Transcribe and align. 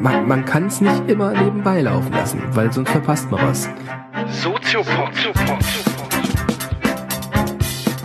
Man, 0.00 0.28
man 0.28 0.44
kann 0.44 0.66
es 0.66 0.80
nicht 0.80 1.08
immer 1.08 1.32
nebenbei 1.32 1.80
laufen 1.82 2.12
lassen, 2.12 2.42
weil 2.52 2.72
sonst 2.72 2.90
verpasst 2.90 3.30
man 3.30 3.48
was. 3.48 3.68
Soziopod. 4.42 5.10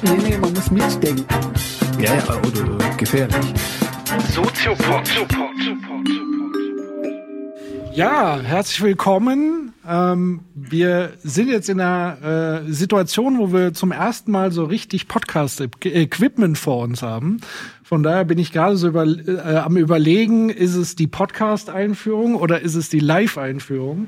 Nee, 0.02 0.18
nee, 0.30 0.38
man 0.38 0.54
muss 0.54 0.72
mitdenken. 0.72 1.26
Ja, 2.00 2.16
ja, 2.16 2.24
oder, 2.36 2.96
gefährlich. 2.98 3.54
Soziopod. 4.34 5.10
Ja, 7.94 8.40
herzlich 8.40 8.82
willkommen. 8.82 9.63
Ähm, 9.88 10.42
wir 10.56 11.14
sind 11.24 11.50
jetzt 11.50 11.70
in 11.70 11.80
einer 11.80 12.64
äh, 12.68 12.72
Situation, 12.72 13.38
wo 13.38 13.52
wir 13.52 13.74
zum 13.74 13.92
ersten 13.92 14.32
Mal 14.32 14.52
so 14.52 14.64
richtig 14.64 15.08
Podcast-Equipment 15.08 16.58
vor 16.58 16.84
uns 16.84 17.02
haben. 17.02 17.40
Von 17.84 18.02
daher 18.02 18.24
bin 18.26 18.38
ich 18.38 18.52
gerade 18.52 18.78
so 18.78 18.88
über, 18.88 19.06
äh, 19.06 19.58
am 19.58 19.78
überlegen, 19.78 20.50
ist 20.50 20.76
es 20.76 20.96
die 20.96 21.08
Podcast-Einführung 21.08 22.36
oder 22.36 22.62
ist 22.62 22.76
es 22.76 22.90
die 22.90 23.00
Live-Einführung? 23.00 24.08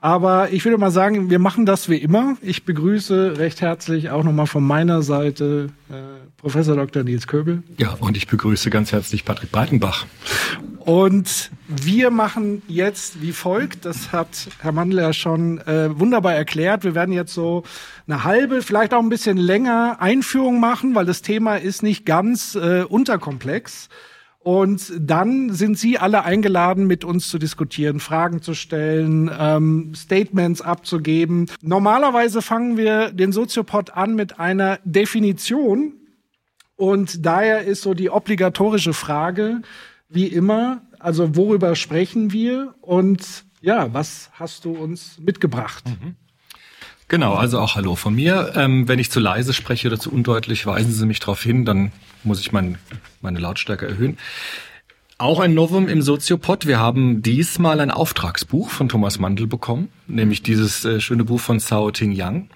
Aber 0.00 0.52
ich 0.52 0.64
würde 0.64 0.78
mal 0.78 0.90
sagen, 0.90 1.30
wir 1.30 1.38
machen 1.38 1.66
das 1.66 1.88
wie 1.88 1.96
immer. 1.96 2.36
Ich 2.40 2.64
begrüße 2.64 3.38
recht 3.38 3.60
herzlich 3.60 4.10
auch 4.10 4.22
nochmal 4.22 4.46
von 4.46 4.64
meiner 4.64 5.02
Seite 5.02 5.70
äh, 5.90 5.94
Professor 6.36 6.76
Dr. 6.76 7.02
Nils 7.02 7.26
Köbel. 7.26 7.62
Ja, 7.78 7.96
und 7.98 8.16
ich 8.16 8.28
begrüße 8.28 8.70
ganz 8.70 8.92
herzlich 8.92 9.24
Patrick 9.24 9.50
Breitenbach. 9.50 10.06
Und 10.86 11.50
wir 11.66 12.12
machen 12.12 12.62
jetzt 12.68 13.20
wie 13.20 13.32
folgt, 13.32 13.84
das 13.84 14.12
hat 14.12 14.28
Herr 14.60 14.70
Mandler 14.70 15.12
schon 15.12 15.58
äh, 15.62 15.98
wunderbar 15.98 16.36
erklärt. 16.36 16.84
Wir 16.84 16.94
werden 16.94 17.10
jetzt 17.10 17.34
so 17.34 17.64
eine 18.06 18.22
halbe, 18.22 18.62
vielleicht 18.62 18.94
auch 18.94 19.00
ein 19.02 19.08
bisschen 19.08 19.36
länger 19.36 19.96
Einführung 19.98 20.60
machen, 20.60 20.94
weil 20.94 21.04
das 21.04 21.22
Thema 21.22 21.56
ist 21.56 21.82
nicht 21.82 22.06
ganz 22.06 22.54
äh, 22.54 22.84
unterkomplex. 22.84 23.88
Und 24.38 24.92
dann 25.00 25.52
sind 25.52 25.76
Sie 25.76 25.98
alle 25.98 26.22
eingeladen, 26.22 26.86
mit 26.86 27.04
uns 27.04 27.30
zu 27.30 27.40
diskutieren, 27.40 27.98
Fragen 27.98 28.40
zu 28.40 28.54
stellen, 28.54 29.28
ähm, 29.36 29.92
Statements 29.92 30.62
abzugeben. 30.62 31.50
Normalerweise 31.62 32.42
fangen 32.42 32.76
wir 32.76 33.10
den 33.10 33.32
Soziopod 33.32 33.90
an 33.90 34.14
mit 34.14 34.38
einer 34.38 34.78
Definition. 34.84 35.94
Und 36.76 37.26
daher 37.26 37.62
ist 37.62 37.82
so 37.82 37.92
die 37.92 38.08
obligatorische 38.08 38.92
Frage, 38.92 39.62
wie 40.08 40.26
immer, 40.26 40.82
also 40.98 41.36
worüber 41.36 41.74
sprechen 41.76 42.32
wir 42.32 42.74
und 42.80 43.44
ja, 43.60 43.92
was 43.92 44.30
hast 44.32 44.64
du 44.64 44.72
uns 44.72 45.18
mitgebracht? 45.18 45.84
Mhm. 45.86 46.14
Genau, 47.08 47.34
also 47.34 47.60
auch 47.60 47.76
Hallo 47.76 47.94
von 47.94 48.14
mir. 48.14 48.52
Ähm, 48.56 48.88
wenn 48.88 48.98
ich 48.98 49.10
zu 49.10 49.20
leise 49.20 49.52
spreche 49.52 49.88
oder 49.88 49.98
zu 49.98 50.12
undeutlich, 50.12 50.66
weisen 50.66 50.92
Sie 50.92 51.06
mich 51.06 51.20
darauf 51.20 51.42
hin, 51.42 51.64
dann 51.64 51.92
muss 52.24 52.40
ich 52.40 52.50
mein, 52.50 52.78
meine 53.20 53.38
Lautstärke 53.38 53.86
erhöhen. 53.86 54.18
Auch 55.18 55.40
ein 55.40 55.54
Novum 55.54 55.88
im 55.88 56.02
Soziopod. 56.02 56.66
Wir 56.66 56.78
haben 56.78 57.22
diesmal 57.22 57.80
ein 57.80 57.90
Auftragsbuch 57.90 58.70
von 58.70 58.88
Thomas 58.88 59.18
Mandel 59.18 59.46
bekommen, 59.46 59.88
nämlich 60.08 60.42
dieses 60.42 60.84
äh, 60.84 61.00
schöne 61.00 61.24
Buch 61.24 61.40
von 61.40 61.58
Sao 61.60 61.90
Ting 61.90 62.12
Yang. 62.12 62.50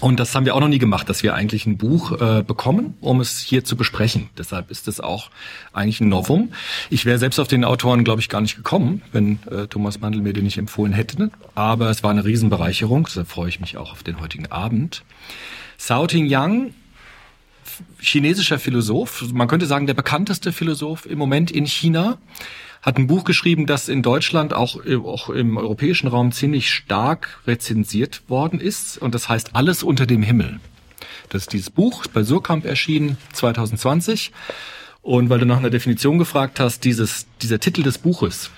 Und 0.00 0.20
das 0.20 0.34
haben 0.34 0.44
wir 0.44 0.54
auch 0.54 0.60
noch 0.60 0.68
nie 0.68 0.78
gemacht, 0.78 1.08
dass 1.08 1.22
wir 1.22 1.34
eigentlich 1.34 1.66
ein 1.66 1.76
Buch 1.76 2.20
äh, 2.20 2.42
bekommen, 2.42 2.94
um 3.00 3.20
es 3.20 3.38
hier 3.40 3.64
zu 3.64 3.76
besprechen. 3.76 4.28
Deshalb 4.36 4.70
ist 4.70 4.88
es 4.88 5.00
auch 5.00 5.30
eigentlich 5.72 6.00
ein 6.00 6.08
Novum. 6.08 6.52
Ich 6.90 7.04
wäre 7.04 7.18
selbst 7.18 7.38
auf 7.38 7.48
den 7.48 7.64
Autoren, 7.64 8.04
glaube 8.04 8.20
ich, 8.20 8.28
gar 8.28 8.40
nicht 8.40 8.56
gekommen, 8.56 9.02
wenn 9.12 9.38
äh, 9.50 9.66
Thomas 9.66 10.00
Mandel 10.00 10.22
mir 10.22 10.32
den 10.32 10.44
nicht 10.44 10.58
empfohlen 10.58 10.92
hätte. 10.92 11.30
Aber 11.54 11.90
es 11.90 12.02
war 12.02 12.10
eine 12.10 12.24
Riesenbereicherung, 12.24 13.04
deshalb 13.04 13.28
freue 13.28 13.48
ich 13.48 13.60
mich 13.60 13.76
auch 13.76 13.92
auf 13.92 14.02
den 14.02 14.20
heutigen 14.20 14.46
Abend. 14.50 15.04
Sao 15.76 16.06
Ting 16.06 16.26
Yang, 16.26 16.72
chinesischer 18.00 18.58
Philosoph, 18.58 19.32
man 19.32 19.48
könnte 19.48 19.66
sagen 19.66 19.86
der 19.86 19.94
bekannteste 19.94 20.52
Philosoph 20.52 21.06
im 21.06 21.18
Moment 21.18 21.50
in 21.50 21.66
China, 21.66 22.18
hat 22.84 22.98
ein 22.98 23.06
Buch 23.06 23.24
geschrieben, 23.24 23.66
das 23.66 23.88
in 23.88 24.02
Deutschland 24.02 24.52
auch, 24.52 24.84
äh, 24.84 24.96
auch 24.96 25.30
im 25.30 25.56
europäischen 25.56 26.06
Raum 26.06 26.32
ziemlich 26.32 26.70
stark 26.70 27.40
rezensiert 27.46 28.22
worden 28.28 28.60
ist. 28.60 28.98
Und 28.98 29.14
das 29.14 29.28
heißt 29.28 29.56
Alles 29.56 29.82
unter 29.82 30.04
dem 30.04 30.22
Himmel. 30.22 30.60
Das 31.30 31.42
ist 31.42 31.52
dieses 31.54 31.70
Buch, 31.70 32.06
bei 32.12 32.22
Surkamp 32.22 32.66
erschienen 32.66 33.16
2020. 33.32 34.32
Und 35.00 35.30
weil 35.30 35.38
du 35.38 35.46
nach 35.46 35.56
einer 35.58 35.70
Definition 35.70 36.18
gefragt 36.18 36.60
hast, 36.60 36.84
dieses, 36.84 37.26
dieser 37.40 37.58
Titel 37.58 37.82
des 37.82 37.96
Buches, 37.96 38.50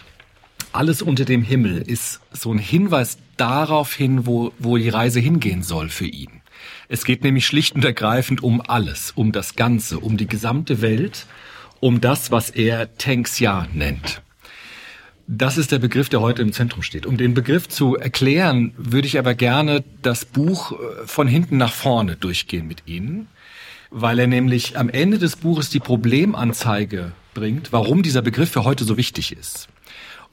Alles 0.73 1.03
unter 1.03 1.25
dem 1.25 1.43
Himmel, 1.43 1.83
ist 1.83 2.21
so 2.33 2.53
ein 2.53 2.59
Hinweis 2.59 3.19
darauf 3.37 3.95
hin, 3.95 4.27
wo, 4.27 4.53
wo 4.59 4.77
die 4.77 4.89
Reise 4.89 5.21
hingehen 5.21 5.63
soll 5.63 5.89
für 5.89 6.07
ihn. 6.07 6.43
Es 6.89 7.05
geht 7.05 7.23
nämlich 7.23 7.47
schlicht 7.47 7.77
und 7.77 7.85
ergreifend 7.85 8.43
um 8.43 8.61
alles, 8.61 9.13
um 9.15 9.31
das 9.31 9.55
Ganze, 9.55 10.01
um 10.01 10.17
die 10.17 10.27
gesamte 10.27 10.83
Welt 10.83 11.27
um 11.81 12.01
das, 12.01 12.31
was 12.31 12.51
er 12.51 12.97
Tanxia 12.97 13.69
nennt. 13.73 14.23
Das 15.29 15.59
ist 15.59 15.73
der 15.73 15.81
Begriff, 15.81 16.09
der 16.09 16.21
heute 16.21 16.43
im 16.43 16.53
Zentrum 16.53 16.83
steht. 16.83 17.05
Um 17.05 17.17
den 17.17 17.35
Begriff 17.35 17.69
zu 17.69 17.97
erklären, 17.97 18.73
würde 18.77 19.09
ich 19.09 19.19
aber 19.19 19.35
gerne 19.35 19.83
das 20.01 20.25
Buch 20.25 20.73
äh, 20.73 21.07
von 21.07 21.27
hinten 21.27 21.57
nach 21.57 21.73
vorne 21.73 22.15
durchgehen 22.15 22.69
mit 22.69 22.85
Ihnen, 22.87 23.27
weil 23.91 24.21
er 24.21 24.29
nämlich 24.29 24.79
am 24.79 24.89
Ende 24.89 25.19
des 25.19 25.35
Buches 25.35 25.69
die 25.69 25.81
Problemanzeige 25.81 27.11
bringt, 27.35 27.73
warum 27.73 28.05
dieser 28.05 28.23
Begriff 28.23 28.51
für 28.51 28.63
heute 28.63 28.85
so 28.85 28.97
wichtig 28.97 29.37
ist. 29.37 29.69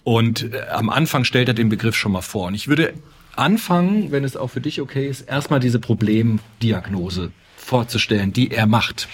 Und 0.03 0.53
äh, 0.53 0.61
am 0.69 0.91
Anfang 0.91 1.23
stellt 1.23 1.47
er 1.47 1.55
den 1.55 1.69
Begriff 1.69 1.95
schon 1.95 2.11
mal 2.11 2.21
vor. 2.21 2.47
Und 2.47 2.53
ich 2.53 2.67
würde 2.67 2.93
anfangen, 3.35 4.11
wenn 4.11 4.23
es 4.23 4.37
auch 4.37 4.49
für 4.49 4.61
dich 4.61 4.79
okay 4.79 5.07
ist, 5.07 5.21
erstmal 5.21 5.59
diese 5.59 5.79
Problemdiagnose 5.79 7.31
vorzustellen, 7.57 8.31
die 8.31 8.51
er 8.51 8.67
macht. 8.67 9.07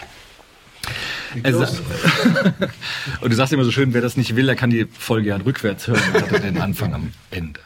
Also, 1.43 1.59
und 3.21 3.31
du 3.31 3.35
sagst 3.35 3.53
immer 3.53 3.63
so 3.63 3.71
schön, 3.71 3.93
wer 3.93 4.01
das 4.01 4.17
nicht 4.17 4.35
will, 4.35 4.45
der 4.45 4.55
kann 4.55 4.69
die 4.69 4.85
Folge 4.85 5.29
ja 5.29 5.37
rückwärts 5.37 5.87
hören 5.87 6.01
und 6.13 6.31
hat 6.31 6.43
den 6.43 6.59
Anfang 6.59 6.93
am 6.93 7.11
Ende. 7.31 7.59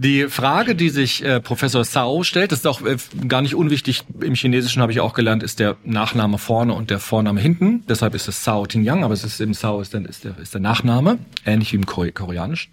Die 0.00 0.28
Frage, 0.28 0.76
die 0.76 0.90
sich 0.90 1.24
äh, 1.24 1.40
Professor 1.40 1.84
Sao 1.84 2.22
stellt, 2.22 2.52
ist 2.52 2.68
auch 2.68 2.82
äh, 2.82 2.98
gar 3.26 3.42
nicht 3.42 3.56
unwichtig. 3.56 4.04
Im 4.20 4.34
Chinesischen 4.34 4.80
habe 4.80 4.92
ich 4.92 5.00
auch 5.00 5.12
gelernt, 5.12 5.42
ist 5.42 5.58
der 5.58 5.76
Nachname 5.82 6.38
vorne 6.38 6.72
und 6.72 6.90
der 6.90 7.00
Vorname 7.00 7.40
hinten. 7.40 7.82
Deshalb 7.88 8.14
ist 8.14 8.28
es 8.28 8.44
Sao 8.44 8.64
Tingyang, 8.64 9.02
aber 9.02 9.12
es 9.12 9.24
ist 9.24 9.40
im 9.40 9.54
Sao 9.54 9.80
ist, 9.80 9.94
dann, 9.94 10.04
ist, 10.04 10.22
der, 10.22 10.38
ist 10.38 10.54
der 10.54 10.60
Nachname, 10.60 11.18
ähnlich 11.44 11.72
wie 11.72 11.78
im 11.78 11.86
Koreanischen. 11.86 12.72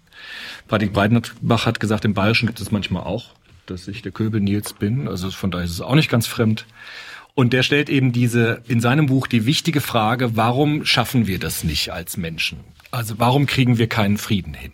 Patrick 0.68 0.92
Breidenbach 0.92 1.66
hat 1.66 1.80
gesagt, 1.80 2.04
im 2.04 2.14
Bayerischen 2.14 2.46
gibt 2.46 2.60
es 2.60 2.70
manchmal 2.70 3.02
auch, 3.02 3.30
dass 3.66 3.88
ich 3.88 4.02
der 4.02 4.12
Köbel 4.12 4.40
Nils 4.40 4.72
bin. 4.72 5.08
Also 5.08 5.28
von 5.32 5.50
daher 5.50 5.64
ist 5.64 5.72
es 5.72 5.80
auch 5.80 5.96
nicht 5.96 6.08
ganz 6.08 6.28
fremd. 6.28 6.64
Und 7.36 7.52
der 7.52 7.62
stellt 7.62 7.90
eben 7.90 8.12
diese, 8.12 8.62
in 8.66 8.80
seinem 8.80 9.06
Buch 9.06 9.26
die 9.26 9.44
wichtige 9.44 9.82
Frage, 9.82 10.36
warum 10.36 10.86
schaffen 10.86 11.26
wir 11.26 11.38
das 11.38 11.64
nicht 11.64 11.92
als 11.92 12.16
Menschen? 12.16 12.60
Also 12.90 13.18
warum 13.18 13.44
kriegen 13.44 13.76
wir 13.76 13.88
keinen 13.88 14.16
Frieden 14.16 14.54
hin? 14.54 14.72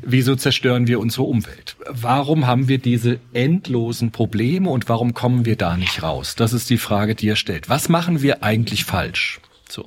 Wieso 0.00 0.36
zerstören 0.36 0.86
wir 0.86 1.00
unsere 1.00 1.24
Umwelt? 1.24 1.76
Warum 1.88 2.46
haben 2.46 2.68
wir 2.68 2.78
diese 2.78 3.18
endlosen 3.32 4.12
Probleme 4.12 4.70
und 4.70 4.88
warum 4.88 5.12
kommen 5.12 5.44
wir 5.44 5.56
da 5.56 5.76
nicht 5.76 6.04
raus? 6.04 6.36
Das 6.36 6.52
ist 6.52 6.70
die 6.70 6.78
Frage, 6.78 7.16
die 7.16 7.28
er 7.28 7.36
stellt. 7.36 7.68
Was 7.68 7.88
machen 7.88 8.22
wir 8.22 8.44
eigentlich 8.44 8.84
falsch? 8.84 9.40
So. 9.68 9.84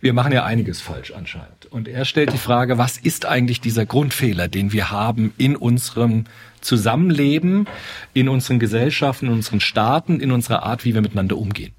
Wir 0.00 0.14
machen 0.14 0.32
ja 0.32 0.44
einiges 0.44 0.80
falsch 0.80 1.12
anscheinend. 1.12 1.57
Und 1.70 1.88
er 1.88 2.04
stellt 2.04 2.32
die 2.32 2.38
Frage, 2.38 2.78
was 2.78 2.96
ist 2.96 3.26
eigentlich 3.26 3.60
dieser 3.60 3.86
Grundfehler, 3.86 4.48
den 4.48 4.72
wir 4.72 4.90
haben 4.90 5.32
in 5.36 5.56
unserem 5.56 6.24
Zusammenleben, 6.60 7.66
in 8.14 8.28
unseren 8.28 8.58
Gesellschaften, 8.58 9.26
in 9.26 9.32
unseren 9.32 9.60
Staaten, 9.60 10.20
in 10.20 10.32
unserer 10.32 10.62
Art, 10.62 10.84
wie 10.84 10.94
wir 10.94 11.02
miteinander 11.02 11.36
umgehen. 11.36 11.74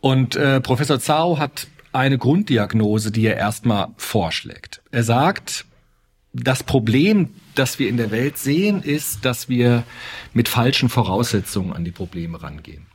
Und 0.00 0.36
äh, 0.36 0.60
Professor 0.60 1.00
Zhao 1.00 1.38
hat 1.38 1.68
eine 1.92 2.18
Grunddiagnose, 2.18 3.12
die 3.12 3.26
er 3.26 3.36
erstmal 3.36 3.88
vorschlägt. 3.96 4.82
Er 4.90 5.04
sagt, 5.04 5.64
das 6.32 6.64
Problem, 6.64 7.30
das 7.54 7.78
wir 7.78 7.88
in 7.88 7.96
der 7.96 8.10
Welt 8.10 8.36
sehen, 8.36 8.82
ist, 8.82 9.24
dass 9.24 9.48
wir 9.48 9.84
mit 10.32 10.48
falschen 10.48 10.88
Voraussetzungen 10.88 11.72
an 11.72 11.84
die 11.84 11.92
Probleme 11.92 12.42
rangehen. 12.42 12.86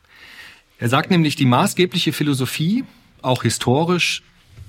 Er 0.78 0.90
sagt 0.90 1.12
nämlich, 1.12 1.36
die 1.36 1.46
maßgebliche 1.46 2.14
Philosophie, 2.14 2.84
auch 3.22 3.44
historisch, 3.44 4.24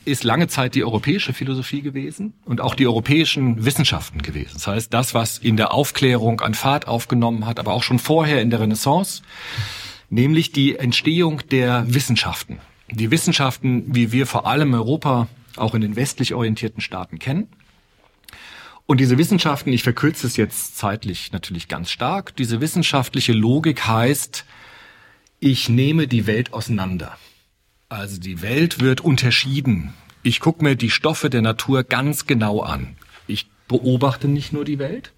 ist 0.05 0.25
lange 0.25 0.49
Zeit 0.49 0.75
die 0.75 0.85
europäische 0.85 1.33
Philosophie 1.33 1.83
gewesen 1.83 2.33
und 2.45 2.61
auch 2.61 2.75
die 2.75 2.87
europäischen 2.87 3.65
Wissenschaften 3.65 4.23
gewesen. 4.23 4.53
Das 4.55 4.67
heißt, 4.67 4.95
das, 4.95 5.15
was 5.15 5.39
in 5.39 5.57
der 5.57 5.73
Aufklärung 5.73 6.41
an 6.41 6.55
Fahrt 6.55 6.89
aufgenommen 6.89 7.47
hat, 7.47 7.59
aber 7.59 7.73
auch 7.73 7.83
schon 7.83 7.99
vorher 7.99 8.41
in 8.41 8.51
der 8.51 8.61
Renaissance, 8.61 9.23
nämlich 10.09 10.53
die 10.53 10.77
Entstehung 10.77 11.43
der 11.51 11.85
Wissenschaften. 11.87 12.59
Die 12.91 13.11
Wissenschaften, 13.11 13.95
wie 13.95 14.13
wir 14.13 14.27
vor 14.27 14.47
allem 14.47 14.75
Europa 14.75 15.29
auch 15.57 15.75
in 15.75 15.81
den 15.81 15.97
westlich 15.97 16.35
orientierten 16.35 16.81
Staaten 16.81 17.19
kennen. 17.19 17.49
Und 18.87 18.99
diese 18.99 19.19
Wissenschaften, 19.19 19.73
ich 19.73 19.85
verkürze 19.85 20.27
es 20.27 20.37
jetzt 20.37 20.77
zeitlich 20.77 21.31
natürlich 21.31 21.69
ganz 21.69 21.91
stark, 21.91 22.35
diese 22.35 22.61
wissenschaftliche 22.61 23.33
Logik 23.33 23.87
heißt, 23.87 24.45
ich 25.39 25.69
nehme 25.69 26.09
die 26.09 26.27
Welt 26.27 26.53
auseinander. 26.53 27.17
Also 27.91 28.21
die 28.21 28.41
Welt 28.41 28.79
wird 28.79 29.01
unterschieden. 29.01 29.95
Ich 30.23 30.39
gucke 30.39 30.63
mir 30.63 30.77
die 30.77 30.91
Stoffe 30.91 31.29
der 31.29 31.43
Natur 31.43 31.83
ganz 31.83 32.25
genau 32.25 32.61
an. 32.61 32.97
Ich 33.27 33.49
beobachte 33.67 34.29
nicht 34.29 34.53
nur 34.53 34.65
die 34.65 34.79
Welt, 34.79 35.13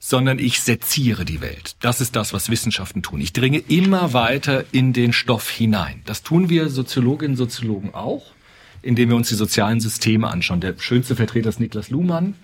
sondern 0.00 0.40
ich 0.40 0.60
seziere 0.60 1.24
die 1.24 1.40
Welt. 1.40 1.76
Das 1.78 2.00
ist 2.00 2.16
das, 2.16 2.32
was 2.32 2.50
Wissenschaften 2.50 3.02
tun. 3.02 3.20
Ich 3.20 3.32
dringe 3.32 3.58
immer 3.58 4.12
weiter 4.12 4.64
in 4.72 4.92
den 4.92 5.12
Stoff 5.12 5.48
hinein. 5.50 6.02
Das 6.04 6.24
tun 6.24 6.48
wir 6.48 6.68
Soziologinnen 6.68 7.34
und 7.34 7.36
Soziologen 7.36 7.94
auch, 7.94 8.32
indem 8.82 9.10
wir 9.10 9.16
uns 9.16 9.28
die 9.28 9.36
sozialen 9.36 9.78
Systeme 9.78 10.26
anschauen. 10.26 10.60
Der 10.60 10.74
schönste 10.78 11.14
Vertreter 11.14 11.50
ist 11.50 11.60
Niklas 11.60 11.90
Luhmann 11.90 12.34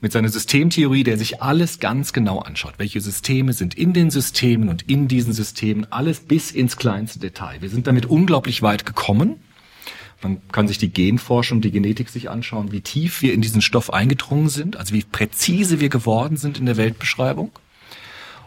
mit 0.00 0.12
seiner 0.12 0.28
Systemtheorie, 0.28 1.02
der 1.02 1.18
sich 1.18 1.42
alles 1.42 1.80
ganz 1.80 2.12
genau 2.12 2.38
anschaut. 2.38 2.74
Welche 2.78 3.00
Systeme 3.00 3.52
sind 3.52 3.74
in 3.74 3.92
den 3.92 4.10
Systemen 4.10 4.68
und 4.68 4.88
in 4.88 5.08
diesen 5.08 5.32
Systemen, 5.32 5.90
alles 5.90 6.20
bis 6.20 6.52
ins 6.52 6.76
kleinste 6.76 7.18
Detail. 7.18 7.60
Wir 7.60 7.68
sind 7.68 7.86
damit 7.86 8.06
unglaublich 8.06 8.62
weit 8.62 8.86
gekommen. 8.86 9.36
Man 10.22 10.40
kann 10.50 10.68
sich 10.68 10.78
die 10.78 10.92
Genforschung, 10.92 11.60
die 11.60 11.70
Genetik 11.70 12.08
sich 12.08 12.30
anschauen, 12.30 12.72
wie 12.72 12.80
tief 12.80 13.22
wir 13.22 13.32
in 13.32 13.40
diesen 13.40 13.62
Stoff 13.62 13.92
eingedrungen 13.92 14.48
sind, 14.48 14.76
also 14.76 14.94
wie 14.94 15.02
präzise 15.02 15.80
wir 15.80 15.88
geworden 15.88 16.36
sind 16.36 16.58
in 16.58 16.66
der 16.66 16.76
Weltbeschreibung. 16.76 17.50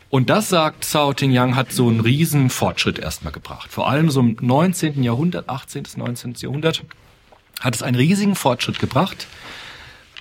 Und 0.10 0.30
das, 0.30 0.50
sagt 0.50 0.86
Cao 0.92 1.14
Ting-Yang, 1.14 1.56
hat 1.56 1.72
so 1.72 1.88
einen 1.88 2.02
riesen 2.02 2.50
Fortschritt 2.50 3.00
erstmal 3.00 3.32
gebracht. 3.32 3.72
Vor 3.72 3.90
allem 3.90 4.10
so 4.10 4.20
im 4.20 4.38
19. 4.42 5.04
Jahrhundert, 5.04 5.48
18. 5.48 5.84
bis 5.84 5.96
19. 5.96 6.34
Jahrhundert, 6.40 6.84
hat 7.62 7.76
es 7.76 7.82
einen 7.82 7.96
riesigen 7.96 8.36
Fortschritt 8.36 8.80
gebracht, 8.80 9.28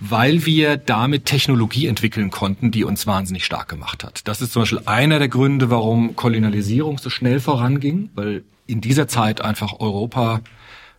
weil 0.00 0.46
wir 0.46 0.78
damit 0.78 1.26
Technologie 1.26 1.86
entwickeln 1.86 2.30
konnten, 2.30 2.70
die 2.70 2.84
uns 2.84 3.06
wahnsinnig 3.06 3.44
stark 3.44 3.68
gemacht 3.68 4.02
hat. 4.02 4.26
Das 4.26 4.40
ist 4.40 4.52
zum 4.52 4.62
Beispiel 4.62 4.82
einer 4.86 5.18
der 5.18 5.28
Gründe, 5.28 5.70
warum 5.70 6.16
Kolonialisierung 6.16 6.98
so 6.98 7.10
schnell 7.10 7.38
voranging, 7.38 8.08
weil 8.14 8.42
in 8.66 8.80
dieser 8.80 9.08
Zeit 9.08 9.42
einfach 9.42 9.78
Europa 9.78 10.40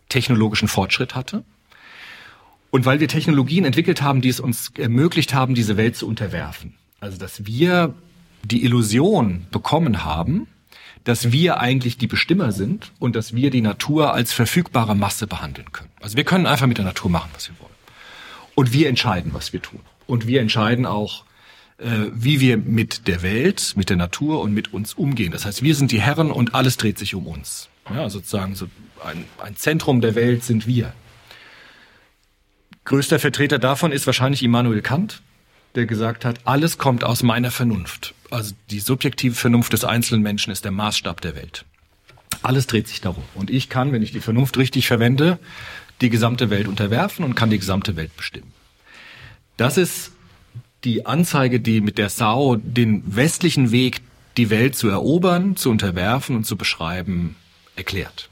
technologischen 0.08 0.68
Fortschritt 0.68 1.14
hatte. 1.14 1.42
Und 2.70 2.86
weil 2.86 3.00
wir 3.00 3.08
Technologien 3.08 3.64
entwickelt 3.64 4.02
haben, 4.02 4.20
die 4.20 4.28
es 4.28 4.40
uns 4.40 4.72
ermöglicht 4.78 5.34
haben, 5.34 5.54
diese 5.54 5.76
Welt 5.76 5.96
zu 5.96 6.06
unterwerfen. 6.06 6.74
Also 7.00 7.18
dass 7.18 7.44
wir 7.44 7.94
die 8.44 8.64
Illusion 8.64 9.46
bekommen 9.50 10.04
haben, 10.04 10.46
dass 11.04 11.32
wir 11.32 11.58
eigentlich 11.58 11.98
die 11.98 12.06
Bestimmer 12.06 12.52
sind 12.52 12.92
und 13.00 13.16
dass 13.16 13.34
wir 13.34 13.50
die 13.50 13.60
Natur 13.60 14.14
als 14.14 14.32
verfügbare 14.32 14.94
Masse 14.94 15.26
behandeln 15.26 15.72
können. 15.72 15.90
Also 16.00 16.16
wir 16.16 16.24
können 16.24 16.46
einfach 16.46 16.66
mit 16.66 16.78
der 16.78 16.84
Natur 16.84 17.10
machen, 17.10 17.30
was 17.34 17.48
wir 17.48 17.58
wollen. 17.58 17.71
Und 18.54 18.72
wir 18.72 18.88
entscheiden, 18.88 19.32
was 19.34 19.52
wir 19.52 19.62
tun. 19.62 19.80
Und 20.06 20.26
wir 20.26 20.40
entscheiden 20.40 20.86
auch, 20.86 21.24
äh, 21.78 22.10
wie 22.12 22.40
wir 22.40 22.56
mit 22.56 23.08
der 23.08 23.22
Welt, 23.22 23.74
mit 23.76 23.90
der 23.90 23.96
Natur 23.96 24.40
und 24.40 24.52
mit 24.52 24.72
uns 24.72 24.94
umgehen. 24.94 25.32
Das 25.32 25.44
heißt, 25.44 25.62
wir 25.62 25.74
sind 25.74 25.90
die 25.90 26.00
Herren 26.00 26.30
und 26.30 26.54
alles 26.54 26.76
dreht 26.76 26.98
sich 26.98 27.14
um 27.14 27.26
uns. 27.26 27.68
Ja, 27.92 28.08
sozusagen 28.08 28.54
so 28.54 28.66
ein, 29.04 29.24
ein 29.42 29.56
Zentrum 29.56 30.00
der 30.00 30.14
Welt 30.14 30.44
sind 30.44 30.66
wir. 30.66 30.92
Größter 32.84 33.18
Vertreter 33.18 33.58
davon 33.58 33.92
ist 33.92 34.06
wahrscheinlich 34.06 34.42
Immanuel 34.42 34.82
Kant, 34.82 35.22
der 35.74 35.86
gesagt 35.86 36.24
hat, 36.24 36.40
alles 36.44 36.78
kommt 36.78 37.04
aus 37.04 37.22
meiner 37.22 37.50
Vernunft. 37.50 38.14
Also 38.30 38.54
die 38.70 38.80
subjektive 38.80 39.34
Vernunft 39.34 39.72
des 39.72 39.84
einzelnen 39.84 40.22
Menschen 40.22 40.52
ist 40.52 40.64
der 40.64 40.72
Maßstab 40.72 41.20
der 41.20 41.36
Welt. 41.36 41.64
Alles 42.42 42.66
dreht 42.66 42.88
sich 42.88 43.00
darum. 43.00 43.22
Und 43.34 43.50
ich 43.50 43.68
kann, 43.68 43.92
wenn 43.92 44.02
ich 44.02 44.12
die 44.12 44.20
Vernunft 44.20 44.56
richtig 44.58 44.88
verwende, 44.88 45.38
die 46.02 46.10
gesamte 46.10 46.50
Welt 46.50 46.68
unterwerfen 46.68 47.24
und 47.24 47.34
kann 47.34 47.50
die 47.50 47.58
gesamte 47.58 47.96
Welt 47.96 48.16
bestimmen. 48.16 48.52
Das 49.56 49.78
ist 49.78 50.12
die 50.84 51.06
Anzeige, 51.06 51.60
die 51.60 51.80
mit 51.80 51.98
der 51.98 52.08
Sao 52.08 52.56
den 52.56 53.02
westlichen 53.06 53.70
Weg, 53.70 54.00
die 54.36 54.50
Welt 54.50 54.74
zu 54.74 54.88
erobern, 54.88 55.56
zu 55.56 55.70
unterwerfen 55.70 56.36
und 56.36 56.44
zu 56.44 56.56
beschreiben, 56.56 57.36
erklärt. 57.76 58.28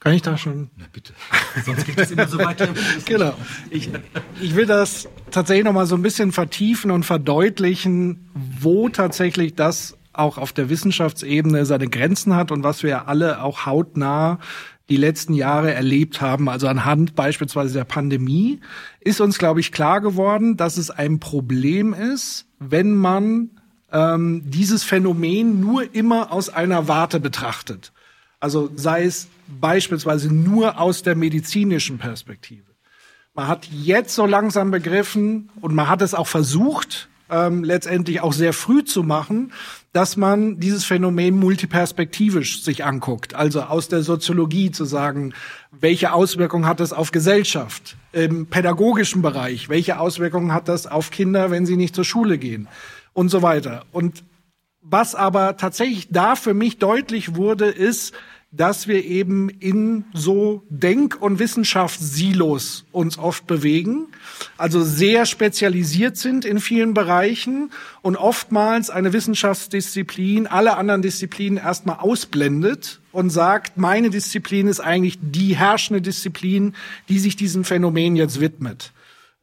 Kann 0.00 0.12
ich 0.12 0.22
da 0.22 0.38
schon? 0.38 0.70
Na 0.76 0.84
bitte. 0.92 1.12
Sonst 1.66 1.84
geht 1.84 1.98
es 1.98 2.12
immer 2.12 2.28
so 2.28 2.38
weiter. 2.38 2.68
genau. 3.04 3.34
Ich, 3.70 3.90
ich 4.40 4.54
will 4.54 4.66
das 4.66 5.08
tatsächlich 5.32 5.64
noch 5.64 5.72
mal 5.72 5.86
so 5.86 5.96
ein 5.96 6.02
bisschen 6.02 6.30
vertiefen 6.30 6.92
und 6.92 7.04
verdeutlichen, 7.04 8.30
wo 8.34 8.88
tatsächlich 8.88 9.56
das 9.56 9.96
auch 10.12 10.38
auf 10.38 10.52
der 10.52 10.68
Wissenschaftsebene 10.68 11.66
seine 11.66 11.88
Grenzen 11.88 12.34
hat 12.34 12.52
und 12.52 12.62
was 12.62 12.82
wir 12.82 13.08
alle 13.08 13.42
auch 13.42 13.66
hautnah 13.66 14.38
die 14.88 14.96
letzten 14.96 15.34
Jahre 15.34 15.72
erlebt 15.72 16.20
haben, 16.20 16.48
also 16.48 16.66
anhand 16.66 17.14
beispielsweise 17.14 17.74
der 17.74 17.84
Pandemie, 17.84 18.60
ist 19.00 19.20
uns, 19.20 19.38
glaube 19.38 19.60
ich, 19.60 19.72
klar 19.72 20.00
geworden, 20.00 20.56
dass 20.56 20.76
es 20.76 20.90
ein 20.90 21.20
Problem 21.20 21.92
ist, 21.92 22.46
wenn 22.58 22.94
man 22.94 23.50
ähm, 23.92 24.42
dieses 24.44 24.84
Phänomen 24.84 25.60
nur 25.60 25.94
immer 25.94 26.32
aus 26.32 26.48
einer 26.48 26.88
Warte 26.88 27.20
betrachtet. 27.20 27.92
Also 28.40 28.70
sei 28.76 29.04
es 29.04 29.28
beispielsweise 29.60 30.32
nur 30.32 30.80
aus 30.80 31.02
der 31.02 31.16
medizinischen 31.16 31.98
Perspektive. 31.98 32.64
Man 33.34 33.48
hat 33.48 33.66
jetzt 33.66 34.14
so 34.14 34.26
langsam 34.26 34.70
begriffen 34.70 35.50
und 35.60 35.74
man 35.74 35.88
hat 35.88 36.02
es 36.02 36.14
auch 36.14 36.26
versucht, 36.26 37.08
ähm, 37.30 37.64
letztendlich 37.64 38.20
auch 38.20 38.32
sehr 38.32 38.52
früh 38.52 38.84
zu 38.84 39.02
machen, 39.02 39.52
dass 39.98 40.16
man 40.16 40.60
dieses 40.60 40.84
Phänomen 40.84 41.36
multiperspektivisch 41.40 42.62
sich 42.62 42.84
anguckt. 42.84 43.34
Also 43.34 43.62
aus 43.62 43.88
der 43.88 44.04
Soziologie 44.04 44.70
zu 44.70 44.84
sagen, 44.84 45.34
welche 45.72 46.12
Auswirkungen 46.12 46.66
hat 46.66 46.78
das 46.78 46.92
auf 46.92 47.10
Gesellschaft? 47.10 47.96
Im 48.12 48.46
pädagogischen 48.46 49.22
Bereich, 49.22 49.68
welche 49.68 49.98
Auswirkungen 49.98 50.52
hat 50.52 50.68
das 50.68 50.86
auf 50.86 51.10
Kinder, 51.10 51.50
wenn 51.50 51.66
sie 51.66 51.74
nicht 51.74 51.96
zur 51.96 52.04
Schule 52.04 52.38
gehen? 52.38 52.68
Und 53.12 53.30
so 53.30 53.42
weiter. 53.42 53.86
Und 53.90 54.22
was 54.82 55.16
aber 55.16 55.56
tatsächlich 55.56 56.06
da 56.12 56.36
für 56.36 56.54
mich 56.54 56.78
deutlich 56.78 57.34
wurde, 57.34 57.66
ist, 57.66 58.14
dass 58.50 58.88
wir 58.88 59.04
eben 59.04 59.50
in 59.50 60.04
so 60.14 60.62
Denk- 60.70 61.20
und 61.20 61.38
Wissenschaftssilos 61.38 62.86
uns 62.92 63.18
oft 63.18 63.46
bewegen, 63.46 64.06
also 64.56 64.82
sehr 64.82 65.26
spezialisiert 65.26 66.16
sind 66.16 66.46
in 66.46 66.58
vielen 66.58 66.94
Bereichen 66.94 67.70
und 68.00 68.16
oftmals 68.16 68.88
eine 68.88 69.12
Wissenschaftsdisziplin 69.12 70.46
alle 70.46 70.76
anderen 70.78 71.02
Disziplinen 71.02 71.58
erstmal 71.58 71.98
ausblendet 71.98 73.00
und 73.12 73.28
sagt, 73.28 73.76
meine 73.76 74.08
Disziplin 74.08 74.66
ist 74.66 74.80
eigentlich 74.80 75.18
die 75.20 75.54
herrschende 75.54 76.00
Disziplin, 76.00 76.74
die 77.10 77.18
sich 77.18 77.36
diesem 77.36 77.64
Phänomen 77.64 78.16
jetzt 78.16 78.40
widmet. 78.40 78.92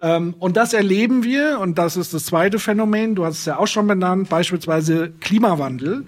Ähm, 0.01 0.33
und 0.39 0.57
das 0.57 0.73
erleben 0.73 1.23
wir, 1.23 1.59
und 1.59 1.77
das 1.77 1.95
ist 1.95 2.13
das 2.13 2.25
zweite 2.25 2.57
Phänomen, 2.57 3.13
du 3.13 3.23
hast 3.25 3.39
es 3.39 3.45
ja 3.45 3.57
auch 3.57 3.67
schon 3.67 3.87
benannt, 3.87 4.29
beispielsweise 4.29 5.11
Klimawandel 5.19 6.05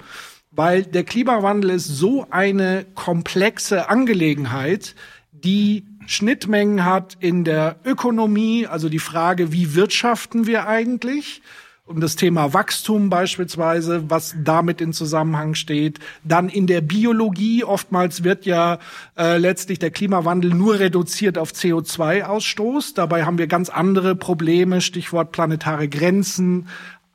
weil 0.58 0.84
der 0.84 1.04
Klimawandel 1.04 1.70
ist 1.70 1.88
so 1.88 2.26
eine 2.32 2.86
komplexe 2.96 3.90
Angelegenheit, 3.90 4.96
die 5.32 5.86
Schnittmengen 6.08 6.84
hat 6.84 7.16
in 7.20 7.44
der 7.44 7.76
Ökonomie, 7.86 8.66
also 8.66 8.90
die 8.90 8.98
Frage, 8.98 9.52
wie 9.52 9.76
wirtschaften 9.76 10.48
wir 10.48 10.68
eigentlich? 10.68 11.42
um 11.88 12.02
das 12.02 12.18
Thema 12.18 12.54
Wachstum 12.54 13.10
beispielsweise, 13.10 14.10
was 14.10 14.36
damit 14.44 14.82
in 14.82 14.92
Zusammenhang 14.92 15.56
steht. 15.56 16.00
Dann 16.26 16.50
in 16.50 16.68
der 16.68 16.82
Biologie, 16.82 17.64
oftmals 17.64 18.26
wird 18.26 18.46
ja 18.46 18.80
äh, 19.18 19.38
letztlich 19.38 19.80
der 19.80 19.92
Klimawandel 19.92 20.54
nur 20.54 20.80
reduziert 20.80 21.38
auf 21.38 21.54
CO2-Ausstoß. 21.54 22.94
Dabei 22.94 23.24
haben 23.24 23.38
wir 23.38 23.48
ganz 23.48 23.70
andere 23.70 24.16
Probleme, 24.16 24.82
Stichwort 24.82 25.32
planetare 25.32 25.88
Grenzen, 25.88 26.68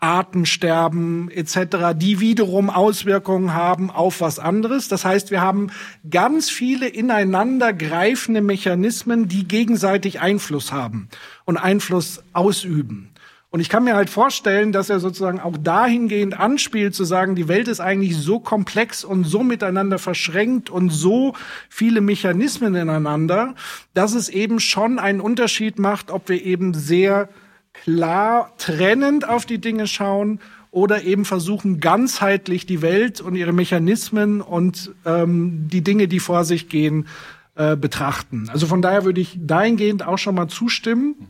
Artensterben 0.03 1.31
etc., 1.31 1.95
die 1.95 2.19
wiederum 2.19 2.71
Auswirkungen 2.71 3.55
haben 3.55 3.91
auf 3.91 4.21
was 4.21 4.41
anderes. 4.41 4.89
Das 4.89 5.05
heißt, 5.05 5.31
wir 5.31 5.41
haben 5.41 5.69
ganz 6.11 6.51
viele 6.51 6.89
ineinander 6.89 7.73
greifende 7.73 8.41
Mechanismen, 8.41 9.29
die 9.29 9.47
gegenseitig 9.47 10.21
Einfluss 10.21 10.73
haben 10.73 11.09
und 11.45 11.57
Einfluss 11.57 12.23
ausüben. 12.33 13.13
Und 13.51 13.61
ich 13.61 13.69
kann 13.69 13.85
mir 13.85 13.95
halt 13.95 14.09
vorstellen, 14.09 14.73
dass 14.73 14.89
er 14.89 14.99
sozusagen 14.99 15.39
auch 15.39 15.59
dahingehend 15.59 16.41
anspielt, 16.41 16.95
zu 16.95 17.05
sagen, 17.05 17.37
die 17.37 17.49
Welt 17.49 17.69
ist 17.69 17.81
eigentlich 17.81 18.17
so 18.17 18.41
komplex 18.41 19.05
und 19.05 19.25
so 19.25 19.43
miteinander 19.43 19.99
verschränkt 19.99 20.71
und 20.71 20.89
so 20.89 21.35
viele 21.69 22.01
Mechanismen 22.01 22.75
ineinander, 22.75 23.55
dass 23.93 24.15
es 24.15 24.31
eben 24.31 24.59
schon 24.59 24.99
einen 24.99 25.21
Unterschied 25.21 25.79
macht, 25.79 26.11
ob 26.11 26.31
wir 26.31 26.43
eben 26.43 26.73
sehr 26.73 27.29
klar 27.73 28.53
trennend 28.59 29.29
auf 29.29 29.47
die 29.47 29.59
Dinge 29.59 29.87
schauen 29.87 30.41
oder 30.71 31.03
eben 31.03 31.25
versuchen, 31.25 31.81
ganzheitlich 31.81 32.67
die 32.67 32.83
Welt 32.83 33.21
und 33.21 33.35
ihre 33.35 33.53
Mechanismen 33.53 34.41
und 34.41 34.91
ähm, 35.05 35.69
die 35.69 35.83
Dinge, 35.83 36.09
die 36.09 36.21
vor 36.21 36.45
sich 36.45 36.69
gehen, 36.69 37.07
äh, 37.55 37.77
betrachten. 37.77 38.49
Also 38.51 38.67
von 38.67 38.81
daher 38.81 39.05
würde 39.05 39.21
ich 39.21 39.39
dahingehend 39.39 40.07
auch 40.07 40.17
schon 40.17 40.35
mal 40.35 40.49
zustimmen, 40.49 41.29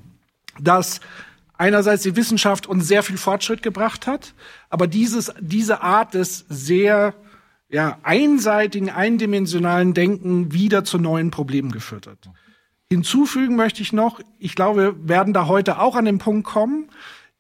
dass 0.61 1.01
einerseits 1.59 2.05
die 2.05 2.15
Wissenschaft 2.15 2.67
uns 2.67 2.87
sehr 2.87 3.03
viel 3.03 3.17
Fortschritt 3.17 3.63
gebracht 3.63 4.07
hat, 4.07 4.35
aber 4.71 4.87
dieses, 4.87 5.33
diese 5.41 5.83
Art 5.83 6.15
des 6.15 6.45
sehr 6.49 7.15
ja, 7.69 7.99
einseitigen, 8.03 8.91
eindimensionalen 8.91 9.95
Denken 9.95 10.53
wieder 10.53 10.85
zu 10.85 10.99
neuen 10.99 11.31
Problemen 11.31 11.73
geführt 11.73 12.07
hat. 12.07 12.19
Hinzufügen 12.93 13.57
möchte 13.57 13.81
ich 13.81 13.95
noch, 13.95 14.21
ich 14.39 14.55
glaube, 14.55 14.83
wir 14.83 15.09
werden 15.09 15.33
da 15.33 15.47
heute 15.47 15.79
auch 15.79 15.97
an 15.97 16.05
den 16.05 16.19
Punkt 16.19 16.47
kommen, 16.47 16.91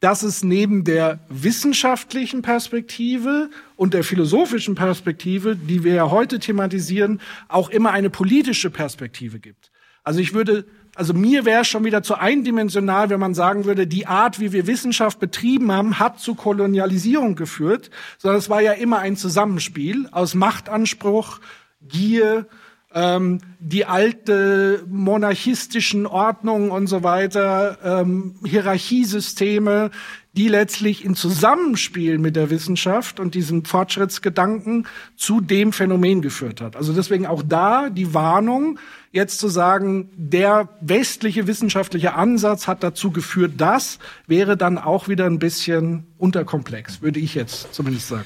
dass 0.01 0.23
es 0.23 0.43
neben 0.43 0.83
der 0.83 1.21
wissenschaftlichen 1.29 2.41
Perspektive 2.41 3.51
und 3.77 3.93
der 3.93 4.03
philosophischen 4.03 4.75
Perspektive, 4.75 5.55
die 5.55 5.85
wir 5.85 5.93
ja 5.93 6.11
heute 6.11 6.39
thematisieren, 6.39 7.21
auch 7.49 7.69
immer 7.69 7.91
eine 7.91 8.09
politische 8.09 8.71
Perspektive 8.71 9.41
gibt. 9.41 9.71
Also 10.03 10.21
ich 10.21 10.33
würde, 10.33 10.65
also 10.95 11.13
mir 11.13 11.45
wäre 11.45 11.67
schon 11.67 11.85
wieder 11.85 12.03
zu 12.03 12.15
eindimensional, 12.15 13.11
wenn 13.11 13.21
man 13.21 13.35
sagen 13.35 13.67
würde, 13.67 13.87
die 13.87 14.07
Art, 14.07 14.41
wie 14.41 14.53
wir 14.53 14.67
Wissenschaft 14.67 15.21
betrieben 15.21 15.71
haben, 15.71 15.99
hat 15.99 16.19
zu 16.19 16.35
Kolonialisierung 16.35 17.37
geführt, 17.37 17.91
sondern 18.17 18.39
es 18.39 18.49
war 18.49 18.63
ja 18.63 18.73
immer 18.73 19.01
ein 19.01 19.17
Zusammenspiel 19.17 20.09
aus 20.13 20.35
Machtanspruch, 20.35 21.41
Gier, 21.83 22.47
ähm, 22.95 23.39
die 23.59 23.85
alte 23.85 24.85
monarchistischen 24.89 26.07
Ordnungen 26.07 26.71
und 26.71 26.87
so 26.87 27.03
weiter, 27.03 27.79
ähm, 27.85 28.35
Hierarchiesysteme, 28.45 29.91
die 30.35 30.49
letztlich 30.49 31.05
in 31.05 31.15
Zusammenspiel 31.15 32.19
mit 32.19 32.37
der 32.37 32.51
Wissenschaft 32.51 33.21
und 33.21 33.35
diesem 33.35 33.65
Fortschrittsgedanken 33.65 34.87
zu 35.17 35.41
dem 35.41 35.73
Phänomen 35.73 36.23
geführt 36.23 36.61
hat. 36.61 36.75
Also 36.75 36.93
deswegen 36.93 37.27
auch 37.27 37.43
da 37.47 37.91
die 37.91 38.15
Warnung, 38.15 38.79
jetzt 39.13 39.39
zu 39.39 39.49
sagen, 39.49 40.11
der 40.17 40.71
westliche 40.81 41.47
wissenschaftliche 41.47 42.15
Ansatz 42.15 42.67
hat 42.67 42.83
dazu 42.83 43.11
geführt, 43.11 43.53
das 43.59 43.99
wäre 44.27 44.57
dann 44.57 44.79
auch 44.79 45.09
wieder 45.09 45.27
ein 45.27 45.39
bisschen 45.39 46.05
unterkomplex, 46.17 47.03
würde 47.03 47.21
ich 47.21 47.35
jetzt 47.35 47.75
zumindest 47.75 48.09
sagen. 48.09 48.25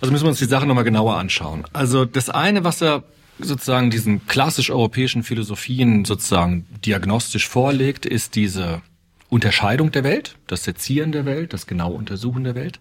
Also 0.00 0.12
müssen 0.12 0.24
wir 0.24 0.30
uns 0.30 0.38
die 0.38 0.44
Sache 0.44 0.64
nochmal 0.64 0.84
genauer 0.84 1.16
anschauen. 1.16 1.64
Also 1.72 2.04
das 2.04 2.30
eine, 2.30 2.62
was 2.62 2.80
er 2.80 3.02
sozusagen 3.38 3.90
diesen 3.90 4.26
klassisch 4.26 4.70
europäischen 4.70 5.22
Philosophien 5.22 6.04
sozusagen 6.04 6.66
diagnostisch 6.84 7.48
vorlegt, 7.48 8.06
ist 8.06 8.34
diese 8.34 8.82
Unterscheidung 9.28 9.92
der 9.92 10.04
Welt, 10.04 10.36
das 10.46 10.64
Sezieren 10.64 11.12
der 11.12 11.24
Welt, 11.24 11.52
das 11.52 11.66
genaue 11.66 11.94
Untersuchen 11.94 12.44
der 12.44 12.54
Welt. 12.54 12.80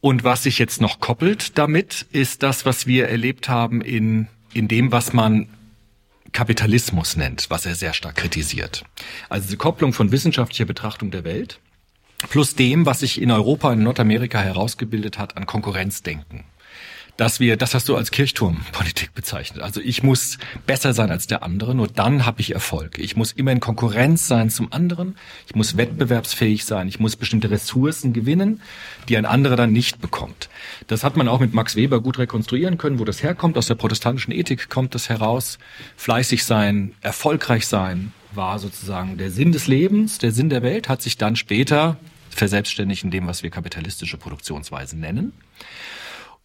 Und 0.00 0.24
was 0.24 0.42
sich 0.42 0.58
jetzt 0.58 0.80
noch 0.80 1.00
koppelt 1.00 1.56
damit, 1.56 2.06
ist 2.12 2.42
das, 2.42 2.66
was 2.66 2.86
wir 2.86 3.08
erlebt 3.08 3.48
haben 3.48 3.80
in, 3.80 4.28
in 4.52 4.68
dem, 4.68 4.92
was 4.92 5.12
man 5.12 5.48
Kapitalismus 6.32 7.16
nennt, 7.16 7.48
was 7.48 7.64
er 7.64 7.74
sehr 7.74 7.94
stark 7.94 8.16
kritisiert. 8.16 8.84
Also 9.28 9.48
die 9.48 9.56
Kopplung 9.56 9.92
von 9.92 10.10
wissenschaftlicher 10.10 10.64
Betrachtung 10.64 11.10
der 11.10 11.24
Welt 11.24 11.60
plus 12.28 12.54
dem, 12.54 12.86
was 12.86 13.00
sich 13.00 13.20
in 13.20 13.30
Europa 13.30 13.70
und 13.70 13.82
Nordamerika 13.82 14.40
herausgebildet 14.40 15.18
hat 15.18 15.36
an 15.36 15.46
Konkurrenzdenken 15.46 16.44
dass 17.16 17.38
wir, 17.38 17.56
das 17.56 17.74
hast 17.74 17.88
du 17.88 17.96
als 17.96 18.10
Kirchturmpolitik 18.10 19.14
bezeichnet. 19.14 19.62
Also 19.62 19.80
ich 19.80 20.02
muss 20.02 20.38
besser 20.66 20.92
sein 20.92 21.10
als 21.10 21.26
der 21.26 21.42
andere, 21.42 21.74
nur 21.74 21.86
dann 21.86 22.26
habe 22.26 22.40
ich 22.40 22.52
Erfolg. 22.52 22.98
Ich 22.98 23.16
muss 23.16 23.32
immer 23.32 23.52
in 23.52 23.60
Konkurrenz 23.60 24.26
sein 24.26 24.50
zum 24.50 24.72
anderen, 24.72 25.16
ich 25.46 25.54
muss 25.54 25.76
wettbewerbsfähig 25.76 26.64
sein, 26.64 26.88
ich 26.88 26.98
muss 26.98 27.16
bestimmte 27.16 27.50
Ressourcen 27.50 28.12
gewinnen, 28.12 28.60
die 29.08 29.16
ein 29.16 29.26
anderer 29.26 29.56
dann 29.56 29.72
nicht 29.72 30.00
bekommt. 30.00 30.48
Das 30.88 31.04
hat 31.04 31.16
man 31.16 31.28
auch 31.28 31.40
mit 31.40 31.54
Max 31.54 31.76
Weber 31.76 32.00
gut 32.00 32.18
rekonstruieren 32.18 32.78
können, 32.78 32.98
wo 32.98 33.04
das 33.04 33.22
herkommt. 33.22 33.56
Aus 33.56 33.66
der 33.66 33.76
protestantischen 33.76 34.32
Ethik 34.32 34.68
kommt 34.68 34.94
das 34.94 35.08
heraus. 35.08 35.58
Fleißig 35.96 36.44
sein, 36.44 36.94
erfolgreich 37.00 37.66
sein 37.66 38.12
war 38.32 38.58
sozusagen 38.58 39.16
der 39.16 39.30
Sinn 39.30 39.52
des 39.52 39.68
Lebens, 39.68 40.18
der 40.18 40.32
Sinn 40.32 40.48
der 40.48 40.62
Welt, 40.62 40.88
hat 40.88 41.02
sich 41.02 41.16
dann 41.16 41.36
später 41.36 41.96
verselbstständigt 42.30 43.04
in 43.04 43.12
dem, 43.12 43.28
was 43.28 43.44
wir 43.44 43.50
kapitalistische 43.50 44.16
Produktionsweise 44.16 44.98
nennen. 44.98 45.32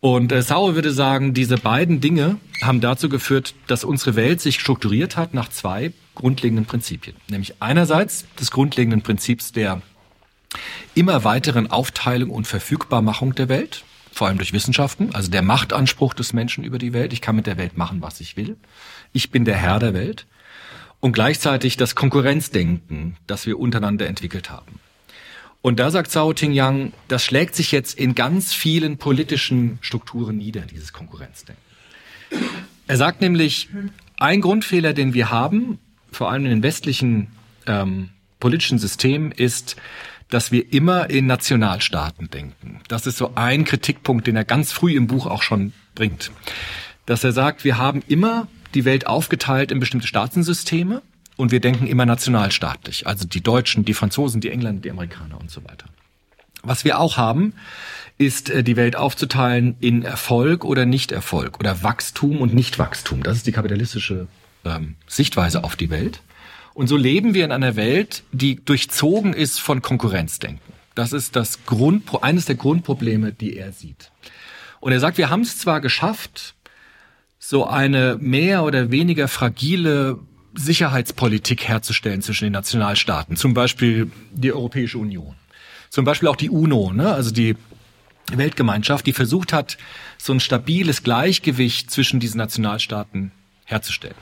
Und 0.01 0.31
äh, 0.31 0.41
Sauer 0.41 0.75
würde 0.75 0.91
sagen, 0.91 1.33
diese 1.33 1.57
beiden 1.57 1.99
Dinge 1.99 2.37
haben 2.61 2.79
dazu 2.79 3.09
geführt, 3.09 3.53
dass 3.67 3.83
unsere 3.83 4.15
Welt 4.15 4.39
sich 4.39 4.59
strukturiert 4.59 5.17
hat 5.17 5.33
nach 5.33 5.49
zwei 5.49 5.91
grundlegenden 6.15 6.65
Prinzipien. 6.65 7.15
Nämlich 7.29 7.61
einerseits 7.61 8.25
des 8.39 8.51
grundlegenden 8.51 9.01
Prinzips 9.01 9.51
der 9.51 9.81
immer 10.95 11.23
weiteren 11.23 11.69
Aufteilung 11.69 12.29
und 12.29 12.47
Verfügbarmachung 12.47 13.35
der 13.35 13.49
Welt, 13.49 13.83
vor 14.11 14.27
allem 14.27 14.37
durch 14.37 14.53
Wissenschaften, 14.53 15.13
also 15.13 15.29
der 15.29 15.41
Machtanspruch 15.41 16.13
des 16.13 16.33
Menschen 16.33 16.63
über 16.63 16.79
die 16.79 16.93
Welt. 16.93 17.13
Ich 17.13 17.21
kann 17.21 17.35
mit 17.35 17.45
der 17.45 17.57
Welt 17.57 17.77
machen, 17.77 18.01
was 18.01 18.19
ich 18.19 18.35
will. 18.37 18.57
Ich 19.13 19.31
bin 19.31 19.45
der 19.45 19.55
Herr 19.55 19.79
der 19.79 19.93
Welt. 19.93 20.25
Und 21.01 21.13
gleichzeitig 21.13 21.77
das 21.77 21.95
Konkurrenzdenken, 21.95 23.15
das 23.27 23.45
wir 23.45 23.57
untereinander 23.57 24.07
entwickelt 24.07 24.49
haben. 24.49 24.79
Und 25.61 25.79
da 25.79 25.91
sagt 25.91 26.11
Zhao 26.11 26.33
Tingyang, 26.33 26.93
das 27.07 27.23
schlägt 27.23 27.55
sich 27.55 27.71
jetzt 27.71 27.97
in 27.99 28.15
ganz 28.15 28.53
vielen 28.53 28.97
politischen 28.97 29.77
Strukturen 29.81 30.37
nieder, 30.37 30.61
dieses 30.61 30.93
Konkurrenzdenken. 30.93 31.61
Er 32.87 32.97
sagt 32.97 33.21
nämlich, 33.21 33.67
ein 34.17 34.41
Grundfehler, 34.41 34.93
den 34.93 35.13
wir 35.13 35.31
haben, 35.31 35.79
vor 36.11 36.31
allem 36.31 36.45
in 36.45 36.51
den 36.51 36.63
westlichen 36.63 37.27
ähm, 37.67 38.09
politischen 38.39 38.79
Systemen, 38.79 39.31
ist, 39.31 39.75
dass 40.29 40.51
wir 40.51 40.71
immer 40.71 41.09
in 41.09 41.25
Nationalstaaten 41.25 42.29
denken. 42.29 42.79
Das 42.87 43.05
ist 43.05 43.17
so 43.17 43.33
ein 43.35 43.65
Kritikpunkt, 43.65 44.27
den 44.27 44.35
er 44.35 44.45
ganz 44.45 44.71
früh 44.71 44.95
im 44.95 45.07
Buch 45.07 45.25
auch 45.25 45.41
schon 45.41 45.73
bringt. 45.95 46.31
Dass 47.05 47.23
er 47.23 47.31
sagt, 47.31 47.63
wir 47.63 47.77
haben 47.77 48.03
immer 48.07 48.47
die 48.75 48.85
Welt 48.85 49.07
aufgeteilt 49.07 49.71
in 49.71 49.79
bestimmte 49.79 50.07
Staatensysteme 50.07 51.01
und 51.39 51.53
wir 51.53 51.61
denken 51.61 51.87
immer 51.87 52.05
nationalstaatlich. 52.05 53.07
Also 53.07 53.25
die 53.25 53.39
Deutschen, 53.39 53.85
die 53.85 53.93
Franzosen, 53.93 54.41
die 54.41 54.49
Engländer, 54.49 54.81
die 54.81 54.91
Amerikaner 54.91 55.39
und 55.39 55.49
so 55.49 55.63
weiter. 55.63 55.85
Was 56.63 56.83
wir 56.83 56.99
auch 56.99 57.15
haben, 57.15 57.53
ist 58.17 58.49
äh, 58.49 58.61
die 58.61 58.75
Welt 58.75 58.97
aufzuteilen 58.97 59.77
in 59.79 60.03
Erfolg 60.03 60.65
oder 60.65 60.85
Nichterfolg 60.85 61.57
oder 61.57 61.81
Wachstum 61.81 62.41
und 62.41 62.53
Nichtwachstum. 62.53 63.23
Das 63.23 63.37
ist 63.37 63.47
die 63.47 63.53
kapitalistische 63.53 64.27
ähm, 64.65 64.95
Sichtweise 65.07 65.63
auf 65.63 65.77
die 65.77 65.89
Welt. 65.89 66.19
Und 66.73 66.87
so 66.87 66.97
leben 66.97 67.33
wir 67.33 67.45
in 67.45 67.53
einer 67.53 67.77
Welt, 67.77 68.23
die 68.33 68.57
durchzogen 68.57 69.31
ist 69.31 69.61
von 69.61 69.81
Konkurrenzdenken. 69.81 70.73
Das 70.93 71.13
ist 71.13 71.37
das 71.37 71.65
Grund, 71.65 72.03
eines 72.21 72.47
der 72.47 72.55
Grundprobleme, 72.55 73.31
die 73.31 73.55
er 73.55 73.71
sieht. 73.71 74.11
Und 74.81 74.91
er 74.91 74.99
sagt, 74.99 75.17
wir 75.17 75.29
haben 75.29 75.43
es 75.43 75.57
zwar 75.57 75.79
geschafft, 75.79 76.55
so 77.39 77.65
eine 77.65 78.17
mehr 78.19 78.65
oder 78.65 78.91
weniger 78.91 79.29
fragile 79.29 80.19
Sicherheitspolitik 80.55 81.67
herzustellen 81.67 82.21
zwischen 82.21 82.45
den 82.45 82.53
Nationalstaaten, 82.53 83.35
zum 83.35 83.53
Beispiel 83.53 84.11
die 84.31 84.51
Europäische 84.51 84.97
Union, 84.97 85.35
zum 85.89 86.05
Beispiel 86.05 86.27
auch 86.27 86.35
die 86.35 86.49
UNO, 86.49 86.91
ne? 86.93 87.13
also 87.13 87.31
die 87.31 87.55
Weltgemeinschaft, 88.31 89.05
die 89.05 89.13
versucht 89.13 89.53
hat, 89.53 89.77
so 90.17 90.33
ein 90.33 90.39
stabiles 90.39 91.03
Gleichgewicht 91.03 91.91
zwischen 91.91 92.19
diesen 92.19 92.37
Nationalstaaten 92.37 93.31
herzustellen. 93.65 94.15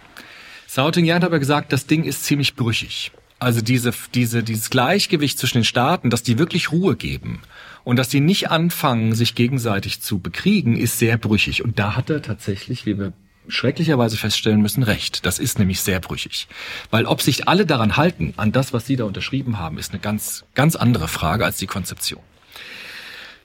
Sauting 0.68 1.12
hat 1.12 1.24
aber 1.24 1.40
gesagt, 1.40 1.72
das 1.72 1.88
Ding 1.88 2.04
ist 2.04 2.26
ziemlich 2.26 2.56
brüchig. 2.56 3.12
Also 3.40 3.62
diese, 3.62 3.94
diese, 4.14 4.44
dieses 4.44 4.70
Gleichgewicht 4.70 5.38
zwischen 5.38 5.60
den 5.60 5.64
Staaten, 5.64 6.10
dass 6.10 6.24
die 6.24 6.40
wirklich 6.40 6.72
Ruhe 6.72 6.96
geben 6.96 7.42
und 7.84 7.98
dass 7.98 8.10
die 8.10 8.20
nicht 8.20 8.50
anfangen, 8.50 9.14
sich 9.14 9.36
gegenseitig 9.36 10.02
zu 10.02 10.20
bekriegen, 10.20 10.76
ist 10.76 10.98
sehr 10.98 11.18
brüchig. 11.18 11.64
Und 11.64 11.78
da 11.78 11.96
hat 11.96 12.10
er 12.10 12.22
tatsächlich, 12.22 12.86
wie 12.86 12.98
wir 12.98 13.14
schrecklicherweise 13.48 14.18
feststellen 14.18 14.62
müssen, 14.62 14.84
recht. 14.84 15.26
Das 15.26 15.40
ist 15.40 15.60
nämlich 15.60 15.82
sehr 15.82 16.00
brüchig. 16.00 16.48
Weil 16.92 17.06
ob 17.06 17.22
sich 17.22 17.48
alle 17.48 17.66
daran 17.66 17.98
halten, 17.98 18.34
an 18.38 18.52
das, 18.52 18.74
was 18.74 18.86
Sie 18.86 18.96
da 18.96 19.06
unterschrieben 19.06 19.60
haben, 19.60 19.78
ist 19.78 19.92
eine 19.92 20.00
ganz, 20.00 20.46
ganz 20.56 20.76
andere 20.76 21.08
Frage 21.08 21.46
als 21.46 21.58
die 21.58 21.68
Konzeption. 21.68 22.22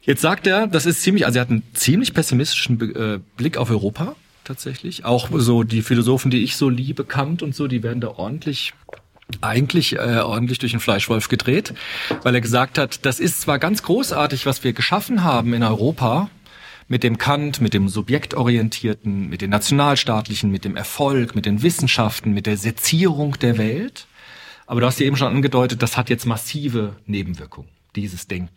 Jetzt 0.02 0.20
sagt 0.20 0.46
er, 0.46 0.66
das 0.66 0.84
ist 0.84 1.02
ziemlich, 1.02 1.26
also 1.26 1.38
er 1.38 1.42
hat 1.42 1.50
einen 1.50 1.62
ziemlich 1.74 2.12
pessimistischen 2.12 2.94
äh, 2.94 3.20
Blick 3.36 3.56
auf 3.56 3.70
Europa 3.70 4.16
tatsächlich. 4.44 5.04
Auch 5.04 5.28
so 5.32 5.62
die 5.62 5.82
Philosophen, 5.82 6.30
die 6.30 6.42
ich 6.42 6.56
so 6.56 6.68
liebe, 6.68 7.04
Kant 7.04 7.42
und 7.42 7.54
so, 7.54 7.68
die 7.68 7.82
werden 7.82 8.00
da 8.00 8.08
ordentlich 8.08 8.74
eigentlich 9.40 9.94
äh, 9.96 10.18
ordentlich 10.18 10.58
durch 10.58 10.72
den 10.72 10.80
Fleischwolf 10.80 11.28
gedreht, 11.28 11.72
weil 12.22 12.34
er 12.34 12.40
gesagt 12.40 12.76
hat, 12.76 13.06
das 13.06 13.18
ist 13.18 13.40
zwar 13.40 13.58
ganz 13.58 13.82
großartig, 13.82 14.44
was 14.44 14.62
wir 14.62 14.72
geschaffen 14.72 15.24
haben 15.24 15.54
in 15.54 15.62
Europa, 15.62 16.28
mit 16.92 17.04
dem 17.04 17.16
Kant, 17.16 17.62
mit 17.62 17.72
dem 17.72 17.88
subjektorientierten, 17.88 19.30
mit 19.30 19.40
den 19.40 19.48
nationalstaatlichen, 19.48 20.50
mit 20.50 20.66
dem 20.66 20.76
Erfolg, 20.76 21.34
mit 21.34 21.46
den 21.46 21.62
Wissenschaften, 21.62 22.34
mit 22.34 22.44
der 22.44 22.58
Sezierung 22.58 23.38
der 23.38 23.56
Welt. 23.56 24.06
Aber 24.66 24.82
du 24.82 24.86
hast 24.86 25.00
ja 25.00 25.06
eben 25.06 25.16
schon 25.16 25.34
angedeutet, 25.34 25.82
das 25.82 25.96
hat 25.96 26.10
jetzt 26.10 26.26
massive 26.26 26.96
Nebenwirkungen, 27.06 27.70
dieses 27.96 28.26
Denken. 28.26 28.54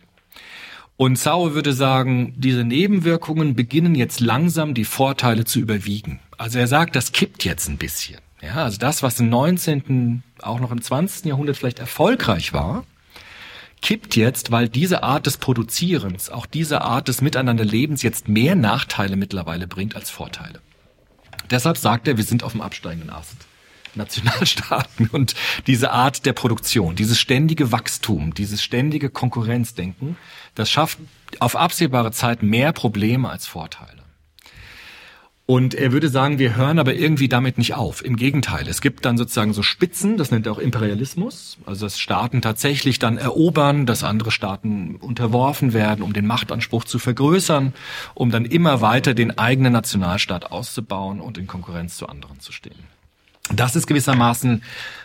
Und 0.98 1.18
Sau 1.18 1.54
würde 1.54 1.72
sagen, 1.72 2.34
diese 2.36 2.62
Nebenwirkungen 2.62 3.56
beginnen 3.56 3.94
jetzt 3.94 4.20
langsam 4.20 4.74
die 4.74 4.84
Vorteile 4.84 5.46
zu 5.46 5.58
überwiegen. 5.58 6.20
Also 6.36 6.58
er 6.58 6.66
sagt, 6.66 6.94
das 6.94 7.12
kippt 7.12 7.42
jetzt 7.42 7.70
ein 7.70 7.78
bisschen. 7.78 8.18
Ja, 8.42 8.64
also 8.64 8.76
das, 8.76 9.02
was 9.02 9.18
im 9.18 9.30
19., 9.30 10.22
auch 10.42 10.60
noch 10.60 10.72
im 10.72 10.82
20. 10.82 11.24
Jahrhundert 11.24 11.56
vielleicht 11.56 11.78
erfolgreich 11.78 12.52
war, 12.52 12.84
kippt 13.82 14.16
jetzt, 14.16 14.50
weil 14.50 14.68
diese 14.68 15.02
Art 15.02 15.26
des 15.26 15.36
Produzierens, 15.36 16.30
auch 16.30 16.46
diese 16.46 16.82
Art 16.82 17.08
des 17.08 17.20
Miteinanderlebens 17.20 18.02
jetzt 18.02 18.28
mehr 18.28 18.54
Nachteile 18.54 19.16
mittlerweile 19.16 19.66
bringt 19.66 19.96
als 19.96 20.10
Vorteile. 20.10 20.60
Deshalb 21.50 21.76
sagt 21.76 22.08
er, 22.08 22.16
wir 22.16 22.24
sind 22.24 22.42
auf 22.42 22.52
dem 22.52 22.60
absteigenden 22.60 23.10
Ast. 23.10 23.36
Nationalstaaten 23.96 25.06
und 25.12 25.34
diese 25.66 25.90
Art 25.90 26.26
der 26.26 26.34
Produktion, 26.34 26.96
dieses 26.96 27.18
ständige 27.18 27.72
Wachstum, 27.72 28.34
dieses 28.34 28.62
ständige 28.62 29.08
Konkurrenzdenken, 29.10 30.16
das 30.54 30.70
schafft 30.70 30.98
auf 31.40 31.56
absehbare 31.56 32.12
Zeit 32.12 32.42
mehr 32.42 32.72
Probleme 32.72 33.30
als 33.30 33.46
Vorteile. 33.46 33.95
Und 35.48 35.74
er 35.74 35.92
würde 35.92 36.08
sagen, 36.08 36.40
wir 36.40 36.56
hören 36.56 36.80
aber 36.80 36.94
irgendwie 36.94 37.28
damit 37.28 37.56
nicht 37.56 37.74
auf. 37.74 38.04
Im 38.04 38.16
Gegenteil, 38.16 38.66
es 38.66 38.80
gibt 38.80 39.04
dann 39.04 39.16
sozusagen 39.16 39.52
so 39.52 39.62
Spitzen, 39.62 40.16
das 40.16 40.32
nennt 40.32 40.46
er 40.46 40.52
auch 40.52 40.58
Imperialismus, 40.58 41.56
also 41.64 41.86
dass 41.86 42.00
Staaten 42.00 42.42
tatsächlich 42.42 42.98
dann 42.98 43.16
erobern, 43.16 43.86
dass 43.86 44.02
andere 44.02 44.32
Staaten 44.32 44.96
unterworfen 44.96 45.72
werden, 45.72 46.02
um 46.02 46.12
den 46.12 46.26
Machtanspruch 46.26 46.82
zu 46.82 46.98
vergrößern, 46.98 47.74
um 48.14 48.32
dann 48.32 48.44
immer 48.44 48.80
weiter 48.80 49.14
den 49.14 49.38
eigenen 49.38 49.72
Nationalstaat 49.72 50.50
auszubauen 50.50 51.20
und 51.20 51.38
in 51.38 51.46
Konkurrenz 51.46 51.96
zu 51.96 52.08
anderen 52.08 52.40
zu 52.40 52.50
stehen. 52.50 52.95
Das 53.54 53.76
ist 53.76 53.86
gewissermaßen 53.86 54.62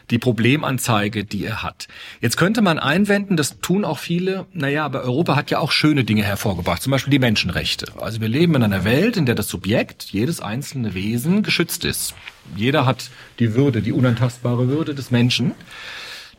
die 0.10 0.18
Problemanzeige, 0.18 1.24
die 1.24 1.46
er 1.46 1.64
hat. 1.64 1.88
Jetzt 2.20 2.38
könnte 2.38 2.62
man 2.62 2.80
einwenden, 2.80 3.38
das 3.38 3.60
tun 3.60 3.86
auch 3.86 4.00
viele, 4.00 4.46
naja, 4.52 4.84
aber 4.84 5.04
Europa 5.04 5.36
hat 5.36 5.52
ja 5.52 5.60
auch 5.60 5.72
schöne 5.72 6.04
Dinge 6.04 6.24
hervorgebracht, 6.24 6.82
zum 6.82 6.92
Beispiel 6.92 7.12
die 7.12 7.20
Menschenrechte. 7.20 7.86
Also 8.00 8.20
wir 8.20 8.28
leben 8.28 8.56
in 8.56 8.64
einer 8.64 8.84
Welt, 8.84 9.16
in 9.16 9.26
der 9.26 9.36
das 9.36 9.48
Subjekt, 9.48 10.06
jedes 10.06 10.42
einzelne 10.42 10.94
Wesen 10.94 11.44
geschützt 11.44 11.86
ist. 11.86 12.14
Jeder 12.56 12.86
hat 12.86 13.10
die 13.40 13.54
Würde, 13.56 13.82
die 13.82 13.94
unantastbare 13.94 14.68
Würde 14.68 14.96
des 14.96 15.12
Menschen. 15.12 15.54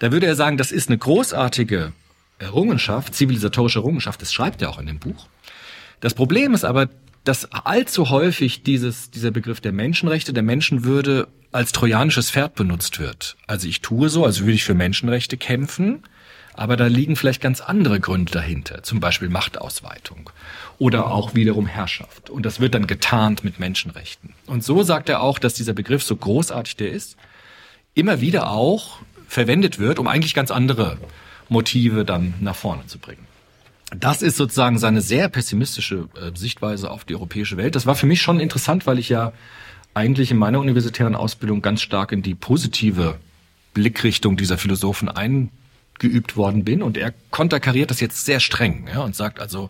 Da 0.01 0.13
würde 0.13 0.27
er 0.27 0.35
sagen, 0.35 0.59
das 0.59 0.73
ist 0.73 0.89
eine 0.89 0.99
großartige 0.99 1.93
Errungenschaft, 2.39 3.15
zivilisatorische 3.15 3.79
Errungenschaft, 3.79 4.21
das 4.21 4.33
schreibt 4.33 4.61
er 4.61 4.71
auch 4.71 4.79
in 4.79 4.87
dem 4.87 4.99
Buch. 4.99 5.27
Das 6.01 6.15
Problem 6.15 6.53
ist 6.53 6.65
aber, 6.65 6.89
dass 7.25 7.51
allzu 7.53 8.11
häufig 8.11 8.63
dieses, 8.63 9.11
dieser 9.11 9.31
Begriff 9.31 9.61
der 9.61 9.73
Menschenrechte, 9.73 10.33
der 10.33 10.43
Menschenwürde 10.43 11.29
als 11.53 11.73
trojanisches 11.73 12.31
Pferd 12.31 12.55
benutzt 12.55 12.99
wird. 12.99 13.37
Also 13.47 13.69
ich 13.69 13.81
tue 13.81 14.09
so, 14.09 14.25
als 14.25 14.41
würde 14.41 14.53
ich 14.53 14.65
für 14.65 14.75
Menschenrechte 14.75 15.37
kämpfen, 15.37 16.03
aber 16.55 16.77
da 16.77 16.87
liegen 16.87 17.17
vielleicht 17.17 17.41
ganz 17.41 17.61
andere 17.61 18.01
Gründe 18.01 18.33
dahinter, 18.33 18.83
zum 18.83 19.01
Beispiel 19.01 19.29
Machtausweitung 19.29 20.31
oder 20.79 21.11
auch 21.11 21.35
wiederum 21.35 21.67
Herrschaft. 21.67 22.29
Und 22.29 22.45
das 22.45 22.61
wird 22.61 22.75
dann 22.75 22.87
getarnt 22.87 23.45
mit 23.45 23.59
Menschenrechten. 23.59 24.35
Und 24.47 24.65
so 24.65 24.83
sagt 24.83 25.09
er 25.09 25.23
auch, 25.23 25.39
dass 25.39 25.55
dieser 25.55 25.73
Begriff, 25.73 26.03
so 26.03 26.17
großartig 26.17 26.77
der 26.77 26.91
ist, 26.91 27.17
immer 27.95 28.21
wieder 28.21 28.51
auch 28.51 28.99
verwendet 29.29 29.79
wird, 29.79 29.99
um 29.99 30.09
eigentlich 30.09 30.35
ganz 30.35 30.51
andere 30.51 30.99
Motive 31.49 32.05
dann 32.05 32.35
nach 32.41 32.57
vorne 32.57 32.87
zu 32.87 32.99
bringen. 32.99 33.27
Das 33.95 34.23
ist 34.23 34.37
sozusagen 34.37 34.79
seine 34.79 35.01
sehr 35.01 35.29
pessimistische 35.29 36.09
äh, 36.15 36.37
Sichtweise 36.37 36.91
auf 36.91 37.05
die 37.05 37.15
europäische 37.15 37.57
Welt. 37.57 37.75
Das 37.75 37.87
war 37.87 37.95
für 37.95 38.07
mich 38.07 38.23
schon 38.23 38.41
interessant, 38.41 38.87
weil 38.87 38.99
ich 38.99 39.09
ja 39.09 39.33
eigentlich 39.95 40.31
in 40.31 40.39
meiner 40.39 40.61
universitären 40.61 41.15
Ausbildung 41.15 41.61
ganz 41.61 41.83
stark 41.83 42.13
in 42.13 42.23
die 42.23 42.35
positive 42.35 43.19
Blickrichtung 43.75 44.37
dieser 44.37 44.57
Philosophen 44.57 45.09
eingeübt 45.09 46.37
worden 46.37 46.65
bin. 46.65 46.83
Und 46.83 46.97
er 46.97 47.13
konterkariert 47.31 47.91
das 47.91 48.01
jetzt 48.01 48.25
sehr 48.25 48.41
streng 48.41 48.89
ja, 48.93 49.01
und 49.01 49.15
sagt 49.15 49.41
also, 49.41 49.69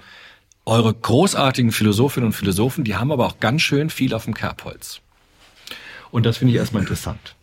eure 0.64 0.94
großartigen 0.94 1.72
Philosophinnen 1.72 2.28
und 2.28 2.32
Philosophen, 2.34 2.84
die 2.84 2.94
haben 2.94 3.10
aber 3.10 3.26
auch 3.26 3.40
ganz 3.40 3.62
schön 3.62 3.90
viel 3.90 4.14
auf 4.14 4.24
dem 4.24 4.34
Kerbholz. 4.34 5.00
Und 6.12 6.24
das 6.24 6.36
finde 6.36 6.52
ich 6.52 6.58
erstmal 6.58 6.82
interessant. 6.82 7.34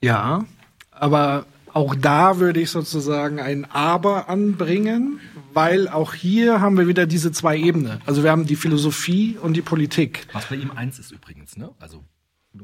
Ja, 0.00 0.44
aber 0.92 1.46
auch 1.74 1.94
da 1.94 2.38
würde 2.38 2.60
ich 2.60 2.70
sozusagen 2.70 3.40
ein 3.40 3.64
Aber 3.70 4.28
anbringen, 4.28 5.20
weil 5.52 5.88
auch 5.88 6.14
hier 6.14 6.60
haben 6.60 6.76
wir 6.76 6.88
wieder 6.88 7.06
diese 7.06 7.32
zwei 7.32 7.56
Ebenen. 7.56 8.00
Also 8.06 8.22
wir 8.22 8.30
haben 8.30 8.46
die 8.46 8.56
Philosophie 8.56 9.36
und 9.40 9.54
die 9.54 9.62
Politik. 9.62 10.26
Was 10.32 10.46
bei 10.46 10.56
ihm 10.56 10.70
eins 10.70 10.98
ist 10.98 11.10
übrigens, 11.10 11.56
ne? 11.56 11.70
Also 11.78 12.04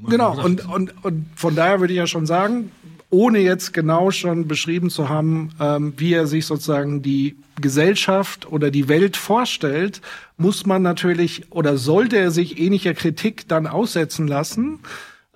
genau 0.08 0.40
und 0.42 0.66
und 0.68 1.04
und 1.04 1.26
von 1.36 1.54
daher 1.54 1.80
würde 1.80 1.92
ich 1.92 1.98
ja 1.98 2.06
schon 2.06 2.26
sagen, 2.26 2.70
ohne 3.10 3.38
jetzt 3.38 3.72
genau 3.72 4.10
schon 4.10 4.48
beschrieben 4.48 4.90
zu 4.90 5.08
haben, 5.08 5.50
ähm, 5.60 5.94
wie 5.96 6.12
er 6.12 6.26
sich 6.26 6.46
sozusagen 6.46 7.02
die 7.02 7.36
Gesellschaft 7.60 8.50
oder 8.50 8.70
die 8.70 8.88
Welt 8.88 9.16
vorstellt, 9.16 10.00
muss 10.36 10.66
man 10.66 10.82
natürlich 10.82 11.52
oder 11.52 11.76
sollte 11.76 12.16
er 12.16 12.30
sich 12.30 12.58
ähnlicher 12.58 12.94
Kritik 12.94 13.46
dann 13.48 13.66
aussetzen 13.66 14.26
lassen 14.26 14.80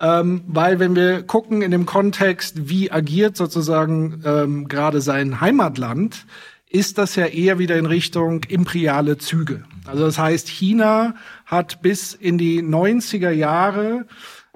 ähm, 0.00 0.42
weil 0.46 0.78
wenn 0.78 0.94
wir 0.94 1.22
gucken 1.22 1.62
in 1.62 1.70
dem 1.70 1.86
Kontext, 1.86 2.68
wie 2.68 2.92
agiert 2.92 3.36
sozusagen 3.36 4.22
ähm, 4.24 4.68
gerade 4.68 5.00
sein 5.00 5.40
Heimatland, 5.40 6.24
ist 6.70 6.98
das 6.98 7.16
ja 7.16 7.26
eher 7.26 7.58
wieder 7.58 7.76
in 7.76 7.86
Richtung 7.86 8.44
imperiale 8.44 9.18
Züge. 9.18 9.64
Also 9.86 10.04
das 10.04 10.18
heißt, 10.18 10.48
China 10.48 11.14
hat 11.46 11.82
bis 11.82 12.12
in 12.12 12.38
die 12.38 12.62
90er 12.62 13.30
Jahre 13.30 14.06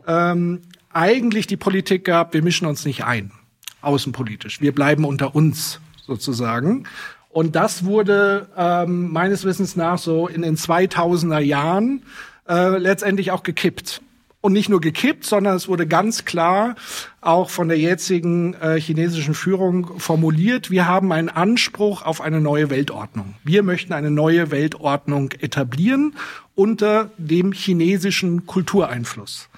ähm, 0.07 0.61
eigentlich 0.93 1.47
die 1.47 1.57
Politik 1.57 2.05
gehabt, 2.05 2.35
wir 2.35 2.43
mischen 2.43 2.67
uns 2.67 2.85
nicht 2.85 3.05
ein, 3.05 3.33
außenpolitisch. 3.81 4.61
Wir 4.61 4.75
bleiben 4.75 5.05
unter 5.05 5.35
uns 5.35 5.81
sozusagen. 6.07 6.85
Und 7.31 7.57
das 7.57 7.85
wurde 7.85 8.49
ähm, 8.57 9.11
meines 9.11 9.45
Wissens 9.45 9.75
nach 9.75 9.97
so 9.97 10.29
in 10.29 10.43
den 10.43 10.57
2000er 10.57 11.41
Jahren 11.41 12.03
äh, 12.47 12.77
letztendlich 12.77 13.31
auch 13.31 13.43
gekippt 13.43 14.03
und 14.43 14.53
nicht 14.53 14.69
nur 14.69 14.81
gekippt, 14.81 15.25
sondern 15.25 15.57
es 15.57 15.69
wurde 15.69 15.87
ganz 15.87 16.27
klar 16.27 16.75
auch 17.23 17.49
von 17.49 17.69
der 17.69 17.79
jetzigen 17.79 18.55
äh, 18.55 18.79
chinesischen 18.79 19.35
Führung 19.35 19.99
formuliert, 19.99 20.71
wir 20.71 20.87
haben 20.87 21.13
einen 21.13 21.31
Anspruch 21.31 22.03
auf 22.03 22.21
eine 22.21 22.41
neue 22.41 22.69
Weltordnung. 22.69 23.35
Wir 23.45 23.63
möchten 23.63 23.93
eine 23.95 24.11
neue 24.11 24.51
Weltordnung 24.51 25.31
etablieren 25.41 26.17
unter 26.55 27.11
dem 27.17 27.53
chinesischen 27.53 28.45
Kultureinfluss. 28.45 29.49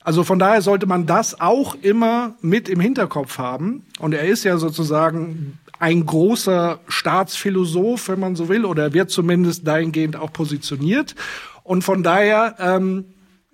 Also 0.00 0.24
von 0.24 0.38
daher 0.38 0.60
sollte 0.60 0.86
man 0.86 1.06
das 1.06 1.40
auch 1.40 1.76
immer 1.80 2.34
mit 2.42 2.68
im 2.68 2.80
Hinterkopf 2.80 3.38
haben. 3.38 3.86
Und 4.00 4.12
er 4.12 4.24
ist 4.24 4.44
ja 4.44 4.58
sozusagen 4.58 5.58
ein 5.78 6.04
großer 6.04 6.80
Staatsphilosoph, 6.88 8.08
wenn 8.08 8.20
man 8.20 8.36
so 8.36 8.48
will, 8.48 8.64
oder 8.64 8.92
wird 8.92 9.10
zumindest 9.10 9.66
dahingehend 9.66 10.16
auch 10.16 10.32
positioniert. 10.32 11.14
Und 11.62 11.82
von 11.84 12.02
daher 12.02 12.56
ähm, 12.58 13.06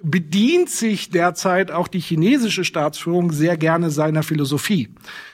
bedient 0.02 0.70
sich 0.70 1.10
derzeit 1.10 1.70
auch 1.70 1.88
die 1.88 2.00
chinesische 2.00 2.64
Staatsführung 2.64 3.32
sehr 3.32 3.56
gerne 3.56 3.90
seiner 3.90 4.22
Philosophie. 4.22 4.88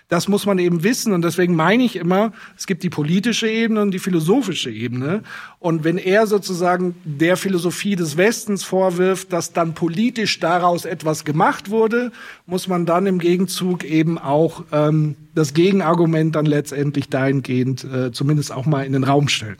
Das 0.09 0.29
muss 0.29 0.47
man 0.47 0.61
eben 0.61 0.85
wissen 0.85 1.13
und 1.13 1.23
deswegen 1.23 1.57
meine 1.57 1.83
ich 1.83 1.97
immer, 1.97 2.33
es 2.57 2.67
gibt 2.67 2.85
die 2.85 2.91
politische 2.91 3.49
Ebene 3.49 3.83
und 3.83 3.91
die 3.91 3.99
philosophische 3.99 4.71
Ebene. 4.71 5.25
Und 5.59 5.83
wenn 5.83 5.99
er 5.99 6.29
sozusagen 6.29 6.95
der 7.05 7.37
Philosophie 7.37 7.97
des 7.97 8.17
Westens 8.17 8.63
vorwirft, 8.63 9.33
dass 9.33 9.53
dann 9.53 9.75
politisch 9.75 10.39
daraus 10.39 10.85
etwas 10.85 11.25
gemacht 11.25 11.71
wurde, 11.71 12.13
muss 12.47 12.69
man 12.69 12.87
dann 12.87 13.07
im 13.07 13.19
Gegenzug 13.19 13.83
eben 13.83 14.17
auch 14.17 14.63
ähm, 14.71 15.17
das 15.35 15.55
Gegenargument 15.55 16.37
dann 16.37 16.47
letztendlich 16.47 17.09
dahingehend 17.09 17.83
äh, 17.83 18.13
zumindest 18.13 18.53
auch 18.53 18.65
mal 18.65 18.87
in 18.87 18.93
den 18.93 19.03
Raum 19.03 19.27
stellen. 19.27 19.59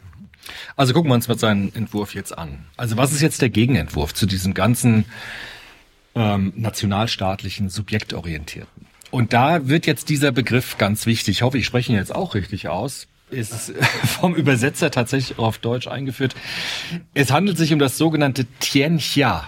Also 0.75 0.93
gucken 0.93 1.09
wir 1.09 1.15
uns 1.15 1.27
mal 1.27 1.37
seinen 1.37 1.73
Entwurf 1.75 2.13
jetzt 2.13 2.37
an. 2.37 2.65
Also 2.77 2.97
was 2.97 3.11
ist 3.11 3.21
jetzt 3.21 3.41
der 3.41 3.49
Gegenentwurf 3.49 4.13
zu 4.13 4.25
diesem 4.25 4.53
ganzen 4.53 5.05
ähm, 6.15 6.53
nationalstaatlichen, 6.55 7.69
subjektorientierten? 7.69 8.87
Und 9.11 9.33
da 9.33 9.67
wird 9.67 9.85
jetzt 9.85 10.09
dieser 10.09 10.31
Begriff 10.31 10.77
ganz 10.77 11.05
wichtig. 11.05 11.37
Ich 11.37 11.41
hoffe, 11.41 11.57
ich 11.57 11.65
spreche 11.65 11.91
ihn 11.91 11.97
jetzt 11.97 12.13
auch 12.13 12.35
richtig 12.35 12.67
aus. 12.67 13.07
Ist 13.29 13.73
vom 14.05 14.35
Übersetzer 14.35 14.91
tatsächlich 14.91 15.37
auf 15.39 15.57
Deutsch 15.57 15.87
eingeführt. 15.87 16.35
Es 17.13 17.31
handelt 17.31 17.57
sich 17.57 17.73
um 17.73 17.79
das 17.79 17.97
sogenannte 17.97 18.45
Tianxia. 18.59 19.47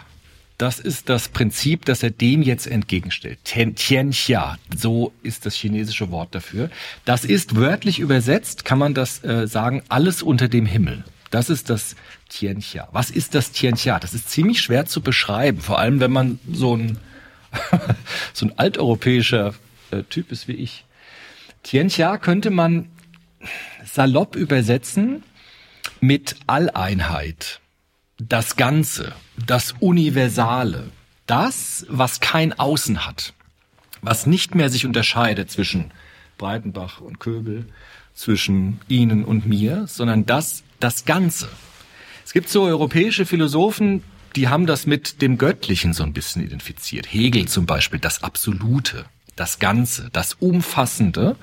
Das 0.60 0.78
ist 0.78 1.08
das 1.08 1.30
Prinzip, 1.30 1.86
das 1.86 2.04
er 2.04 2.10
dem 2.10 2.42
jetzt 2.42 2.68
entgegenstellt. 2.68 3.40
Tianxia, 3.46 4.58
so 4.76 5.14
ist 5.24 5.46
das 5.46 5.56
chinesische 5.56 6.12
Wort 6.12 6.36
dafür. 6.36 6.70
Das 7.06 7.24
ist 7.24 7.56
wörtlich 7.56 8.00
übersetzt, 8.00 8.66
kann 8.66 8.78
man 8.78 8.94
das 8.94 9.24
äh, 9.24 9.48
sagen, 9.48 9.84
alles 9.88 10.22
unter 10.22 10.50
dem 10.50 10.66
Himmel. 10.66 11.06
Das 11.32 11.50
ist 11.50 11.70
das 11.70 11.96
Tianxia. 12.28 12.90
Was 12.92 13.10
ist 13.10 13.36
das 13.36 13.54
Tianxia? 13.54 14.00
Das 14.00 14.14
ist 14.14 14.30
ziemlich 14.30 14.60
schwer 14.60 14.86
zu 14.86 15.00
beschreiben, 15.00 15.62
vor 15.62 15.80
allem 15.80 16.02
wenn 16.02 16.12
man 16.12 16.40
so 16.52 16.76
ein, 16.76 16.98
so 18.34 18.48
ein 18.48 18.60
alteuropäischer 18.60 19.54
äh, 19.92 20.04
Typ 20.10 20.30
ist 20.30 20.50
wie 20.50 20.56
ich. 20.56 20.84
Tianxia 21.64 22.18
könnte 22.18 22.50
man 22.50 22.90
salopp 23.86 24.36
übersetzen 24.36 25.24
mit 26.02 26.36
Alleinheit 26.48 27.62
das 28.20 28.58
Ganze, 28.58 29.14
das 29.46 29.74
Universale, 29.80 30.90
das, 31.26 31.86
was 31.90 32.20
kein 32.20 32.58
Außen 32.58 33.06
hat, 33.06 33.34
was 34.02 34.26
nicht 34.26 34.56
mehr 34.56 34.70
sich 34.70 34.86
unterscheidet 34.86 35.50
zwischen 35.50 35.92
Breitenbach 36.38 37.02
und 37.02 37.20
Köbel, 37.20 37.66
zwischen 38.14 38.82
Ihnen 38.90 39.24
und 39.24 39.46
mir, 39.46 39.88
sondern 39.88 40.26
das, 40.26 40.64
das 40.82 41.06
Ganze. 41.06 41.48
Es 42.26 42.34
gibt 42.34 42.50
so 42.50 42.64
europäische 42.64 43.26
Philosophen, 43.26 44.04
die 44.36 44.50
haben 44.50 44.66
das 44.66 44.86
mit 44.86 45.22
dem 45.22 45.38
Göttlichen 45.38 45.94
so 45.94 46.04
ein 46.04 46.14
bisschen 46.14 46.44
identifiziert. 46.44 47.12
Hegel 47.12 47.48
zum 47.48 47.66
Beispiel, 47.66 48.00
das 48.00 48.22
Absolute, 48.22 49.06
das 49.36 49.60
Ganze, 49.60 50.10
das 50.12 50.34
Umfassende 50.34 51.38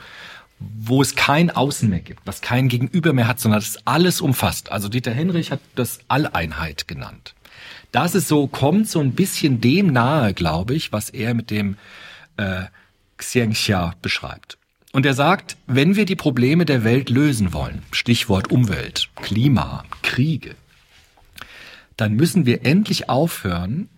wo 0.58 1.02
es 1.02 1.14
kein 1.14 1.50
Außen 1.50 1.88
mehr 1.88 2.00
gibt, 2.00 2.20
was 2.24 2.40
kein 2.40 2.68
Gegenüber 2.68 3.12
mehr 3.12 3.28
hat, 3.28 3.40
sondern 3.40 3.60
das 3.60 3.78
alles 3.86 4.20
umfasst. 4.20 4.72
Also 4.72 4.88
Dieter 4.88 5.12
Henrich 5.12 5.50
hat 5.50 5.60
das 5.74 6.00
Alleinheit 6.08 6.88
genannt. 6.88 7.34
Das 7.92 8.14
ist 8.14 8.28
so, 8.28 8.46
kommt 8.46 8.88
so 8.88 9.00
ein 9.00 9.12
bisschen 9.12 9.60
dem 9.60 9.92
nahe, 9.92 10.34
glaube 10.34 10.74
ich, 10.74 10.92
was 10.92 11.10
er 11.10 11.34
mit 11.34 11.50
dem 11.50 11.76
äh, 12.36 12.64
Xianxia 13.18 13.94
beschreibt. 14.02 14.58
Und 14.92 15.04
er 15.04 15.14
sagt, 15.14 15.56
wenn 15.66 15.96
wir 15.96 16.06
die 16.06 16.16
Probleme 16.16 16.64
der 16.64 16.84
Welt 16.84 17.10
lösen 17.10 17.52
wollen, 17.52 17.82
Stichwort 17.92 18.50
Umwelt, 18.50 19.08
Klima, 19.16 19.84
Kriege, 20.02 20.54
dann 21.96 22.14
müssen 22.14 22.46
wir 22.46 22.64
endlich 22.64 23.08
aufhören, 23.08 23.88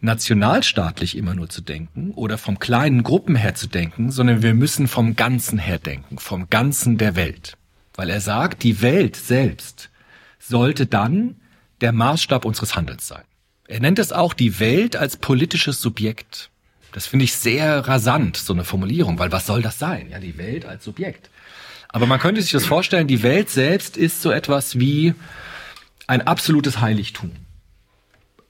nationalstaatlich 0.00 1.16
immer 1.16 1.34
nur 1.34 1.48
zu 1.48 1.60
denken 1.62 2.12
oder 2.12 2.38
vom 2.38 2.58
kleinen 2.58 3.02
Gruppen 3.02 3.34
her 3.36 3.54
zu 3.54 3.66
denken, 3.66 4.10
sondern 4.10 4.42
wir 4.42 4.54
müssen 4.54 4.88
vom 4.88 5.16
Ganzen 5.16 5.58
her 5.58 5.78
denken, 5.78 6.18
vom 6.18 6.48
Ganzen 6.50 6.98
der 6.98 7.16
Welt. 7.16 7.56
Weil 7.94 8.10
er 8.10 8.20
sagt, 8.20 8.62
die 8.62 8.82
Welt 8.82 9.16
selbst 9.16 9.90
sollte 10.38 10.86
dann 10.86 11.36
der 11.80 11.92
Maßstab 11.92 12.44
unseres 12.44 12.76
Handelns 12.76 13.06
sein. 13.08 13.24
Er 13.68 13.80
nennt 13.80 13.98
es 13.98 14.12
auch 14.12 14.34
die 14.34 14.60
Welt 14.60 14.96
als 14.96 15.16
politisches 15.16 15.80
Subjekt. 15.80 16.50
Das 16.92 17.06
finde 17.06 17.24
ich 17.24 17.34
sehr 17.34 17.86
rasant, 17.88 18.36
so 18.36 18.52
eine 18.52 18.64
Formulierung, 18.64 19.18
weil 19.18 19.32
was 19.32 19.46
soll 19.46 19.60
das 19.60 19.78
sein? 19.78 20.08
Ja, 20.10 20.18
die 20.18 20.38
Welt 20.38 20.64
als 20.64 20.84
Subjekt. 20.84 21.30
Aber 21.88 22.06
man 22.06 22.20
könnte 22.20 22.42
sich 22.42 22.52
das 22.52 22.66
vorstellen, 22.66 23.06
die 23.06 23.22
Welt 23.22 23.50
selbst 23.50 23.96
ist 23.96 24.22
so 24.22 24.30
etwas 24.30 24.78
wie 24.78 25.14
ein 26.06 26.22
absolutes 26.22 26.80
Heiligtum. 26.80 27.32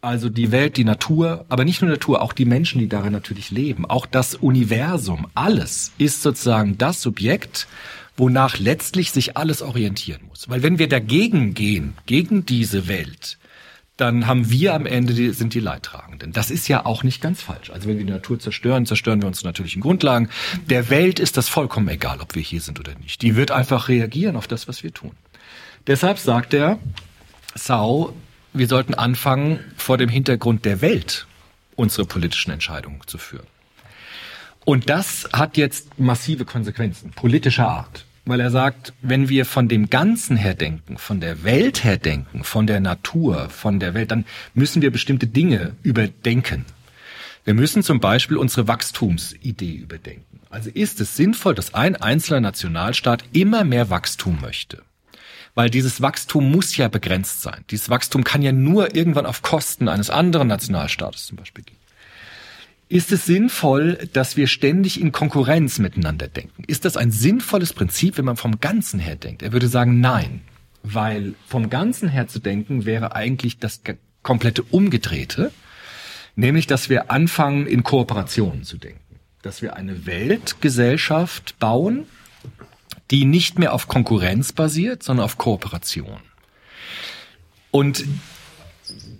Also 0.06 0.28
die 0.28 0.52
Welt, 0.52 0.76
die 0.76 0.84
Natur, 0.84 1.46
aber 1.48 1.64
nicht 1.64 1.82
nur 1.82 1.90
Natur, 1.90 2.22
auch 2.22 2.32
die 2.32 2.44
Menschen, 2.44 2.78
die 2.78 2.88
darin 2.88 3.12
natürlich 3.12 3.50
leben, 3.50 3.84
auch 3.84 4.06
das 4.06 4.36
Universum, 4.36 5.26
alles 5.34 5.90
ist 5.98 6.22
sozusagen 6.22 6.78
das 6.78 7.02
Subjekt, 7.02 7.66
wonach 8.16 8.56
letztlich 8.60 9.10
sich 9.10 9.36
alles 9.36 9.62
orientieren 9.62 10.20
muss. 10.28 10.48
Weil 10.48 10.62
wenn 10.62 10.78
wir 10.78 10.88
dagegen 10.88 11.54
gehen, 11.54 11.94
gegen 12.06 12.46
diese 12.46 12.86
Welt, 12.86 13.36
dann 13.96 14.28
haben 14.28 14.48
wir 14.48 14.74
am 14.74 14.86
Ende 14.86 15.12
die, 15.12 15.30
sind 15.30 15.54
die 15.54 15.58
Leidtragenden. 15.58 16.32
Das 16.32 16.52
ist 16.52 16.68
ja 16.68 16.86
auch 16.86 17.02
nicht 17.02 17.20
ganz 17.20 17.42
falsch. 17.42 17.70
Also 17.70 17.88
wenn 17.88 17.98
wir 17.98 18.04
die 18.04 18.12
Natur 18.12 18.38
zerstören, 18.38 18.86
zerstören 18.86 19.20
wir 19.20 19.26
unsere 19.26 19.48
natürlichen 19.48 19.82
Grundlagen. 19.82 20.28
Der 20.70 20.88
Welt 20.88 21.18
ist 21.18 21.36
das 21.36 21.48
vollkommen 21.48 21.88
egal, 21.88 22.20
ob 22.20 22.36
wir 22.36 22.42
hier 22.42 22.60
sind 22.60 22.78
oder 22.78 22.94
nicht. 22.94 23.22
Die 23.22 23.34
wird 23.34 23.50
einfach 23.50 23.88
reagieren 23.88 24.36
auf 24.36 24.46
das, 24.46 24.68
was 24.68 24.84
wir 24.84 24.94
tun. 24.94 25.16
Deshalb 25.88 26.20
sagt 26.20 26.54
er, 26.54 26.78
Sau, 27.56 28.14
wir 28.58 28.68
sollten 28.68 28.94
anfangen, 28.94 29.60
vor 29.76 29.98
dem 29.98 30.08
Hintergrund 30.08 30.64
der 30.64 30.80
Welt 30.80 31.26
unsere 31.74 32.06
politischen 32.06 32.50
Entscheidungen 32.50 33.00
zu 33.06 33.18
führen. 33.18 33.46
Und 34.64 34.90
das 34.90 35.28
hat 35.32 35.56
jetzt 35.56 35.98
massive 35.98 36.44
Konsequenzen 36.44 37.10
politischer 37.12 37.68
Art 37.68 38.06
weil 38.26 38.40
er 38.40 38.50
sagt, 38.50 38.92
wenn 39.02 39.28
wir 39.28 39.46
von 39.46 39.68
dem 39.68 39.88
Ganzen 39.88 40.36
her 40.36 40.54
denken, 40.54 40.98
von 40.98 41.20
der 41.20 41.44
Welt 41.44 41.84
her 41.84 41.96
denken, 41.96 42.42
von 42.42 42.66
der 42.66 42.80
Natur, 42.80 43.48
von 43.48 43.78
der 43.78 43.94
Welt, 43.94 44.10
dann 44.10 44.26
müssen 44.52 44.82
wir 44.82 44.90
bestimmte 44.90 45.28
Dinge 45.28 45.76
überdenken. 45.84 46.66
Wir 47.44 47.54
müssen 47.54 47.84
zum 47.84 48.00
Beispiel 48.00 48.36
unsere 48.36 48.66
Wachstumsidee 48.66 49.74
überdenken. 49.74 50.40
Also 50.50 50.70
ist 50.70 51.00
es 51.00 51.16
sinnvoll, 51.16 51.54
dass 51.54 51.74
ein 51.74 51.94
einzelner 51.94 52.40
Nationalstaat 52.40 53.22
immer 53.32 53.62
mehr 53.62 53.90
Wachstum 53.90 54.40
möchte? 54.40 54.82
Weil 55.56 55.70
dieses 55.70 56.02
Wachstum 56.02 56.50
muss 56.52 56.76
ja 56.76 56.88
begrenzt 56.88 57.40
sein. 57.40 57.64
Dieses 57.70 57.88
Wachstum 57.88 58.24
kann 58.24 58.42
ja 58.42 58.52
nur 58.52 58.94
irgendwann 58.94 59.24
auf 59.24 59.40
Kosten 59.40 59.88
eines 59.88 60.10
anderen 60.10 60.48
Nationalstaates 60.48 61.26
zum 61.26 61.38
Beispiel 61.38 61.64
gehen. 61.64 61.78
Ist 62.90 63.10
es 63.10 63.24
sinnvoll, 63.24 64.06
dass 64.12 64.36
wir 64.36 64.48
ständig 64.48 65.00
in 65.00 65.12
Konkurrenz 65.12 65.78
miteinander 65.78 66.28
denken? 66.28 66.62
Ist 66.66 66.84
das 66.84 66.98
ein 66.98 67.10
sinnvolles 67.10 67.72
Prinzip, 67.72 68.18
wenn 68.18 68.26
man 68.26 68.36
vom 68.36 68.60
Ganzen 68.60 69.00
her 69.00 69.16
denkt? 69.16 69.42
Er 69.42 69.52
würde 69.52 69.68
sagen, 69.68 69.98
nein. 69.98 70.42
Weil 70.82 71.34
vom 71.48 71.70
Ganzen 71.70 72.10
her 72.10 72.28
zu 72.28 72.38
denken 72.38 72.84
wäre 72.84 73.16
eigentlich 73.16 73.58
das 73.58 73.80
komplette 74.22 74.62
Umgedrehte. 74.62 75.52
Nämlich, 76.36 76.66
dass 76.66 76.90
wir 76.90 77.10
anfangen, 77.10 77.66
in 77.66 77.82
Kooperationen 77.82 78.62
zu 78.62 78.76
denken. 78.76 79.00
Dass 79.40 79.62
wir 79.62 79.74
eine 79.74 80.04
Weltgesellschaft 80.04 81.58
bauen, 81.58 82.04
die 83.10 83.24
nicht 83.24 83.58
mehr 83.58 83.72
auf 83.72 83.88
Konkurrenz 83.88 84.52
basiert, 84.52 85.02
sondern 85.02 85.24
auf 85.24 85.38
Kooperation. 85.38 86.18
Und 87.70 88.04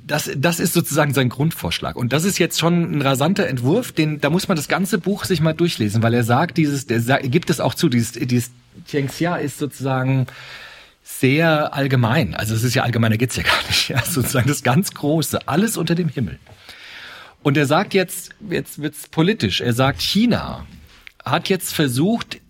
das, 0.06 0.30
das 0.36 0.60
ist 0.60 0.72
sozusagen 0.72 1.12
sein 1.12 1.28
Grundvorschlag. 1.28 1.96
Und 1.96 2.12
das 2.12 2.24
ist 2.24 2.38
jetzt 2.38 2.60
schon 2.60 2.96
ein 2.96 3.02
rasanter 3.02 3.46
Entwurf, 3.48 3.92
den, 3.92 4.20
da 4.20 4.30
muss 4.30 4.48
man 4.48 4.56
das 4.56 4.68
ganze 4.68 4.98
Buch 4.98 5.24
sich 5.24 5.40
mal 5.40 5.52
durchlesen, 5.52 6.02
weil 6.02 6.14
er 6.14 6.22
sagt, 6.22 6.56
dieses, 6.56 6.86
der 6.86 7.00
gibt 7.22 7.50
es 7.50 7.60
auch 7.60 7.74
zu, 7.74 7.88
dieses, 7.88 8.12
dieses 8.12 8.50
Tianxia 8.86 9.36
ist 9.36 9.58
sozusagen 9.58 10.26
sehr 11.02 11.74
allgemein. 11.74 12.34
Also 12.34 12.54
es 12.54 12.62
ist 12.62 12.74
ja 12.74 12.82
allgemeiner 12.82 13.16
geht's 13.16 13.36
ja 13.36 13.42
gar 13.42 13.66
nicht. 13.68 13.88
Ja, 13.88 14.02
sozusagen 14.04 14.48
das 14.48 14.62
ganz 14.62 14.92
Große, 14.92 15.46
alles 15.48 15.76
unter 15.76 15.94
dem 15.94 16.08
Himmel. 16.08 16.38
Und 17.42 17.56
er 17.56 17.66
sagt 17.66 17.94
jetzt, 17.94 18.30
jetzt 18.50 18.80
wird's 18.80 19.08
politisch. 19.08 19.60
Er 19.60 19.72
sagt, 19.72 20.00
China 20.00 20.66
hat 21.24 21.48
jetzt 21.48 21.74
versucht, 21.74 22.40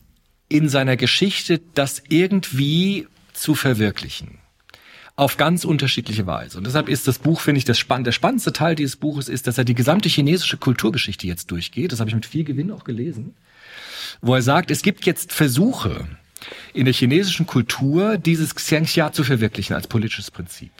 in 0.49 0.69
seiner 0.69 0.97
Geschichte 0.97 1.61
das 1.75 2.03
irgendwie 2.09 3.09
zu 3.33 3.55
verwirklichen 3.55 4.39
auf 5.17 5.39
ganz 5.39 5.65
unterschiedliche 5.65 6.27
Weise. 6.27 6.59
Und 6.59 6.67
deshalb 6.67 6.91
ist 6.91 7.09
das 7.09 7.19
Buch, 7.19 7.41
finde 7.41 7.59
ich, 7.59 7.65
das 7.65 7.79
spann 7.79 8.05
der 8.05 8.13
spannendste 8.13 8.53
Teil 8.53 8.75
dieses 8.75 8.97
Buches 8.97 9.31
ist, 9.31 9.47
dass 9.47 9.57
er 9.57 9.65
die 9.65 9.75
gesamte 9.75 10.11
chinesische 10.11 10.59
Kulturgeschichte 10.59 11.27
jetzt 11.27 11.51
durchgeht. 11.51 11.91
Das 11.91 12.01
habe 12.01 12.11
ich 12.11 12.15
mit 12.15 12.27
viel 12.27 12.45
Gewinn 12.45 12.71
auch 12.71 12.85
gelesen. 12.85 13.35
Wo 14.21 14.35
er 14.35 14.43
sagt, 14.43 14.71
es 14.71 14.83
gibt 14.83 15.07
jetzt 15.07 15.33
Versuche 15.33 16.07
in 16.75 16.85
der 16.85 16.93
chinesischen 16.93 17.47
Kultur, 17.47 18.19
dieses 18.19 18.55
Xianxia 18.55 19.11
zu 19.11 19.25
verwirklichen 19.25 19.75
als 19.75 19.87
politisches 19.87 20.31
Prinzip. 20.31 20.73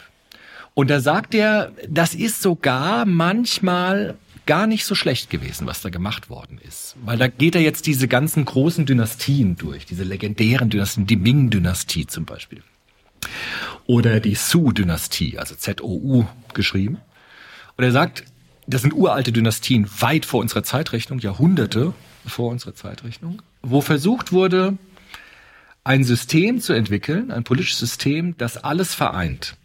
Und 0.75 0.91
da 0.91 1.01
sagt 1.01 1.35
er, 1.35 1.73
das 1.89 2.15
ist 2.15 2.43
sogar 2.43 3.07
manchmal 3.07 4.17
gar 4.47 4.67
nicht 4.67 4.85
so 4.85 4.95
schlecht 4.95 5.29
gewesen, 5.31 5.67
was 5.67 5.83
da 5.83 5.91
gemacht 5.91 6.31
worden 6.31 6.59
ist. 6.59 6.97
Weil 7.05 7.19
da 7.19 7.29
geht 7.29 7.55
er 7.55 7.61
jetzt 7.61 7.87
diese 7.87 8.09
ganzen 8.09 8.45
großen 8.45 8.87
Dynastien 8.87 9.57
durch, 9.57 9.87
diese 9.87 10.05
legendären 10.05 10.71
Dynastien, 10.71 11.07
die 11.07 11.17
Ming-Dynastie 11.17 12.07
zum 12.07 12.25
Beispiel 12.25 12.63
oder 13.87 14.21
die 14.21 14.35
Zhou-Dynastie, 14.35 15.39
also 15.39 15.55
Z-O-U 15.55 16.25
geschrieben. 16.55 16.99
Und 17.77 17.85
er 17.85 17.93
sagt, 17.93 18.25
das 18.67 18.83
sind 18.83 18.95
uralte 18.95 19.33
Dynastien 19.33 19.89
weit 20.01 20.25
vor 20.25 20.41
unserer 20.41 20.63
Zeitrechnung, 20.63 21.19
Jahrhunderte 21.21 21.93
vor 22.27 22.51
unserer 22.51 22.75
Zeitrechnung, 22.75 23.43
wo 23.63 23.81
versucht 23.81 24.33
wurde, 24.33 24.77
ein 25.85 26.03
System 26.03 26.61
zu 26.61 26.73
entwickeln, 26.73 27.31
ein 27.31 27.45
politisches 27.45 27.79
System, 27.79 28.37
das 28.39 28.57
alles 28.57 28.95
vereint 28.95 29.57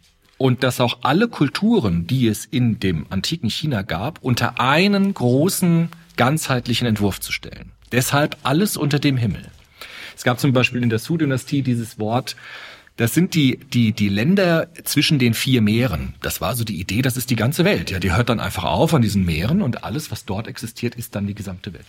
und 0.42 0.64
das 0.64 0.80
auch 0.80 0.98
alle 1.02 1.28
Kulturen, 1.28 2.08
die 2.08 2.26
es 2.26 2.44
in 2.44 2.80
dem 2.80 3.06
antiken 3.10 3.48
China 3.48 3.82
gab, 3.82 4.18
unter 4.22 4.58
einen 4.58 5.14
großen 5.14 5.88
ganzheitlichen 6.16 6.88
Entwurf 6.88 7.20
zu 7.20 7.30
stellen. 7.30 7.70
Deshalb 7.92 8.36
alles 8.42 8.76
unter 8.76 8.98
dem 8.98 9.16
Himmel. 9.16 9.46
Es 10.16 10.24
gab 10.24 10.40
zum 10.40 10.52
Beispiel 10.52 10.82
in 10.82 10.90
der 10.90 10.98
Su-Dynastie 10.98 11.62
dieses 11.62 12.00
Wort 12.00 12.34
das 12.96 13.14
sind 13.14 13.34
die, 13.34 13.58
die, 13.72 13.92
die 13.92 14.08
Länder 14.08 14.68
zwischen 14.84 15.18
den 15.18 15.32
vier 15.32 15.62
Meeren. 15.62 16.14
Das 16.20 16.40
war 16.40 16.56
so 16.56 16.64
die 16.64 16.78
Idee, 16.78 17.02
das 17.02 17.16
ist 17.16 17.30
die 17.30 17.36
ganze 17.36 17.64
Welt. 17.64 17.90
Ja, 17.90 18.00
die 18.00 18.12
hört 18.12 18.28
dann 18.28 18.40
einfach 18.40 18.64
auf 18.64 18.92
an 18.92 19.00
diesen 19.00 19.24
Meeren 19.24 19.62
und 19.62 19.84
alles, 19.84 20.10
was 20.10 20.24
dort 20.24 20.48
existiert, 20.48 20.96
ist 20.96 21.14
dann 21.14 21.26
die 21.26 21.34
gesamte 21.34 21.72
Welt. 21.72 21.86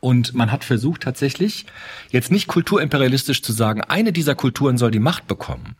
Und 0.00 0.34
man 0.34 0.50
hat 0.50 0.64
versucht 0.64 1.02
tatsächlich, 1.02 1.64
jetzt 2.10 2.32
nicht 2.32 2.48
kulturimperialistisch 2.48 3.40
zu 3.40 3.52
sagen, 3.52 3.82
eine 3.82 4.12
dieser 4.12 4.34
Kulturen 4.34 4.76
soll 4.76 4.90
die 4.90 4.98
Macht 4.98 5.28
bekommen. 5.28 5.76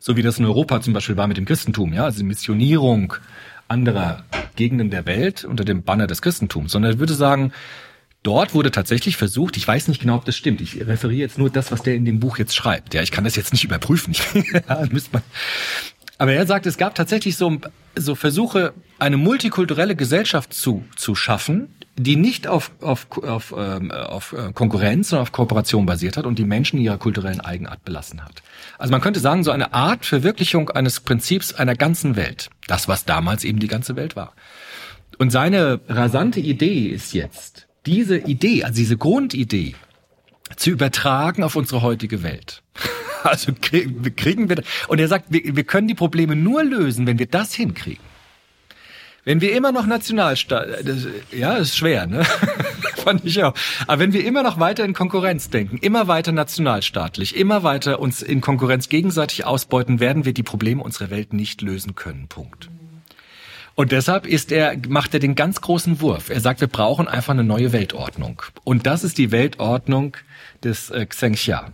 So 0.00 0.16
wie 0.16 0.22
das 0.22 0.38
in 0.38 0.46
Europa 0.46 0.80
zum 0.80 0.94
Beispiel 0.94 1.16
war 1.16 1.28
mit 1.28 1.36
dem 1.36 1.44
Christentum, 1.44 1.92
ja, 1.92 2.04
also 2.04 2.24
Missionierung 2.24 3.14
anderer 3.68 4.24
Gegenden 4.56 4.90
der 4.90 5.06
Welt 5.06 5.44
unter 5.44 5.64
dem 5.64 5.84
Banner 5.84 6.08
des 6.08 6.22
Christentums, 6.22 6.72
sondern 6.72 6.92
ich 6.92 6.98
würde 6.98 7.14
sagen, 7.14 7.52
Dort 8.22 8.52
wurde 8.52 8.70
tatsächlich 8.70 9.16
versucht, 9.16 9.56
ich 9.56 9.66
weiß 9.66 9.88
nicht 9.88 10.02
genau, 10.02 10.16
ob 10.16 10.26
das 10.26 10.36
stimmt, 10.36 10.60
ich 10.60 10.86
referiere 10.86 11.20
jetzt 11.20 11.38
nur 11.38 11.48
das, 11.48 11.72
was 11.72 11.82
der 11.82 11.94
in 11.94 12.04
dem 12.04 12.20
Buch 12.20 12.36
jetzt 12.36 12.54
schreibt. 12.54 12.92
Ja, 12.92 13.00
ich 13.00 13.12
kann 13.12 13.24
das 13.24 13.34
jetzt 13.34 13.54
nicht 13.54 13.64
überprüfen. 13.64 14.14
müsste 14.90 15.10
man. 15.14 15.22
Aber 16.18 16.34
er 16.34 16.44
sagt, 16.44 16.66
es 16.66 16.76
gab 16.76 16.94
tatsächlich 16.94 17.38
so, 17.38 17.58
so 17.96 18.14
Versuche, 18.14 18.74
eine 18.98 19.16
multikulturelle 19.16 19.96
Gesellschaft 19.96 20.52
zu, 20.52 20.84
zu 20.96 21.14
schaffen, 21.14 21.74
die 22.02 22.16
nicht 22.16 22.46
auf, 22.46 22.70
auf, 22.80 23.06
auf, 23.22 23.54
ähm, 23.56 23.90
auf 23.90 24.32
äh, 24.32 24.52
Konkurrenz, 24.52 25.10
sondern 25.10 25.22
auf 25.22 25.32
Kooperation 25.32 25.86
basiert 25.86 26.16
hat 26.16 26.24
und 26.24 26.38
die 26.38 26.44
Menschen 26.44 26.78
ihrer 26.78 26.98
kulturellen 26.98 27.40
Eigenart 27.40 27.84
belassen 27.84 28.24
hat. 28.24 28.42
Also 28.78 28.90
man 28.90 29.00
könnte 29.00 29.20
sagen, 29.20 29.44
so 29.44 29.50
eine 29.50 29.74
Art 29.74 30.06
Verwirklichung 30.06 30.70
eines 30.70 31.00
Prinzips 31.00 31.52
einer 31.52 31.74
ganzen 31.74 32.16
Welt. 32.16 32.50
Das, 32.66 32.88
was 32.88 33.04
damals 33.04 33.44
eben 33.44 33.58
die 33.58 33.68
ganze 33.68 33.96
Welt 33.96 34.16
war. 34.16 34.32
Und 35.18 35.30
seine 35.30 35.80
rasante 35.88 36.40
Idee 36.40 36.86
ist 36.86 37.12
jetzt, 37.12 37.68
diese 37.84 38.16
Idee, 38.16 38.64
also 38.64 38.76
diese 38.76 38.96
Grundidee 38.96 39.74
zu 40.56 40.70
übertragen 40.70 41.42
auf 41.42 41.56
unsere 41.56 41.82
heutige 41.82 42.22
Welt. 42.22 42.62
Also 43.22 43.52
kriegen, 43.52 44.48
wir, 44.48 44.62
und 44.88 44.98
er 44.98 45.06
sagt, 45.06 45.26
wir, 45.28 45.54
wir 45.54 45.64
können 45.64 45.86
die 45.86 45.94
Probleme 45.94 46.36
nur 46.36 46.64
lösen, 46.64 47.06
wenn 47.06 47.18
wir 47.18 47.26
das 47.26 47.52
hinkriegen. 47.52 48.02
Wenn 49.24 49.40
wir 49.40 49.54
immer 49.54 49.70
noch 49.70 49.86
Nationalstaat, 49.86 50.84
ja, 51.32 51.56
ist 51.56 51.76
schwer, 51.76 52.06
ne? 52.06 52.24
Fand 52.96 53.24
ich 53.24 53.42
auch. 53.42 53.54
Aber 53.86 54.00
wenn 54.00 54.12
wir 54.12 54.24
immer 54.24 54.42
noch 54.42 54.58
weiter 54.58 54.84
in 54.84 54.94
Konkurrenz 54.94 55.50
denken, 55.50 55.78
immer 55.78 56.08
weiter 56.08 56.32
nationalstaatlich, 56.32 57.36
immer 57.36 57.62
weiter 57.62 58.00
uns 58.00 58.22
in 58.22 58.40
Konkurrenz 58.40 58.88
gegenseitig 58.88 59.44
ausbeuten, 59.44 60.00
werden 60.00 60.24
wir 60.24 60.34
die 60.34 60.42
Probleme 60.42 60.82
unserer 60.82 61.10
Welt 61.10 61.32
nicht 61.32 61.62
lösen 61.62 61.94
können. 61.94 62.28
Punkt. 62.28 62.70
Und 63.74 63.92
deshalb 63.92 64.26
ist 64.26 64.52
er, 64.52 64.76
macht 64.88 65.14
er 65.14 65.20
den 65.20 65.34
ganz 65.34 65.60
großen 65.60 66.00
Wurf. 66.00 66.28
Er 66.28 66.40
sagt, 66.40 66.60
wir 66.60 66.68
brauchen 66.68 67.08
einfach 67.08 67.32
eine 67.32 67.44
neue 67.44 67.72
Weltordnung. 67.72 68.42
Und 68.64 68.86
das 68.86 69.04
ist 69.04 69.16
die 69.16 69.30
Weltordnung 69.30 70.16
des 70.62 70.90
äh, 70.90 71.06
Xenxia. 71.06 71.72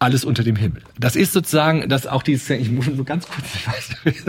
Alles 0.00 0.24
unter 0.24 0.44
dem 0.44 0.54
Himmel. 0.54 0.82
Das 0.98 1.16
ist 1.16 1.32
sozusagen, 1.32 1.88
das 1.88 2.06
auch 2.06 2.22
dieses, 2.22 2.48
ich 2.50 2.70
muss 2.70 2.86
nur 2.86 3.04
ganz 3.04 3.26
kurz, 3.26 3.46
ich 3.54 3.66
weiß, 3.66 4.24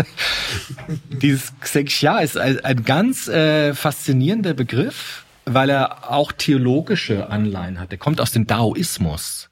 dieses 1.22 1.54
Xenxia 1.60 2.20
ist 2.20 2.38
ein, 2.38 2.60
ein 2.66 2.84
ganz 2.84 3.28
äh, 3.28 3.76
faszinierender 3.76 4.56
Begriff, 4.56 5.26
weil 5.46 5.70
er 5.70 6.12
auch 6.12 6.32
theologische 6.32 7.30
Anleihen 7.30 7.80
hat. 7.80 7.92
Er 7.92 8.00
kommt 8.00 8.20
aus 8.20 8.32
dem 8.32 8.48
Daoismus. 8.48 9.50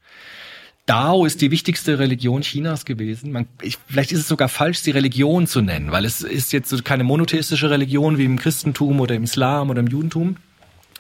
Dao 0.88 1.25
ist 1.25 1.41
die 1.41 1.51
wichtigste 1.51 1.99
Religion 1.99 2.41
Chinas 2.41 2.86
gewesen. 2.86 3.32
Man, 3.32 3.45
ich, 3.62 3.77
vielleicht 3.88 4.12
ist 4.13 4.21
es 4.21 4.27
sogar 4.27 4.47
falsch, 4.47 4.80
sie 4.80 4.91
Religion 4.91 5.45
zu 5.45 5.62
nennen, 5.62 5.91
weil 5.91 6.06
es 6.06 6.21
ist 6.21 6.53
jetzt 6.53 6.69
so 6.69 6.82
keine 6.82 7.03
monotheistische 7.03 7.69
Religion 7.69 8.17
wie 8.17 8.25
im 8.25 8.39
Christentum 8.39 9.01
oder 9.01 9.13
im 9.13 9.23
Islam 9.23 9.69
oder 9.69 9.82
im 9.82 9.88
Judentum. 9.88 10.38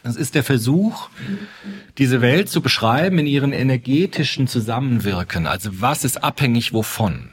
Es 0.03 0.15
ist 0.15 0.35
der 0.35 0.43
Versuch, 0.43 1.09
diese 1.97 2.21
Welt 2.21 2.49
zu 2.49 2.61
beschreiben 2.61 3.19
in 3.19 3.25
ihren 3.25 3.53
energetischen 3.53 4.47
Zusammenwirken. 4.47 5.47
Also 5.47 5.81
was 5.81 6.03
ist 6.03 6.23
abhängig 6.23 6.73
wovon? 6.73 7.31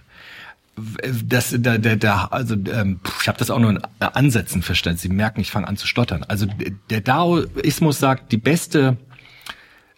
Das, 1.22 1.54
der, 1.56 1.78
der, 1.78 1.96
der, 1.96 2.32
also 2.32 2.54
ähm, 2.54 2.98
ich 3.20 3.28
habe 3.28 3.38
das 3.38 3.50
auch 3.50 3.60
nur 3.60 3.70
in 3.70 3.80
Ansätzen 4.00 4.62
verstanden. 4.62 4.98
Sie 4.98 5.08
merken, 5.08 5.40
ich 5.40 5.52
fange 5.52 5.68
an 5.68 5.76
zu 5.76 5.86
stottern. 5.86 6.24
Also 6.24 6.46
der 6.90 7.00
Daoismus 7.00 8.00
sagt, 8.00 8.32
die 8.32 8.38
beste 8.38 8.96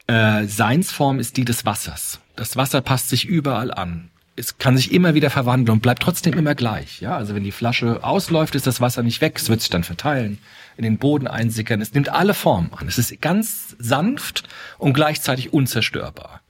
äh, 0.07 0.45
Seinsform 0.45 1.19
ist 1.19 1.39
die 1.39 1.47
des 1.47 1.65
Wassers. 1.65 2.21
Das 2.37 2.57
Wasser 2.57 2.83
passt 2.83 3.09
sich 3.09 3.25
überall 3.25 3.73
an. 3.73 4.11
Es 4.39 4.59
kann 4.59 4.77
sich 4.77 4.93
immer 4.93 5.15
wieder 5.15 5.31
verwandeln 5.31 5.77
und 5.77 5.83
bleibt 5.83 6.03
trotzdem 6.03 6.35
immer 6.35 6.55
gleich. 6.55 7.01
Ja, 7.01 7.17
also 7.17 7.35
wenn 7.35 7.43
die 7.43 7.53
Flasche 7.53 8.05
ausläuft, 8.05 8.55
ist 8.55 8.67
das 8.67 8.83
Wasser 8.83 9.03
nicht 9.03 9.23
weg. 9.23 9.39
Es 9.39 9.49
wird 9.49 9.63
sich 9.63 9.71
dann 9.71 9.83
verteilen, 9.83 10.39
in 10.77 10.85
den 10.85 10.99
Boden 10.99 11.27
einsickern. 11.27 11.81
Es 11.81 11.95
nimmt 11.95 12.11
alle 12.11 12.35
Formen 12.35 12.71
an. 12.75 12.87
Es 12.87 12.99
ist 12.99 13.21
ganz 13.23 13.77
sanft 13.79 14.47
und 14.77 14.93
gleichzeitig 14.93 15.55
unzerstörbar. 15.55 16.43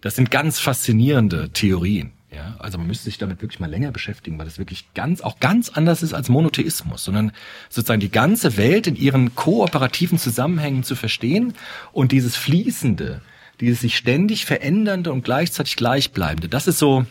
Das 0.00 0.16
sind 0.16 0.30
ganz 0.30 0.58
faszinierende 0.58 1.50
Theorien. 1.50 2.12
Ja, 2.32 2.56
also 2.60 2.78
man 2.78 2.86
müsste 2.86 3.04
sich 3.04 3.18
damit 3.18 3.42
wirklich 3.42 3.58
mal 3.58 3.70
länger 3.70 3.90
beschäftigen, 3.90 4.38
weil 4.38 4.44
das 4.44 4.58
wirklich 4.58 4.94
ganz, 4.94 5.20
auch 5.20 5.40
ganz 5.40 5.68
anders 5.68 6.02
ist 6.02 6.14
als 6.14 6.28
Monotheismus, 6.28 7.02
sondern 7.02 7.32
sozusagen 7.68 8.00
die 8.00 8.10
ganze 8.10 8.56
Welt 8.56 8.86
in 8.86 8.94
ihren 8.94 9.34
kooperativen 9.34 10.16
Zusammenhängen 10.16 10.84
zu 10.84 10.94
verstehen 10.94 11.54
und 11.92 12.12
dieses 12.12 12.36
Fließende, 12.36 13.20
dieses 13.60 13.80
sich 13.80 13.96
ständig 13.96 14.46
verändernde 14.46 15.12
und 15.12 15.24
gleichzeitig 15.24 15.74
gleichbleibende, 15.74 16.48
das 16.48 16.68
ist 16.68 16.78
so 16.78 17.04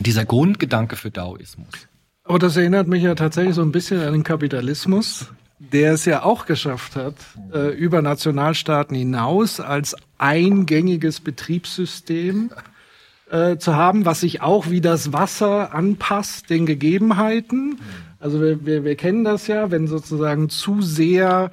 dieser 0.00 0.24
Grundgedanke 0.24 0.96
für 0.96 1.10
Daoismus. 1.10 1.68
Aber 2.24 2.38
das 2.38 2.56
erinnert 2.56 2.88
mich 2.88 3.02
ja 3.02 3.14
tatsächlich 3.14 3.54
so 3.54 3.62
ein 3.62 3.72
bisschen 3.72 4.00
an 4.00 4.12
den 4.12 4.22
Kapitalismus, 4.22 5.26
der 5.58 5.92
es 5.92 6.04
ja 6.04 6.22
auch 6.22 6.46
geschafft 6.46 6.96
hat, 6.96 7.14
äh, 7.52 7.74
über 7.74 8.02
Nationalstaaten 8.02 8.96
hinaus 8.96 9.60
als 9.60 9.96
eingängiges 10.18 11.20
Betriebssystem 11.20 12.50
äh, 13.30 13.56
zu 13.56 13.74
haben, 13.76 14.04
was 14.04 14.20
sich 14.20 14.40
auch 14.40 14.70
wie 14.70 14.80
das 14.80 15.12
Wasser 15.12 15.74
anpasst 15.74 16.50
den 16.50 16.66
Gegebenheiten. 16.66 17.78
Also 18.20 18.40
wir, 18.40 18.64
wir, 18.64 18.84
wir 18.84 18.94
kennen 18.94 19.24
das 19.24 19.46
ja, 19.46 19.70
wenn 19.70 19.88
sozusagen 19.88 20.48
zu 20.48 20.80
sehr 20.80 21.50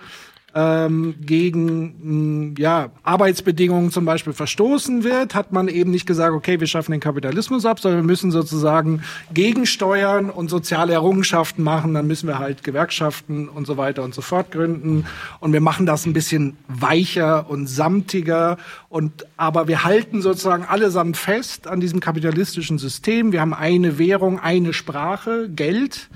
ähm, 0.60 1.16
gegen 1.22 2.52
mh, 2.52 2.56
ja, 2.60 2.90
Arbeitsbedingungen 3.04 3.92
zum 3.92 4.04
Beispiel 4.04 4.34
verstoßen 4.34 5.06
wird, 5.06 5.34
hat 5.34 5.54
man 5.54 5.70
eben 5.70 5.92
nicht 5.92 6.06
gesagt, 6.06 6.34
okay, 6.34 6.60
wir 6.60 6.68
schaffen 6.68 6.92
den 6.92 7.00
Kapitalismus 7.00 7.66
ab, 7.66 7.80
sondern 7.80 8.02
wir 8.02 8.06
müssen 8.06 8.32
sozusagen 8.32 9.02
gegensteuern 9.34 10.30
und 10.30 10.50
soziale 10.50 10.94
Errungenschaften 10.94 11.64
machen. 11.64 11.94
Dann 11.94 12.08
müssen 12.08 12.28
wir 12.28 12.40
halt 12.40 12.64
Gewerkschaften 12.64 13.48
und 13.48 13.68
so 13.68 13.78
weiter 13.78 14.04
und 14.04 14.14
so 14.14 14.22
fort 14.22 14.52
gründen. 14.52 15.06
Und 15.40 15.54
wir 15.54 15.62
machen 15.62 15.86
das 15.86 16.06
ein 16.06 16.14
bisschen 16.14 16.58
weicher 16.68 17.50
und 17.50 17.68
samtiger. 17.68 18.58
Und 18.90 19.26
aber 19.38 19.68
wir 19.70 19.86
halten 19.86 20.22
sozusagen 20.22 20.66
allesamt 20.66 21.16
fest 21.16 21.68
an 21.68 21.80
diesem 21.80 22.02
kapitalistischen 22.02 22.80
System. 22.80 23.32
Wir 23.32 23.40
haben 23.40 23.54
eine 23.54 23.98
Währung, 23.98 24.40
eine 24.40 24.74
Sprache, 24.74 25.50
Geld. 25.50 26.10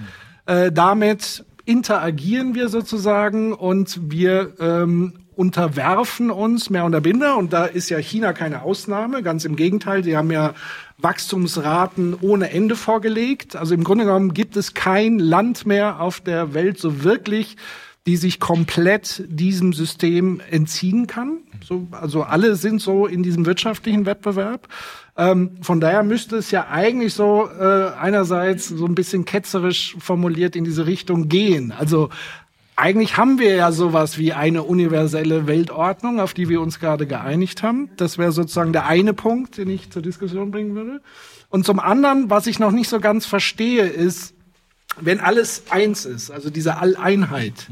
Äh, 0.46 0.74
damit 0.74 1.46
interagieren 1.66 2.56
wir 2.56 2.70
sozusagen 2.70 3.54
und 3.54 4.12
wir 4.12 4.54
ähm, 4.60 5.14
unterwerfen 5.36 6.30
uns 6.30 6.70
mehr 6.70 6.86
oder 6.86 7.02
minder. 7.02 7.38
Und 7.38 7.54
da 7.54 7.66
ist 7.66 7.90
ja 7.90 7.98
China 7.98 8.34
keine 8.34 8.64
Ausnahme. 8.64 9.24
Ganz 9.24 9.46
im 9.46 9.56
Gegenteil, 9.56 10.02
die 10.02 10.18
haben 10.18 10.32
ja 10.32 10.54
Wachstumsraten 10.98 12.16
ohne 12.22 12.52
Ende 12.52 12.76
vorgelegt. 12.76 13.56
Also 13.56 13.74
im 13.74 13.84
Grunde 13.84 14.06
genommen 14.06 14.34
gibt 14.34 14.56
es 14.58 14.74
kein 14.74 15.20
Land 15.20 15.66
mehr 15.66 16.00
auf 16.00 16.20
der 16.20 16.54
Welt 16.54 16.80
so 16.80 17.04
wirklich, 17.04 17.58
die 18.06 18.18
sich 18.18 18.40
komplett 18.40 19.24
diesem 19.28 19.74
System 19.74 20.42
entziehen 20.50 21.08
kann. 21.08 21.40
So, 21.64 21.88
also 21.92 22.24
alle 22.24 22.56
sind 22.56 22.82
so 22.82 23.08
in 23.08 23.24
diesem 23.24 23.46
wirtschaftlichen 23.46 24.06
Wettbewerb. 24.06 24.68
Ähm, 25.16 25.58
von 25.62 25.80
daher 25.80 26.04
müsste 26.04 26.38
es 26.38 26.50
ja 26.50 26.68
eigentlich 26.70 27.14
so 27.14 27.48
äh, 27.48 27.92
einerseits 28.00 28.68
so 28.68 28.86
ein 28.86 28.96
bisschen 28.96 29.26
ketzerisch 29.26 29.96
formuliert 30.00 30.56
in 30.56 30.64
diese 30.64 30.88
Richtung 30.88 31.30
gehen. 31.30 31.72
Also 31.72 32.10
eigentlich 32.76 33.18
haben 33.18 33.38
wir 33.38 33.54
ja 33.56 33.72
sowas 33.72 34.18
wie 34.18 34.34
eine 34.34 34.64
universelle 34.64 35.46
Weltordnung, 35.46 36.20
auf 36.20 36.34
die 36.34 36.50
wir 36.50 36.62
uns 36.62 36.80
gerade 36.80 37.06
geeinigt 37.06 37.62
haben. 37.62 37.90
Das 37.98 38.18
wäre 38.18 38.32
sozusagen 38.32 38.74
der 38.74 38.88
eine 38.88 39.14
Punkt, 39.14 39.58
den 39.58 39.70
ich 39.70 39.92
zur 39.92 40.02
Diskussion 40.02 40.50
bringen 40.50 40.74
würde. 40.74 41.02
Und 41.50 41.66
zum 41.66 41.80
anderen, 41.80 42.32
was 42.32 42.48
ich 42.48 42.58
noch 42.58 42.72
nicht 42.72 42.90
so 42.90 43.00
ganz 43.00 43.28
verstehe, 43.28 43.86
ist, 43.86 44.34
wenn 45.00 45.20
alles 45.20 45.66
eins 45.70 46.06
ist, 46.06 46.32
also 46.32 46.50
diese 46.50 46.78
Alleinheit, 46.78 47.68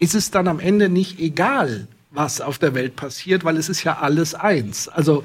ist 0.00 0.16
es 0.16 0.32
dann 0.32 0.48
am 0.48 0.58
Ende 0.58 0.88
nicht 0.88 1.20
egal, 1.20 1.86
was 2.10 2.40
auf 2.40 2.58
der 2.58 2.74
Welt 2.74 2.96
passiert, 2.96 3.44
weil 3.44 3.56
es 3.56 3.68
ist 3.68 3.84
ja 3.84 3.98
alles 3.98 4.34
eins. 4.34 4.88
Also 4.88 5.22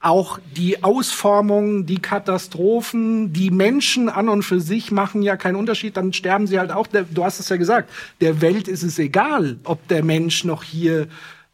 auch 0.00 0.38
die 0.56 0.82
Ausformung, 0.82 1.84
die 1.84 2.00
Katastrophen, 2.00 3.34
die 3.34 3.50
Menschen 3.50 4.08
an 4.08 4.30
und 4.30 4.42
für 4.42 4.60
sich 4.60 4.90
machen 4.90 5.22
ja 5.22 5.36
keinen 5.36 5.56
Unterschied, 5.56 5.96
dann 5.96 6.14
sterben 6.14 6.46
sie 6.46 6.58
halt 6.58 6.72
auch. 6.72 6.86
Du 6.86 7.24
hast 7.24 7.38
es 7.38 7.50
ja 7.50 7.56
gesagt, 7.56 7.90
der 8.22 8.40
Welt 8.40 8.66
ist 8.66 8.82
es 8.82 8.98
egal, 8.98 9.58
ob 9.64 9.86
der 9.88 10.02
Mensch 10.02 10.44
noch 10.44 10.62
hier 10.62 11.06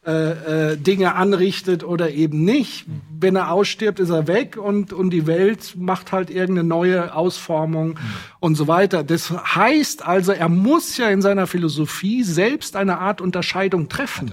äh, 0.06 0.70
äh, 0.72 0.76
Dinge 0.76 1.16
anrichtet 1.16 1.82
oder 1.82 2.10
eben 2.10 2.44
nicht. 2.44 2.86
Wenn 3.18 3.34
er 3.34 3.50
ausstirbt, 3.50 3.98
ist 3.98 4.10
er 4.10 4.28
weg 4.28 4.56
und, 4.56 4.92
und 4.92 5.10
die 5.10 5.26
Welt 5.26 5.74
macht 5.76 6.12
halt 6.12 6.30
irgendeine 6.30 6.68
neue 6.68 7.12
Ausformung 7.12 7.88
mhm. 7.88 7.98
und 8.38 8.54
so 8.54 8.68
weiter. 8.68 9.02
Das 9.02 9.32
heißt 9.32 10.06
also, 10.06 10.30
er 10.30 10.48
muss 10.48 10.96
ja 10.96 11.08
in 11.08 11.22
seiner 11.22 11.48
Philosophie 11.48 12.22
selbst 12.22 12.76
eine 12.76 12.98
Art 12.98 13.20
Unterscheidung 13.20 13.88
treffen. 13.88 14.32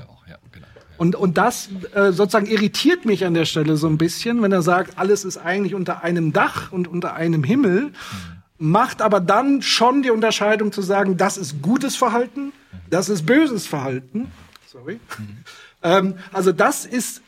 Und, 0.98 1.16
und 1.16 1.38
das 1.38 1.70
äh, 1.94 2.12
sozusagen 2.12 2.46
irritiert 2.46 3.06
mich 3.06 3.26
an 3.26 3.34
der 3.34 3.46
Stelle 3.46 3.78
so 3.78 3.88
ein 3.88 3.98
bisschen, 3.98 4.42
wenn 4.42 4.52
er 4.52 4.62
sagt, 4.62 4.98
alles 4.98 5.26
ist 5.26 5.38
eigentlich 5.38 5.74
unter 5.74 6.04
einem 6.04 6.34
Dach 6.34 6.72
und 6.72 6.88
unter 6.88 7.16
einem 7.16 7.44
Himmel, 7.44 7.86
mhm. 7.86 7.92
macht 8.58 9.02
aber 9.02 9.20
dann 9.20 9.62
schon 9.62 10.04
die 10.04 10.12
Unterscheidung 10.12 10.72
zu 10.72 10.82
sagen, 10.82 11.18
das 11.18 11.38
ist 11.38 11.62
gutes 11.62 11.96
Verhalten, 11.96 12.54
das 12.90 13.10
ist 13.10 13.26
böses 13.26 13.66
Verhalten. 13.66 14.32
Sorry. 14.68 15.00
Mhm. 15.18 15.38
Ähm, 15.82 16.14
also 16.32 16.52
das 16.52 16.86
ist 16.86 17.22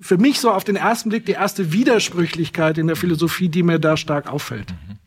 für 0.00 0.16
mich 0.16 0.40
so 0.40 0.50
auf 0.50 0.64
den 0.64 0.76
ersten 0.76 1.10
Blick 1.10 1.26
die 1.26 1.32
erste 1.32 1.72
Widersprüchlichkeit 1.72 2.78
in 2.78 2.86
der 2.86 2.96
Philosophie, 2.96 3.48
die 3.48 3.62
mir 3.62 3.78
da 3.78 3.96
stark 3.96 4.28
auffällt. 4.32 4.70
Mhm. 4.70 4.98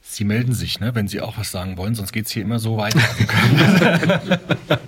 Sie 0.00 0.24
melden 0.24 0.52
sich, 0.52 0.78
ne, 0.78 0.94
wenn 0.94 1.08
Sie 1.08 1.22
auch 1.22 1.38
was 1.38 1.50
sagen 1.50 1.78
wollen, 1.78 1.94
sonst 1.94 2.12
geht 2.12 2.26
es 2.26 2.32
hier 2.32 2.42
immer 2.42 2.58
so 2.58 2.76
weiter. 2.76 3.00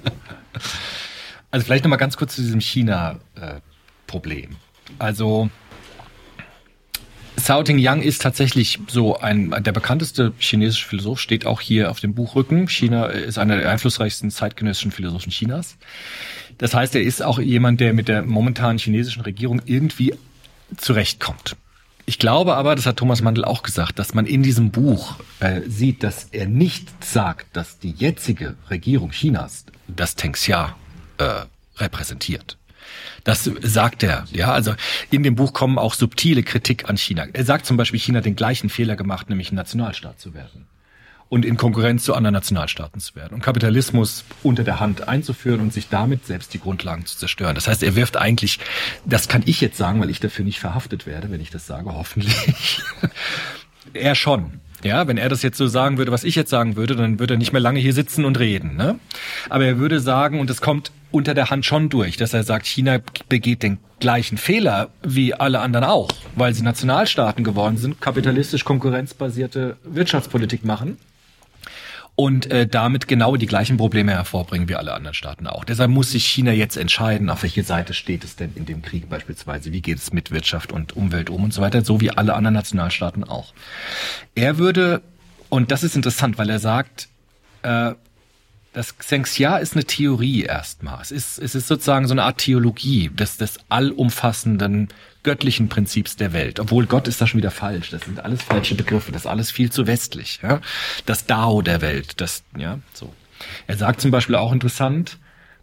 also 1.55 1.67
vielleicht 1.67 1.85
noch 1.85 1.91
mal 1.91 1.97
ganz 1.97 2.17
kurz 2.17 2.35
zu 2.35 2.43
diesem 2.43 2.61
China-Problem. 2.61 4.57
also 4.99 5.49
Cao 7.37 7.63
Yang 7.63 8.03
ist 8.03 8.23
tatsächlich 8.23 8.81
so 8.89 9.19
ein 9.19 9.55
der 9.63 9.71
bekannteste 9.71 10.33
chinesische 10.39 10.89
Philosoph, 10.89 11.21
steht 11.21 11.47
auch 11.47 11.61
hier 11.61 11.93
auf 11.93 12.01
dem 12.01 12.13
Buchrücken. 12.15 12.69
China 12.69 13.07
ist 13.07 13.39
einer 13.39 13.57
der 13.57 13.71
einflussreichsten 13.71 14.33
zeitgenössischen 14.33 14.91
Philosophen 14.91 15.31
Chinas. 15.31 15.77
Das 16.59 16.75
heißt, 16.75 16.97
er 16.97 17.03
ist 17.03 17.23
auch 17.23 17.39
jemand, 17.39 17.79
der 17.81 17.93
mit 17.93 18.09
der 18.09 18.23
momentanen 18.23 18.79
chinesischen 18.79 19.23
Regierung 19.23 19.63
irgendwie 19.65 20.13
zurechtkommt. 20.77 21.57
Ich 22.05 22.19
glaube 22.19 22.57
aber, 22.57 22.75
das 22.75 22.87
hat 22.87 22.97
Thomas 22.97 23.23
Mandel 23.23 23.45
auch 23.45 23.63
gesagt, 23.63 24.01
dass 24.01 24.13
man 24.13 24.27
in 24.27 24.43
diesem 24.43 24.73
Buch 24.73 25.17
äh, 25.39 25.61
sieht, 25.69 26.03
dass 26.03 26.25
er 26.33 26.47
nicht 26.47 27.05
sagt, 27.05 27.57
dass 27.57 27.79
die 27.79 27.93
jetzige 27.93 28.57
Regierung 28.71 29.11
Chinas 29.11 29.67
das 29.87 30.17
Tengxia 30.17 30.75
äh, 31.19 31.45
repräsentiert. 31.77 32.59
Das 33.25 33.51
sagt 33.63 34.03
er. 34.03 34.27
Ja, 34.31 34.53
also 34.53 34.75
in 35.11 35.23
dem 35.23 35.35
Buch 35.35 35.53
kommen 35.53 35.79
auch 35.79 35.95
subtile 35.95 36.43
Kritik 36.43 36.89
an 36.89 36.97
China. 36.97 37.27
Er 37.33 37.45
sagt 37.45 37.65
zum 37.67 37.77
Beispiel, 37.77 37.99
China 37.99 38.19
hat 38.19 38.27
den 38.27 38.37
gleichen 38.37 38.69
Fehler 38.69 38.97
gemacht, 38.97 39.31
nämlich 39.31 39.51
ein 39.51 39.57
Nationalstaat 39.57 40.21
zu 40.21 40.35
werden 40.35 40.67
und 41.29 41.45
in 41.45 41.57
Konkurrenz 41.57 42.05
zu 42.05 42.15
anderen 42.15 42.35
Nationalstaaten 42.35 43.01
zu 43.01 43.17
werden 43.17 43.35
und 43.35 43.43
Kapitalismus 43.43 44.25
unter 44.43 44.63
der 44.63 44.79
Hand 44.79 45.09
einzuführen 45.09 45.61
und 45.61 45.73
sich 45.73 45.89
damit 45.89 46.27
selbst 46.27 46.55
die 46.55 46.61
Grundlagen 46.61 47.07
zu 47.07 47.17
zerstören. 47.19 47.55
Das 47.55 47.67
heißt, 47.67 47.83
er 47.83 47.97
wirft 47.97 48.17
eigentlich, 48.17 48.61
das 49.05 49.27
kann 49.27 49.43
ich 49.47 49.61
jetzt 49.61 49.77
sagen, 49.77 50.01
weil 50.01 50.11
ich 50.11 50.21
dafür 50.21 50.45
nicht 50.45 50.61
verhaftet 50.61 51.07
werde, 51.07 51.31
wenn 51.31 51.41
ich 51.41 51.51
das 51.51 51.67
sage, 51.67 51.93
hoffentlich. 51.93 52.83
er 53.95 54.15
schon. 54.15 54.61
Ja, 54.85 55.09
wenn 55.09 55.17
er 55.17 55.31
das 55.31 55.43
jetzt 55.43 55.57
so 55.57 55.67
sagen 55.67 55.97
würde, 55.97 56.13
was 56.13 56.25
ich 56.25 56.35
jetzt 56.35 56.51
sagen 56.51 56.77
würde, 56.77 56.95
dann 56.95 57.19
würde 57.19 57.35
er 57.35 57.39
nicht 57.39 57.53
mehr 57.53 57.61
lange 57.61 57.81
hier 57.81 57.95
sitzen 57.95 58.25
und 58.27 58.39
reden. 58.39 58.77
Ne? 58.77 58.99
Aber 59.49 59.65
er 59.65 59.79
würde 59.79 59.99
sagen, 59.99 60.39
und 60.41 60.51
es 60.51 60.61
kommt 60.61 60.93
unter 61.11 61.33
der 61.33 61.49
Hand 61.49 61.65
schon 61.65 61.89
durch, 61.89 62.19
dass 62.19 62.35
er 62.35 62.45
sagt, 62.45 62.67
China 62.67 62.99
begeht 63.29 63.63
den 63.63 63.79
gleichen 63.99 64.37
Fehler 64.37 64.91
wie 65.03 65.33
alle 65.33 65.61
anderen 65.61 65.87
auch, 65.87 66.11
weil 66.37 66.53
sie 66.53 66.63
Nationalstaaten 66.63 67.45
geworden 67.45 67.79
sind, 67.79 68.01
kapitalistisch 68.03 68.65
konkurrenzbasierte 68.65 69.77
Wirtschaftspolitik 69.85 70.65
machen 70.65 70.99
und 72.17 72.51
äh, 72.51 72.67
damit 72.67 73.09
genau 73.09 73.37
die 73.37 73.47
gleichen 73.47 73.77
Probleme 73.77 74.13
hervorbringen 74.13 74.69
wie 74.69 74.77
alle 74.77 74.95
anderen 74.95 75.15
Staaten 75.15 75.47
auch. 75.47 75.65
Deshalb 75.65 75.91
muss 75.91 76.13
sich 76.13 76.27
China 76.27 76.53
jetzt 76.53 76.77
entscheiden, 76.77 77.29
auf 77.29 77.43
welche 77.43 77.65
Seite 77.65 77.93
steht 77.93 78.23
es 78.23 78.37
denn 78.37 78.53
in 78.55 78.67
dem 78.67 78.83
Krieg 78.83 79.09
beispielsweise, 79.09 79.73
wie 79.73 79.81
geht 79.81 79.99
es 79.99 80.13
mit 80.13 80.31
Wirtschaft 80.31 80.73
und 80.73 80.97
Umwelt 80.97 81.29
um 81.29 81.43
und 81.45 81.53
so 81.53 81.61
weiter, 81.61 81.85
so 81.85 82.01
wie 82.01 82.11
alle 82.11 82.35
anderen 82.35 82.55
Nationalstaaten 82.55 83.25
auch. 83.25 83.53
Er 84.35 84.59
würde, 84.59 85.03
und 85.49 85.73
das 85.73 85.83
ist 85.83 85.97
interessant, 85.97 86.39
weil 86.39 86.51
er 86.51 86.61
sagt, 86.61 87.09
äh, 87.63 87.95
das 88.73 88.99
Xenxia 88.99 89.57
ist 89.59 89.75
eine 89.75 89.85
Theorie 89.85 90.43
erstmal. 90.43 91.01
Es 91.01 91.11
ist, 91.11 91.39
es 91.39 91.55
ist 91.55 91.69
sozusagen 91.69 92.07
so 92.07 92.15
eine 92.15 92.25
Art 92.25 92.39
Theologie 92.39 93.09
des, 93.09 93.37
des 93.39 93.59
allumfassenden 93.69 94.89
göttlichen 95.25 95.69
Prinzips 95.69 96.17
der 96.17 96.33
Welt. 96.33 96.61
Obwohl 96.61 96.87
Gott 96.87 97.09
ist 97.09 97.21
da 97.21 97.27
schon 97.27 97.39
wieder 97.39 97.51
falsch. 97.51 97.91
Das 97.91 98.03
sind 98.03 98.21
alles 98.21 98.43
falsche 98.43 98.75
Begriffe. 98.75 99.11
Das 99.11 99.23
ist 99.23 99.27
alles 99.27 99.51
viel 99.51 99.73
zu 99.73 99.87
westlich. 99.87 100.39
Ja? 100.43 100.61
Das 101.07 101.27
Dao 101.27 101.63
der 101.63 101.81
Welt. 101.81 102.21
Das, 102.21 102.45
ja, 102.57 102.79
so. 102.93 103.13
Er 103.67 103.77
sagt 103.77 104.01
zum 104.01 104.11
Beispiel 104.11 104.37
auch 104.37 104.53
interessant, 104.53 105.19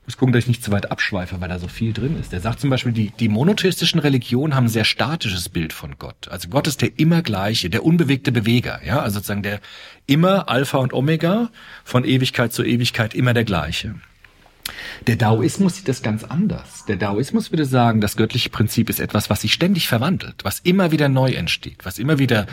muss 0.06 0.18
gucken, 0.18 0.34
dass 0.34 0.44
ich 0.44 0.48
nicht 0.48 0.64
zu 0.64 0.72
weit 0.72 0.92
abschweife, 0.92 1.40
weil 1.40 1.50
da 1.50 1.60
so 1.60 1.68
viel 1.68 1.94
drin 1.94 2.20
ist. 2.20 2.34
Er 2.34 2.42
sagt 2.42 2.60
zum 2.60 2.70
Beispiel, 2.70 2.92
die, 2.92 3.12
die 3.12 3.30
monotheistischen 3.30 4.00
Religionen 4.00 4.56
haben 4.56 4.66
ein 4.66 4.70
sehr 4.70 4.84
statisches 4.84 5.48
Bild 5.50 5.74
von 5.74 5.98
Gott. 6.00 6.28
Also 6.30 6.50
Gott 6.50 6.68
ist 6.68 6.82
der 6.82 7.00
immer 7.00 7.22
gleiche, 7.22 7.70
der 7.70 7.86
unbewegte 7.86 8.32
Beweger, 8.32 8.82
ja, 8.84 9.00
also 9.00 9.16
sozusagen 9.16 9.44
der 9.44 9.62
immer 10.08 10.50
Alpha 10.50 10.80
und 10.80 10.94
Omega, 10.94 11.50
von 11.84 12.04
Ewigkeit 12.04 12.52
zu 12.52 12.64
Ewigkeit 12.64 13.14
immer 13.14 13.34
der 13.34 13.46
gleiche. 13.46 13.96
Der 15.08 15.16
Daoismus 15.16 15.76
sieht 15.78 15.88
das 15.88 16.02
ganz 16.02 16.24
anders. 16.24 16.86
Der 16.88 16.96
Daoismus 16.96 17.52
würde 17.52 17.66
sagen, 17.66 18.02
das 18.02 18.16
göttliche 18.16 18.50
Prinzip 18.50 18.90
ist 18.90 19.00
etwas, 19.00 19.30
was 19.30 19.42
sich 19.42 19.54
ständig 19.54 19.88
verwandelt, 19.88 20.44
was 20.44 20.60
immer 20.60 20.92
wieder 20.92 21.10
neu 21.10 21.32
entsteht, 21.32 21.84
was 21.84 22.00
immer 22.00 22.20
wieder 22.20 22.48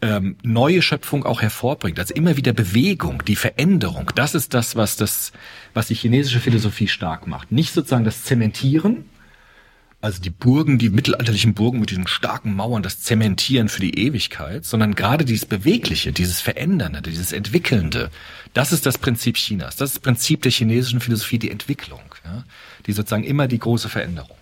ähm, 0.00 0.36
neue 0.42 0.82
Schöpfung 0.82 1.24
auch 1.24 1.42
hervorbringt. 1.42 1.98
Also 1.98 2.14
immer 2.14 2.36
wieder 2.36 2.52
Bewegung, 2.52 3.24
die 3.26 3.36
Veränderung. 3.36 4.10
Das 4.14 4.34
ist 4.34 4.54
das, 4.54 4.76
was 4.76 4.96
das, 4.96 5.32
was 5.74 5.88
die 5.88 5.94
chinesische 5.94 6.40
Philosophie 6.40 6.88
stark 6.88 7.26
macht. 7.26 7.50
Nicht 7.50 7.72
sozusagen 7.72 8.04
das 8.04 8.24
Zementieren, 8.24 9.04
also 10.00 10.22
die 10.22 10.30
Burgen, 10.30 10.78
die 10.78 10.90
mittelalterlichen 10.90 11.54
Burgen 11.54 11.80
mit 11.80 11.90
diesen 11.90 12.06
starken 12.06 12.54
Mauern, 12.54 12.84
das 12.84 13.00
Zementieren 13.00 13.68
für 13.68 13.80
die 13.80 13.98
Ewigkeit, 13.98 14.64
sondern 14.64 14.94
gerade 14.94 15.24
dieses 15.24 15.44
Bewegliche, 15.44 16.12
dieses 16.12 16.40
Verändernde, 16.40 17.02
dieses 17.02 17.32
Entwickelnde, 17.32 18.10
das 18.54 18.72
ist 18.72 18.86
das 18.86 18.98
Prinzip 18.98 19.36
Chinas. 19.36 19.76
Das 19.76 19.90
ist 19.90 19.96
das 19.96 20.02
Prinzip 20.02 20.42
der 20.42 20.52
chinesischen 20.52 21.00
Philosophie, 21.00 21.38
die 21.38 21.50
Entwicklung, 21.50 22.00
ja? 22.24 22.44
die 22.86 22.92
sozusagen 22.92 23.24
immer 23.24 23.48
die 23.48 23.58
große 23.58 23.88
Veränderung. 23.88 24.36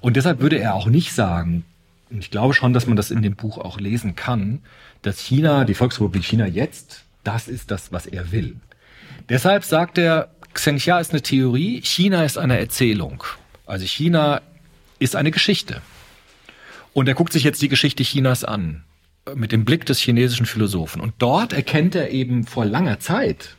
Und 0.00 0.16
deshalb 0.16 0.40
würde 0.40 0.58
er 0.58 0.74
auch 0.74 0.86
nicht 0.86 1.12
sagen, 1.12 1.64
und 2.10 2.18
ich 2.18 2.30
glaube 2.30 2.52
schon, 2.52 2.74
dass 2.74 2.86
man 2.86 2.96
das 2.96 3.10
in 3.10 3.22
dem 3.22 3.34
Buch 3.34 3.56
auch 3.58 3.80
lesen 3.80 4.14
kann, 4.14 4.60
dass 5.02 5.20
China, 5.20 5.64
die 5.64 5.74
Volksrepublik 5.74 6.24
China 6.24 6.46
jetzt, 6.46 7.04
das 7.24 7.48
ist 7.48 7.70
das, 7.70 7.92
was 7.92 8.06
er 8.06 8.30
will. 8.30 8.56
Deshalb 9.28 9.64
sagt 9.64 9.96
er, 9.98 10.30
Xinjiang 10.52 11.00
ist 11.00 11.10
eine 11.10 11.22
Theorie, 11.22 11.80
China 11.82 12.24
ist 12.24 12.38
eine 12.38 12.58
Erzählung. 12.58 13.24
Also 13.64 13.84
China 13.86 14.42
ist 14.98 15.16
eine 15.16 15.30
Geschichte. 15.30 15.82
Und 16.92 17.08
er 17.08 17.14
guckt 17.14 17.32
sich 17.32 17.44
jetzt 17.44 17.60
die 17.62 17.68
Geschichte 17.68 18.02
Chinas 18.02 18.44
an, 18.44 18.84
mit 19.34 19.52
dem 19.52 19.64
Blick 19.64 19.84
des 19.86 19.98
chinesischen 19.98 20.46
Philosophen. 20.46 21.00
Und 21.00 21.14
dort 21.18 21.52
erkennt 21.52 21.94
er 21.94 22.10
eben 22.10 22.46
vor 22.46 22.64
langer 22.64 23.00
Zeit, 23.00 23.56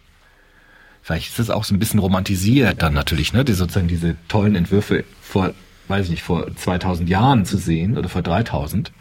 vielleicht 1.02 1.30
ist 1.30 1.40
es 1.40 1.50
auch 1.50 1.64
so 1.64 1.76
ein 1.76 1.80
bisschen 1.80 2.00
romantisiert 2.00 2.82
dann 2.82 2.94
natürlich, 2.94 3.34
ne, 3.34 3.46
die 3.46 3.54
sozusagen 3.54 3.88
diese 3.88 4.16
tollen 4.28 4.56
Entwürfe 4.56 5.04
vor 5.22 5.54
weiß 5.88 6.06
ich 6.06 6.12
nicht, 6.12 6.24
vor 6.24 6.54
2000 6.56 7.10
Jahren 7.10 7.46
zu 7.46 7.58
sehen 7.58 7.98
oder 7.98 8.10
vor 8.10 8.22
3000. 8.22 8.92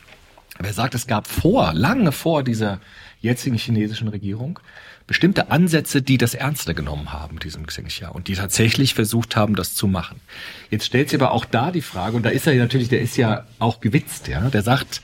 Aber 0.59 0.69
er 0.69 0.75
sagt, 0.75 0.95
es 0.95 1.07
gab 1.07 1.27
vor, 1.27 1.73
lange 1.75 2.13
vor 2.13 2.43
dieser 2.43 2.81
jetzigen 3.21 3.57
chinesischen 3.57 4.09
Regierung, 4.09 4.59
bestimmte 5.07 5.51
Ansätze, 5.51 6.03
die 6.03 6.19
das 6.19 6.35
ernster 6.35 6.75
genommen 6.75 7.13
haben, 7.13 7.39
diesem 7.39 7.67
Xinjiang, 7.67 8.13
und 8.13 8.29
die 8.29 8.35
tatsächlich 8.35 8.95
versucht 8.95 9.37
haben, 9.37 9.55
das 9.55 9.75
zu 9.75 9.87
machen. 9.87 10.21
Jetzt 10.71 10.87
stellt 10.87 11.11
sich 11.11 11.21
aber 11.21 11.33
auch 11.33 11.45
da 11.45 11.71
die 11.71 11.83
Frage, 11.83 12.17
und 12.17 12.25
da 12.25 12.31
ist 12.31 12.47
er 12.47 12.55
natürlich, 12.55 12.89
der 12.89 13.01
ist 13.01 13.17
ja 13.17 13.47
auch 13.59 13.81
gewitzt, 13.81 14.29
ja, 14.29 14.41
der 14.51 14.63
sagt, 14.63 15.03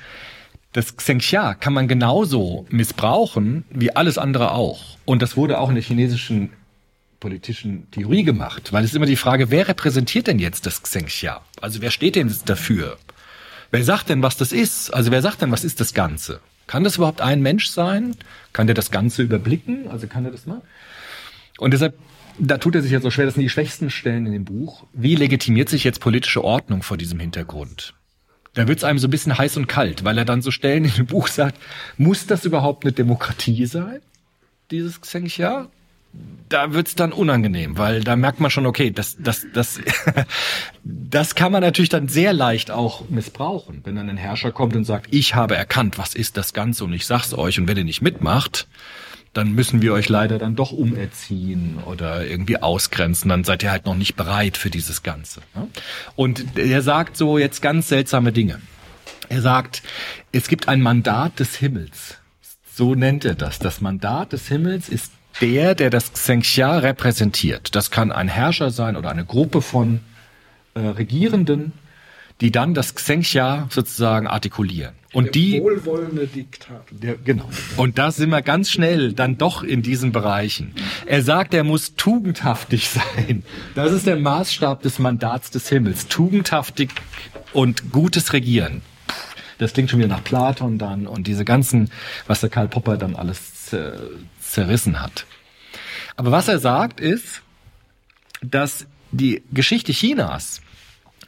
das 0.72 0.96
Xinjiang 0.96 1.60
kann 1.60 1.72
man 1.72 1.86
genauso 1.86 2.66
missbrauchen 2.70 3.64
wie 3.70 3.94
alles 3.94 4.18
andere 4.18 4.52
auch. 4.52 4.96
Und 5.04 5.22
das 5.22 5.36
wurde 5.36 5.58
auch 5.58 5.68
in 5.68 5.74
der 5.74 5.84
chinesischen 5.84 6.50
politischen 7.20 7.88
Theorie 7.92 8.24
gemacht, 8.24 8.72
weil 8.72 8.82
es 8.82 8.90
ist 8.90 8.96
immer 8.96 9.06
die 9.06 9.16
Frage, 9.16 9.50
wer 9.50 9.68
repräsentiert 9.68 10.26
denn 10.26 10.40
jetzt 10.40 10.66
das 10.66 10.82
Xenxia? 10.82 11.40
Also 11.60 11.80
wer 11.80 11.92
steht 11.92 12.16
denn 12.16 12.34
dafür? 12.46 12.98
Wer 13.70 13.84
sagt 13.84 14.08
denn, 14.08 14.22
was 14.22 14.36
das 14.36 14.50
ist? 14.50 14.92
Also 14.92 15.12
wer 15.12 15.22
sagt 15.22 15.40
denn, 15.40 15.52
was 15.52 15.62
ist 15.62 15.80
das 15.80 15.94
Ganze? 15.94 16.40
Kann 16.72 16.84
das 16.84 16.96
überhaupt 16.96 17.20
ein 17.20 17.42
Mensch 17.42 17.66
sein? 17.66 18.16
Kann 18.54 18.66
der 18.66 18.72
das 18.72 18.90
Ganze 18.90 19.22
überblicken? 19.22 19.90
Also 19.90 20.06
kann 20.06 20.24
er 20.24 20.30
das 20.30 20.46
mal? 20.46 20.62
Und 21.58 21.74
deshalb, 21.74 21.98
da 22.38 22.56
tut 22.56 22.74
er 22.74 22.80
sich 22.80 22.92
ja 22.92 23.00
so 23.02 23.10
schwer, 23.10 23.26
das 23.26 23.34
sind 23.34 23.42
die 23.42 23.50
schwächsten 23.50 23.90
Stellen 23.90 24.24
in 24.24 24.32
dem 24.32 24.46
Buch. 24.46 24.86
Wie 24.94 25.14
legitimiert 25.14 25.68
sich 25.68 25.84
jetzt 25.84 26.00
politische 26.00 26.42
Ordnung 26.42 26.82
vor 26.82 26.96
diesem 26.96 27.20
Hintergrund? 27.20 27.92
Da 28.54 28.68
wird's 28.68 28.84
einem 28.84 28.98
so 28.98 29.06
ein 29.06 29.10
bisschen 29.10 29.36
heiß 29.36 29.58
und 29.58 29.66
kalt, 29.66 30.04
weil 30.04 30.16
er 30.16 30.24
dann 30.24 30.40
so 30.40 30.50
Stellen 30.50 30.86
in 30.86 30.94
dem 30.94 31.04
Buch 31.04 31.28
sagt, 31.28 31.58
muss 31.98 32.26
das 32.26 32.46
überhaupt 32.46 32.86
eine 32.86 32.92
Demokratie 32.92 33.66
sein? 33.66 34.00
Dieses 34.70 34.98
Xenxia? 34.98 35.68
Da 36.48 36.72
wird's 36.72 36.94
dann 36.94 37.12
unangenehm, 37.12 37.78
weil 37.78 38.02
da 38.02 38.16
merkt 38.16 38.40
man 38.40 38.50
schon, 38.50 38.66
okay, 38.66 38.90
das, 38.90 39.16
das, 39.18 39.46
das, 39.52 39.80
das 40.84 41.34
kann 41.34 41.52
man 41.52 41.62
natürlich 41.62 41.88
dann 41.88 42.08
sehr 42.08 42.32
leicht 42.32 42.70
auch 42.70 43.08
missbrauchen, 43.08 43.80
wenn 43.84 43.96
dann 43.96 44.10
ein 44.10 44.16
Herrscher 44.16 44.52
kommt 44.52 44.76
und 44.76 44.84
sagt, 44.84 45.06
ich 45.10 45.34
habe 45.34 45.56
erkannt, 45.56 45.98
was 45.98 46.14
ist 46.14 46.36
das 46.36 46.52
Ganze 46.52 46.84
und 46.84 46.92
ich 46.92 47.06
sag's 47.06 47.32
euch 47.34 47.58
und 47.58 47.68
wenn 47.68 47.78
ihr 47.78 47.84
nicht 47.84 48.02
mitmacht, 48.02 48.68
dann 49.32 49.52
müssen 49.52 49.80
wir 49.80 49.94
euch 49.94 50.10
leider 50.10 50.38
dann 50.38 50.56
doch 50.56 50.72
umerziehen 50.72 51.78
oder 51.86 52.26
irgendwie 52.26 52.58
ausgrenzen, 52.58 53.30
dann 53.30 53.44
seid 53.44 53.62
ihr 53.62 53.70
halt 53.70 53.86
noch 53.86 53.94
nicht 53.94 54.14
bereit 54.14 54.58
für 54.58 54.68
dieses 54.68 55.02
Ganze. 55.02 55.40
Ne? 55.54 55.68
Und 56.16 56.58
er 56.58 56.82
sagt 56.82 57.16
so 57.16 57.38
jetzt 57.38 57.62
ganz 57.62 57.88
seltsame 57.88 58.32
Dinge. 58.32 58.60
Er 59.30 59.40
sagt, 59.40 59.82
es 60.32 60.48
gibt 60.48 60.68
ein 60.68 60.82
Mandat 60.82 61.40
des 61.40 61.56
Himmels. 61.56 62.18
So 62.74 62.94
nennt 62.94 63.24
er 63.24 63.34
das. 63.34 63.58
Das 63.58 63.80
Mandat 63.80 64.34
des 64.34 64.48
Himmels 64.48 64.90
ist 64.90 65.12
der, 65.40 65.74
der 65.74 65.90
das 65.90 66.12
Xenxia 66.12 66.78
repräsentiert. 66.78 67.74
Das 67.74 67.90
kann 67.90 68.12
ein 68.12 68.28
Herrscher 68.28 68.70
sein 68.70 68.96
oder 68.96 69.10
eine 69.10 69.24
Gruppe 69.24 69.62
von 69.62 70.00
äh, 70.74 70.80
Regierenden, 70.80 71.72
die 72.40 72.50
dann 72.50 72.74
das 72.74 72.94
Xenxia 72.94 73.68
sozusagen 73.70 74.26
artikulieren. 74.26 74.94
Und 75.12 75.26
der 75.26 75.32
die 75.32 75.60
wohlwollende 75.60 76.26
Diktator. 76.26 76.84
Der, 76.90 77.16
genau. 77.16 77.48
Und 77.76 77.98
da 77.98 78.10
sind 78.10 78.30
wir 78.30 78.42
ganz 78.42 78.70
schnell 78.70 79.12
dann 79.12 79.36
doch 79.36 79.62
in 79.62 79.82
diesen 79.82 80.10
Bereichen. 80.10 80.74
Er 81.06 81.22
sagt, 81.22 81.54
er 81.54 81.64
muss 81.64 81.94
tugendhaftig 81.96 82.88
sein. 83.16 83.44
Das 83.74 83.92
ist 83.92 84.06
der 84.06 84.16
Maßstab 84.16 84.82
des 84.82 84.98
Mandats 84.98 85.50
des 85.50 85.68
Himmels. 85.68 86.08
Tugendhaftig 86.08 86.90
und 87.52 87.92
gutes 87.92 88.32
Regieren. 88.32 88.82
Das 89.58 89.74
klingt 89.74 89.90
schon 89.90 90.00
wieder 90.00 90.08
nach 90.08 90.24
Platon 90.24 90.78
dann 90.78 91.06
und 91.06 91.26
diese 91.26 91.44
ganzen, 91.44 91.90
was 92.26 92.40
der 92.40 92.50
Karl 92.50 92.66
Popper 92.66 92.96
dann 92.96 93.14
alles 93.14 93.72
äh, 93.72 93.92
zerrissen 94.52 95.00
hat. 95.00 95.26
Aber 96.16 96.30
was 96.30 96.48
er 96.48 96.58
sagt 96.58 97.00
ist, 97.00 97.42
dass 98.42 98.86
die 99.10 99.42
Geschichte 99.52 99.92
Chinas 99.92 100.60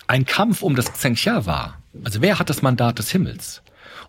ein 0.06 0.26
Kampf 0.26 0.62
um 0.62 0.76
das 0.76 0.92
Xinjiang 0.92 1.46
war. 1.46 1.78
Also 2.02 2.20
wer 2.20 2.38
hat 2.38 2.50
das 2.50 2.62
Mandat 2.62 2.98
des 2.98 3.10
Himmels? 3.10 3.62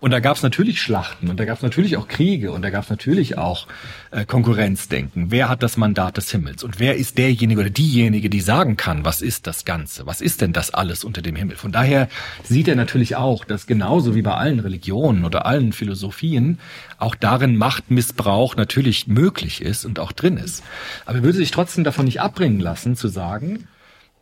Und 0.05 0.11
da 0.11 0.19
gab 0.19 0.37
es 0.37 0.43
natürlich 0.43 0.79
Schlachten 0.83 1.31
und 1.31 1.39
da 1.39 1.45
gab 1.45 1.57
es 1.57 1.63
natürlich 1.63 1.97
auch 1.97 2.07
Kriege 2.07 2.51
und 2.51 2.61
da 2.61 2.69
gab 2.69 2.83
es 2.83 2.91
natürlich 2.91 3.39
auch 3.39 3.65
äh, 4.11 4.23
Konkurrenzdenken. 4.23 5.31
Wer 5.31 5.49
hat 5.49 5.63
das 5.63 5.77
Mandat 5.77 6.17
des 6.17 6.29
Himmels? 6.29 6.63
Und 6.63 6.79
wer 6.79 6.95
ist 6.95 7.17
derjenige 7.17 7.59
oder 7.59 7.71
diejenige, 7.71 8.29
die 8.29 8.39
sagen 8.39 8.77
kann, 8.77 9.03
was 9.03 9.23
ist 9.23 9.47
das 9.47 9.65
Ganze? 9.65 10.05
Was 10.05 10.21
ist 10.21 10.41
denn 10.41 10.53
das 10.53 10.69
alles 10.69 11.03
unter 11.03 11.23
dem 11.23 11.35
Himmel? 11.35 11.55
Von 11.55 11.71
daher 11.71 12.07
sieht 12.43 12.67
er 12.67 12.75
natürlich 12.75 13.15
auch, 13.15 13.45
dass 13.45 13.65
genauso 13.65 14.13
wie 14.13 14.21
bei 14.21 14.35
allen 14.35 14.59
Religionen 14.59 15.25
oder 15.25 15.47
allen 15.47 15.73
Philosophien 15.73 16.59
auch 16.99 17.15
darin 17.15 17.57
Machtmissbrauch 17.57 18.55
natürlich 18.55 19.07
möglich 19.07 19.63
ist 19.63 19.85
und 19.85 19.97
auch 19.97 20.11
drin 20.11 20.37
ist. 20.37 20.63
Aber 21.07 21.17
er 21.17 21.23
würde 21.23 21.39
sich 21.39 21.49
trotzdem 21.49 21.83
davon 21.83 22.05
nicht 22.05 22.21
abbringen 22.21 22.59
lassen, 22.59 22.95
zu 22.95 23.07
sagen, 23.07 23.67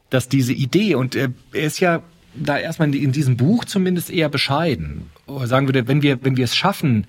dass 0.09 0.29
diese 0.29 0.53
Idee, 0.53 0.95
und 0.95 1.13
er, 1.13 1.33
er 1.51 1.65
ist 1.65 1.81
ja 1.81 2.03
da 2.35 2.57
erstmal 2.57 2.93
in 2.93 3.11
diesem 3.11 3.37
Buch 3.37 3.65
zumindest 3.65 4.09
eher 4.09 4.29
bescheiden. 4.29 5.09
Sagen 5.43 5.67
würde, 5.67 5.87
wenn 5.87 6.01
wir, 6.01 6.23
wenn 6.23 6.37
wir 6.37 6.45
es 6.45 6.55
schaffen, 6.55 7.05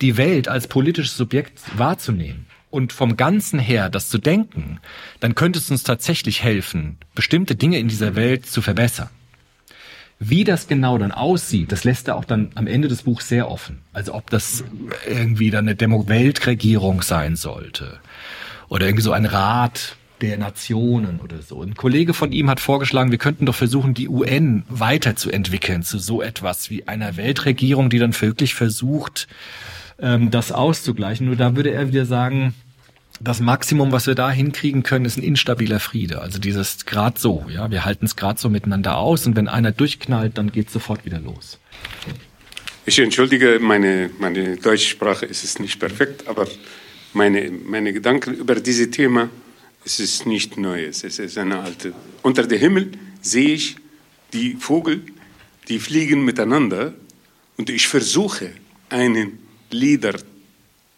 die 0.00 0.16
Welt 0.16 0.48
als 0.48 0.68
politisches 0.68 1.16
Subjekt 1.16 1.60
wahrzunehmen 1.76 2.46
und 2.70 2.92
vom 2.92 3.16
Ganzen 3.16 3.58
her 3.58 3.90
das 3.90 4.08
zu 4.08 4.18
denken, 4.18 4.80
dann 5.20 5.34
könnte 5.34 5.58
es 5.58 5.70
uns 5.70 5.82
tatsächlich 5.82 6.42
helfen, 6.42 6.96
bestimmte 7.14 7.56
Dinge 7.56 7.78
in 7.78 7.88
dieser 7.88 8.14
Welt 8.14 8.46
zu 8.46 8.62
verbessern. 8.62 9.08
Wie 10.20 10.42
das 10.42 10.66
genau 10.66 10.98
dann 10.98 11.12
aussieht, 11.12 11.70
das 11.70 11.84
lässt 11.84 12.08
er 12.08 12.16
auch 12.16 12.24
dann 12.24 12.50
am 12.56 12.66
Ende 12.66 12.88
des 12.88 13.02
Buchs 13.02 13.28
sehr 13.28 13.48
offen. 13.48 13.78
Also 13.92 14.14
ob 14.14 14.30
das 14.30 14.64
irgendwie 15.08 15.50
dann 15.50 15.66
eine 15.66 15.76
Demo-Weltregierung 15.76 17.02
sein 17.02 17.36
sollte 17.36 18.00
oder 18.68 18.86
irgendwie 18.86 19.04
so 19.04 19.12
ein 19.12 19.26
Rat 19.26 19.96
der 20.20 20.38
Nationen 20.38 21.20
oder 21.20 21.42
so. 21.42 21.62
Ein 21.62 21.74
Kollege 21.74 22.14
von 22.14 22.32
ihm 22.32 22.50
hat 22.50 22.60
vorgeschlagen, 22.60 23.10
wir 23.10 23.18
könnten 23.18 23.46
doch 23.46 23.54
versuchen, 23.54 23.94
die 23.94 24.08
UN 24.08 24.64
weiterzuentwickeln 24.68 25.82
zu 25.82 25.98
so 25.98 26.22
etwas 26.22 26.70
wie 26.70 26.88
einer 26.88 27.16
Weltregierung, 27.16 27.90
die 27.90 27.98
dann 27.98 28.18
wirklich 28.20 28.54
versucht, 28.54 29.28
ähm, 30.00 30.30
das 30.30 30.52
auszugleichen. 30.52 31.26
Nur 31.26 31.36
da 31.36 31.56
würde 31.56 31.70
er 31.70 31.88
wieder 31.88 32.04
sagen, 32.04 32.54
das 33.20 33.40
Maximum, 33.40 33.90
was 33.92 34.06
wir 34.06 34.14
da 34.14 34.30
hinkriegen 34.30 34.82
können, 34.82 35.04
ist 35.04 35.16
ein 35.16 35.22
instabiler 35.22 35.80
Friede. 35.80 36.20
Also 36.20 36.38
dieses 36.38 36.86
grad 36.86 37.18
so, 37.18 37.46
ja, 37.48 37.70
wir 37.70 37.84
halten 37.84 38.06
es 38.06 38.16
grad 38.16 38.38
so 38.38 38.48
miteinander 38.48 38.96
aus 38.96 39.26
und 39.26 39.36
wenn 39.36 39.48
einer 39.48 39.72
durchknallt, 39.72 40.38
dann 40.38 40.52
geht 40.52 40.70
sofort 40.70 41.04
wieder 41.04 41.18
los. 41.18 41.58
Ich 42.86 42.98
entschuldige, 42.98 43.58
meine, 43.60 44.10
meine 44.18 44.56
deutsche 44.56 44.88
Sprache 44.88 45.26
ist 45.26 45.44
es 45.44 45.58
nicht 45.58 45.78
perfekt, 45.78 46.26
aber 46.26 46.46
meine, 47.12 47.50
meine 47.50 47.92
Gedanken 47.92 48.34
über 48.34 48.54
dieses 48.54 48.90
Thema, 48.90 49.28
es 49.88 50.00
ist 50.00 50.26
nicht 50.26 50.58
Neues, 50.58 51.02
es 51.02 51.18
ist 51.18 51.38
eine 51.38 51.60
alte. 51.60 51.94
Unter 52.22 52.46
dem 52.46 52.58
Himmel 52.58 52.92
sehe 53.22 53.54
ich 53.54 53.76
die 54.34 54.54
Vögel, 54.54 55.02
die 55.66 55.78
fliegen 55.78 56.26
miteinander 56.26 56.92
und 57.56 57.70
ich 57.70 57.88
versuche, 57.88 58.52
einen 58.90 59.38
Lieder 59.70 60.20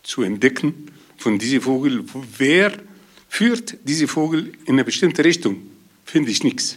zu 0.03 0.23
entdecken 0.23 0.91
von 1.19 1.39
diesem 1.39 1.61
Vogel. 1.61 2.05
Wer 2.37 2.73
führt 3.29 3.77
diese 3.85 4.09
Vogel 4.09 4.55
in 4.65 4.75
eine 4.75 4.85
bestimmte 4.85 5.25
Richtung? 5.25 5.59
Finde 6.05 6.33
ich 6.33 6.43
nichts. 6.43 6.77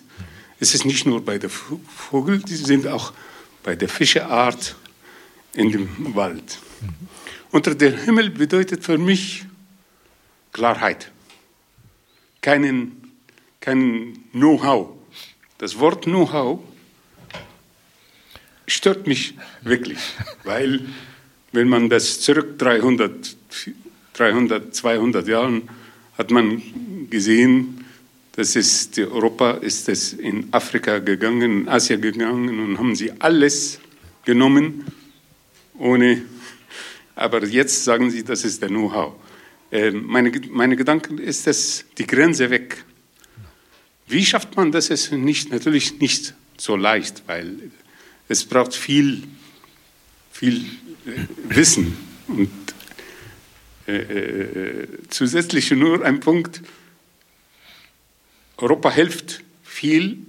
Es 0.60 0.76
ist 0.76 0.86
nicht 0.86 1.08
nur 1.08 1.26
bei 1.26 1.40
der 1.40 1.50
Vogel, 1.50 2.44
die 2.44 2.56
sind 2.56 2.86
auch 2.86 3.12
bei 3.64 3.76
der 3.76 3.90
Fischeart 3.90 4.76
in 5.56 5.72
dem 5.72 6.14
Wald. 6.14 6.60
Unter 7.50 7.74
dem 7.74 7.98
Himmel 7.98 8.30
bedeutet 8.30 8.84
für 8.84 9.00
mich 9.00 9.46
Klarheit. 10.52 11.13
Keinen, 12.44 13.14
kein 13.62 14.20
Know-how. 14.34 14.90
Das 15.60 15.80
Wort 15.80 16.04
Know-how 16.04 16.60
stört 18.68 19.08
mich 19.08 19.36
wirklich, 19.62 19.98
weil 20.44 20.86
wenn 21.54 21.70
man 21.70 21.88
das 21.88 22.20
zurück 22.20 22.60
300, 22.60 23.38
300 24.12 24.76
200 24.76 25.26
Jahren 25.26 25.70
hat 26.18 26.32
man 26.32 26.62
gesehen, 27.10 27.86
dass 28.34 28.58
es 28.58 28.92
die 28.92 29.06
Europa 29.06 29.52
ist 29.52 29.88
es 29.88 30.12
in 30.12 30.50
Afrika 30.52 31.00
gegangen, 31.00 31.62
in 31.62 31.70
Asien 31.70 32.02
gegangen 32.02 32.60
und 32.60 32.78
haben 32.78 32.94
sie 32.94 33.14
alles 33.20 33.80
genommen, 34.26 34.84
ohne. 35.80 36.24
Aber 37.16 37.46
jetzt 37.46 37.86
sagen 37.86 38.12
sie, 38.12 38.26
das 38.26 38.44
ist 38.44 38.62
der 38.62 38.68
Know-how. 38.68 39.14
Äh, 39.74 39.90
meine, 39.90 40.32
meine 40.52 40.76
Gedanken 40.76 41.18
ist 41.18 41.48
das 41.48 41.86
die 41.98 42.06
Grenze 42.06 42.52
weg. 42.52 42.86
Wie 44.06 44.24
schafft 44.24 44.56
man 44.56 44.72
das? 44.72 44.92
Ist 44.92 45.12
nicht 45.12 45.52
natürlich 45.52 46.00
nicht 46.00 46.36
so 46.58 46.76
leicht, 46.76 47.24
weil 47.26 47.72
es 48.28 48.46
braucht 48.46 48.76
viel, 48.76 49.24
viel 50.32 50.58
äh, 51.08 51.56
Wissen 51.56 51.98
und 52.28 52.52
äh, 53.88 53.96
äh, 53.96 54.88
zusätzlich 55.10 55.72
nur 55.72 56.06
ein 56.06 56.20
Punkt. 56.20 56.62
Europa 58.58 58.92
hilft 58.92 59.44
viel 59.64 60.20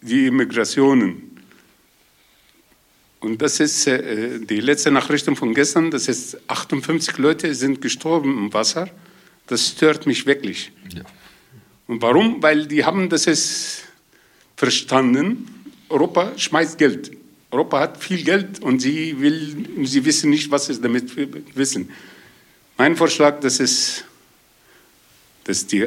die 0.00 0.28
Immigrationen. 0.28 1.27
Und 3.20 3.42
das 3.42 3.60
ist 3.60 3.86
äh, 3.86 4.38
die 4.38 4.60
letzte 4.60 4.90
Nachricht 4.90 5.26
von 5.26 5.54
gestern, 5.54 5.90
das 5.90 6.08
ist 6.08 6.38
58 6.48 7.18
Leute 7.18 7.54
sind 7.54 7.80
gestorben 7.80 8.38
im 8.38 8.54
Wasser. 8.54 8.88
Das 9.48 9.68
stört 9.68 10.06
mich 10.06 10.26
wirklich. 10.26 10.70
Ja. 10.94 11.02
Und 11.86 12.02
warum? 12.02 12.42
Weil 12.42 12.66
die 12.66 12.84
haben 12.84 13.08
das 13.08 13.26
ist 13.26 13.84
verstanden. 14.56 15.46
Europa 15.88 16.32
schmeißt 16.36 16.78
Geld. 16.78 17.10
Europa 17.50 17.80
hat 17.80 18.02
viel 18.02 18.22
Geld 18.22 18.60
und 18.60 18.80
sie 18.80 19.18
will, 19.20 19.66
sie 19.84 20.04
wissen 20.04 20.30
nicht, 20.30 20.50
was 20.50 20.66
sie 20.66 20.80
damit 20.80 21.10
wissen. 21.56 21.88
Mein 22.76 22.94
Vorschlag, 22.94 23.40
das 23.40 23.58
ist, 23.58 24.04
dass 25.44 25.66
die 25.66 25.86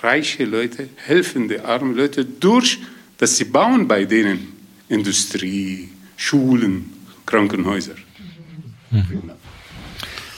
reichen 0.00 0.50
Leute 0.50 0.88
helfen, 0.96 1.48
die 1.48 1.60
armen 1.60 1.94
Leute 1.94 2.24
durch, 2.24 2.78
dass 3.18 3.36
sie 3.36 3.44
bauen 3.44 3.86
bei 3.86 4.06
denen 4.06 4.52
Industrie, 4.88 5.90
Schulen, 6.22 6.92
Krankenhäuser. 7.26 7.94
Mhm. 8.92 9.32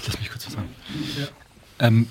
Lass 0.07 0.19
mich 0.19 0.31
kurz 0.31 0.47
was 0.47 0.55
sagen. 0.55 0.69
Ja. 1.19 1.27
Ähm, 1.87 2.07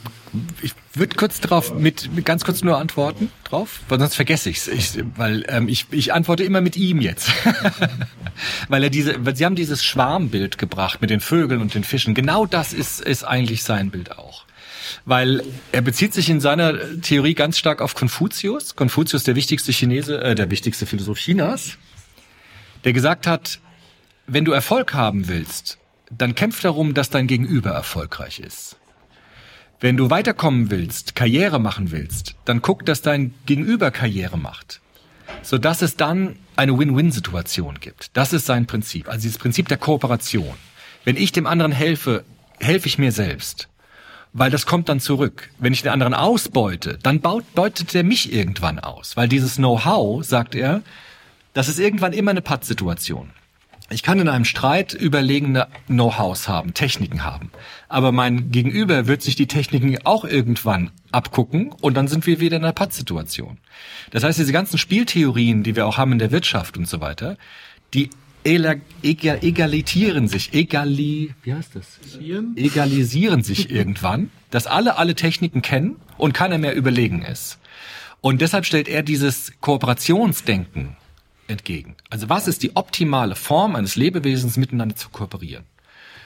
ich 0.61 0.74
würde 0.93 1.15
kurz 1.15 1.39
darauf 1.41 1.74
mit, 1.74 2.13
mit, 2.13 2.24
ganz 2.24 2.43
kurz 2.43 2.61
nur 2.63 2.78
antworten 2.78 3.32
drauf, 3.45 3.80
weil 3.89 3.97
sonst 3.97 4.15
vergesse 4.15 4.51
ich's. 4.51 4.67
ich 4.67 5.03
weil 5.15 5.43
ähm, 5.47 5.67
ich 5.67 5.88
ich 5.89 6.13
antworte 6.13 6.43
immer 6.43 6.61
mit 6.61 6.78
ihm 6.78 7.01
jetzt, 7.01 7.32
weil 8.67 8.84
er 8.84 8.89
diese, 8.91 9.26
weil 9.26 9.36
sie 9.36 9.45
haben 9.45 9.55
dieses 9.55 9.84
Schwarmbild 9.84 10.59
gebracht 10.59 11.01
mit 11.01 11.09
den 11.09 11.19
Vögeln 11.19 11.59
und 11.59 11.74
den 11.74 11.84
Fischen. 11.84 12.13
Genau 12.13 12.45
das 12.45 12.74
ist 12.74 13.01
ist 13.01 13.24
eigentlich 13.24 13.63
sein 13.63 13.89
Bild 13.89 14.11
auch, 14.11 14.45
weil 15.05 15.41
er 15.71 15.82
bezieht 15.82 16.13
sich 16.13 16.30
in 16.30 16.41
seiner 16.41 17.01
Theorie 17.01 17.34
ganz 17.34 17.57
stark 17.57 17.82
auf 17.82 17.95
Konfuzius. 17.95 18.76
Konfuzius, 18.76 19.24
der 19.24 19.36
wichtigste 19.36 19.71
Chinese, 19.71 20.21
äh, 20.21 20.36
der 20.36 20.51
wichtigste 20.51 20.86
Philosoph 20.86 21.17
Chinas, 21.17 21.78
der 22.84 22.93
gesagt 22.93 23.28
hat, 23.28 23.59
wenn 24.28 24.45
du 24.45 24.51
Erfolg 24.51 24.93
haben 24.93 25.28
willst, 25.28 25.78
dann 26.09 26.36
kämpf 26.36 26.61
darum, 26.61 26.93
dass 26.93 27.09
dein 27.09 27.28
Gegenüber 27.28 27.71
erfolgreich 27.71 28.39
ist. 28.39 28.78
Wenn 29.80 29.97
du 29.97 30.09
weiterkommen 30.09 30.71
willst, 30.71 31.15
Karriere 31.15 31.59
machen 31.59 31.91
willst, 31.91 32.36
dann 32.45 32.61
guck, 32.61 32.86
dass 32.86 33.01
dein 33.01 33.34
Gegenüber 33.45 33.91
Karriere 33.91 34.38
macht. 34.38 34.80
Sodass 35.41 35.82
es 35.82 35.97
dann 35.97 36.38
eine 36.55 36.78
Win-Win-Situation 36.78 37.80
gibt. 37.82 38.15
Das 38.15 38.32
ist 38.32 38.45
sein 38.45 38.65
Prinzip. 38.65 39.09
Also 39.09 39.24
dieses 39.24 39.38
Prinzip 39.38 39.67
der 39.67 39.78
Kooperation. 39.78 40.53
Wenn 41.03 41.17
ich 41.17 41.32
dem 41.32 41.47
anderen 41.47 41.71
helfe, 41.71 42.24
helfe 42.59 42.88
ich 42.88 42.97
mir 42.97 43.11
selbst. 43.11 43.67
Weil 44.32 44.51
das 44.51 44.65
kommt 44.65 44.88
dann 44.88 44.99
zurück. 44.99 45.49
Wenn 45.59 45.74
ich 45.74 45.82
den 45.82 45.91
anderen 45.91 46.13
ausbeute, 46.13 46.97
dann 47.03 47.19
baut, 47.19 47.53
beutet 47.53 47.93
er 47.93 48.03
mich 48.03 48.32
irgendwann 48.32 48.80
aus. 48.80 49.17
Weil 49.17 49.28
dieses 49.28 49.57
Know-how, 49.57 50.24
sagt 50.24 50.55
er, 50.55 50.82
das 51.53 51.67
ist 51.67 51.80
irgendwann 51.80 52.13
immer 52.13 52.32
eine 52.32 52.41
Pattsituation. 52.41 53.32
Ich 53.93 54.01
kann 54.01 54.19
in 54.19 54.27
einem 54.27 54.45
Streit 54.45 54.93
überlegene 54.93 55.67
Know-hows 55.87 56.47
haben, 56.47 56.73
Techniken 56.73 57.23
haben. 57.23 57.51
Aber 57.89 58.11
mein 58.11 58.49
Gegenüber 58.49 59.05
wird 59.05 59.21
sich 59.21 59.35
die 59.35 59.45
Techniken 59.45 59.97
auch 60.03 60.25
irgendwann 60.25 60.89
abgucken 61.11 61.71
und 61.71 61.95
dann 61.95 62.07
sind 62.07 62.25
wir 62.25 62.39
wieder 62.39 62.57
in 62.57 62.63
einer 62.63 62.73
Pattsituation. 62.73 63.59
Das 64.09 64.23
heißt, 64.23 64.39
diese 64.39 64.51
ganzen 64.51 64.79
Spieltheorien, 64.79 65.61
die 65.63 65.75
wir 65.75 65.85
auch 65.85 65.97
haben 65.97 66.11
in 66.11 66.19
der 66.19 66.31
Wirtschaft 66.31 66.75
und 66.75 66.87
so 66.87 67.01
weiter, 67.01 67.37
die 67.93 68.09
egalitieren 68.43 70.27
sich, 70.27 70.53
egali, 70.53 71.33
wie 71.43 71.53
heißt 71.53 71.75
das? 71.75 71.99
Egalisieren 72.55 73.43
sich 73.43 73.69
irgendwann, 73.71 74.31
dass 74.49 74.65
alle 74.65 74.97
alle 74.97 75.13
Techniken 75.13 75.61
kennen 75.61 75.97
und 76.17 76.33
keiner 76.33 76.57
mehr 76.57 76.75
überlegen 76.75 77.21
ist. 77.21 77.59
Und 78.21 78.41
deshalb 78.41 78.65
stellt 78.65 78.87
er 78.87 79.03
dieses 79.03 79.53
Kooperationsdenken 79.61 80.97
entgegen. 81.47 81.95
Also 82.09 82.29
was 82.29 82.47
ist 82.47 82.63
die 82.63 82.75
optimale 82.75 83.35
Form 83.35 83.75
eines 83.75 83.95
Lebewesens 83.95 84.57
miteinander 84.57 84.95
zu 84.95 85.09
kooperieren? 85.09 85.65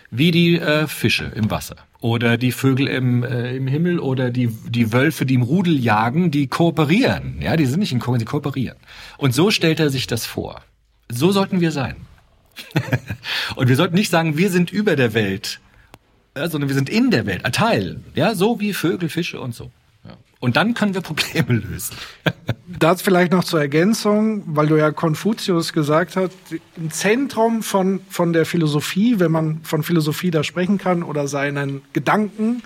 Wie 0.09 0.31
die 0.31 0.57
äh, 0.57 0.87
Fische 0.87 1.31
im 1.35 1.51
Wasser 1.51 1.75
oder 1.99 2.37
die 2.37 2.51
Vögel 2.51 2.87
im, 2.87 3.23
äh, 3.23 3.55
im 3.55 3.67
Himmel 3.67 3.99
oder 3.99 4.29
die, 4.29 4.47
die 4.47 4.93
Wölfe, 4.93 5.25
die 5.25 5.33
im 5.33 5.41
Rudel 5.41 5.77
jagen, 5.77 6.31
die 6.31 6.47
kooperieren. 6.47 7.41
Ja, 7.41 7.57
die 7.57 7.65
sind 7.65 7.79
nicht 7.79 7.91
in 7.91 7.99
Ko 7.99 8.15
die 8.15 8.25
kooperieren. 8.25 8.77
Und 9.17 9.33
so 9.33 9.51
stellt 9.51 9.79
er 9.79 9.89
sich 9.89 10.07
das 10.07 10.25
vor. 10.25 10.61
So 11.09 11.31
sollten 11.31 11.59
wir 11.59 11.71
sein. 11.71 11.95
und 13.55 13.67
wir 13.67 13.75
sollten 13.75 13.95
nicht 13.95 14.09
sagen, 14.09 14.37
wir 14.37 14.49
sind 14.49 14.71
über 14.71 14.95
der 14.95 15.13
Welt, 15.13 15.59
ja, 16.35 16.49
sondern 16.49 16.69
wir 16.69 16.75
sind 16.75 16.89
in 16.89 17.11
der 17.11 17.25
Welt, 17.25 17.45
ein 17.45 17.51
Teil. 17.51 18.01
Ja, 18.15 18.35
so 18.35 18.59
wie 18.59 18.73
Vögel, 18.73 19.09
Fische 19.09 19.39
und 19.39 19.53
so. 19.53 19.71
Und 20.39 20.55
dann 20.55 20.73
können 20.73 20.93
wir 20.93 21.01
Probleme 21.01 21.59
lösen. 21.59 21.95
das 22.79 23.01
vielleicht 23.01 23.31
noch 23.31 23.43
zur 23.43 23.59
Ergänzung, 23.59 24.43
weil 24.45 24.67
du 24.67 24.75
ja 24.75 24.91
Konfuzius 24.91 25.73
gesagt 25.73 26.15
hast, 26.15 26.31
im 26.75 26.91
Zentrum 26.91 27.63
von, 27.63 28.01
von 28.09 28.33
der 28.33 28.45
Philosophie, 28.45 29.19
wenn 29.19 29.31
man 29.31 29.61
von 29.63 29.83
Philosophie 29.83 30.31
da 30.31 30.43
sprechen 30.43 30.77
kann 30.77 31.03
oder 31.03 31.27
seinen 31.27 31.81
Gedanken, 31.93 32.61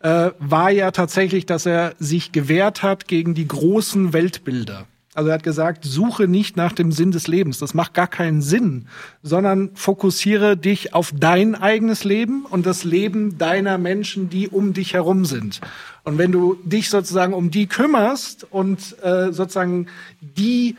äh, 0.00 0.30
war 0.38 0.70
ja 0.70 0.92
tatsächlich, 0.92 1.46
dass 1.46 1.66
er 1.66 1.94
sich 1.98 2.30
gewehrt 2.30 2.82
hat 2.82 3.08
gegen 3.08 3.34
die 3.34 3.48
großen 3.48 4.12
Weltbilder. 4.12 4.86
Also 5.18 5.30
er 5.30 5.34
hat 5.34 5.42
gesagt, 5.42 5.84
suche 5.84 6.28
nicht 6.28 6.56
nach 6.56 6.72
dem 6.72 6.92
Sinn 6.92 7.10
des 7.10 7.26
Lebens. 7.26 7.58
Das 7.58 7.74
macht 7.74 7.92
gar 7.92 8.06
keinen 8.06 8.40
Sinn, 8.40 8.86
sondern 9.20 9.70
fokussiere 9.74 10.56
dich 10.56 10.94
auf 10.94 11.12
dein 11.12 11.56
eigenes 11.56 12.04
Leben 12.04 12.44
und 12.44 12.66
das 12.66 12.84
Leben 12.84 13.36
deiner 13.36 13.78
Menschen, 13.78 14.30
die 14.30 14.48
um 14.48 14.74
dich 14.74 14.94
herum 14.94 15.24
sind. 15.24 15.60
Und 16.04 16.18
wenn 16.18 16.30
du 16.30 16.54
dich 16.62 16.88
sozusagen 16.88 17.34
um 17.34 17.50
die 17.50 17.66
kümmerst 17.66 18.46
und 18.48 18.94
äh, 19.02 19.32
sozusagen 19.32 19.88
die 20.20 20.76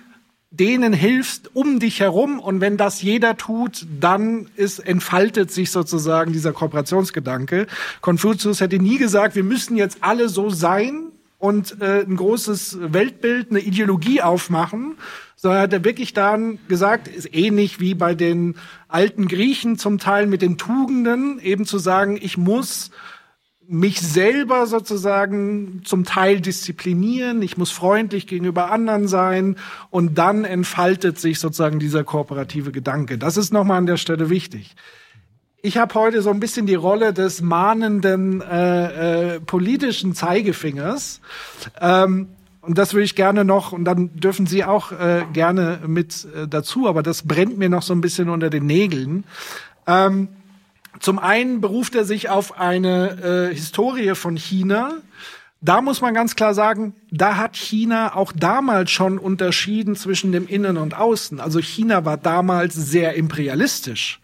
denen 0.52 0.94
hilfst 0.94 1.54
um 1.54 1.80
dich 1.80 2.00
herum 2.00 2.40
und 2.40 2.62
wenn 2.62 2.78
das 2.78 3.02
jeder 3.02 3.36
tut, 3.36 3.86
dann 4.00 4.48
ist 4.56 4.80
entfaltet 4.80 5.52
sich 5.52 5.70
sozusagen 5.70 6.32
dieser 6.32 6.54
Kooperationsgedanke. 6.54 7.68
Konfuzius 8.00 8.62
hätte 8.62 8.80
nie 8.80 8.98
gesagt, 8.98 9.36
wir 9.36 9.44
müssen 9.44 9.76
jetzt 9.76 9.98
alle 10.00 10.30
so 10.30 10.50
sein, 10.50 11.09
und 11.40 11.82
äh, 11.82 12.02
ein 12.02 12.18
großes 12.18 12.78
Weltbild, 12.94 13.50
eine 13.50 13.62
Ideologie 13.62 14.22
aufmachen, 14.22 14.96
sondern 15.36 15.62
hat 15.62 15.74
er 15.74 15.86
wirklich 15.86 16.14
dann 16.14 16.60
gesagt, 16.68 17.08
ist 17.08 17.34
ähnlich 17.34 17.80
wie 17.80 17.96
bei 17.96 18.14
den 18.14 18.56
alten 18.90 19.28
Griechen 19.28 19.78
zum 19.78 19.98
Teil 19.98 20.28
mit 20.28 20.42
den 20.42 20.58
Tugenden, 20.58 21.40
eben 21.40 21.66
zu 21.66 21.80
sagen, 21.80 22.20
ich 22.22 22.38
muss 22.38 22.92
mich 23.72 24.02
selber 24.02 24.66
sozusagen 24.66 25.82
zum 25.86 26.04
Teil 26.04 26.42
disziplinieren, 26.42 27.42
ich 27.42 27.56
muss 27.56 27.72
freundlich 27.72 28.28
gegenüber 28.28 28.72
anderen 28.72 29.08
sein 29.08 29.56
und 29.92 30.18
dann 30.18 30.44
entfaltet 30.44 31.20
sich 31.20 31.40
sozusagen 31.40 31.80
dieser 31.80 32.04
kooperative 32.04 32.72
Gedanke. 32.72 33.18
Das 33.18 33.38
ist 33.38 33.54
nochmal 33.54 33.78
an 33.78 33.86
der 33.86 33.98
Stelle 33.98 34.30
wichtig. 34.30 34.76
Ich 35.62 35.78
habe 35.78 35.94
heute 35.96 36.22
so 36.22 36.30
ein 36.30 36.40
bisschen 36.40 36.68
die 36.68 36.76
Rolle 36.76 37.14
des 37.14 37.42
mahnenden 37.42 38.42
äh, 38.42 39.36
äh, 39.36 39.40
politischen 39.42 40.16
Zeigefingers. 40.16 41.20
Ähm, 41.82 42.30
und 42.62 42.78
das 42.78 42.94
würde 42.94 43.04
ich 43.04 43.16
gerne 43.16 43.44
noch, 43.44 43.74
und 43.74 43.84
dann 43.84 44.16
dürfen 44.18 44.46
Sie 44.46 44.64
auch 44.64 44.94
äh, 44.94 45.26
gerne 45.34 45.80
mit 45.86 46.26
äh, 46.34 46.48
dazu, 46.48 46.88
aber 46.88 47.04
das 47.04 47.24
brennt 47.24 47.58
mir 47.58 47.68
noch 47.68 47.82
so 47.82 47.94
ein 47.94 48.00
bisschen 48.00 48.30
unter 48.30 48.50
den 48.50 48.68
Nägeln. 48.68 49.26
Ähm, 49.86 50.30
zum 51.02 51.20
einen 51.20 51.60
beruft 51.60 51.96
er 51.96 52.06
sich 52.06 52.30
auf 52.30 52.58
eine 52.58 53.50
äh, 53.50 53.54
Historie 53.54 54.16
von 54.16 54.38
China. 54.38 54.94
Da 55.60 55.82
muss 55.82 56.00
man 56.00 56.14
ganz 56.14 56.38
klar 56.38 56.54
sagen, 56.54 56.96
da 57.12 57.36
hat 57.36 57.58
China 57.58 58.16
auch 58.16 58.32
damals 58.34 58.92
schon 58.92 59.18
unterschieden 59.18 59.98
zwischen 59.98 60.32
dem 60.32 60.48
Innen 60.48 60.78
und 60.78 60.98
Außen. 60.98 61.42
Also 61.42 61.60
China 61.60 62.06
war 62.06 62.16
damals 62.16 62.76
sehr 62.76 63.16
imperialistisch. 63.16 64.22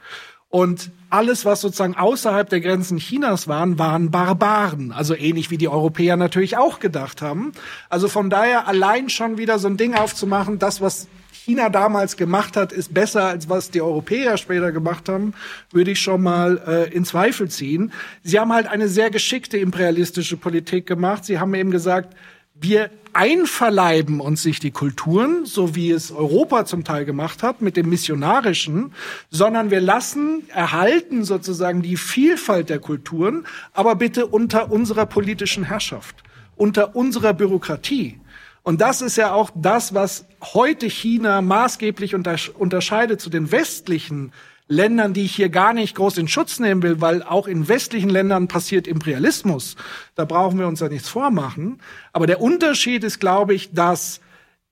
Und 0.47 0.91
alles, 1.15 1.45
was 1.45 1.61
sozusagen 1.61 1.95
außerhalb 1.95 2.49
der 2.49 2.59
Grenzen 2.59 2.97
Chinas 2.97 3.47
waren, 3.47 3.79
waren 3.79 4.11
Barbaren. 4.11 4.91
Also 4.91 5.15
ähnlich 5.15 5.49
wie 5.49 5.57
die 5.57 5.69
Europäer 5.69 6.17
natürlich 6.17 6.57
auch 6.57 6.79
gedacht 6.79 7.21
haben. 7.21 7.53
Also 7.89 8.09
von 8.09 8.29
daher 8.29 8.67
allein 8.67 9.09
schon 9.09 9.37
wieder 9.37 9.57
so 9.57 9.69
ein 9.69 9.77
Ding 9.77 9.95
aufzumachen, 9.95 10.59
das, 10.59 10.81
was 10.81 11.07
China 11.31 11.69
damals 11.69 12.17
gemacht 12.17 12.57
hat, 12.57 12.73
ist 12.73 12.93
besser 12.93 13.25
als 13.25 13.47
was 13.47 13.71
die 13.71 13.81
Europäer 13.81 14.35
später 14.35 14.73
gemacht 14.73 15.07
haben, 15.07 15.33
würde 15.71 15.91
ich 15.91 16.01
schon 16.01 16.21
mal 16.21 16.61
äh, 16.67 16.93
in 16.93 17.05
Zweifel 17.05 17.49
ziehen. 17.49 17.93
Sie 18.23 18.37
haben 18.37 18.51
halt 18.51 18.67
eine 18.67 18.89
sehr 18.89 19.09
geschickte 19.09 19.57
imperialistische 19.57 20.35
Politik 20.35 20.85
gemacht. 20.85 21.23
Sie 21.23 21.39
haben 21.39 21.53
eben 21.53 21.71
gesagt, 21.71 22.13
wir 22.59 22.89
einverleiben 23.13 24.19
uns 24.19 24.45
nicht 24.45 24.63
die 24.63 24.71
Kulturen, 24.71 25.45
so 25.45 25.75
wie 25.75 25.91
es 25.91 26.11
Europa 26.11 26.65
zum 26.65 26.83
Teil 26.83 27.05
gemacht 27.05 27.43
hat 27.43 27.61
mit 27.61 27.77
dem 27.77 27.89
Missionarischen, 27.89 28.93
sondern 29.29 29.71
wir 29.71 29.81
lassen 29.81 30.43
erhalten 30.49 31.23
sozusagen 31.23 31.81
die 31.81 31.97
Vielfalt 31.97 32.69
der 32.69 32.79
Kulturen, 32.79 33.45
aber 33.73 33.95
bitte 33.95 34.25
unter 34.25 34.71
unserer 34.71 35.05
politischen 35.05 35.63
Herrschaft, 35.63 36.23
unter 36.55 36.95
unserer 36.95 37.33
Bürokratie. 37.33 38.19
Und 38.63 38.81
das 38.81 39.01
ist 39.01 39.15
ja 39.15 39.31
auch 39.31 39.51
das, 39.53 39.93
was 39.93 40.25
heute 40.41 40.87
China 40.87 41.41
maßgeblich 41.41 42.15
unterscheidet 42.15 43.21
zu 43.21 43.29
den 43.29 43.51
westlichen 43.51 44.33
Ländern, 44.67 45.13
die 45.13 45.25
ich 45.25 45.35
hier 45.35 45.49
gar 45.49 45.73
nicht 45.73 45.95
groß 45.95 46.17
in 46.17 46.27
Schutz 46.27 46.59
nehmen 46.59 46.81
will, 46.81 46.99
weil 46.99 47.21
auch 47.21 47.47
in 47.47 47.67
westlichen 47.67 48.09
Ländern 48.09 48.47
passiert 48.47 48.87
Imperialismus. 48.87 49.75
Da 50.15 50.25
brauchen 50.25 50.57
wir 50.57 50.67
uns 50.67 50.79
ja 50.79 50.89
nichts 50.89 51.07
vormachen. 51.07 51.79
Aber 52.13 52.25
der 52.25 52.41
Unterschied 52.41 53.03
ist, 53.03 53.19
glaube 53.19 53.53
ich, 53.53 53.73
dass 53.73 54.21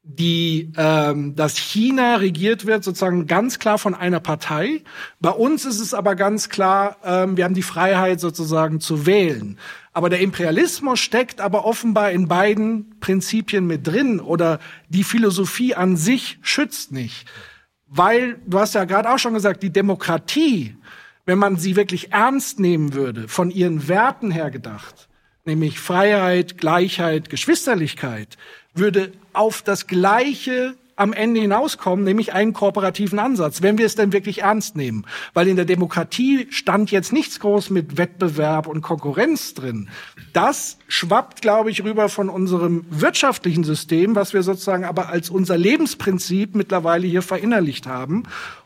die, 0.05 0.71
ähm, 0.75 1.33
dass 1.35 1.57
China 1.57 2.17
regiert 2.17 2.65
wird 2.65 2.83
sozusagen 2.83 3.25
ganz 3.25 3.57
klar 3.57 3.77
von 3.77 3.95
einer 3.95 4.19
Partei. 4.19 4.81
Bei 5.21 5.29
uns 5.29 5.63
ist 5.63 5.79
es 5.79 5.93
aber 5.93 6.15
ganz 6.15 6.49
klar, 6.49 6.97
ähm, 7.05 7.37
wir 7.37 7.45
haben 7.45 7.53
die 7.53 7.63
Freiheit 7.63 8.19
sozusagen 8.19 8.81
zu 8.81 9.05
wählen. 9.05 9.57
Aber 9.93 10.09
der 10.09 10.19
Imperialismus 10.19 10.99
steckt 10.99 11.39
aber 11.39 11.65
offenbar 11.65 12.11
in 12.11 12.27
beiden 12.27 12.99
Prinzipien 12.99 13.65
mit 13.65 13.87
drin 13.87 14.19
oder 14.19 14.59
die 14.89 15.05
Philosophie 15.05 15.75
an 15.75 15.95
sich 15.95 16.37
schützt 16.41 16.91
nicht. 16.91 17.25
Weil, 17.95 18.39
du 18.47 18.59
hast 18.59 18.73
ja 18.73 18.85
gerade 18.85 19.11
auch 19.11 19.19
schon 19.19 19.35
gesagt, 19.35 19.61
die 19.61 19.69
Demokratie, 19.69 20.75
wenn 21.25 21.37
man 21.37 21.57
sie 21.57 21.75
wirklich 21.75 22.11
ernst 22.11 22.59
nehmen 22.59 22.93
würde, 22.93 23.27
von 23.27 23.51
ihren 23.51 23.87
Werten 23.87 24.31
her 24.31 24.49
gedacht, 24.49 25.07
nämlich 25.45 25.79
Freiheit, 25.79 26.57
Gleichheit, 26.57 27.29
Geschwisterlichkeit, 27.29 28.37
würde 28.73 29.11
auf 29.33 29.61
das 29.61 29.85
Gleiche 29.85 30.75
am 30.95 31.13
Ende 31.13 31.41
hinauskommen, 31.41 32.05
nämlich 32.05 32.33
einen 32.33 32.53
kooperativen 32.53 33.19
Ansatz, 33.19 33.61
wenn 33.61 33.77
wir 33.77 33.85
es 33.85 33.95
denn 33.95 34.13
wirklich 34.13 34.41
ernst 34.41 34.75
nehmen. 34.75 35.05
Weil 35.33 35.47
in 35.47 35.55
der 35.55 35.65
Demokratie 35.65 36.47
stand 36.51 36.91
jetzt 36.91 37.13
nichts 37.13 37.39
groß 37.39 37.69
mit 37.69 37.97
Wettbewerb 37.97 38.67
und 38.67 38.81
Konkurrenz 38.81 39.53
drin. 39.53 39.89
Das 40.33 40.77
schwappt, 40.87 41.41
glaube 41.41 41.71
ich, 41.71 41.83
rüber 41.83 42.09
von 42.09 42.29
unserem 42.29 42.85
wirtschaftlichen 42.89 43.63
System, 43.63 44.15
was 44.15 44.33
wir 44.33 44.43
sozusagen 44.43 44.85
aber 44.85 45.09
als 45.09 45.29
unser 45.29 45.57
Lebensprinzip 45.57 46.55
mittlerweile 46.55 47.07
hier 47.07 47.21
verinnerlicht 47.21 47.87
haben 47.87 48.23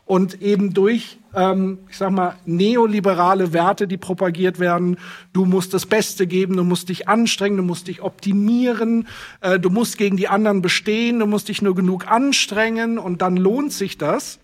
und 0.08 0.40
eben 0.40 0.72
durch, 0.72 1.18
ähm, 1.34 1.80
ich 1.90 1.98
sag 1.98 2.10
mal, 2.10 2.34
neoliberale 2.46 3.52
Werte, 3.52 3.86
die 3.86 3.98
propagiert 3.98 4.58
werden. 4.58 4.96
Du 5.34 5.44
musst 5.44 5.74
das 5.74 5.84
Beste 5.84 6.26
geben, 6.26 6.56
du 6.56 6.64
musst 6.64 6.88
dich 6.88 7.08
anstrengen, 7.08 7.58
du 7.58 7.62
musst 7.62 7.88
dich 7.88 8.00
optimieren, 8.00 9.06
äh, 9.42 9.60
du 9.60 9.68
musst 9.68 9.98
gegen 9.98 10.16
die 10.16 10.28
anderen 10.28 10.62
bestehen, 10.62 11.18
du 11.18 11.26
musst 11.26 11.48
dich 11.48 11.60
nur 11.60 11.74
genug 11.74 12.10
anstrengen 12.10 12.96
und 12.96 13.20
dann 13.20 13.36
lohnt 13.36 13.74
sich 13.74 13.98
das. 13.98 14.38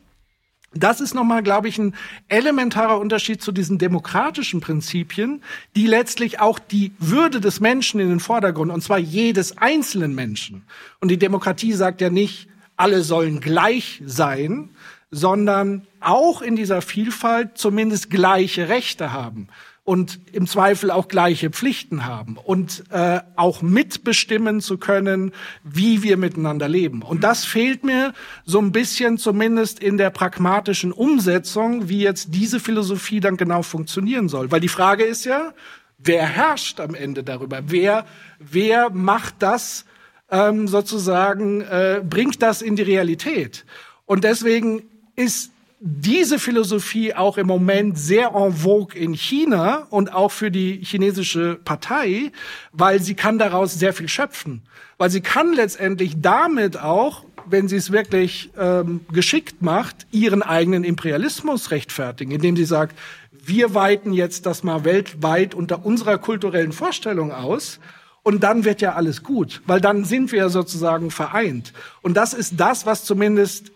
Das 0.74 1.00
ist 1.00 1.14
nochmal, 1.14 1.42
glaube 1.42 1.68
ich, 1.68 1.78
ein 1.78 1.94
elementarer 2.28 3.00
Unterschied 3.00 3.40
zu 3.40 3.50
diesen 3.50 3.78
demokratischen 3.78 4.60
Prinzipien, 4.60 5.40
die 5.76 5.86
letztlich 5.86 6.40
auch 6.40 6.58
die 6.58 6.92
Würde 6.98 7.40
des 7.40 7.60
Menschen 7.60 8.00
in 8.00 8.10
den 8.10 8.20
Vordergrund, 8.20 8.70
und 8.70 8.82
zwar 8.82 8.98
jedes 8.98 9.56
einzelnen 9.56 10.14
Menschen. 10.14 10.64
Und 11.00 11.10
die 11.10 11.18
Demokratie 11.18 11.72
sagt 11.72 12.02
ja 12.02 12.10
nicht, 12.10 12.48
alle 12.76 13.02
sollen 13.02 13.40
gleich 13.40 14.02
sein, 14.04 14.70
sondern 15.14 15.86
auch 16.00 16.42
in 16.42 16.56
dieser 16.56 16.82
Vielfalt 16.82 17.56
zumindest 17.56 18.10
gleiche 18.10 18.68
Rechte 18.68 19.12
haben 19.12 19.48
und 19.84 20.18
im 20.32 20.46
Zweifel 20.46 20.90
auch 20.90 21.08
gleiche 21.08 21.50
Pflichten 21.50 22.04
haben 22.04 22.36
und 22.36 22.84
äh, 22.90 23.20
auch 23.36 23.62
mitbestimmen 23.62 24.60
zu 24.60 24.78
können, 24.78 25.32
wie 25.62 26.02
wir 26.02 26.16
miteinander 26.16 26.68
leben. 26.68 27.02
Und 27.02 27.22
das 27.22 27.44
fehlt 27.44 27.84
mir 27.84 28.12
so 28.44 28.58
ein 28.58 28.72
bisschen 28.72 29.18
zumindest 29.18 29.78
in 29.78 29.98
der 29.98 30.10
pragmatischen 30.10 30.90
Umsetzung, 30.90 31.88
wie 31.88 32.00
jetzt 32.00 32.34
diese 32.34 32.58
Philosophie 32.58 33.20
dann 33.20 33.36
genau 33.36 33.62
funktionieren 33.62 34.28
soll. 34.28 34.50
Weil 34.50 34.60
die 34.60 34.68
Frage 34.68 35.04
ist 35.04 35.24
ja, 35.26 35.52
wer 35.98 36.26
herrscht 36.26 36.80
am 36.80 36.94
Ende 36.94 37.22
darüber? 37.22 37.60
Wer, 37.66 38.04
wer 38.38 38.90
macht 38.90 39.36
das 39.40 39.84
ähm, 40.30 40.66
sozusagen, 40.66 41.60
äh, 41.60 42.02
bringt 42.02 42.42
das 42.42 42.62
in 42.62 42.74
die 42.74 42.82
Realität? 42.82 43.64
Und 44.06 44.24
deswegen 44.24 44.82
ist 45.16 45.50
diese 45.86 46.38
Philosophie 46.38 47.14
auch 47.14 47.36
im 47.36 47.46
Moment 47.46 47.98
sehr 47.98 48.32
en 48.34 48.54
vogue 48.54 48.98
in 48.98 49.12
China 49.12 49.86
und 49.90 50.14
auch 50.14 50.32
für 50.32 50.50
die 50.50 50.80
chinesische 50.82 51.58
Partei, 51.62 52.32
weil 52.72 53.02
sie 53.02 53.14
kann 53.14 53.38
daraus 53.38 53.74
sehr 53.74 53.92
viel 53.92 54.08
schöpfen. 54.08 54.62
Weil 54.96 55.10
sie 55.10 55.20
kann 55.20 55.52
letztendlich 55.52 56.14
damit 56.22 56.80
auch, 56.80 57.24
wenn 57.46 57.68
sie 57.68 57.76
es 57.76 57.92
wirklich 57.92 58.50
ähm, 58.58 59.00
geschickt 59.12 59.60
macht, 59.60 60.06
ihren 60.10 60.42
eigenen 60.42 60.84
Imperialismus 60.84 61.70
rechtfertigen, 61.70 62.30
indem 62.30 62.56
sie 62.56 62.64
sagt, 62.64 62.96
wir 63.44 63.74
weiten 63.74 64.14
jetzt 64.14 64.46
das 64.46 64.62
mal 64.62 64.84
weltweit 64.84 65.54
unter 65.54 65.84
unserer 65.84 66.16
kulturellen 66.16 66.72
Vorstellung 66.72 67.30
aus. 67.30 67.78
Und 68.22 68.42
dann 68.42 68.64
wird 68.64 68.80
ja 68.80 68.94
alles 68.94 69.22
gut, 69.22 69.60
weil 69.66 69.82
dann 69.82 70.04
sind 70.04 70.32
wir 70.32 70.48
sozusagen 70.48 71.10
vereint. 71.10 71.74
Und 72.00 72.16
das 72.16 72.32
ist 72.32 72.54
das, 72.56 72.86
was 72.86 73.04
zumindest 73.04 73.70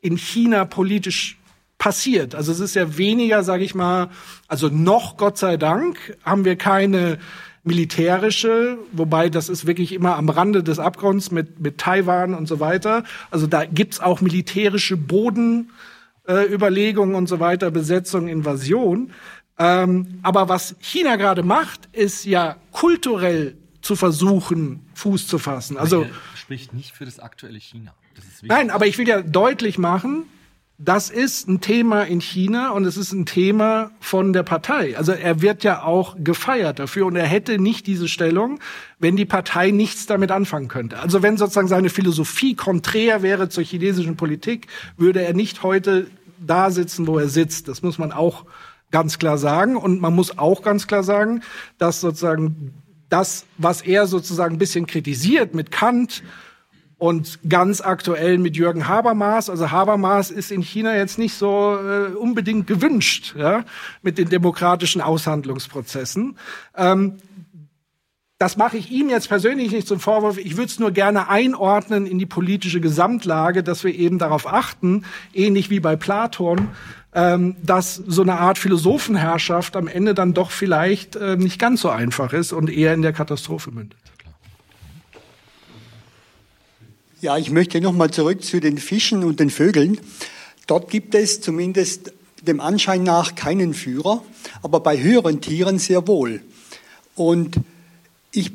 in 0.00 0.16
China 0.16 0.64
politisch 0.64 1.38
passiert. 1.78 2.34
Also 2.34 2.52
es 2.52 2.60
ist 2.60 2.74
ja 2.74 2.98
weniger, 2.98 3.42
sage 3.42 3.64
ich 3.64 3.74
mal, 3.74 4.10
also 4.48 4.68
noch 4.68 5.16
Gott 5.16 5.38
sei 5.38 5.56
Dank 5.56 6.16
haben 6.24 6.44
wir 6.44 6.56
keine 6.56 7.18
militärische, 7.62 8.78
wobei 8.92 9.28
das 9.28 9.48
ist 9.48 9.66
wirklich 9.66 9.92
immer 9.92 10.16
am 10.16 10.28
Rande 10.28 10.62
des 10.62 10.78
Abgrunds 10.78 11.30
mit, 11.30 11.60
mit 11.60 11.78
Taiwan 11.78 12.34
und 12.34 12.46
so 12.46 12.60
weiter. 12.60 13.04
Also 13.30 13.46
da 13.46 13.64
gibt's 13.64 14.00
auch 14.00 14.20
militärische 14.20 14.96
Bodenüberlegungen 14.96 17.14
äh, 17.14 17.18
und 17.18 17.28
so 17.28 17.40
weiter, 17.40 17.70
Besetzung, 17.70 18.28
Invasion. 18.28 19.12
Ähm, 19.58 20.20
aber 20.22 20.48
was 20.48 20.76
China 20.80 21.16
gerade 21.16 21.42
macht, 21.42 21.88
ist 21.92 22.24
ja 22.24 22.56
kulturell 22.72 23.56
zu 23.82 23.96
versuchen, 23.96 24.86
Fuß 24.94 25.26
zu 25.26 25.38
fassen. 25.38 25.76
Also 25.76 26.06
spricht 26.34 26.72
nicht 26.72 26.92
für 26.92 27.04
das 27.04 27.18
aktuelle 27.18 27.58
China. 27.58 27.94
Nein, 28.42 28.70
aber 28.70 28.86
ich 28.86 28.98
will 28.98 29.08
ja 29.08 29.22
deutlich 29.22 29.78
machen, 29.78 30.24
das 30.82 31.10
ist 31.10 31.46
ein 31.46 31.60
Thema 31.60 32.04
in 32.04 32.22
China 32.22 32.70
und 32.70 32.86
es 32.86 32.96
ist 32.96 33.12
ein 33.12 33.26
Thema 33.26 33.90
von 34.00 34.32
der 34.32 34.44
Partei. 34.44 34.96
Also 34.96 35.12
er 35.12 35.42
wird 35.42 35.62
ja 35.62 35.82
auch 35.82 36.16
gefeiert 36.18 36.78
dafür 36.78 37.04
und 37.04 37.16
er 37.16 37.26
hätte 37.26 37.58
nicht 37.58 37.86
diese 37.86 38.08
Stellung, 38.08 38.60
wenn 38.98 39.14
die 39.14 39.26
Partei 39.26 39.72
nichts 39.72 40.06
damit 40.06 40.30
anfangen 40.30 40.68
könnte. 40.68 40.98
Also 40.98 41.22
wenn 41.22 41.36
sozusagen 41.36 41.68
seine 41.68 41.90
Philosophie 41.90 42.54
konträr 42.54 43.20
wäre 43.20 43.50
zur 43.50 43.62
chinesischen 43.62 44.16
Politik, 44.16 44.68
würde 44.96 45.20
er 45.22 45.34
nicht 45.34 45.62
heute 45.62 46.06
da 46.38 46.70
sitzen, 46.70 47.06
wo 47.06 47.18
er 47.18 47.28
sitzt. 47.28 47.68
Das 47.68 47.82
muss 47.82 47.98
man 47.98 48.10
auch 48.10 48.46
ganz 48.90 49.18
klar 49.18 49.36
sagen. 49.36 49.76
Und 49.76 50.00
man 50.00 50.14
muss 50.14 50.38
auch 50.38 50.62
ganz 50.62 50.86
klar 50.86 51.02
sagen, 51.02 51.42
dass 51.76 52.00
sozusagen 52.00 52.72
das, 53.10 53.44
was 53.58 53.82
er 53.82 54.06
sozusagen 54.06 54.54
ein 54.54 54.58
bisschen 54.58 54.86
kritisiert 54.86 55.54
mit 55.54 55.70
Kant, 55.70 56.22
Und 57.00 57.38
ganz 57.48 57.80
aktuell 57.80 58.36
mit 58.36 58.58
Jürgen 58.58 58.86
Habermas. 58.86 59.48
Also 59.48 59.70
Habermas 59.70 60.30
ist 60.30 60.52
in 60.52 60.60
China 60.60 60.94
jetzt 60.94 61.18
nicht 61.18 61.32
so 61.32 61.78
äh, 61.78 62.14
unbedingt 62.14 62.66
gewünscht 62.66 63.34
ja, 63.38 63.64
mit 64.02 64.18
den 64.18 64.28
demokratischen 64.28 65.00
Aushandlungsprozessen. 65.00 66.36
Ähm, 66.76 67.14
das 68.36 68.58
mache 68.58 68.76
ich 68.76 68.90
ihm 68.90 69.08
jetzt 69.08 69.28
persönlich 69.28 69.72
nicht 69.72 69.88
zum 69.88 69.98
Vorwurf. 69.98 70.36
Ich 70.36 70.58
würde 70.58 70.66
es 70.66 70.78
nur 70.78 70.90
gerne 70.90 71.30
einordnen 71.30 72.04
in 72.04 72.18
die 72.18 72.26
politische 72.26 72.82
Gesamtlage, 72.82 73.62
dass 73.62 73.82
wir 73.82 73.94
eben 73.94 74.18
darauf 74.18 74.46
achten, 74.46 75.06
ähnlich 75.32 75.70
wie 75.70 75.80
bei 75.80 75.96
Platon, 75.96 76.68
ähm, 77.14 77.56
dass 77.62 77.94
so 77.94 78.20
eine 78.20 78.38
Art 78.38 78.58
Philosophenherrschaft 78.58 79.74
am 79.74 79.88
Ende 79.88 80.12
dann 80.12 80.34
doch 80.34 80.50
vielleicht 80.50 81.16
äh, 81.16 81.38
nicht 81.38 81.58
ganz 81.58 81.80
so 81.80 81.88
einfach 81.88 82.34
ist 82.34 82.52
und 82.52 82.68
eher 82.68 82.92
in 82.92 83.00
der 83.00 83.14
Katastrophe 83.14 83.70
mündet. 83.70 84.09
Ja, 87.22 87.36
ich 87.36 87.50
möchte 87.50 87.82
nochmal 87.82 88.10
zurück 88.10 88.42
zu 88.42 88.60
den 88.60 88.78
Fischen 88.78 89.24
und 89.24 89.40
den 89.40 89.50
Vögeln. 89.50 90.00
Dort 90.66 90.90
gibt 90.90 91.14
es 91.14 91.42
zumindest 91.42 92.14
dem 92.40 92.60
Anschein 92.60 93.02
nach 93.02 93.34
keinen 93.34 93.74
Führer, 93.74 94.24
aber 94.62 94.80
bei 94.80 94.98
höheren 94.98 95.42
Tieren 95.42 95.78
sehr 95.78 96.08
wohl. 96.08 96.40
Und 97.14 97.60
ich 98.32 98.52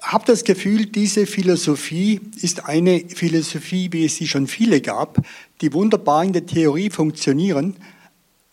habe 0.00 0.24
das 0.26 0.44
Gefühl, 0.44 0.86
diese 0.86 1.26
Philosophie 1.26 2.20
ist 2.40 2.66
eine 2.66 3.00
Philosophie, 3.00 3.88
wie 3.90 4.04
es 4.04 4.14
sie 4.14 4.28
schon 4.28 4.46
viele 4.46 4.80
gab, 4.80 5.18
die 5.60 5.72
wunderbar 5.72 6.22
in 6.22 6.32
der 6.32 6.46
Theorie 6.46 6.90
funktionieren 6.90 7.74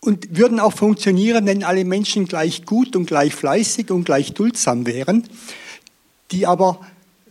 und 0.00 0.36
würden 0.36 0.58
auch 0.58 0.72
funktionieren, 0.72 1.46
wenn 1.46 1.62
alle 1.62 1.84
Menschen 1.84 2.26
gleich 2.26 2.64
gut 2.64 2.96
und 2.96 3.06
gleich 3.06 3.32
fleißig 3.32 3.92
und 3.92 4.06
gleich 4.06 4.32
duldsam 4.34 4.86
wären, 4.86 5.22
die 6.32 6.48
aber 6.48 6.80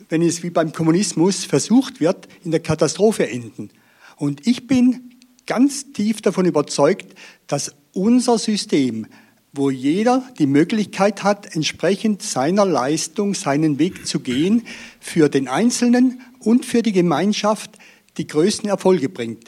wenn 0.09 0.21
es 0.21 0.43
wie 0.43 0.49
beim 0.49 0.71
Kommunismus 0.71 1.45
versucht 1.45 1.99
wird, 1.99 2.27
in 2.43 2.51
der 2.51 2.59
Katastrophe 2.59 3.29
enden. 3.29 3.69
Und 4.17 4.47
ich 4.47 4.67
bin 4.67 5.11
ganz 5.45 5.91
tief 5.91 6.21
davon 6.21 6.45
überzeugt, 6.45 7.15
dass 7.47 7.75
unser 7.93 8.37
System, 8.37 9.07
wo 9.53 9.69
jeder 9.69 10.23
die 10.37 10.47
Möglichkeit 10.47 11.23
hat, 11.23 11.55
entsprechend 11.55 12.21
seiner 12.21 12.65
Leistung 12.65 13.33
seinen 13.33 13.79
Weg 13.79 14.05
zu 14.05 14.19
gehen, 14.19 14.63
für 14.99 15.29
den 15.29 15.47
Einzelnen 15.47 16.21
und 16.39 16.65
für 16.65 16.81
die 16.81 16.91
Gemeinschaft 16.91 17.77
die 18.17 18.27
größten 18.27 18.69
Erfolge 18.69 19.09
bringt. 19.09 19.47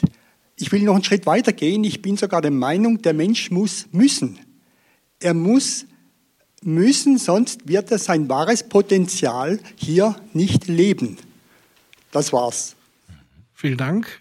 Ich 0.56 0.72
will 0.72 0.82
noch 0.82 0.94
einen 0.94 1.04
Schritt 1.04 1.26
weiter 1.26 1.52
gehen. 1.52 1.84
Ich 1.84 2.02
bin 2.02 2.16
sogar 2.16 2.42
der 2.42 2.50
Meinung, 2.50 3.00
der 3.02 3.14
Mensch 3.14 3.50
muss 3.50 3.86
müssen. 3.92 4.38
Er 5.20 5.34
muss 5.34 5.86
müssen, 6.64 7.18
sonst 7.18 7.68
wird 7.68 7.90
er 7.90 7.98
sein 7.98 8.28
wahres 8.28 8.68
Potenzial 8.68 9.60
hier 9.76 10.16
nicht 10.32 10.66
leben. 10.68 11.16
Das 12.10 12.32
war's. 12.32 12.76
Vielen 13.54 13.76
Dank. 13.76 14.20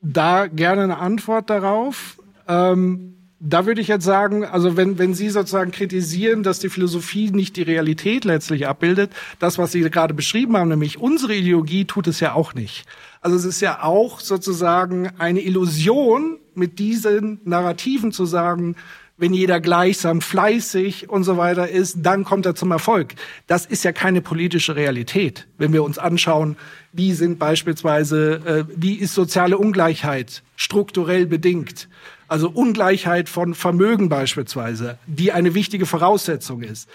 Da 0.00 0.46
gerne 0.46 0.82
eine 0.82 0.98
Antwort 0.98 1.50
darauf. 1.50 2.18
Ähm, 2.46 3.16
da 3.38 3.66
würde 3.66 3.80
ich 3.80 3.88
jetzt 3.88 4.04
sagen, 4.04 4.44
also 4.44 4.76
wenn, 4.76 4.98
wenn 4.98 5.14
Sie 5.14 5.28
sozusagen 5.28 5.70
kritisieren, 5.70 6.42
dass 6.42 6.58
die 6.58 6.70
Philosophie 6.70 7.30
nicht 7.30 7.56
die 7.56 7.62
Realität 7.62 8.24
letztlich 8.24 8.66
abbildet, 8.66 9.10
das, 9.38 9.58
was 9.58 9.72
Sie 9.72 9.80
gerade 9.82 10.14
beschrieben 10.14 10.56
haben, 10.56 10.68
nämlich 10.68 10.98
unsere 10.98 11.34
Ideologie, 11.34 11.84
tut 11.84 12.06
es 12.06 12.20
ja 12.20 12.32
auch 12.32 12.54
nicht. 12.54 12.86
Also 13.20 13.36
es 13.36 13.44
ist 13.44 13.60
ja 13.60 13.82
auch 13.82 14.20
sozusagen 14.20 15.10
eine 15.18 15.40
Illusion, 15.40 16.38
mit 16.54 16.78
diesen 16.78 17.40
Narrativen 17.44 18.12
zu 18.12 18.24
sagen, 18.24 18.76
wenn 19.18 19.32
jeder 19.32 19.60
gleichsam 19.60 20.20
fleißig 20.20 21.08
und 21.08 21.24
so 21.24 21.36
weiter 21.38 21.68
ist, 21.68 21.98
dann 22.02 22.24
kommt 22.24 22.44
er 22.44 22.54
zum 22.54 22.70
Erfolg. 22.70 23.14
Das 23.46 23.64
ist 23.64 23.84
ja 23.84 23.92
keine 23.92 24.20
politische 24.20 24.76
Realität. 24.76 25.46
Wenn 25.56 25.72
wir 25.72 25.82
uns 25.82 25.98
anschauen, 25.98 26.56
wie 26.92 27.12
sind 27.12 27.38
beispielsweise, 27.38 28.66
äh, 28.68 28.74
wie 28.76 28.94
ist 28.94 29.14
soziale 29.14 29.58
Ungleichheit 29.58 30.42
strukturell 30.56 31.26
bedingt? 31.26 31.88
Also 32.28 32.50
Ungleichheit 32.50 33.28
von 33.28 33.54
Vermögen 33.54 34.08
beispielsweise, 34.08 34.98
die 35.06 35.32
eine 35.32 35.54
wichtige 35.54 35.86
Voraussetzung 35.86 36.62
ist. 36.62 36.88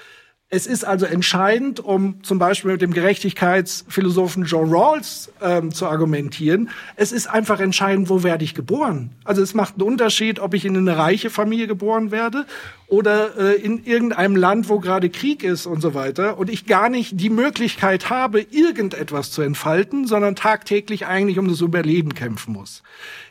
Es 0.54 0.68
ist 0.68 0.84
also 0.84 1.06
entscheidend, 1.06 1.80
um 1.80 2.22
zum 2.24 2.38
Beispiel 2.38 2.74
mit 2.74 2.82
dem 2.82 2.92
Gerechtigkeitsphilosophen 2.92 4.44
John 4.44 4.70
Rawls 4.70 5.32
ähm, 5.42 5.74
zu 5.74 5.86
argumentieren. 5.88 6.70
Es 6.98 7.14
ist 7.14 7.28
einfach 7.28 7.62
entscheidend, 7.62 8.10
wo 8.10 8.22
werde 8.24 8.44
ich 8.44 8.54
geboren. 8.54 9.12
Also 9.24 9.42
es 9.42 9.54
macht 9.54 9.76
einen 9.76 9.88
Unterschied, 9.88 10.42
ob 10.42 10.54
ich 10.54 10.66
in 10.66 10.76
eine 10.76 10.98
reiche 10.98 11.30
Familie 11.30 11.68
geboren 11.68 12.12
werde 12.12 12.46
oder 12.88 13.38
äh, 13.38 13.62
in 13.62 13.86
irgendeinem 13.86 14.36
Land, 14.36 14.68
wo 14.68 14.80
gerade 14.80 15.10
Krieg 15.10 15.42
ist 15.42 15.68
und 15.68 15.80
so 15.80 15.94
weiter 15.94 16.38
und 16.38 16.50
ich 16.50 16.66
gar 16.66 16.90
nicht 16.90 17.18
die 17.18 17.30
Möglichkeit 17.30 18.10
habe, 18.10 18.42
irgendetwas 18.42 19.32
zu 19.32 19.42
entfalten, 19.44 20.06
sondern 20.06 20.36
tagtäglich 20.36 21.06
eigentlich 21.06 21.40
um 21.40 21.48
das 21.48 21.62
Überleben 21.62 22.14
kämpfen 22.14 22.52
muss. 22.52 22.84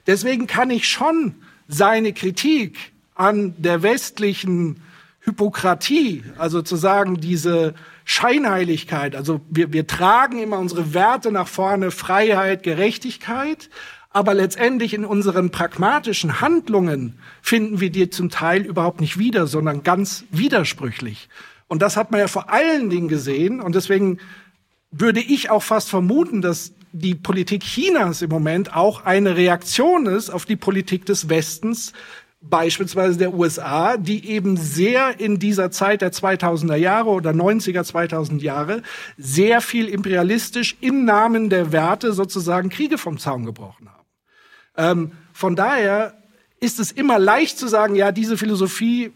Deswegen 0.06 0.46
kann 0.46 0.70
ich 0.70 0.88
schon 0.88 1.34
seine 1.68 2.14
Kritik 2.14 2.92
an 3.14 3.52
der 3.58 3.82
westlichen 3.82 4.80
Hypokratie, 5.30 6.24
also 6.38 6.62
zu 6.62 6.76
sagen, 6.76 7.20
diese 7.20 7.74
Scheinheiligkeit, 8.04 9.14
also 9.14 9.40
wir, 9.48 9.72
wir 9.72 9.86
tragen 9.86 10.38
immer 10.42 10.58
unsere 10.58 10.92
Werte 10.94 11.30
nach 11.30 11.48
vorne, 11.48 11.90
Freiheit, 11.90 12.62
Gerechtigkeit, 12.62 13.70
aber 14.10 14.34
letztendlich 14.34 14.92
in 14.92 15.04
unseren 15.04 15.50
pragmatischen 15.50 16.40
Handlungen 16.40 17.18
finden 17.42 17.80
wir 17.80 17.90
die 17.90 18.10
zum 18.10 18.28
Teil 18.28 18.62
überhaupt 18.62 19.00
nicht 19.00 19.18
wieder, 19.18 19.46
sondern 19.46 19.84
ganz 19.84 20.24
widersprüchlich. 20.30 21.28
Und 21.68 21.80
das 21.80 21.96
hat 21.96 22.10
man 22.10 22.18
ja 22.18 22.26
vor 22.26 22.50
allen 22.50 22.90
Dingen 22.90 23.06
gesehen 23.06 23.60
und 23.60 23.76
deswegen 23.76 24.18
würde 24.90 25.20
ich 25.20 25.50
auch 25.50 25.62
fast 25.62 25.88
vermuten, 25.88 26.42
dass 26.42 26.72
die 26.92 27.14
Politik 27.14 27.62
Chinas 27.62 28.22
im 28.22 28.30
Moment 28.30 28.74
auch 28.74 29.04
eine 29.04 29.36
Reaktion 29.36 30.06
ist 30.06 30.30
auf 30.30 30.44
die 30.44 30.56
Politik 30.56 31.06
des 31.06 31.28
Westens, 31.28 31.92
beispielsweise 32.40 33.18
der 33.18 33.34
USA, 33.34 33.96
die 33.96 34.26
eben 34.28 34.56
sehr 34.56 35.20
in 35.20 35.38
dieser 35.38 35.70
Zeit 35.70 36.00
der 36.00 36.12
2000er 36.12 36.76
Jahre 36.76 37.10
oder 37.10 37.30
90er, 37.30 37.84
2000 37.84 38.42
Jahre 38.42 38.82
sehr 39.18 39.60
viel 39.60 39.88
imperialistisch 39.88 40.76
im 40.80 41.04
Namen 41.04 41.50
der 41.50 41.72
Werte 41.72 42.12
sozusagen 42.12 42.70
Kriege 42.70 42.96
vom 42.96 43.18
Zaun 43.18 43.44
gebrochen 43.44 43.88
haben. 43.88 44.06
Ähm, 44.76 45.12
von 45.32 45.54
daher 45.54 46.14
ist 46.60 46.80
es 46.80 46.92
immer 46.92 47.18
leicht 47.18 47.58
zu 47.58 47.68
sagen, 47.68 47.94
ja, 47.94 48.10
diese 48.10 48.38
Philosophie 48.38 49.12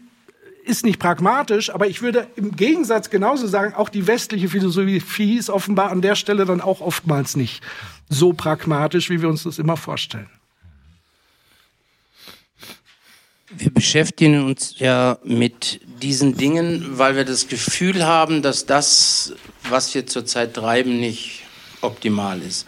ist 0.63 0.83
nicht 0.83 0.99
pragmatisch, 0.99 1.73
aber 1.73 1.87
ich 1.87 2.01
würde 2.01 2.27
im 2.35 2.55
Gegensatz 2.55 3.09
genauso 3.09 3.47
sagen, 3.47 3.75
auch 3.75 3.89
die 3.89 4.07
westliche 4.07 4.49
Philosophie 4.49 5.37
ist 5.37 5.49
offenbar 5.49 5.91
an 5.91 6.01
der 6.01 6.15
Stelle 6.15 6.45
dann 6.45 6.61
auch 6.61 6.81
oftmals 6.81 7.35
nicht 7.35 7.63
so 8.09 8.33
pragmatisch, 8.33 9.09
wie 9.09 9.21
wir 9.21 9.29
uns 9.29 9.43
das 9.43 9.59
immer 9.59 9.77
vorstellen. 9.77 10.29
Wir 13.57 13.71
beschäftigen 13.71 14.45
uns 14.45 14.75
ja 14.79 15.17
mit 15.23 15.79
diesen 16.01 16.35
Dingen, 16.37 16.97
weil 16.97 17.15
wir 17.15 17.25
das 17.25 17.47
Gefühl 17.47 18.05
haben, 18.05 18.41
dass 18.41 18.65
das, 18.65 19.33
was 19.69 19.93
wir 19.95 20.05
zurzeit 20.05 20.53
treiben, 20.53 20.99
nicht 20.99 21.43
optimal 21.81 22.41
ist. 22.41 22.65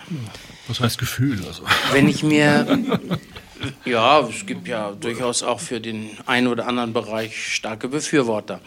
Was 0.68 0.80
heißt 0.80 0.98
Gefühl? 0.98 1.44
Also? 1.46 1.64
Wenn 1.92 2.08
ich 2.08 2.24
mir, 2.24 2.80
ja, 3.86 4.22
es 4.22 4.46
gibt 4.46 4.68
ja 4.68 4.92
durchaus 4.92 5.44
auch 5.44 5.60
für 5.60 5.80
den 5.80 6.10
einen 6.26 6.48
oder 6.48 6.68
anderen 6.68 6.94
Bereich 6.94 7.54
starke 7.54 7.88
Befürworter. 7.88 8.62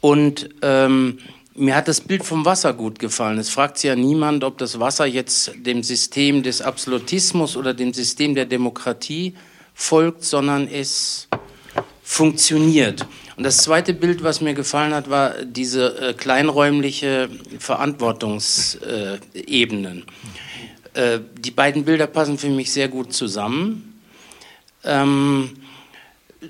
Und 0.00 0.48
ähm, 0.62 1.18
mir 1.54 1.74
hat 1.74 1.88
das 1.88 2.00
Bild 2.00 2.24
vom 2.24 2.44
Wasser 2.44 2.74
gut 2.74 2.98
gefallen. 2.98 3.38
Es 3.38 3.50
fragt 3.50 3.78
sich 3.78 3.88
ja 3.88 3.96
niemand, 3.96 4.44
ob 4.44 4.58
das 4.58 4.78
Wasser 4.78 5.06
jetzt 5.06 5.52
dem 5.56 5.82
System 5.82 6.42
des 6.42 6.60
Absolutismus 6.60 7.56
oder 7.56 7.72
dem 7.74 7.94
System 7.94 8.34
der 8.34 8.44
Demokratie 8.44 9.34
folgt, 9.74 10.24
sondern 10.24 10.68
es 10.68 11.28
funktioniert. 12.08 13.04
Und 13.36 13.42
das 13.42 13.56
zweite 13.58 13.92
Bild, 13.92 14.22
was 14.22 14.40
mir 14.40 14.54
gefallen 14.54 14.94
hat, 14.94 15.10
war 15.10 15.44
diese 15.44 15.98
äh, 15.98 16.14
kleinräumliche 16.14 17.28
Verantwortungsebenen. 17.58 20.04
Äh, 20.94 21.18
die 21.36 21.50
beiden 21.50 21.84
Bilder 21.84 22.06
passen 22.06 22.38
für 22.38 22.48
mich 22.48 22.72
sehr 22.72 22.86
gut 22.86 23.12
zusammen. 23.12 24.00
Ähm, 24.84 25.50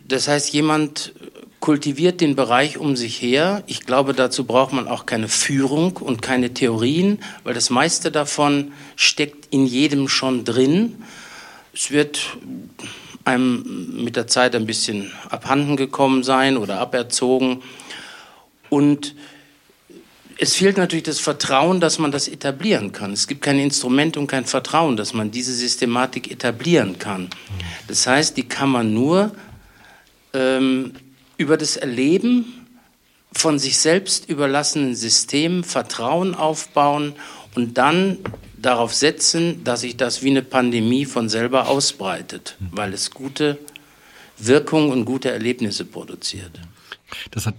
das 0.07 0.29
heißt, 0.29 0.53
jemand 0.53 1.15
kultiviert 1.61 2.21
den 2.21 2.37
Bereich 2.37 2.77
um 2.77 2.95
sich 2.95 3.23
her. 3.23 3.63
Ich 3.67 3.81
glaube, 3.81 4.13
dazu 4.13 4.45
braucht 4.45 4.75
man 4.75 4.87
auch 4.87 5.07
keine 5.07 5.29
Führung 5.29 5.97
und 5.97 6.21
keine 6.21 6.53
Theorien, 6.53 7.21
weil 7.45 7.55
das 7.55 7.71
meiste 7.71 8.13
davon 8.13 8.73
steckt 8.95 9.49
in 9.51 9.65
jedem 9.65 10.09
schon 10.09 10.45
drin. 10.45 11.03
Es 11.73 11.91
wird 11.91 12.37
einem 13.27 14.05
mit 14.05 14.17
der 14.17 14.27
Zeit 14.27 14.55
ein 14.55 14.67
bisschen 14.67 15.11
abhanden 15.29 15.77
gekommen 15.77 16.23
sein 16.23 16.57
oder 16.57 16.79
aberzogen. 16.79 17.63
Und 18.71 19.15
es 20.39 20.55
fehlt 20.55 20.77
natürlich 20.77 21.05
das 21.05 21.19
Vertrauen, 21.19 21.81
dass 21.81 21.99
man 21.99 22.13
das 22.13 22.29
etablieren 22.29 22.93
kann. 22.93 23.13
Es 23.13 23.27
gibt 23.27 23.43
kein 23.43 23.59
Instrument 23.59 24.17
und 24.17 24.27
kein 24.27 24.45
Vertrauen, 24.45 24.97
dass 24.97 25.13
man 25.13 25.31
diese 25.31 25.53
Systematik 25.53 26.31
etablieren 26.31 26.99
kann. 26.99 27.29
Das 27.89 28.07
heißt, 28.07 28.37
die 28.37 28.45
kann 28.45 28.69
man 28.69 28.95
nur 28.95 29.33
ähm, 30.33 30.93
über 31.37 31.57
das 31.57 31.77
Erleben 31.77 32.67
von 33.33 33.59
sich 33.59 33.79
selbst 33.79 34.29
überlassenen 34.29 34.95
Systemen 34.95 35.65
Vertrauen 35.65 36.35
aufbauen 36.35 37.15
und 37.55 37.77
dann 37.77 38.19
darauf 38.67 38.93
setzen, 38.93 39.65
dass 39.65 39.83
sich 39.83 39.97
das 39.97 40.23
wie 40.23 40.31
eine 40.31 40.43
Pandemie 40.43 41.07
von 41.07 41.29
selber 41.29 41.69
ausbreitet, 41.69 42.57
weil 42.73 42.93
es 42.93 43.13
gute 43.13 43.59
Wirkung 44.39 44.91
und 44.91 45.05
gute 45.05 45.31
Erlebnisse 45.31 45.85
produziert. 45.85 46.61
Das 47.31 47.47
hat, 47.47 47.55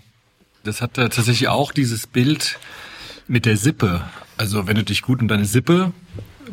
das 0.64 0.82
hat 0.82 0.96
tatsächlich 0.96 1.48
auch 1.48 1.72
dieses 1.72 2.08
Bild 2.08 2.60
mit 3.28 3.46
der 3.46 3.58
Sippe. 3.58 4.04
Also 4.38 4.68
wenn 4.68 4.76
du 4.76 4.84
dich 4.84 5.02
gut 5.02 5.22
um 5.22 5.28
deine 5.28 5.46
Sippe 5.46 5.94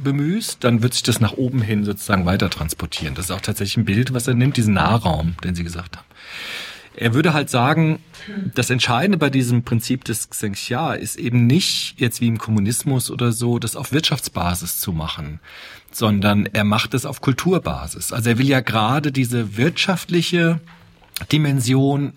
bemühst, 0.02 0.64
dann 0.64 0.82
wird 0.82 0.94
sich 0.94 1.02
das 1.02 1.20
nach 1.20 1.32
oben 1.32 1.60
hin 1.60 1.84
sozusagen 1.84 2.24
weiter 2.24 2.48
transportieren. 2.48 3.14
Das 3.14 3.26
ist 3.26 3.30
auch 3.32 3.40
tatsächlich 3.40 3.76
ein 3.76 3.84
Bild, 3.84 4.14
was 4.14 4.26
er 4.28 4.34
nimmt, 4.34 4.56
diesen 4.56 4.74
Nahraum, 4.74 5.34
den 5.44 5.54
Sie 5.54 5.64
gesagt 5.64 5.96
haben. 5.96 6.06
Er 6.96 7.14
würde 7.14 7.32
halt 7.32 7.50
sagen, 7.50 7.98
das 8.54 8.70
Entscheidende 8.70 9.18
bei 9.18 9.30
diesem 9.30 9.64
Prinzip 9.64 10.04
des 10.04 10.30
Xenxia 10.30 10.94
ist 10.94 11.16
eben 11.16 11.46
nicht 11.46 11.94
jetzt 11.98 12.20
wie 12.20 12.28
im 12.28 12.38
Kommunismus 12.38 13.10
oder 13.10 13.32
so, 13.32 13.58
das 13.58 13.76
auf 13.76 13.92
Wirtschaftsbasis 13.92 14.78
zu 14.78 14.92
machen, 14.92 15.40
sondern 15.90 16.46
er 16.46 16.64
macht 16.64 16.94
es 16.94 17.04
auf 17.04 17.20
Kulturbasis. 17.20 18.12
Also 18.12 18.30
er 18.30 18.38
will 18.38 18.48
ja 18.48 18.60
gerade 18.60 19.10
diese 19.10 19.56
wirtschaftliche 19.56 20.60
Dimension 21.32 22.12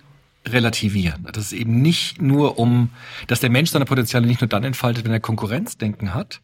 relativieren. 0.46 1.28
Das 1.32 1.46
ist 1.46 1.54
eben 1.54 1.82
nicht 1.82 2.22
nur 2.22 2.58
um, 2.60 2.90
dass 3.28 3.40
der 3.40 3.50
Mensch 3.50 3.72
seine 3.72 3.86
Potenziale 3.86 4.28
nicht 4.28 4.42
nur 4.42 4.48
dann 4.48 4.64
entfaltet, 4.64 5.06
wenn 5.06 5.12
er 5.12 5.20
Konkurrenzdenken 5.20 6.14
hat, 6.14 6.42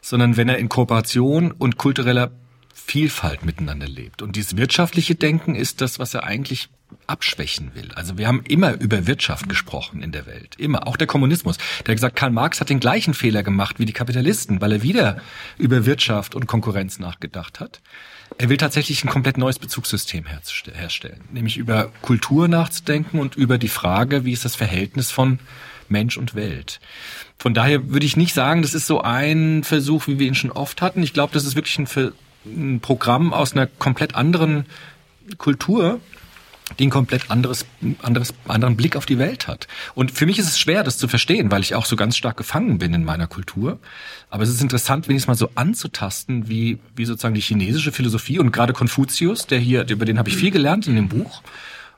sondern 0.00 0.36
wenn 0.36 0.48
er 0.48 0.58
in 0.58 0.68
Kooperation 0.68 1.52
und 1.52 1.76
kultureller 1.76 2.30
Vielfalt 2.72 3.44
miteinander 3.44 3.86
lebt. 3.86 4.22
Und 4.22 4.36
dieses 4.36 4.56
wirtschaftliche 4.56 5.14
Denken 5.14 5.54
ist 5.54 5.80
das, 5.80 5.98
was 5.98 6.14
er 6.14 6.24
eigentlich 6.24 6.68
abschwächen 7.06 7.74
will. 7.74 7.90
Also 7.94 8.18
wir 8.18 8.26
haben 8.26 8.42
immer 8.48 8.80
über 8.80 9.06
Wirtschaft 9.06 9.48
gesprochen 9.48 10.02
in 10.02 10.12
der 10.12 10.26
Welt. 10.26 10.56
Immer. 10.58 10.86
Auch 10.86 10.96
der 10.96 11.06
Kommunismus. 11.06 11.58
Der 11.58 11.92
hat 11.92 11.96
gesagt, 11.96 12.16
Karl 12.16 12.30
Marx 12.30 12.60
hat 12.60 12.70
den 12.70 12.80
gleichen 12.80 13.14
Fehler 13.14 13.42
gemacht 13.42 13.78
wie 13.78 13.86
die 13.86 13.92
Kapitalisten, 13.92 14.60
weil 14.60 14.72
er 14.72 14.82
wieder 14.82 15.20
über 15.58 15.86
Wirtschaft 15.86 16.34
und 16.34 16.46
Konkurrenz 16.46 16.98
nachgedacht 16.98 17.60
hat. 17.60 17.80
Er 18.38 18.48
will 18.48 18.56
tatsächlich 18.56 19.04
ein 19.04 19.10
komplett 19.10 19.36
neues 19.36 19.58
Bezugssystem 19.58 20.24
herstellen. 20.26 21.20
Nämlich 21.32 21.58
über 21.58 21.90
Kultur 22.00 22.48
nachzudenken 22.48 23.18
und 23.18 23.36
über 23.36 23.58
die 23.58 23.68
Frage, 23.68 24.24
wie 24.24 24.32
ist 24.32 24.44
das 24.44 24.54
Verhältnis 24.54 25.10
von 25.10 25.38
Mensch 25.88 26.16
und 26.16 26.34
Welt. 26.34 26.80
Von 27.38 27.54
daher 27.54 27.90
würde 27.90 28.06
ich 28.06 28.16
nicht 28.16 28.34
sagen, 28.34 28.62
das 28.62 28.74
ist 28.74 28.86
so 28.86 29.02
ein 29.02 29.62
Versuch, 29.64 30.06
wie 30.06 30.18
wir 30.18 30.26
ihn 30.26 30.34
schon 30.34 30.50
oft 30.50 30.80
hatten. 30.80 31.02
Ich 31.02 31.12
glaube, 31.12 31.34
das 31.34 31.44
ist 31.44 31.54
wirklich 31.54 31.78
ein, 31.78 32.12
ein 32.46 32.80
Programm 32.80 33.32
aus 33.32 33.52
einer 33.52 33.66
komplett 33.66 34.14
anderen 34.14 34.64
Kultur, 35.38 36.00
die 36.78 36.86
ein 36.86 36.90
komplett 36.90 37.30
anderes, 37.30 37.66
anderes, 38.02 38.34
anderen 38.46 38.76
Blick 38.76 38.96
auf 38.96 39.06
die 39.06 39.18
Welt 39.18 39.48
hat. 39.48 39.68
Und 39.94 40.10
für 40.10 40.26
mich 40.26 40.38
ist 40.38 40.48
es 40.48 40.58
schwer, 40.58 40.82
das 40.82 40.98
zu 40.98 41.08
verstehen, 41.08 41.50
weil 41.50 41.62
ich 41.62 41.74
auch 41.74 41.86
so 41.86 41.96
ganz 41.96 42.16
stark 42.16 42.36
gefangen 42.36 42.78
bin 42.78 42.94
in 42.94 43.04
meiner 43.04 43.26
Kultur. 43.26 43.78
Aber 44.30 44.42
es 44.42 44.50
ist 44.50 44.62
interessant, 44.62 45.08
wenigstens 45.08 45.28
mal 45.28 45.34
so 45.34 45.50
anzutasten, 45.54 46.48
wie, 46.48 46.78
wie 46.96 47.04
sozusagen 47.04 47.34
die 47.34 47.40
chinesische 47.40 47.92
Philosophie 47.92 48.38
und 48.38 48.52
gerade 48.52 48.72
Konfuzius, 48.72 49.46
der 49.46 49.58
hier, 49.58 49.88
über 49.88 50.04
den 50.04 50.18
habe 50.18 50.28
ich 50.28 50.36
viel 50.36 50.50
gelernt 50.50 50.86
in 50.86 50.96
dem 50.96 51.08
Buch. 51.08 51.42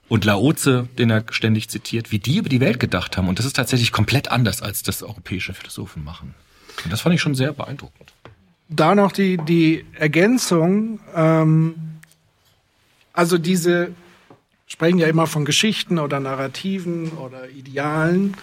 Und 0.06 0.26
Laoze, 0.26 0.86
den 0.98 1.08
er 1.08 1.24
ständig 1.30 1.70
zitiert, 1.70 2.12
wie 2.12 2.18
die 2.18 2.36
über 2.36 2.50
die 2.50 2.60
Welt 2.60 2.78
gedacht 2.78 3.16
haben. 3.16 3.26
Und 3.26 3.38
das 3.38 3.46
ist 3.46 3.56
tatsächlich 3.56 3.90
komplett 3.90 4.30
anders, 4.30 4.60
als 4.60 4.82
das 4.82 5.02
europäische 5.02 5.54
Philosophen 5.54 6.04
machen. 6.04 6.34
Und 6.84 6.92
das 6.92 7.00
fand 7.00 7.14
ich 7.14 7.22
schon 7.22 7.34
sehr 7.34 7.52
beeindruckend. 7.52 8.12
Da 8.68 8.94
noch 8.94 9.12
die, 9.12 9.38
die 9.38 9.84
Ergänzung, 9.94 11.00
ähm, 11.14 11.74
also 13.12 13.38
diese 13.38 13.92
sprechen 14.74 14.98
ja 14.98 15.06
immer 15.06 15.28
von 15.28 15.44
Geschichten 15.44 16.00
oder 16.00 16.18
Narrativen 16.18 17.12
oder 17.12 17.48
Idealen. 17.48 18.36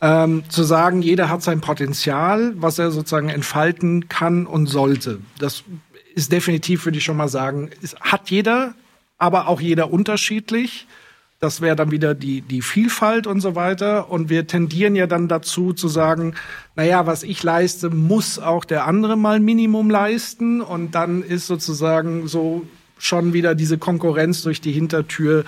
Ähm, 0.00 0.44
zu 0.48 0.62
sagen, 0.62 1.02
jeder 1.02 1.28
hat 1.28 1.42
sein 1.42 1.60
Potenzial, 1.60 2.54
was 2.56 2.78
er 2.78 2.90
sozusagen 2.90 3.28
entfalten 3.28 4.08
kann 4.08 4.46
und 4.46 4.66
sollte. 4.66 5.18
Das 5.38 5.64
ist 6.14 6.32
definitiv, 6.32 6.86
würde 6.86 6.96
ich 6.96 7.04
schon 7.04 7.18
mal 7.18 7.28
sagen, 7.28 7.68
ist, 7.82 8.00
hat 8.00 8.30
jeder, 8.30 8.76
aber 9.18 9.46
auch 9.46 9.60
jeder 9.60 9.92
unterschiedlich. 9.92 10.86
Das 11.38 11.60
wäre 11.60 11.76
dann 11.76 11.90
wieder 11.90 12.14
die, 12.14 12.40
die 12.40 12.62
Vielfalt 12.62 13.26
und 13.26 13.42
so 13.42 13.54
weiter. 13.54 14.10
Und 14.10 14.30
wir 14.30 14.46
tendieren 14.46 14.96
ja 14.96 15.06
dann 15.06 15.28
dazu 15.28 15.74
zu 15.74 15.88
sagen, 15.88 16.34
naja, 16.76 17.04
was 17.04 17.24
ich 17.24 17.42
leiste, 17.42 17.90
muss 17.90 18.38
auch 18.38 18.64
der 18.64 18.86
andere 18.86 19.18
mal 19.18 19.38
Minimum 19.38 19.90
leisten. 19.90 20.62
Und 20.62 20.94
dann 20.94 21.22
ist 21.22 21.46
sozusagen 21.46 22.26
so 22.26 22.66
schon 22.98 23.32
wieder 23.32 23.54
diese 23.54 23.78
Konkurrenz 23.78 24.42
durch 24.42 24.60
die 24.60 24.72
Hintertür 24.72 25.44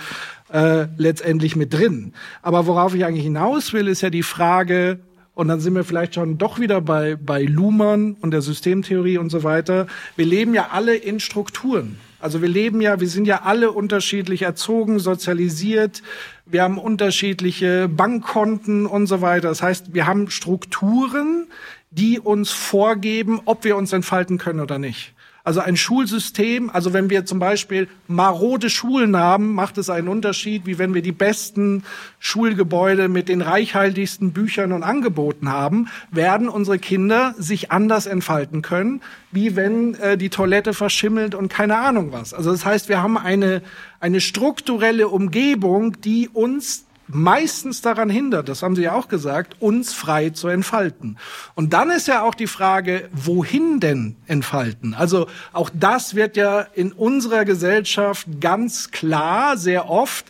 äh, 0.51 0.87
letztendlich 0.97 1.55
mit 1.55 1.73
drin. 1.73 2.13
Aber 2.41 2.67
worauf 2.67 2.95
ich 2.95 3.05
eigentlich 3.05 3.23
hinaus 3.23 3.73
will, 3.73 3.87
ist 3.87 4.01
ja 4.01 4.09
die 4.09 4.23
Frage, 4.23 4.99
und 5.33 5.47
dann 5.47 5.59
sind 5.59 5.75
wir 5.75 5.83
vielleicht 5.83 6.15
schon 6.15 6.37
doch 6.37 6.59
wieder 6.59 6.81
bei, 6.81 7.15
bei 7.15 7.43
Luhmann 7.43 8.15
und 8.19 8.31
der 8.31 8.41
Systemtheorie 8.41 9.17
und 9.17 9.29
so 9.29 9.43
weiter. 9.43 9.87
Wir 10.15 10.25
leben 10.25 10.53
ja 10.53 10.69
alle 10.71 10.95
in 10.95 11.19
Strukturen. 11.19 11.97
Also 12.19 12.41
wir 12.41 12.49
leben 12.49 12.81
ja, 12.81 12.99
wir 12.99 13.07
sind 13.07 13.25
ja 13.25 13.41
alle 13.43 13.71
unterschiedlich 13.71 14.43
erzogen, 14.43 14.99
sozialisiert. 14.99 16.03
Wir 16.45 16.63
haben 16.63 16.77
unterschiedliche 16.77 17.87
Bankkonten 17.87 18.85
und 18.85 19.07
so 19.07 19.21
weiter. 19.21 19.47
Das 19.47 19.63
heißt, 19.63 19.93
wir 19.93 20.05
haben 20.05 20.29
Strukturen, 20.29 21.47
die 21.89 22.19
uns 22.19 22.51
vorgeben, 22.51 23.39
ob 23.45 23.63
wir 23.63 23.77
uns 23.77 23.93
entfalten 23.93 24.37
können 24.37 24.59
oder 24.59 24.77
nicht. 24.77 25.13
Also 25.43 25.59
ein 25.59 25.75
Schulsystem, 25.75 26.69
also 26.69 26.93
wenn 26.93 27.09
wir 27.09 27.25
zum 27.25 27.39
Beispiel 27.39 27.87
marode 28.07 28.69
Schulen 28.69 29.17
haben, 29.17 29.53
macht 29.55 29.79
es 29.79 29.89
einen 29.89 30.07
Unterschied, 30.07 30.67
wie 30.67 30.77
wenn 30.77 30.93
wir 30.93 31.01
die 31.01 31.11
besten 31.11 31.83
Schulgebäude 32.19 33.09
mit 33.09 33.27
den 33.27 33.41
reichhaltigsten 33.41 34.33
Büchern 34.33 34.71
und 34.71 34.83
Angeboten 34.83 35.49
haben, 35.49 35.87
werden 36.11 36.47
unsere 36.47 36.77
Kinder 36.77 37.33
sich 37.39 37.71
anders 37.71 38.05
entfalten 38.05 38.61
können, 38.61 39.01
wie 39.31 39.55
wenn 39.55 39.95
äh, 39.95 40.15
die 40.15 40.29
Toilette 40.29 40.73
verschimmelt 40.73 41.33
und 41.33 41.49
keine 41.49 41.77
Ahnung 41.77 42.11
was. 42.11 42.35
Also 42.35 42.51
das 42.51 42.63
heißt, 42.63 42.87
wir 42.87 43.01
haben 43.01 43.17
eine, 43.17 43.63
eine 43.99 44.21
strukturelle 44.21 45.07
Umgebung, 45.07 45.99
die 46.01 46.29
uns 46.29 46.85
meistens 47.13 47.81
daran 47.81 48.09
hindert, 48.09 48.49
das 48.49 48.63
haben 48.63 48.75
Sie 48.75 48.83
ja 48.83 48.93
auch 48.93 49.07
gesagt, 49.07 49.55
uns 49.59 49.93
frei 49.93 50.29
zu 50.29 50.47
entfalten. 50.47 51.17
Und 51.55 51.73
dann 51.73 51.89
ist 51.91 52.07
ja 52.07 52.23
auch 52.23 52.35
die 52.35 52.47
Frage, 52.47 53.09
wohin 53.13 53.79
denn 53.79 54.15
entfalten? 54.27 54.93
Also 54.93 55.27
auch 55.53 55.69
das 55.73 56.15
wird 56.15 56.37
ja 56.37 56.61
in 56.61 56.91
unserer 56.91 57.45
Gesellschaft 57.45 58.27
ganz 58.39 58.91
klar 58.91 59.57
sehr 59.57 59.89
oft 59.89 60.25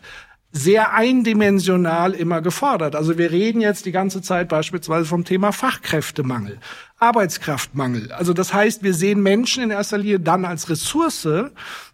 sehr 0.53 0.93
eindimensional 0.93 2.13
immer 2.13 2.41
gefordert. 2.41 2.95
Also 2.95 3.17
wir 3.17 3.31
reden 3.31 3.61
jetzt 3.61 3.85
die 3.85 3.93
ganze 3.93 4.21
Zeit 4.21 4.49
beispielsweise 4.49 5.05
vom 5.05 5.23
Thema 5.23 5.53
Fachkräftemangel, 5.53 6.59
Arbeitskraftmangel. 6.99 8.11
Also 8.11 8.33
das 8.33 8.53
heißt, 8.53 8.83
wir 8.83 8.93
sehen 8.93 9.23
Menschen 9.23 9.63
in 9.63 9.69
erster 9.71 9.97
Linie 9.97 10.19
dann 10.19 10.43
als 10.43 10.69
Ressource 10.69 11.27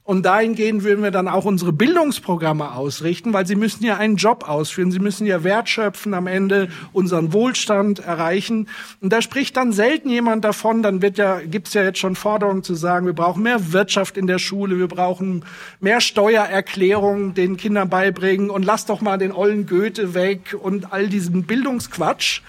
und 0.08 0.26
dahingehend 0.26 0.86
würden 0.86 1.04
wir 1.04 1.12
dann 1.12 1.28
auch 1.28 1.44
unsere 1.44 1.74
Bildungsprogramme 1.74 2.72
ausrichten, 2.72 3.34
weil 3.34 3.46
sie 3.46 3.58
müssen 3.58 3.84
ja 3.84 3.98
einen 3.98 4.16
Job 4.16 4.48
ausführen, 4.48 4.90
sie 4.90 5.00
müssen 5.00 5.28
ja 5.28 5.44
wertschöpfen, 5.44 6.14
am 6.14 6.28
Ende 6.28 6.70
unseren 6.94 7.34
Wohlstand 7.34 8.00
erreichen. 8.00 8.70
Und 9.02 9.12
da 9.12 9.22
spricht 9.22 9.58
dann 9.58 9.74
selten 9.74 10.10
jemand 10.10 10.46
davon, 10.46 10.82
dann 10.82 11.02
wird 11.02 11.18
ja, 11.18 11.42
gibt's 11.42 11.74
ja 11.74 11.84
jetzt 11.84 12.00
schon 12.00 12.16
Forderungen 12.16 12.64
zu 12.64 12.74
sagen, 12.74 13.06
wir 13.06 13.12
brauchen 13.12 13.44
mehr 13.44 13.74
Wirtschaft 13.74 14.16
in 14.16 14.28
der 14.28 14.40
Schule, 14.40 14.80
wir 14.80 14.88
brauchen 14.88 15.44
mehr 15.82 16.00
Steuererklärungen 16.00 17.34
den 17.34 17.58
Kindern 17.58 17.90
beibringen 17.90 18.50
und 18.50 18.64
lass 18.64 18.86
doch 18.86 19.02
mal 19.02 19.18
den 19.18 19.34
ollen 19.34 19.68
Goethe 19.68 20.14
weg 20.14 20.56
und 20.58 20.94
all 20.94 21.10
diesen 21.10 21.44
Bildungsquatsch. 21.44 22.44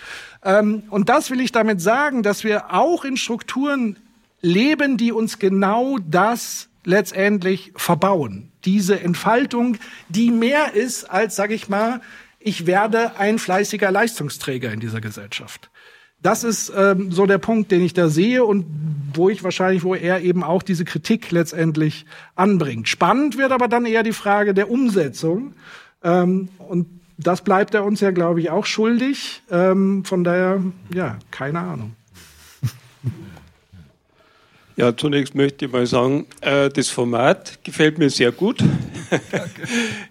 Ähm, 0.45 0.85
und 0.91 1.09
das 1.09 1.33
will 1.33 1.41
ich 1.41 1.51
damit 1.51 1.81
sagen, 1.81 2.23
dass 2.23 2.45
wir 2.45 2.73
auch 2.73 3.05
in 3.05 3.17
Strukturen 3.17 3.97
leben, 4.43 4.97
die 4.97 5.11
uns 5.11 5.41
genau 5.41 5.99
das 6.09 6.68
letztendlich 6.85 7.73
verbauen. 7.77 8.53
Diese 8.65 9.01
Entfaltung, 9.01 9.77
die 10.09 10.31
mehr 10.31 10.75
ist 10.75 11.05
als, 11.05 11.37
sage 11.37 11.55
ich 11.55 11.69
mal, 11.69 12.01
ich 12.39 12.67
werde 12.67 13.17
ein 13.19 13.39
fleißiger 13.39 13.91
Leistungsträger 13.91 14.73
in 14.73 14.81
dieser 14.81 15.01
Gesellschaft. 15.01 15.71
Das 16.21 16.43
ist 16.43 16.73
ähm, 16.77 17.13
so 17.13 17.27
der 17.27 17.39
Punkt, 17.39 17.71
den 17.71 17.85
ich 17.85 17.95
da 17.95 18.09
sehe 18.09 18.45
und 18.45 18.67
wo 19.15 19.29
ich 19.29 19.45
wahrscheinlich, 19.45 19.85
wo 19.85 19.95
er 19.95 20.21
eben 20.21 20.43
auch 20.43 20.63
diese 20.63 20.85
Kritik 20.85 21.31
letztendlich 21.31 22.07
anbringt. 22.35 22.89
Spannend 22.89 23.39
wird 23.39 23.53
aber 23.53 23.69
dann 23.69 23.87
eher 23.87 24.03
die 24.03 24.13
Frage 24.13 24.53
der 24.53 24.71
Umsetzung. 24.71 25.55
Ähm, 26.03 26.49
und 26.59 26.89
das 27.19 27.43
bleibt 27.43 27.75
er 27.75 27.85
uns 27.85 28.01
ja, 28.01 28.11
glaube 28.11 28.41
ich, 28.41 28.51
auch 28.51 28.67
schuldig. 28.67 29.43
Ähm, 29.51 30.05
von 30.05 30.25
daher, 30.25 30.63
ja, 30.93 31.19
keine 31.31 31.61
Ahnung. 31.61 31.95
Ja, 34.79 34.97
zunächst 34.97 35.35
möchte 35.35 35.65
ich 35.65 35.73
mal 35.73 35.87
sagen, 35.87 36.27
äh, 36.41 36.69
das 36.69 36.89
Format 36.89 37.59
gefällt 37.65 37.99
mir 37.99 38.11
sehr 38.11 38.31
gut. 38.31 38.63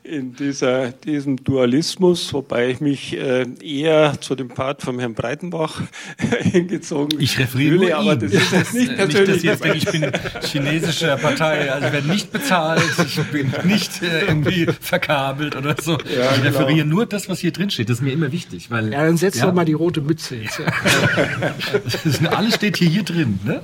in 0.03 0.33
dieser, 0.35 0.91
diesem 0.91 1.41
Dualismus, 1.41 2.33
wobei 2.33 2.71
ich 2.71 2.81
mich 2.81 3.15
äh, 3.17 3.45
eher 3.61 4.19
zu 4.19 4.35
dem 4.35 4.49
Part 4.49 4.81
von 4.81 4.99
Herrn 4.99 5.13
Breitenbach 5.13 5.81
hingezogen 6.41 7.17
Ich 7.21 7.39
referiere 7.39 7.75
fühle, 7.77 7.89
nur 7.91 7.97
aber 7.97 8.13
ihn. 8.13 8.19
das 8.19 8.33
ist 8.33 8.51
jetzt 8.51 8.73
nicht 8.73 8.87
Nicht, 8.89 8.97
persönlich. 8.97 9.29
dass 9.29 9.41
Sie 9.41 9.47
jetzt 9.47 9.63
denken, 9.63 9.77
ich 9.77 9.85
bin 9.85 10.11
chinesische 10.43 11.17
Partei, 11.21 11.71
also 11.71 11.87
ich 11.87 11.93
werde 11.93 12.07
nicht 12.09 12.31
bezahlt, 12.33 12.83
ich 13.05 13.15
bin 13.31 13.53
nicht 13.63 14.01
äh, 14.03 14.25
irgendwie 14.25 14.67
verkabelt 14.81 15.55
oder 15.55 15.75
so. 15.81 15.91
Ja, 15.93 16.31
ich 16.35 16.41
genau. 16.43 16.57
referiere 16.59 16.85
nur 16.85 17.05
das, 17.05 17.29
was 17.29 17.39
hier 17.39 17.51
drin 17.53 17.69
steht. 17.69 17.87
Das 17.89 17.99
ist 17.99 18.03
mir 18.03 18.11
immer 18.11 18.33
wichtig, 18.33 18.69
weil 18.69 18.91
Ja, 18.91 19.05
dann 19.05 19.15
setz 19.15 19.37
Ja. 19.37 19.45
doch 19.45 19.53
mal 19.53 19.63
die 19.65 19.73
rote 19.73 20.01
Mütze 20.01 20.35
jetzt. 20.35 20.59
Ja. 20.59 20.65
das 21.85 22.05
ist, 22.05 22.25
alles 22.27 22.55
steht 22.55 22.75
hier, 22.77 22.89
hier 22.89 23.03
drin. 23.03 23.39
Ne? 23.45 23.61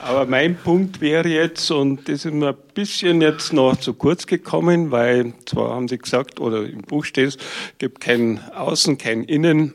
Aber 0.00 0.26
mein 0.26 0.56
Punkt 0.56 1.00
wäre 1.00 1.28
jetzt, 1.28 1.72
und 1.72 2.08
das 2.08 2.24
ist 2.24 2.32
mir 2.32 2.50
ein 2.50 2.56
bisschen 2.72 3.20
jetzt 3.20 3.52
noch 3.52 3.76
zu 3.76 3.94
kurz 3.94 4.26
gekommen, 4.26 4.92
weil 4.92 5.32
zwar 5.44 5.74
haben 5.74 5.88
Sie 5.88 5.98
gesagt, 5.98 6.38
oder 6.38 6.64
im 6.64 6.82
Buch 6.82 7.04
steht 7.04 7.28
es, 7.28 7.38
gibt 7.78 8.00
kein 8.00 8.40
Außen, 8.54 8.96
kein 8.96 9.24
Innen, 9.24 9.74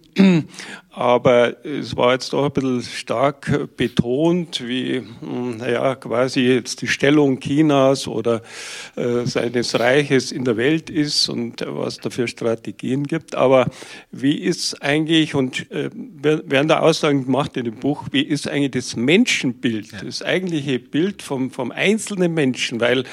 aber 0.96 1.66
es 1.66 1.98
war 1.98 2.14
jetzt 2.14 2.34
doch 2.34 2.46
ein 2.46 2.52
bisschen 2.52 2.84
stark 2.84 3.76
betont, 3.78 4.68
wie, 4.68 5.02
hm, 5.22 5.58
naja, 5.58 5.96
quasi 5.96 6.41
jetzt 6.41 6.84
die 6.84 6.88
Stellung 6.88 7.39
Chinas 7.39 8.08
oder 8.08 8.44
äh, 8.96 9.26
seines 9.26 9.80
Reiches 9.80 10.32
in 10.32 10.46
der 10.46 10.56
Welt 10.56 10.91
ist 10.91 11.30
und 11.30 11.66
was 11.68 11.98
da 11.98 12.12
für 12.12 12.28
Strategien 12.28 13.08
gibt. 13.08 13.34
Aber 13.34 13.66
wie 14.12 14.36
ist 14.36 14.84
eigentlich, 14.84 15.34
und 15.34 15.72
äh, 15.72 15.89
werden 15.94 16.68
da 16.68 16.80
Aussagen 16.80 17.26
gemacht 17.26 17.58
in 17.58 17.66
dem 17.66 17.76
Buch, 17.76 18.10
wie 18.12 18.22
ist 18.22 18.48
eigentlich 18.48 18.72
das 18.72 18.96
Menschenbild, 18.96 19.88
das 20.06 20.22
eigentliche 20.22 20.78
Bild 20.78 21.24
vom, 21.24 21.50
vom 21.50 21.72
einzelnen 21.72 22.36
Menschen? 22.36 22.80
Weil 22.80 23.06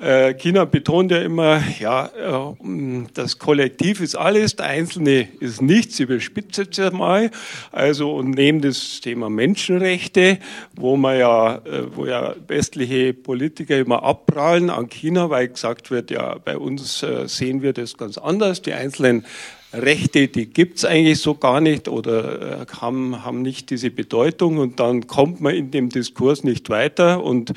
äh, 0.00 0.34
China 0.34 0.64
betont 0.64 1.12
ja 1.12 1.18
immer, 1.18 1.62
ja, 1.78 2.06
äh, 2.06 3.04
das 3.14 3.38
Kollektiv 3.38 4.00
ist 4.00 4.16
alles, 4.16 4.56
der 4.56 4.66
Einzelne 4.66 5.28
ist 5.38 5.62
nichts, 5.62 6.00
überspitzt 6.00 6.58
es 6.58 6.76
ja 6.76 6.90
mal. 7.20 7.30
Also 7.72 8.14
und 8.14 8.30
neben 8.30 8.60
das 8.60 9.00
Thema 9.00 9.28
Menschenrechte, 9.30 10.38
wo 10.74 10.96
man 10.96 11.18
ja, 11.18 11.56
äh, 11.56 11.94
wo 11.94 12.06
ja 12.06 12.34
westliche 12.46 13.14
Politiker 13.14 13.78
immer 13.78 14.02
abprallen 14.02 14.70
an 14.70 14.88
China, 14.88 15.30
weil 15.30 15.48
gesagt 15.48 15.90
wird, 15.90 16.10
ja, 16.10 16.36
bei 16.44 16.56
uns 16.56 17.02
äh, 17.02 17.28
sehen 17.28 17.62
wir 17.62 17.72
das 17.72 17.96
ganz 17.96 18.18
anders. 18.18 18.62
Die 18.62 18.72
einzelnen 18.72 19.24
Rechte, 19.72 20.26
die 20.26 20.46
gibt's 20.46 20.84
eigentlich 20.84 21.20
so 21.20 21.34
gar 21.34 21.60
nicht 21.60 21.86
oder 21.86 22.62
äh, 22.62 22.66
haben, 22.80 23.24
haben 23.24 23.42
nicht 23.42 23.70
diese 23.70 23.90
Bedeutung 23.90 24.58
und 24.58 24.80
dann 24.80 25.06
kommt 25.06 25.40
man 25.40 25.54
in 25.54 25.70
dem 25.70 25.90
Diskurs 25.90 26.42
nicht 26.42 26.70
weiter 26.70 27.22
und 27.22 27.52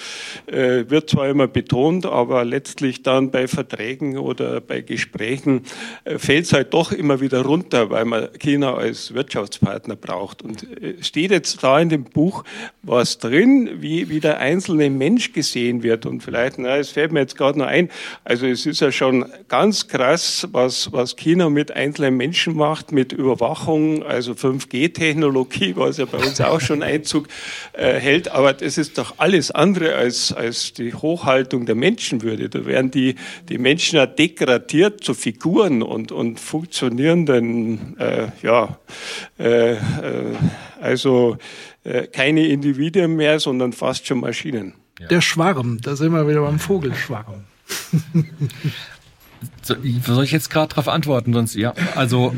äh, 0.46 0.90
wird 0.90 1.10
zwar 1.10 1.28
immer 1.28 1.48
betont, 1.48 2.06
aber 2.06 2.46
letztlich 2.46 3.02
dann 3.02 3.32
bei 3.32 3.48
Verträgen 3.48 4.20
oder 4.20 4.62
bei 4.62 4.82
Gesprächen 4.82 5.62
äh, 6.04 6.20
fällt 6.20 6.46
es 6.46 6.54
halt 6.54 6.74
doch 6.76 6.92
immer 6.92 7.20
wieder 7.20 7.42
runter, 7.42 7.90
weil 7.90 8.06
man 8.06 8.28
China 8.38 8.76
als 8.76 9.16
Wirtschaftspartner 9.16 9.96
braucht. 9.96 10.44
Und 10.44 10.68
äh, 10.82 11.02
steht 11.02 11.32
jetzt 11.32 11.64
da 11.64 11.80
in 11.80 11.90
dem 11.90 12.04
Buch 12.04 12.44
was 12.84 13.18
drin, 13.18 13.82
wie, 13.82 14.10
wie 14.10 14.20
der 14.20 14.38
einzelne 14.38 14.92
Mensch 14.92 15.34
gesehen 15.34 15.82
wird 15.82 16.06
und 16.06 16.22
vielleicht, 16.22 16.60
na, 16.60 16.78
es 16.78 16.90
fällt 16.90 17.12
mir 17.12 17.22
jetzt 17.22 17.38
gerade 17.38 17.58
noch 17.58 17.66
ein, 17.66 17.90
also 18.24 18.46
es 18.46 18.68
ist 18.68 18.82
ja 18.82 18.92
schon 18.92 19.26
ganz 19.48 19.88
krass, 19.88 20.48
was, 20.52 20.92
was 20.92 21.16
China 21.16 21.50
mit 21.50 21.72
einzelnen 21.72 22.03
Menschen 22.12 22.56
macht, 22.56 22.92
mit 22.92 23.12
Überwachung, 23.12 24.04
also 24.04 24.34
5G-Technologie, 24.34 25.76
was 25.76 25.98
ja 25.98 26.06
bei 26.06 26.18
uns 26.18 26.40
auch 26.42 26.62
schon 26.62 26.84
Einzug 26.84 27.28
äh, 27.74 28.00
hält, 28.00 28.30
aber 28.30 28.54
das 28.54 28.78
ist 28.78 28.98
doch 28.98 29.16
alles 29.18 29.52
andere 29.52 29.96
als, 29.96 30.34
als 30.34 30.74
die 30.74 30.94
Hochhaltung 30.94 31.66
der 31.66 31.76
Menschenwürde. 31.76 32.50
Da 32.50 32.66
werden 32.66 32.92
die, 32.92 33.16
die 33.50 33.58
Menschen 33.58 33.98
ja 33.98 34.06
degradiert 34.06 35.04
zu 35.04 35.14
Figuren 35.14 35.82
und, 35.82 36.12
und 36.12 36.40
funktionierenden, 36.40 37.98
äh, 38.00 38.28
ja, 38.42 38.78
äh, 39.40 39.74
äh, 39.74 39.78
also 40.82 41.38
äh, 41.84 42.08
keine 42.08 42.48
Individuen 42.48 43.16
mehr, 43.16 43.40
sondern 43.40 43.74
fast 43.74 44.08
schon 44.08 44.20
Maschinen. 44.20 44.74
Der 45.10 45.22
Schwarm, 45.22 45.80
da 45.82 45.96
sind 45.96 46.14
wir 46.14 46.28
wieder 46.28 46.42
beim 46.42 46.60
Vogelschwarm. 46.60 47.46
So, 49.62 49.76
soll 50.06 50.24
ich 50.24 50.32
jetzt 50.32 50.50
gerade 50.50 50.70
darauf 50.70 50.88
antworten? 50.88 51.34
Sonst 51.34 51.56
ja. 51.56 51.74
Also 51.96 52.36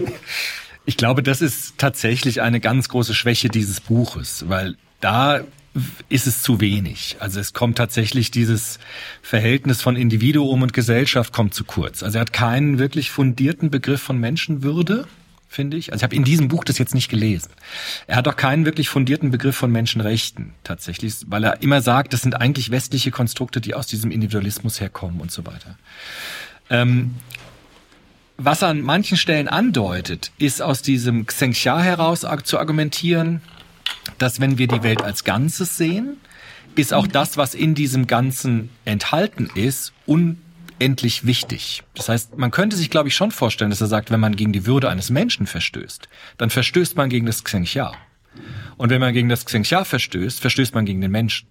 ich 0.84 0.96
glaube, 0.96 1.22
das 1.22 1.40
ist 1.40 1.78
tatsächlich 1.78 2.42
eine 2.42 2.60
ganz 2.60 2.88
große 2.88 3.14
Schwäche 3.14 3.48
dieses 3.48 3.80
Buches, 3.80 4.44
weil 4.48 4.76
da 5.00 5.42
ist 6.08 6.26
es 6.26 6.42
zu 6.42 6.60
wenig. 6.60 7.16
Also 7.18 7.40
es 7.40 7.54
kommt 7.54 7.78
tatsächlich 7.78 8.30
dieses 8.30 8.78
Verhältnis 9.22 9.80
von 9.80 9.96
Individuum 9.96 10.62
und 10.62 10.72
Gesellschaft 10.72 11.32
kommt 11.32 11.54
zu 11.54 11.64
kurz. 11.64 12.02
Also 12.02 12.18
er 12.18 12.22
hat 12.22 12.32
keinen 12.32 12.78
wirklich 12.78 13.10
fundierten 13.10 13.70
Begriff 13.70 14.02
von 14.02 14.18
Menschenwürde, 14.18 15.06
finde 15.52 15.76
ich. 15.76 15.92
Also 15.92 16.00
ich 16.00 16.04
habe 16.04 16.16
in 16.16 16.24
diesem 16.24 16.48
Buch 16.48 16.64
das 16.64 16.78
jetzt 16.78 16.94
nicht 16.94 17.08
gelesen. 17.08 17.50
Er 18.06 18.16
hat 18.16 18.26
auch 18.26 18.36
keinen 18.36 18.64
wirklich 18.64 18.88
fundierten 18.88 19.30
Begriff 19.30 19.56
von 19.56 19.70
Menschenrechten 19.70 20.54
tatsächlich, 20.64 21.14
weil 21.26 21.44
er 21.44 21.62
immer 21.62 21.82
sagt, 21.82 22.12
das 22.12 22.22
sind 22.22 22.34
eigentlich 22.40 22.70
westliche 22.70 23.10
Konstrukte, 23.10 23.60
die 23.60 23.74
aus 23.74 23.86
diesem 23.86 24.10
Individualismus 24.10 24.80
herkommen 24.80 25.20
und 25.20 25.30
so 25.30 25.46
weiter. 25.46 25.76
Ähm, 26.70 27.14
was 28.38 28.62
er 28.62 28.68
an 28.68 28.80
manchen 28.80 29.16
Stellen 29.16 29.46
andeutet, 29.46 30.32
ist 30.38 30.62
aus 30.62 30.82
diesem 30.82 31.26
Xenxia 31.26 31.80
heraus 31.80 32.26
zu 32.44 32.58
argumentieren, 32.58 33.42
dass 34.18 34.40
wenn 34.40 34.58
wir 34.58 34.66
die 34.66 34.82
Welt 34.82 35.02
als 35.02 35.24
Ganzes 35.24 35.76
sehen, 35.76 36.16
ist 36.74 36.94
auch 36.94 37.06
das, 37.06 37.36
was 37.36 37.54
in 37.54 37.74
diesem 37.74 38.06
Ganzen 38.06 38.70
enthalten 38.84 39.50
ist, 39.54 39.92
unendlich 40.78 41.26
wichtig. 41.26 41.82
Das 41.94 42.08
heißt, 42.08 42.36
man 42.36 42.50
könnte 42.50 42.76
sich, 42.76 42.90
glaube 42.90 43.08
ich, 43.08 43.14
schon 43.14 43.30
vorstellen, 43.30 43.70
dass 43.70 43.80
er 43.80 43.86
sagt, 43.86 44.10
wenn 44.10 44.20
man 44.20 44.36
gegen 44.36 44.52
die 44.52 44.66
Würde 44.66 44.88
eines 44.88 45.10
Menschen 45.10 45.46
verstößt, 45.46 46.08
dann 46.38 46.50
verstößt 46.50 46.96
man 46.96 47.08
gegen 47.08 47.26
das 47.26 47.44
Xenxia. 47.44 47.92
Und 48.76 48.90
wenn 48.90 49.00
man 49.00 49.12
gegen 49.12 49.28
das 49.28 49.44
Xenxia 49.44 49.84
verstößt, 49.84 50.40
verstößt 50.40 50.74
man 50.74 50.84
gegen 50.84 51.00
den 51.00 51.10
Menschen. 51.10 51.48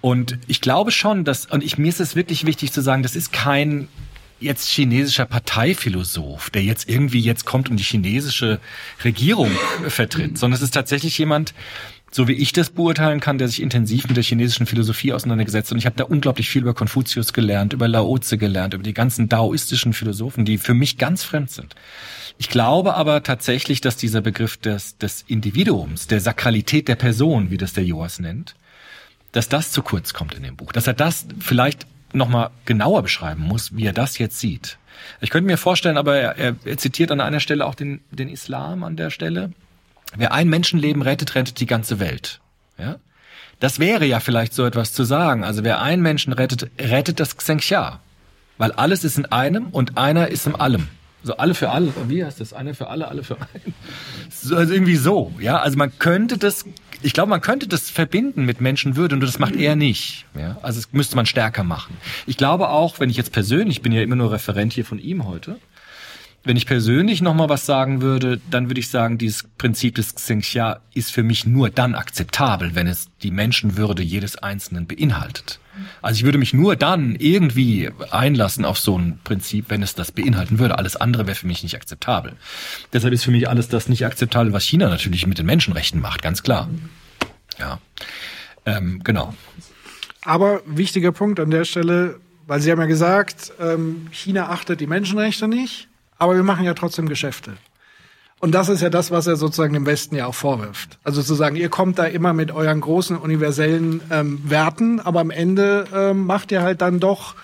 Und 0.00 0.38
ich 0.46 0.60
glaube 0.60 0.90
schon, 0.90 1.24
dass, 1.24 1.46
und 1.46 1.64
ich, 1.64 1.78
mir 1.78 1.88
ist 1.88 2.00
es 2.00 2.14
wirklich 2.14 2.44
wichtig 2.44 2.72
zu 2.72 2.82
sagen, 2.82 3.02
das 3.02 3.16
ist 3.16 3.32
kein 3.32 3.88
jetzt 4.40 4.68
chinesischer 4.68 5.24
Parteiphilosoph, 5.24 6.50
der 6.50 6.62
jetzt 6.62 6.88
irgendwie 6.88 7.20
jetzt 7.20 7.46
kommt 7.46 7.70
und 7.70 7.78
die 7.78 7.84
chinesische 7.84 8.60
Regierung 9.02 9.50
vertritt, 9.88 10.36
sondern 10.36 10.56
es 10.56 10.62
ist 10.62 10.74
tatsächlich 10.74 11.16
jemand, 11.16 11.54
so 12.14 12.28
wie 12.28 12.34
ich 12.34 12.52
das 12.52 12.70
beurteilen 12.70 13.18
kann, 13.18 13.38
der 13.38 13.48
sich 13.48 13.60
intensiv 13.60 14.06
mit 14.06 14.16
der 14.16 14.22
chinesischen 14.22 14.66
Philosophie 14.66 15.12
auseinandergesetzt 15.12 15.72
und 15.72 15.78
ich 15.78 15.84
habe 15.84 15.96
da 15.96 16.04
unglaublich 16.04 16.48
viel 16.48 16.62
über 16.62 16.72
Konfuzius 16.72 17.32
gelernt, 17.32 17.72
über 17.72 17.88
Lao 17.88 18.16
Tse 18.16 18.38
gelernt, 18.38 18.72
über 18.72 18.84
die 18.84 18.94
ganzen 18.94 19.28
daoistischen 19.28 19.92
Philosophen, 19.92 20.44
die 20.44 20.58
für 20.58 20.74
mich 20.74 20.96
ganz 20.96 21.24
fremd 21.24 21.50
sind. 21.50 21.74
Ich 22.38 22.48
glaube 22.48 22.94
aber 22.94 23.24
tatsächlich, 23.24 23.80
dass 23.80 23.96
dieser 23.96 24.20
Begriff 24.20 24.56
des, 24.56 24.96
des 24.96 25.24
Individuums, 25.26 26.06
der 26.06 26.20
Sakralität 26.20 26.86
der 26.86 26.94
Person, 26.94 27.50
wie 27.50 27.56
das 27.56 27.72
der 27.72 27.84
Joas 27.84 28.20
nennt, 28.20 28.54
dass 29.32 29.48
das 29.48 29.72
zu 29.72 29.82
kurz 29.82 30.14
kommt 30.14 30.34
in 30.34 30.44
dem 30.44 30.54
Buch. 30.54 30.70
Dass 30.70 30.86
er 30.86 30.94
das 30.94 31.26
vielleicht 31.40 31.84
nochmal 32.12 32.50
genauer 32.64 33.02
beschreiben 33.02 33.42
muss, 33.42 33.76
wie 33.76 33.86
er 33.86 33.92
das 33.92 34.18
jetzt 34.18 34.38
sieht. 34.38 34.78
Ich 35.20 35.30
könnte 35.30 35.48
mir 35.48 35.56
vorstellen, 35.56 35.96
aber 35.96 36.16
er, 36.16 36.38
er, 36.38 36.56
er 36.64 36.78
zitiert 36.78 37.10
an 37.10 37.20
einer 37.20 37.40
Stelle 37.40 37.66
auch 37.66 37.74
den, 37.74 38.02
den 38.12 38.28
Islam 38.28 38.84
an 38.84 38.94
der 38.94 39.10
Stelle. 39.10 39.50
Wer 40.16 40.32
ein 40.32 40.48
Menschenleben 40.48 41.02
rettet, 41.02 41.34
rettet 41.34 41.60
die 41.60 41.66
ganze 41.66 42.00
Welt. 42.00 42.40
Ja? 42.78 42.96
Das 43.60 43.78
wäre 43.78 44.04
ja 44.04 44.20
vielleicht 44.20 44.52
so 44.54 44.64
etwas 44.64 44.92
zu 44.92 45.04
sagen. 45.04 45.44
Also 45.44 45.64
wer 45.64 45.80
einen 45.80 46.02
Menschen 46.02 46.32
rettet, 46.32 46.70
rettet 46.78 47.20
das 47.20 47.36
Xenxia. 47.36 48.00
Weil 48.58 48.72
alles 48.72 49.04
ist 49.04 49.18
in 49.18 49.26
einem 49.26 49.66
und 49.68 49.98
einer 49.98 50.28
ist 50.28 50.46
in 50.46 50.54
allem. 50.54 50.88
So 51.22 51.38
alle 51.38 51.54
für 51.54 51.70
alle. 51.70 51.92
Wie 52.08 52.24
heißt 52.24 52.40
das? 52.40 52.52
Einer 52.52 52.74
für 52.74 52.88
alle, 52.88 53.08
alle 53.08 53.24
für 53.24 53.36
einen. 53.36 53.74
So, 54.30 54.56
also 54.56 54.72
irgendwie 54.74 54.96
so. 54.96 55.32
Ja, 55.40 55.58
also 55.58 55.78
man 55.78 55.98
könnte 55.98 56.36
das, 56.36 56.66
ich 57.02 57.14
glaube, 57.14 57.30
man 57.30 57.40
könnte 57.40 57.66
das 57.66 57.88
verbinden 57.88 58.44
mit 58.44 58.60
Menschenwürde 58.60 59.14
und 59.14 59.22
das 59.22 59.38
macht 59.38 59.56
er 59.56 59.74
nicht. 59.74 60.26
Ja, 60.38 60.58
also 60.60 60.80
das 60.80 60.92
müsste 60.92 61.16
man 61.16 61.24
stärker 61.24 61.64
machen. 61.64 61.96
Ich 62.26 62.36
glaube 62.36 62.68
auch, 62.68 63.00
wenn 63.00 63.08
ich 63.08 63.16
jetzt 63.16 63.32
persönlich, 63.32 63.78
ich 63.78 63.82
bin 63.82 63.92
ja 63.92 64.02
immer 64.02 64.16
nur 64.16 64.32
Referent 64.32 64.74
hier 64.74 64.84
von 64.84 64.98
ihm 64.98 65.24
heute, 65.24 65.56
wenn 66.44 66.56
ich 66.56 66.66
persönlich 66.66 67.22
noch 67.22 67.34
mal 67.34 67.48
was 67.48 67.66
sagen 67.66 68.02
würde, 68.02 68.40
dann 68.50 68.68
würde 68.68 68.80
ich 68.80 68.88
sagen, 68.88 69.18
dieses 69.18 69.44
Prinzip 69.56 69.94
des 69.94 70.14
Xinxia 70.14 70.80
ist 70.92 71.10
für 71.10 71.22
mich 71.22 71.46
nur 71.46 71.70
dann 71.70 71.94
akzeptabel, 71.94 72.74
wenn 72.74 72.86
es 72.86 73.08
die 73.22 73.30
Menschenwürde 73.30 74.02
jedes 74.02 74.36
Einzelnen 74.36 74.86
beinhaltet. 74.86 75.58
Also 76.02 76.18
ich 76.18 76.24
würde 76.24 76.38
mich 76.38 76.54
nur 76.54 76.76
dann 76.76 77.16
irgendwie 77.16 77.90
einlassen 78.10 78.64
auf 78.64 78.78
so 78.78 78.96
ein 78.96 79.18
Prinzip, 79.24 79.66
wenn 79.68 79.82
es 79.82 79.94
das 79.94 80.12
beinhalten 80.12 80.58
würde. 80.58 80.78
Alles 80.78 80.96
andere 80.96 81.26
wäre 81.26 81.34
für 81.34 81.46
mich 81.46 81.62
nicht 81.62 81.74
akzeptabel. 81.74 82.34
Deshalb 82.92 83.12
ist 83.12 83.24
für 83.24 83.30
mich 83.30 83.48
alles 83.48 83.68
das 83.68 83.88
nicht 83.88 84.04
akzeptabel, 84.06 84.52
was 84.52 84.64
China 84.64 84.88
natürlich 84.88 85.26
mit 85.26 85.38
den 85.38 85.46
Menschenrechten 85.46 86.00
macht, 86.00 86.22
ganz 86.22 86.42
klar. 86.42 86.68
Ja, 87.58 87.80
ähm, 88.66 89.00
genau. 89.02 89.34
Aber 90.24 90.62
wichtiger 90.66 91.12
Punkt 91.12 91.40
an 91.40 91.50
der 91.50 91.64
Stelle, 91.64 92.20
weil 92.46 92.60
Sie 92.60 92.70
haben 92.70 92.80
ja 92.80 92.86
gesagt, 92.86 93.52
ähm, 93.60 94.08
China 94.10 94.50
achtet 94.50 94.80
die 94.80 94.86
Menschenrechte 94.86 95.48
nicht, 95.48 95.88
aber 96.24 96.36
wir 96.36 96.42
machen 96.42 96.64
ja 96.64 96.74
trotzdem 96.74 97.08
Geschäfte. 97.08 97.52
Und 98.40 98.52
das 98.52 98.68
ist 98.68 98.82
ja 98.82 98.90
das, 98.90 99.10
was 99.10 99.26
er 99.26 99.36
sozusagen 99.36 99.72
dem 99.72 99.86
Westen 99.86 100.16
ja 100.16 100.26
auch 100.26 100.34
vorwirft. 100.34 100.98
Also 101.02 101.22
zu 101.22 101.34
sagen, 101.34 101.56
ihr 101.56 101.68
kommt 101.68 101.98
da 101.98 102.04
immer 102.04 102.32
mit 102.32 102.50
euren 102.50 102.80
großen 102.80 103.16
universellen 103.16 104.02
ähm, 104.10 104.40
Werten, 104.44 105.00
aber 105.00 105.20
am 105.20 105.30
Ende 105.30 105.86
ähm, 105.94 106.26
macht 106.26 106.52
ihr 106.52 106.62
halt 106.62 106.82
dann 106.82 107.00
doch 107.00 107.36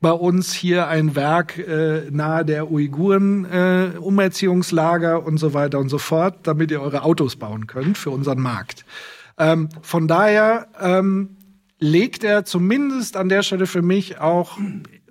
bei 0.00 0.12
uns 0.12 0.52
hier 0.52 0.86
ein 0.86 1.16
Werk 1.16 1.58
äh, 1.58 2.02
nahe 2.10 2.44
der 2.44 2.70
Uiguren 2.70 3.46
äh, 3.46 3.98
Umerziehungslager 3.98 5.24
und 5.24 5.38
so 5.38 5.54
weiter 5.54 5.78
und 5.78 5.88
so 5.88 5.98
fort, 5.98 6.40
damit 6.42 6.70
ihr 6.70 6.82
eure 6.82 7.02
Autos 7.02 7.36
bauen 7.36 7.66
könnt 7.66 7.96
für 7.96 8.10
unseren 8.10 8.40
Markt. 8.40 8.84
Ähm, 9.38 9.70
von 9.82 10.06
daher 10.06 10.68
ähm, 10.80 11.36
legt 11.78 12.22
er 12.22 12.44
zumindest 12.44 13.16
an 13.16 13.28
der 13.28 13.42
Stelle 13.42 13.66
für 13.66 13.82
mich 13.82 14.20
auch 14.20 14.58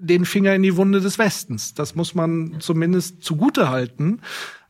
den 0.04 0.26
Finger 0.26 0.54
in 0.54 0.64
die 0.64 0.76
Wunde 0.76 1.00
des 1.02 1.18
Westens. 1.18 1.74
Das 1.74 1.96
muss 1.96 2.14
man 2.14 2.58
zumindest 2.60 3.24
zugute 3.24 3.70
halten, 3.70 4.20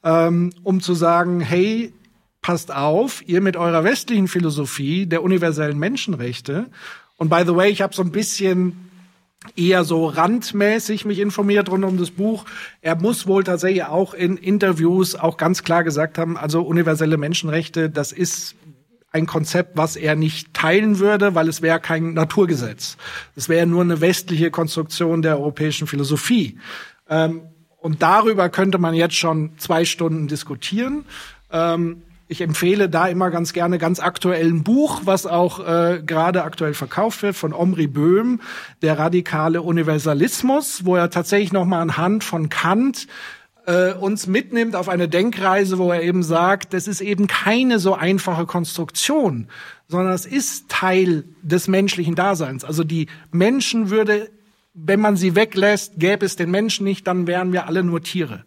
ähm, 0.04 0.52
um 0.64 0.80
zu 0.80 0.94
sagen, 0.94 1.40
hey, 1.40 1.94
passt 2.42 2.74
auf, 2.74 3.28
ihr 3.28 3.42
mit 3.42 3.58
eurer 3.58 3.84
westlichen 3.84 4.28
Philosophie 4.28 5.06
der 5.06 5.24
universellen 5.24 5.80
Menschenrechte. 5.80 6.68
Und 7.18 7.30
by 7.30 7.44
the 7.46 7.56
way, 7.56 7.72
ich 7.72 7.82
habe 7.82 7.96
so 7.96 8.04
ein 8.04 8.12
bisschen 8.12 8.90
eher 9.56 9.84
so 9.84 10.06
randmäßig 10.06 11.06
mich 11.06 11.20
informiert 11.20 11.70
rund 11.70 11.84
um 11.84 11.98
das 11.98 12.12
Buch. 12.12 12.46
Er 12.82 12.96
muss 12.96 13.28
wohl 13.28 13.44
tatsächlich 13.44 13.84
auch 13.86 14.14
in 14.14 14.38
Interviews 14.38 15.16
auch 15.16 15.38
ganz 15.38 15.64
klar 15.64 15.84
gesagt 15.84 16.18
haben, 16.18 16.38
also 16.38 16.62
universelle 16.62 17.18
Menschenrechte, 17.18 17.90
das 17.90 18.12
ist 18.12 18.56
ein 19.14 19.28
Konzept, 19.28 19.78
was 19.78 19.96
er 19.96 20.16
nicht 20.16 20.54
teilen 20.54 21.00
würde, 21.00 21.36
weil 21.36 21.48
es 21.48 21.62
wäre 21.62 21.80
kein 21.80 22.14
Naturgesetz. 22.14 22.98
Es 23.36 23.48
wäre 23.48 23.68
nur 23.68 23.82
eine 23.82 24.02
westliche 24.02 24.52
Konstruktion 24.52 25.22
der 25.22 25.38
europäischen 25.38 25.88
Philosophie. 25.88 26.58
Ähm, 27.08 27.44
und 27.78 28.02
darüber 28.02 28.50
könnte 28.50 28.80
man 28.80 28.96
jetzt 28.96 29.16
schon 29.16 29.52
zwei 29.58 29.86
Stunden 29.86 30.28
diskutieren. 30.28 31.06
Ähm, 31.52 32.02
ich 32.28 32.42
empfehle 32.42 32.90
da 32.90 33.08
immer 33.08 33.30
ganz 33.30 33.54
gerne 33.54 33.78
ganz 33.78 34.00
aktuellen 34.00 34.64
Buch, 34.64 35.02
was 35.06 35.28
auch 35.28 35.60
äh, 35.60 36.02
gerade 36.04 36.44
aktuell 36.44 36.74
verkauft 36.74 37.22
wird 37.22 37.36
von 37.36 37.54
Omri 37.54 37.86
Böhm, 37.86 38.42
der 38.82 38.98
radikale 38.98 39.62
Universalismus, 39.62 40.86
wo 40.86 40.96
er 40.96 41.12
tatsächlich 41.12 41.54
noch 41.54 41.66
mal 41.66 41.82
anhand 41.82 42.24
von 42.24 42.50
Kant 42.50 43.08
äh, 43.66 43.94
uns 43.94 44.28
mitnimmt 44.28 44.76
auf 44.76 44.90
eine 44.90 45.08
Denkreise, 45.08 45.78
wo 45.78 45.92
er 45.92 46.02
eben 46.02 46.24
sagt, 46.24 46.74
das 46.74 46.88
ist 46.88 47.02
eben 47.02 47.28
keine 47.28 47.80
so 47.80 47.94
einfache 47.94 48.46
Konstruktion, 48.46 49.48
sondern 49.88 50.14
es 50.14 50.26
ist 50.26 50.70
Teil 50.70 51.24
des 51.42 51.68
menschlichen 51.68 52.16
Daseins. 52.16 52.64
Also 52.64 52.84
die 52.84 53.08
Menschenwürde, 53.32 54.30
wenn 54.74 55.00
man 55.00 55.16
sie 55.16 55.36
weglässt, 55.36 55.94
gäbe 55.98 56.26
es 56.26 56.36
den 56.36 56.52
Menschen 56.52 56.84
nicht, 56.84 57.08
dann 57.08 57.28
wären 57.28 57.54
wir 57.54 57.68
alle 57.68 57.84
nur 57.84 58.02
Tiere. 58.02 58.44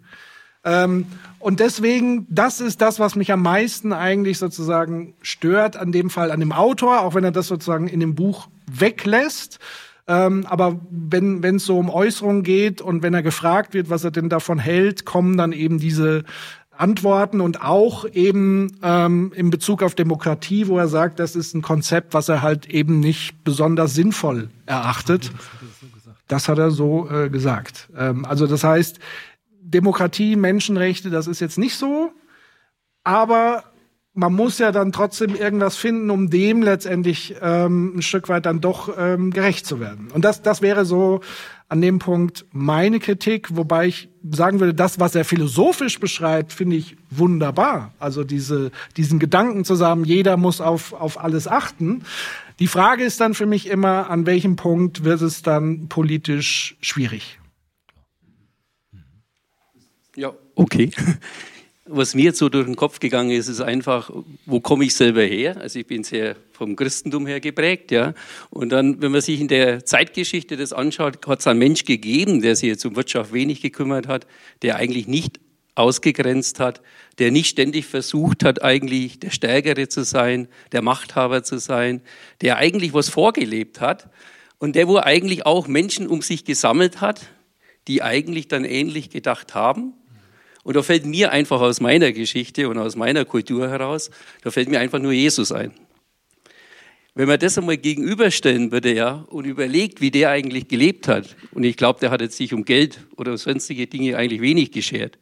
Ähm, 0.65 1.07
und 1.39 1.61
deswegen, 1.61 2.27
das 2.29 2.61
ist 2.61 2.83
das, 2.83 2.99
was 2.99 3.15
mich 3.15 3.31
am 3.31 3.41
meisten 3.41 3.93
eigentlich 3.93 4.39
sozusagen 4.39 5.15
stört, 5.23 5.77
an 5.77 5.93
dem 5.93 6.11
Fall 6.11 6.33
an 6.33 6.41
dem 6.41 6.53
Autor, 6.53 7.03
auch 7.03 7.15
wenn 7.15 7.25
er 7.25 7.31
das 7.31 7.47
sozusagen 7.47 7.87
in 7.87 8.01
dem 8.01 8.17
Buch 8.17 8.49
weglässt. 8.67 9.61
Ähm, 10.09 10.47
aber 10.47 10.81
wenn 10.91 11.43
es 11.43 11.65
so 11.65 11.79
um 11.79 11.91
Äußerungen 11.91 12.43
geht 12.43 12.81
und 12.81 13.03
wenn 13.03 13.15
er 13.15 13.23
gefragt 13.23 13.75
wird, 13.75 13.91
was 13.91 14.05
er 14.05 14.13
denn 14.13 14.29
davon 14.29 14.59
hält, 14.59 15.05
kommen 15.05 15.37
dann 15.37 15.53
eben 15.53 15.79
diese 15.79 16.25
Antworten 16.79 17.41
und 17.41 17.63
auch 17.63 18.05
eben 18.13 18.79
ähm, 18.83 19.33
in 19.35 19.51
Bezug 19.51 19.83
auf 19.83 19.95
Demokratie, 19.95 20.69
wo 20.69 20.79
er 20.79 20.89
sagt, 20.89 21.19
das 21.19 21.35
ist 21.35 21.55
ein 21.55 21.63
Konzept, 21.63 22.15
was 22.15 22.29
er 22.29 22.43
halt 22.43 22.67
eben 22.67 23.01
nicht 23.01 23.43
besonders 23.45 23.95
sinnvoll 23.95 24.51
erachtet. 24.67 25.33
Das 26.29 26.49
hat 26.49 26.59
er 26.59 26.71
so 26.71 27.09
äh, 27.11 27.31
gesagt. 27.31 27.89
Ähm, 27.97 28.25
also 28.25 28.47
das 28.47 28.63
heißt, 28.63 28.99
Demokratie, 29.61 30.37
Menschenrechte, 30.37 31.11
das 31.11 31.27
ist 31.27 31.41
jetzt 31.41 31.59
nicht 31.59 31.77
so. 31.77 32.13
Aber 33.05 33.65
man 34.17 34.33
muss 34.33 34.59
ja 34.59 34.73
dann 34.73 34.93
trotzdem 34.93 35.35
irgendwas 35.35 35.77
finden, 35.77 36.11
um 36.11 36.31
dem 36.31 36.63
letztendlich 36.63 37.37
ähm, 37.43 37.99
ein 37.99 38.03
Stück 38.03 38.29
weit 38.31 38.47
dann 38.47 38.63
doch 38.63 38.97
ähm, 38.99 39.31
gerecht 39.31 39.67
zu 39.67 39.79
werden. 39.79 40.09
Und 40.13 40.25
das, 40.25 40.41
das 40.41 40.63
wäre 40.63 40.87
so 40.87 41.21
an 41.69 41.83
dem 41.83 41.99
Punkt 41.99 42.47
meine 42.51 42.99
Kritik, 42.99 43.55
wobei 43.57 43.89
ich 43.89 44.09
sagen 44.31 44.59
würde, 44.59 44.73
das, 44.73 44.99
was 44.99 45.15
er 45.15 45.27
philosophisch 45.27 46.01
beschreibt, 46.01 46.55
finde 46.55 46.77
ich 46.77 46.97
wunderbar. 47.11 47.93
Also 47.99 48.25
diese, 48.25 48.71
diesen 48.97 49.19
Gedanken 49.19 49.65
zusammen, 49.65 50.05
jeder 50.05 50.39
muss 50.39 50.63
auf, 50.63 50.95
auf 50.95 51.23
alles 51.23 51.47
achten. 51.47 52.03
Die 52.59 52.69
Frage 52.69 53.05
ist 53.05 53.21
dann 53.21 53.35
für 53.35 53.47
mich 53.47 53.69
immer, 53.69 54.09
an 54.09 54.25
welchem 54.25 54.57
Punkt 54.57 55.05
wird 55.05 55.21
es 55.21 55.43
dann 55.43 55.89
politisch 55.89 56.77
schwierig? 56.81 57.39
Ja, 60.15 60.33
okay. 60.55 60.91
Was 61.89 62.15
mir 62.15 62.25
jetzt 62.25 62.39
so 62.39 62.49
durch 62.49 62.67
den 62.67 62.75
Kopf 62.75 62.99
gegangen 62.99 63.31
ist, 63.31 63.49
ist 63.49 63.61
einfach, 63.61 64.11
wo 64.45 64.61
komme 64.61 64.85
ich 64.85 64.95
selber 64.95 65.23
her? 65.23 65.57
Also 65.61 65.79
ich 65.79 65.87
bin 65.87 66.03
sehr 66.03 66.35
vom 66.51 66.75
Christentum 66.75 67.27
her 67.27 67.39
geprägt, 67.39 67.93
ja. 67.93 68.13
Und 68.51 68.71
dann, 68.71 69.01
wenn 69.01 69.13
man 69.13 69.21
sich 69.21 69.41
in 69.41 69.47
der 69.47 69.85
Zeitgeschichte 69.85 70.57
das 70.57 70.73
anschaut, 70.73 71.25
hat 71.27 71.41
es 71.41 71.47
einen 71.47 71.61
Mensch 71.61 71.85
gegeben, 71.85 72.43
der 72.43 72.57
sich 72.57 72.69
jetzt 72.69 72.85
um 72.85 72.97
Wirtschaft 72.97 73.33
wenig 73.33 73.61
gekümmert 73.61 74.09
hat, 74.09 74.27
der 74.63 74.77
eigentlich 74.77 75.07
nicht 75.07 75.39
ausgegrenzt 75.77 76.59
hat, 76.59 76.81
der 77.19 77.31
nicht 77.31 77.49
ständig 77.49 77.87
versucht 77.87 78.45
hat, 78.45 78.63
eigentlich 78.63 79.21
der 79.21 79.31
Stärkere 79.31 79.89
zu 79.89 80.05
sein, 80.05 80.49
der 80.73 80.83
Machthaber 80.83 81.45
zu 81.45 81.59
sein, 81.59 82.01
der 82.41 82.57
eigentlich 82.57 82.95
was 82.95 83.11
vorgelebt 83.11 83.81
hat 83.81 84.09
und 84.59 84.75
der, 84.75 84.89
wo 84.89 84.97
eigentlich 84.97 85.47
auch 85.47 85.69
Menschen 85.69 86.09
um 86.09 86.23
sich 86.23 86.45
gesammelt 86.45 87.01
hat, 87.01 87.21
die 87.87 88.03
eigentlich 88.03 88.49
dann 88.49 88.65
ähnlich 88.65 89.11
gedacht 89.11 89.55
haben 89.55 89.93
und 90.67 90.75
da 90.75 90.83
fällt 90.83 91.07
mir 91.07 91.31
einfach 91.31 91.61
aus 91.61 91.81
meiner 91.81 92.11
Geschichte 92.11 92.69
und 92.69 92.77
aus 92.77 92.97
meiner 92.97 93.25
Kultur 93.25 93.71
heraus, 93.71 94.11
da 94.43 94.51
fällt 94.51 94.69
mir 94.69 94.81
einfach 94.81 94.99
nur 94.99 95.13
Jesus 95.13 95.53
ein. 95.53 95.71
Wenn 97.15 97.29
man 97.29 97.39
das 97.39 97.57
einmal 97.57 97.77
gegenüberstellen 97.77 98.73
würde, 98.73 98.93
ja, 98.93 99.25
und 99.29 99.45
überlegt, 99.45 100.01
wie 100.01 100.11
der 100.11 100.31
eigentlich 100.31 100.67
gelebt 100.67 101.07
hat, 101.07 101.37
und 101.53 101.63
ich 101.63 101.77
glaube, 101.77 102.01
der 102.01 102.11
hat 102.11 102.21
jetzt 102.21 102.37
sich 102.37 102.53
um 102.53 102.65
Geld 102.65 103.07
oder 103.17 103.39
sonstige 103.39 103.87
Dinge 103.87 104.17
eigentlich 104.17 104.41
wenig 104.41 104.73
geschert. 104.73 105.19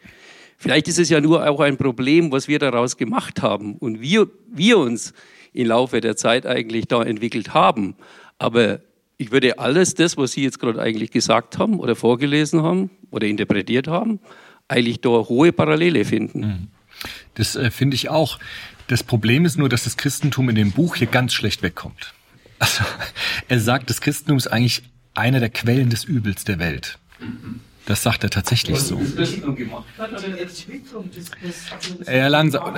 Vielleicht 0.57 0.88
ist 0.88 0.99
es 0.99 1.11
ja 1.11 1.20
nur 1.20 1.47
auch 1.47 1.61
ein 1.61 1.76
Problem, 1.76 2.32
was 2.32 2.49
wir 2.49 2.59
daraus 2.59 2.97
gemacht 2.97 3.42
haben 3.42 3.74
und 3.74 4.01
wir, 4.01 4.30
wir 4.49 4.78
uns 4.78 5.12
im 5.53 5.66
Laufe 5.66 6.01
der 6.01 6.16
Zeit 6.16 6.47
eigentlich 6.47 6.86
da 6.88 7.03
entwickelt 7.03 7.53
haben. 7.53 7.97
Aber 8.38 8.80
ich 9.18 9.30
würde 9.30 9.59
alles 9.59 9.92
das, 9.92 10.16
was 10.16 10.32
Sie 10.32 10.42
jetzt 10.42 10.59
gerade 10.59 10.80
eigentlich 10.80 11.11
gesagt 11.11 11.59
haben 11.59 11.80
oder 11.80 11.97
vorgelesen 11.97 12.62
haben 12.62 12.88
oder 13.11 13.26
interpretiert 13.26 13.88
haben, 13.88 14.20
eigentlich 14.69 15.01
da 15.01 15.11
hohe 15.11 15.53
Parallele 15.53 16.05
finden. 16.05 16.41
Mhm. 16.41 16.69
Das 17.35 17.57
äh, 17.57 17.71
finde 17.71 17.97
ich 17.97 18.09
auch. 18.09 18.39
Das 18.87 19.03
Problem 19.03 19.45
ist 19.45 19.57
nur, 19.57 19.69
dass 19.69 19.85
das 19.85 19.97
Christentum 19.97 20.49
in 20.49 20.55
dem 20.55 20.73
Buch 20.73 20.97
hier 20.97 21.07
ganz 21.07 21.33
schlecht 21.33 21.62
wegkommt. 21.62 22.15
Also, 22.59 22.85
er 23.49 23.61
sagt, 23.61 23.91
das 23.91 24.01
Christentum 24.01 24.37
ist 24.37 24.47
eigentlich 24.47 24.83
eine 25.15 25.41
der 25.41 25.51
Quellen 25.51 25.91
des 25.91 26.05
Übels 26.05 26.45
der 26.45 26.59
Welt. 26.59 26.99
Das 27.87 28.03
sagt 28.03 28.25
er 28.25 28.31
tatsächlich 28.31 28.79
so. 28.79 29.01
Ja, 32.07 32.29
langsam. 32.29 32.75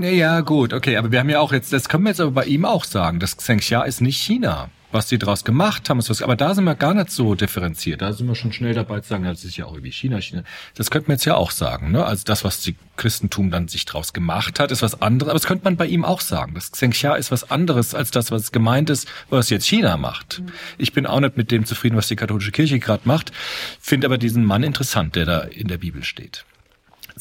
Äh, 0.00 0.16
ja, 0.16 0.40
gut, 0.40 0.72
okay, 0.72 0.96
aber 0.96 1.12
wir 1.12 1.20
haben 1.20 1.28
ja 1.28 1.40
auch 1.40 1.52
jetzt, 1.52 1.72
das 1.72 1.88
können 1.88 2.04
wir 2.04 2.10
jetzt 2.10 2.20
aber 2.20 2.30
bei 2.30 2.46
ihm 2.46 2.64
auch 2.64 2.84
sagen. 2.84 3.20
Das 3.20 3.36
Xinxia 3.36 3.82
ist 3.82 4.00
nicht 4.00 4.18
China 4.18 4.70
was 4.96 5.06
die 5.06 5.18
daraus 5.18 5.44
gemacht 5.44 5.88
haben, 5.88 5.98
ist 5.98 6.10
was, 6.10 6.22
aber 6.22 6.34
da 6.34 6.54
sind 6.54 6.64
wir 6.64 6.74
gar 6.74 6.94
nicht 6.94 7.10
so 7.10 7.34
differenziert. 7.34 8.02
Da 8.02 8.12
sind 8.12 8.26
wir 8.26 8.34
schon 8.34 8.52
schnell 8.52 8.74
dabei 8.74 9.00
zu 9.00 9.10
sagen, 9.10 9.24
das 9.24 9.44
ist 9.44 9.56
ja 9.56 9.66
auch 9.66 9.72
irgendwie 9.72 9.92
China, 9.92 10.20
China. 10.20 10.42
Das 10.74 10.90
könnte 10.90 11.08
man 11.08 11.16
jetzt 11.16 11.26
ja 11.26 11.36
auch 11.36 11.50
sagen, 11.50 11.92
ne? 11.92 12.04
Also 12.04 12.24
das, 12.24 12.42
was 12.42 12.62
die 12.62 12.76
Christentum 12.96 13.50
dann 13.50 13.68
sich 13.68 13.84
daraus 13.84 14.12
gemacht 14.12 14.58
hat, 14.58 14.70
ist 14.70 14.82
was 14.82 15.00
anderes, 15.02 15.30
aber 15.30 15.38
das 15.38 15.46
könnte 15.46 15.64
man 15.64 15.76
bei 15.76 15.86
ihm 15.86 16.04
auch 16.04 16.20
sagen. 16.20 16.54
Das 16.54 16.72
Xinxia 16.72 17.14
ist 17.14 17.30
was 17.30 17.50
anderes 17.50 17.94
als 17.94 18.10
das, 18.10 18.30
was 18.30 18.50
gemeint 18.50 18.90
ist, 18.90 19.06
was 19.28 19.50
jetzt 19.50 19.66
China 19.66 19.96
macht. 19.96 20.40
Mhm. 20.40 20.52
Ich 20.78 20.92
bin 20.92 21.06
auch 21.06 21.20
nicht 21.20 21.36
mit 21.36 21.50
dem 21.50 21.66
zufrieden, 21.66 21.96
was 21.96 22.08
die 22.08 22.16
katholische 22.16 22.52
Kirche 22.52 22.78
gerade 22.78 23.02
macht, 23.04 23.32
finde 23.80 24.06
aber 24.06 24.18
diesen 24.18 24.44
Mann 24.44 24.62
interessant, 24.62 25.14
der 25.14 25.26
da 25.26 25.40
in 25.40 25.68
der 25.68 25.78
Bibel 25.78 26.02
steht. 26.04 26.44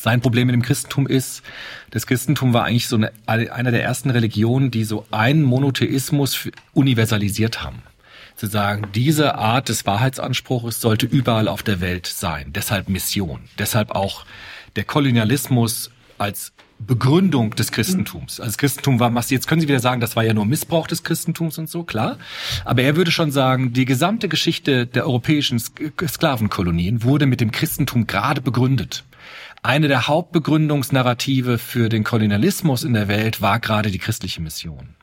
Sein 0.06 0.22
Problem 0.22 0.46
mit 0.46 0.54
dem 0.54 0.62
Christentum 0.62 1.08
ist, 1.08 1.42
das 1.90 2.06
Christentum 2.06 2.54
war 2.54 2.66
eigentlich 2.66 2.88
so 2.88 2.96
eine, 2.96 3.12
einer 3.26 3.72
der 3.72 3.82
ersten 3.82 4.12
Religionen, 4.12 4.70
die 4.70 4.84
so 4.84 5.04
einen 5.10 5.42
Monotheismus 5.42 6.48
universalisiert 6.76 7.64
haben. 7.64 7.82
Zu 8.36 8.46
sagen, 8.46 8.90
diese 8.94 9.34
Art 9.34 9.68
des 9.68 9.88
Wahrheitsanspruches 9.88 10.80
sollte 10.80 11.08
überall 11.08 11.48
auf 11.48 11.64
der 11.64 11.82
Welt 11.82 12.06
sein. 12.06 12.54
Deshalb 12.54 12.88
Mission. 12.88 13.40
Deshalb 13.58 13.96
auch 13.96 14.28
der 14.76 14.84
Kolonialismus 14.84 15.90
als 16.20 16.54
Begründung 16.78 17.56
des 17.56 17.72
Christentums. 17.72 18.40
Also 18.40 18.52
das 18.52 18.58
Christentum 18.60 19.00
war 19.00 19.10
massiv. 19.10 19.38
Jetzt 19.38 19.48
können 19.48 19.62
Sie 19.62 19.68
wieder 19.68 19.80
sagen, 19.80 20.02
das 20.02 20.16
war 20.16 20.24
ja 20.24 20.36
nur 20.36 20.46
Missbrauch 20.46 20.86
des 20.86 21.04
Christentums 21.04 21.58
und 21.58 21.68
so, 21.68 21.82
klar. 21.82 22.20
Aber 22.64 22.84
er 22.84 22.96
würde 22.96 23.10
schon 23.10 23.32
sagen, 23.32 23.74
die 23.74 23.86
gesamte 23.86 24.30
Geschichte 24.30 24.86
der 24.86 25.08
europäischen 25.08 25.58
Sklavenkolonien 25.58 27.02
wurde 27.02 27.26
mit 27.26 27.42
dem 27.42 27.52
Christentum 27.52 28.06
gerade 28.06 28.42
begründet 28.42 29.04
eine 29.66 29.88
der 29.88 30.08
Hauptbegründungsnarrative 30.08 31.58
für 31.58 31.90
den 31.90 32.04
Kolonialismus 32.04 32.84
in 32.84 32.94
der 32.94 33.08
Welt 33.08 33.42
war 33.42 33.60
gerade 33.60 33.92
die 33.92 34.00
christliche 34.00 34.42
Mission. 34.42 34.96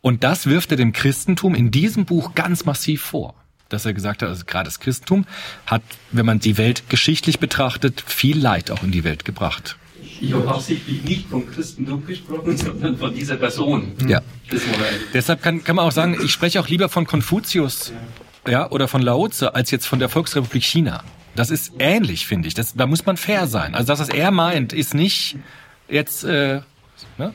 Und 0.00 0.24
das 0.24 0.46
wirft 0.46 0.70
er 0.70 0.76
dem 0.76 0.92
Christentum 0.92 1.54
in 1.54 1.70
diesem 1.70 2.04
Buch 2.04 2.34
ganz 2.34 2.64
massiv 2.64 3.02
vor. 3.02 3.34
Dass 3.68 3.84
er 3.84 3.92
gesagt 3.92 4.22
hat, 4.22 4.28
also 4.28 4.44
gerade 4.46 4.64
das 4.64 4.80
Christentum 4.80 5.26
hat, 5.66 5.82
wenn 6.10 6.24
man 6.24 6.38
die 6.40 6.56
Welt 6.56 6.88
geschichtlich 6.88 7.38
betrachtet, 7.38 8.02
viel 8.06 8.38
Leid 8.38 8.70
auch 8.70 8.82
in 8.82 8.92
die 8.92 9.04
Welt 9.04 9.24
gebracht. 9.24 9.76
Ich 10.20 10.32
habe 10.32 10.48
absichtlich 10.48 11.04
nicht 11.04 11.28
vom 11.28 11.46
Christentum 11.46 12.06
gesprochen, 12.06 12.56
sondern 12.56 12.96
von 12.96 13.14
dieser 13.14 13.36
Person. 13.36 13.92
Ja. 14.06 14.22
Deshalb 15.12 15.42
kann, 15.42 15.62
kann 15.62 15.76
man 15.76 15.84
auch 15.84 15.92
sagen, 15.92 16.16
ich 16.24 16.32
spreche 16.32 16.60
auch 16.60 16.68
lieber 16.68 16.88
von 16.88 17.06
Konfuzius 17.06 17.92
ja, 18.48 18.70
oder 18.70 18.88
von 18.88 19.02
Laoze 19.02 19.54
als 19.54 19.70
jetzt 19.70 19.86
von 19.86 19.98
der 19.98 20.08
Volksrepublik 20.08 20.64
China. 20.64 21.04
Das 21.38 21.50
ist 21.50 21.72
ähnlich, 21.78 22.26
finde 22.26 22.48
ich. 22.48 22.54
Das, 22.54 22.74
da 22.74 22.86
muss 22.86 23.06
man 23.06 23.16
fair 23.16 23.46
sein. 23.46 23.74
Also 23.74 23.86
das, 23.86 24.00
was 24.00 24.08
er 24.08 24.30
meint, 24.30 24.72
ist 24.72 24.94
nicht 24.94 25.36
jetzt, 25.88 26.24
äh, 26.24 26.60
ne? 27.16 27.34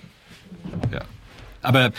Ja. 0.92 1.02
Aber 1.62 1.92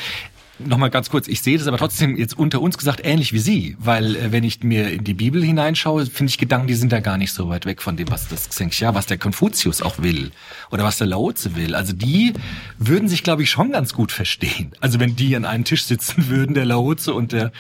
Nochmal 0.60 0.90
ganz 0.90 1.10
kurz, 1.10 1.26
ich 1.26 1.42
sehe 1.42 1.58
das 1.58 1.66
aber 1.66 1.78
trotzdem 1.78 2.16
jetzt 2.16 2.38
unter 2.38 2.60
uns 2.62 2.78
gesagt 2.78 3.00
ähnlich 3.02 3.32
wie 3.32 3.40
Sie, 3.40 3.76
weil 3.80 4.14
äh, 4.14 4.30
wenn 4.30 4.44
ich 4.44 4.62
mir 4.62 4.88
in 4.92 5.02
die 5.02 5.14
Bibel 5.14 5.42
hineinschaue, 5.42 6.06
finde 6.06 6.30
ich 6.30 6.38
Gedanken, 6.38 6.68
die 6.68 6.74
sind 6.74 6.92
da 6.92 7.00
gar 7.00 7.18
nicht 7.18 7.32
so 7.32 7.48
weit 7.48 7.66
weg 7.66 7.82
von 7.82 7.96
dem, 7.96 8.08
was 8.08 8.28
das 8.28 8.48
Xingxia, 8.50 8.94
was 8.94 9.06
der 9.06 9.18
Konfuzius 9.18 9.82
auch 9.82 9.98
will 9.98 10.30
oder 10.70 10.84
was 10.84 10.98
der 10.98 11.08
Laozi 11.08 11.56
will. 11.56 11.74
Also 11.74 11.92
die 11.92 12.34
würden 12.78 13.08
sich, 13.08 13.24
glaube 13.24 13.42
ich, 13.42 13.50
schon 13.50 13.72
ganz 13.72 13.94
gut 13.94 14.12
verstehen. 14.12 14.70
Also 14.78 15.00
wenn 15.00 15.16
die 15.16 15.34
an 15.34 15.44
einem 15.44 15.64
Tisch 15.64 15.84
sitzen 15.84 16.28
würden, 16.28 16.54
der 16.54 16.66
Laozi 16.66 17.10
und 17.10 17.32
der, 17.32 17.50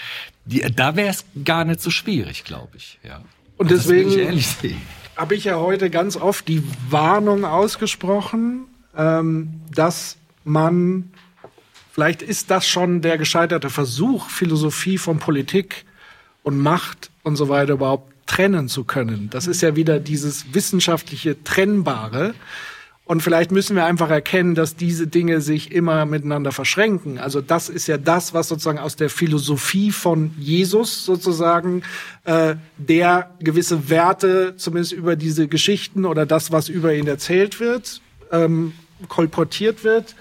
die, 0.44 0.60
da 0.60 0.94
wäre 0.94 1.08
es 1.08 1.24
gar 1.44 1.64
nicht 1.64 1.80
so 1.80 1.90
schwierig, 1.90 2.44
glaube 2.44 2.76
ich. 2.76 3.00
Ja. 3.02 3.22
Und 3.56 3.70
deswegen 3.70 4.10
habe 5.16 5.34
ich 5.34 5.44
ja 5.44 5.56
heute 5.56 5.90
ganz 5.90 6.16
oft 6.16 6.48
die 6.48 6.62
Warnung 6.90 7.44
ausgesprochen, 7.44 8.66
ähm, 8.96 9.60
dass 9.72 10.16
man 10.44 11.10
Vielleicht 11.94 12.22
ist 12.22 12.50
das 12.50 12.66
schon 12.66 13.02
der 13.02 13.18
gescheiterte 13.18 13.70
Versuch, 13.70 14.28
Philosophie 14.28 14.98
von 14.98 15.20
Politik 15.20 15.84
und 16.42 16.58
Macht 16.58 17.12
und 17.22 17.36
so 17.36 17.48
weiter 17.48 17.74
überhaupt 17.74 18.12
trennen 18.26 18.68
zu 18.68 18.82
können. 18.82 19.30
Das 19.30 19.46
ist 19.46 19.60
ja 19.60 19.76
wieder 19.76 20.00
dieses 20.00 20.52
wissenschaftliche 20.52 21.44
Trennbare. 21.44 22.34
Und 23.06 23.22
vielleicht 23.22 23.52
müssen 23.52 23.76
wir 23.76 23.84
einfach 23.84 24.08
erkennen, 24.08 24.54
dass 24.54 24.76
diese 24.76 25.06
Dinge 25.06 25.42
sich 25.42 25.72
immer 25.72 26.06
miteinander 26.06 26.52
verschränken. 26.52 27.18
Also 27.18 27.42
das 27.42 27.68
ist 27.68 27.86
ja 27.86 27.98
das, 27.98 28.32
was 28.32 28.48
sozusagen 28.48 28.78
aus 28.78 28.96
der 28.96 29.10
Philosophie 29.10 29.90
von 29.90 30.30
Jesus 30.38 31.04
sozusagen, 31.04 31.82
äh, 32.24 32.54
der 32.78 33.30
gewisse 33.40 33.90
Werte, 33.90 34.56
zumindest 34.56 34.92
über 34.92 35.16
diese 35.16 35.48
Geschichten 35.48 36.06
oder 36.06 36.24
das, 36.24 36.50
was 36.50 36.70
über 36.70 36.94
ihn 36.94 37.06
erzählt 37.06 37.60
wird, 37.60 38.00
ähm, 38.32 38.72
kolportiert 39.08 39.84
wird, 39.84 40.14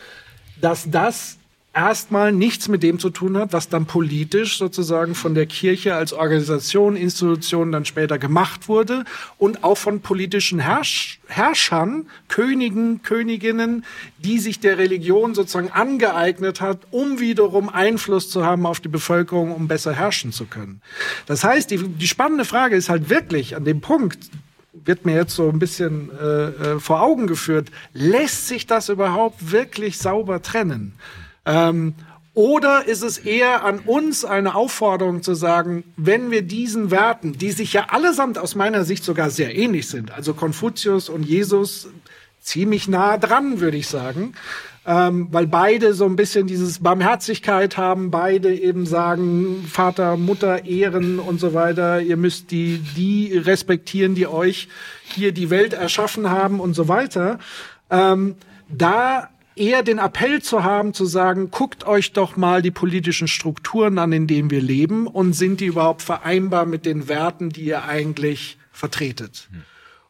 dass 0.59 0.91
das 0.91 1.37
erstmal 1.73 2.31
nichts 2.31 2.67
mit 2.67 2.83
dem 2.83 2.99
zu 2.99 3.09
tun 3.09 3.35
hat, 3.37 3.51
was 3.51 3.67
dann 3.67 3.85
politisch 3.85 4.57
sozusagen 4.57 5.15
von 5.15 5.33
der 5.33 5.47
Kirche 5.47 5.95
als 5.95 6.13
Organisation, 6.13 6.95
Institution 6.95 7.71
dann 7.71 7.85
später 7.85 8.19
gemacht 8.19 8.69
wurde 8.69 9.05
und 9.39 9.63
auch 9.63 9.77
von 9.77 10.01
politischen 10.01 10.59
Herrsch 10.59 11.19
Herrschern, 11.27 12.05
Königen, 12.27 13.01
Königinnen, 13.01 13.85
die 14.19 14.37
sich 14.37 14.59
der 14.59 14.77
Religion 14.77 15.33
sozusagen 15.33 15.71
angeeignet 15.71 16.61
hat, 16.61 16.79
um 16.91 17.19
wiederum 17.19 17.69
Einfluss 17.69 18.29
zu 18.29 18.45
haben 18.45 18.67
auf 18.67 18.79
die 18.79 18.89
Bevölkerung, 18.89 19.51
um 19.51 19.67
besser 19.67 19.93
herrschen 19.93 20.31
zu 20.31 20.45
können. 20.45 20.81
Das 21.25 21.43
heißt, 21.43 21.71
die, 21.71 21.79
die 21.79 22.07
spannende 22.07 22.45
Frage 22.45 22.75
ist 22.75 22.89
halt 22.89 23.09
wirklich 23.09 23.55
an 23.55 23.65
dem 23.65 23.81
Punkt, 23.81 24.19
wird 24.73 25.05
mir 25.05 25.15
jetzt 25.15 25.35
so 25.35 25.49
ein 25.49 25.59
bisschen 25.59 26.11
äh, 26.19 26.73
äh 26.75 26.79
vor 26.79 27.01
Augen 27.01 27.25
geführt, 27.25 27.69
lässt 27.93 28.47
sich 28.47 28.67
das 28.67 28.89
überhaupt 28.89 29.51
wirklich 29.51 29.97
sauber 29.97 30.43
trennen? 30.43 30.93
Ähm, 31.45 31.95
oder 32.35 32.87
ist 32.87 33.03
es 33.03 33.19
eher 33.19 33.63
an 33.63 33.79
uns 33.79 34.25
eine 34.25 34.55
Aufforderung 34.55 35.21
zu 35.21 35.35
sagen, 35.35 35.83
wenn 35.97 36.31
wir 36.31 36.41
diesen 36.41 36.89
Werten, 36.89 37.37
die 37.37 37.51
sich 37.51 37.73
ja 37.73 37.85
allesamt 37.89 38.39
aus 38.39 38.55
meiner 38.55 38.85
Sicht 38.85 39.03
sogar 39.03 39.29
sehr 39.29 39.55
ähnlich 39.55 39.87
sind, 39.87 40.11
also 40.11 40.33
Konfuzius 40.33 41.09
und 41.09 41.23
Jesus 41.23 41.89
ziemlich 42.41 42.87
nah 42.87 43.17
dran, 43.17 43.59
würde 43.59 43.77
ich 43.77 43.87
sagen, 43.87 44.33
ähm, 44.85 45.27
weil 45.31 45.45
beide 45.45 45.93
so 45.93 46.05
ein 46.05 46.15
bisschen 46.15 46.47
dieses 46.47 46.79
Barmherzigkeit 46.79 47.77
haben, 47.77 48.09
beide 48.09 48.53
eben 48.53 48.85
sagen, 48.87 49.65
Vater, 49.71 50.17
Mutter 50.17 50.65
ehren 50.65 51.19
und 51.19 51.39
so 51.39 51.53
weiter, 51.53 52.01
ihr 52.01 52.17
müsst 52.17 52.49
die, 52.51 52.79
die 52.97 53.37
respektieren, 53.37 54.15
die 54.15 54.27
euch 54.27 54.67
hier 55.03 55.31
die 55.31 55.49
Welt 55.51 55.73
erschaffen 55.73 56.29
haben 56.31 56.59
und 56.59 56.73
so 56.73 56.87
weiter. 56.87 57.39
Ähm, 57.89 58.35
da 58.67 59.29
eher 59.55 59.83
den 59.83 59.99
Appell 59.99 60.41
zu 60.41 60.63
haben, 60.63 60.93
zu 60.93 61.05
sagen, 61.05 61.51
guckt 61.51 61.85
euch 61.85 62.13
doch 62.13 62.37
mal 62.37 62.61
die 62.61 62.71
politischen 62.71 63.27
Strukturen 63.27 63.97
an, 63.97 64.11
in 64.11 64.27
denen 64.27 64.49
wir 64.49 64.61
leben 64.61 65.07
und 65.07 65.33
sind 65.33 65.59
die 65.59 65.65
überhaupt 65.65 66.01
vereinbar 66.01 66.65
mit 66.65 66.85
den 66.85 67.07
Werten, 67.07 67.49
die 67.49 67.65
ihr 67.65 67.85
eigentlich 67.85 68.57
vertretet. 68.71 69.49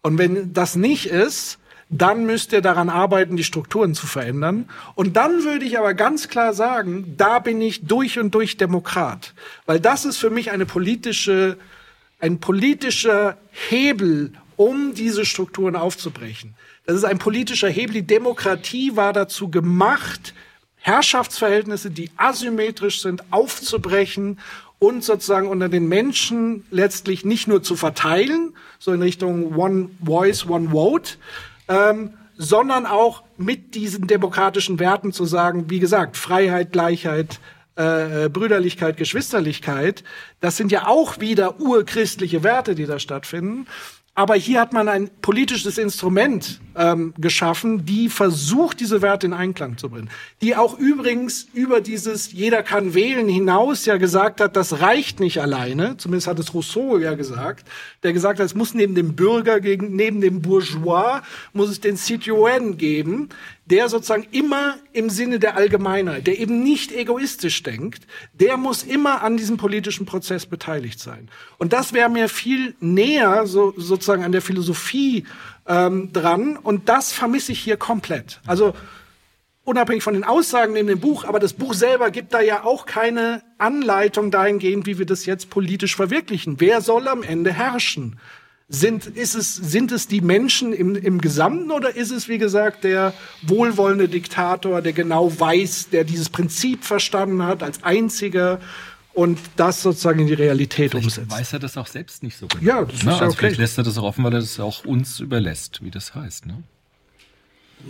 Und 0.02 0.18
wenn 0.18 0.54
das 0.54 0.76
nicht 0.76 1.08
ist, 1.08 1.60
dann 1.90 2.26
müsst 2.26 2.54
ihr 2.54 2.62
daran 2.62 2.90
arbeiten, 2.90 3.38
die 3.38 3.44
Strukturen 3.44 3.94
zu 3.94 4.08
verändern. 4.08 4.68
Und 4.96 5.16
dann 5.16 5.44
würde 5.44 5.66
ich 5.66 5.78
aber 5.78 5.94
ganz 5.94 6.28
klar 6.28 6.54
sagen, 6.54 7.14
da 7.18 7.40
bin 7.40 7.62
ich 7.62 7.86
durch 7.86 8.18
und 8.18 8.34
durch 8.34 8.58
Demokrat. 8.58 9.34
Weil 9.66 9.80
das 9.80 10.06
ist 10.06 10.18
für 10.18 10.30
mich 10.30 10.52
eine 10.52 10.66
politische, 10.66 11.58
ein 12.20 12.40
politischer 12.40 13.38
Hebel, 13.52 14.34
um 14.56 14.94
diese 14.96 15.26
Strukturen 15.26 15.76
aufzubrechen. 15.76 16.56
Das 16.86 16.96
ist 16.96 17.06
ein 17.06 17.18
politischer 17.18 17.70
Hebel. 17.70 17.94
Die 17.94 18.08
Demokratie 18.08 18.96
war 18.96 19.14
dazu 19.14 19.50
gemacht, 19.50 20.34
Herrschaftsverhältnisse, 20.76 21.92
die 21.92 22.10
asymmetrisch 22.18 23.02
sind, 23.02 23.24
aufzubrechen 23.32 24.40
und 24.80 25.02
sozusagen 25.02 25.48
unter 25.48 25.70
den 25.70 25.88
Menschen 25.88 26.66
letztlich 26.72 27.24
nicht 27.24 27.48
nur 27.48 27.64
zu 27.64 27.78
verteilen, 27.78 28.54
so 28.80 28.92
in 28.92 29.02
Richtung 29.02 29.56
One 29.56 29.92
Voice, 30.04 30.46
One 30.46 30.72
Vote, 30.72 31.14
ähm, 31.70 32.16
sondern 32.36 32.86
auch 32.86 33.24
mit 33.38 33.76
diesen 33.76 34.08
demokratischen 34.08 34.80
Werten 34.80 35.14
zu 35.14 35.24
sagen, 35.24 35.70
wie 35.70 35.80
gesagt, 35.80 36.18
Freiheit, 36.18 36.74
Gleichheit, 36.74 37.40
äh, 37.76 38.28
Brüderlichkeit, 38.28 38.98
Geschwisterlichkeit, 38.98 40.04
das 40.42 40.58
sind 40.58 40.72
ja 40.72 40.88
auch 40.88 41.22
wieder 41.22 41.62
urchristliche 41.62 42.44
Werte, 42.44 42.76
die 42.76 42.86
da 42.86 43.00
stattfinden. 43.00 43.68
Aber 44.16 44.36
hier 44.36 44.62
hat 44.62 44.74
man 44.74 44.88
ein 44.90 45.10
politisches 45.22 45.80
Instrument 45.80 46.62
ähm, 46.76 47.16
geschaffen, 47.18 47.84
die 47.84 48.10
versucht, 48.10 48.80
diese 48.80 49.02
Werte 49.02 49.26
in 49.26 49.34
Einklang 49.34 49.80
zu 49.80 49.90
bringen. 49.90 50.10
Die 50.44 50.56
auch 50.56 50.78
übrigens 50.78 51.48
über 51.54 51.82
dieses 51.82 52.32
Jeder 52.32 52.62
kann 52.62 52.94
wählen 52.94 53.28
hinaus 53.28 53.86
ja 53.86 53.98
gesagt 53.98 54.40
hat, 54.40 54.56
das 54.56 54.82
reicht 54.82 55.20
nicht 55.20 55.42
alleine. 55.42 55.98
Zumindest 55.98 56.28
hat 56.28 56.38
es 56.38 56.54
Rousseau 56.54 57.00
ja 57.00 57.16
gesagt, 57.16 57.68
der 58.04 58.14
gesagt 58.14 58.40
hat, 58.40 58.46
es 58.46 58.54
muss 58.54 58.76
neben 58.76 58.94
dem 58.94 59.16
Bürger, 59.16 59.60
gegen, 59.60 59.96
neben 59.96 60.22
dem 60.22 60.44
Bourgeois, 60.44 61.22
muss 61.54 61.72
es 61.72 61.82
den 61.82 61.98
Citoyen 61.98 62.78
geben, 62.78 63.30
der 63.66 63.88
sozusagen 63.88 64.28
immer 64.32 64.78
im 64.92 65.10
Sinne 65.10 65.40
der 65.40 65.56
Allgemeinheit, 65.56 66.28
der 66.28 66.40
eben 66.40 66.64
nicht 66.64 66.92
egoistisch 66.92 67.64
denkt, 67.64 68.06
der 68.34 68.58
muss 68.58 68.84
immer 68.84 69.22
an 69.24 69.38
diesem 69.38 69.58
politischen 69.58 70.06
Prozess 70.06 70.46
beteiligt 70.46 71.00
sein. 71.00 71.30
Und 71.58 71.72
das 71.72 71.94
wäre 71.94 72.10
mir 72.10 72.28
viel 72.28 72.76
näher 72.82 73.46
so, 73.48 73.74
sozusagen 73.78 74.24
an 74.24 74.34
der 74.34 74.42
Philosophie 74.42 75.26
ähm, 75.66 76.12
dran. 76.12 76.58
Und 76.58 76.90
das 76.90 77.14
vermisse 77.14 77.54
ich 77.54 77.60
hier 77.60 77.78
komplett. 77.78 78.42
Also 78.46 78.74
unabhängig 79.64 80.04
von 80.04 80.14
den 80.14 80.26
Aussagen 80.26 80.76
in 80.76 80.88
dem 80.88 81.00
Buch, 81.00 81.24
aber 81.24 81.40
das 81.40 81.54
Buch 81.54 81.74
selber 81.74 82.12
gibt 82.12 82.34
da 82.34 82.42
ja 82.42 82.66
auch 82.66 82.86
keine 82.86 83.44
Anleitung 83.58 84.30
dahingehend, 84.30 84.86
wie 84.86 85.00
wir 85.00 85.06
das 85.06 85.26
jetzt 85.26 85.50
politisch 85.50 85.96
verwirklichen. 85.96 86.60
Wer 86.60 86.82
soll 86.82 87.08
am 87.08 87.24
Ende 87.24 87.54
herrschen? 87.54 88.20
Sind, 88.70 89.06
ist 89.06 89.36
es, 89.36 89.56
sind 89.56 89.92
es 89.92 90.08
die 90.08 90.22
Menschen 90.22 90.74
im, 90.74 90.96
im 90.96 91.22
Gesamten 91.22 91.70
oder 91.70 91.96
ist 91.96 92.12
es, 92.12 92.28
wie 92.28 92.38
gesagt, 92.38 92.84
der 92.84 93.14
wohlwollende 93.44 94.08
Diktator, 94.08 94.82
der 94.82 94.94
genau 94.94 95.38
weiß, 95.38 95.90
der 95.92 96.06
dieses 96.06 96.30
Prinzip 96.30 96.84
verstanden 96.84 97.44
hat 97.44 97.62
als 97.62 97.84
einziger 97.84 98.60
und 99.14 99.38
das 99.58 99.82
sozusagen 99.82 100.22
in 100.22 100.28
die 100.28 100.34
Realität 100.34 100.92
vielleicht 100.92 101.06
umsetzt? 101.06 101.32
weiß 101.32 101.54
er 101.54 101.60
das 101.60 101.78
auch 101.78 101.88
selbst 101.88 102.24
nicht 102.24 102.38
so 102.38 102.48
genau. 102.48 102.64
Ja, 102.64 102.86
das 102.86 102.96
ist 102.96 103.04
ne? 103.04 103.12
ja 103.12 103.18
also 103.18 103.26
okay. 103.26 103.38
Vielleicht 103.38 103.60
lässt 103.60 103.78
er 103.78 103.84
das 103.84 103.98
auch 103.98 104.04
offen, 104.04 104.24
weil 104.24 104.34
er 104.34 104.40
das 104.40 104.60
auch 104.60 104.86
uns 104.86 105.20
überlässt, 105.20 105.84
wie 105.84 105.92
das 105.92 106.16
heißt. 106.16 106.46
Ne? 106.48 106.64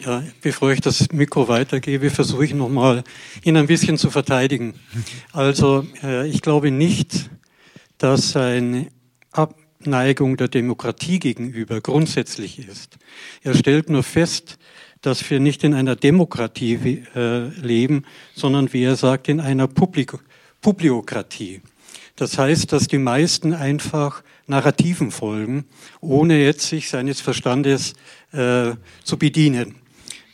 Ja, 0.01 0.23
bevor 0.41 0.71
ich 0.71 0.81
das 0.81 1.11
Mikro 1.11 1.47
weitergebe, 1.47 2.09
versuche 2.09 2.45
ich 2.45 2.53
nochmal, 2.53 3.03
ihn 3.43 3.57
ein 3.57 3.67
bisschen 3.67 3.97
zu 3.97 4.09
verteidigen. 4.09 4.73
Also, 5.31 5.85
äh, 6.03 6.27
ich 6.27 6.41
glaube 6.41 6.69
nicht, 6.69 7.29
dass 7.97 8.35
eine 8.35 8.87
Abneigung 9.83 10.37
der 10.37 10.47
Demokratie 10.47 11.19
gegenüber 11.19 11.81
grundsätzlich 11.81 12.57
ist. 12.57 12.97
Er 13.43 13.53
stellt 13.53 13.89
nur 13.89 14.03
fest, 14.03 14.57
dass 15.01 15.29
wir 15.29 15.41
nicht 15.41 15.65
in 15.65 15.73
einer 15.73 15.97
Demokratie 15.97 17.03
äh, 17.13 17.49
leben, 17.59 18.05
sondern, 18.33 18.71
wie 18.71 18.85
er 18.85 18.95
sagt, 18.95 19.27
in 19.27 19.41
einer 19.41 19.67
Publik 19.67 20.13
Publiokratie. 20.61 21.59
Das 22.15 22.37
heißt, 22.37 22.71
dass 22.71 22.87
die 22.87 22.97
meisten 22.97 23.53
einfach 23.53 24.23
Narrativen 24.47 25.11
folgen, 25.11 25.65
ohne 25.99 26.41
jetzt 26.41 26.69
sich 26.69 26.87
seines 26.87 27.19
Verstandes 27.19 27.93
äh, 28.31 28.75
zu 29.03 29.17
bedienen. 29.17 29.75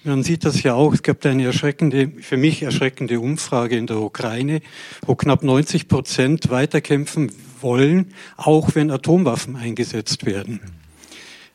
Man 0.04 0.22
sieht 0.22 0.46
das 0.46 0.62
ja 0.62 0.76
auch, 0.76 0.94
es 0.94 1.02
gab 1.02 1.26
eine 1.26 1.46
erschreckende, 1.46 2.12
für 2.22 2.38
mich 2.38 2.62
erschreckende 2.62 3.20
Umfrage 3.20 3.78
in 3.78 3.88
der 3.88 3.98
Ukraine, 3.98 4.62
wo 5.08 5.16
knapp 5.16 5.42
90 5.42 5.88
Prozent 5.88 6.52
weiterkämpfen 6.52 7.32
wollen, 7.61 8.14
auch 8.38 8.76
wenn 8.76 8.91
Atomwaffen 8.91 9.56
eingesetzt 9.56 10.26
werden. 10.26 10.61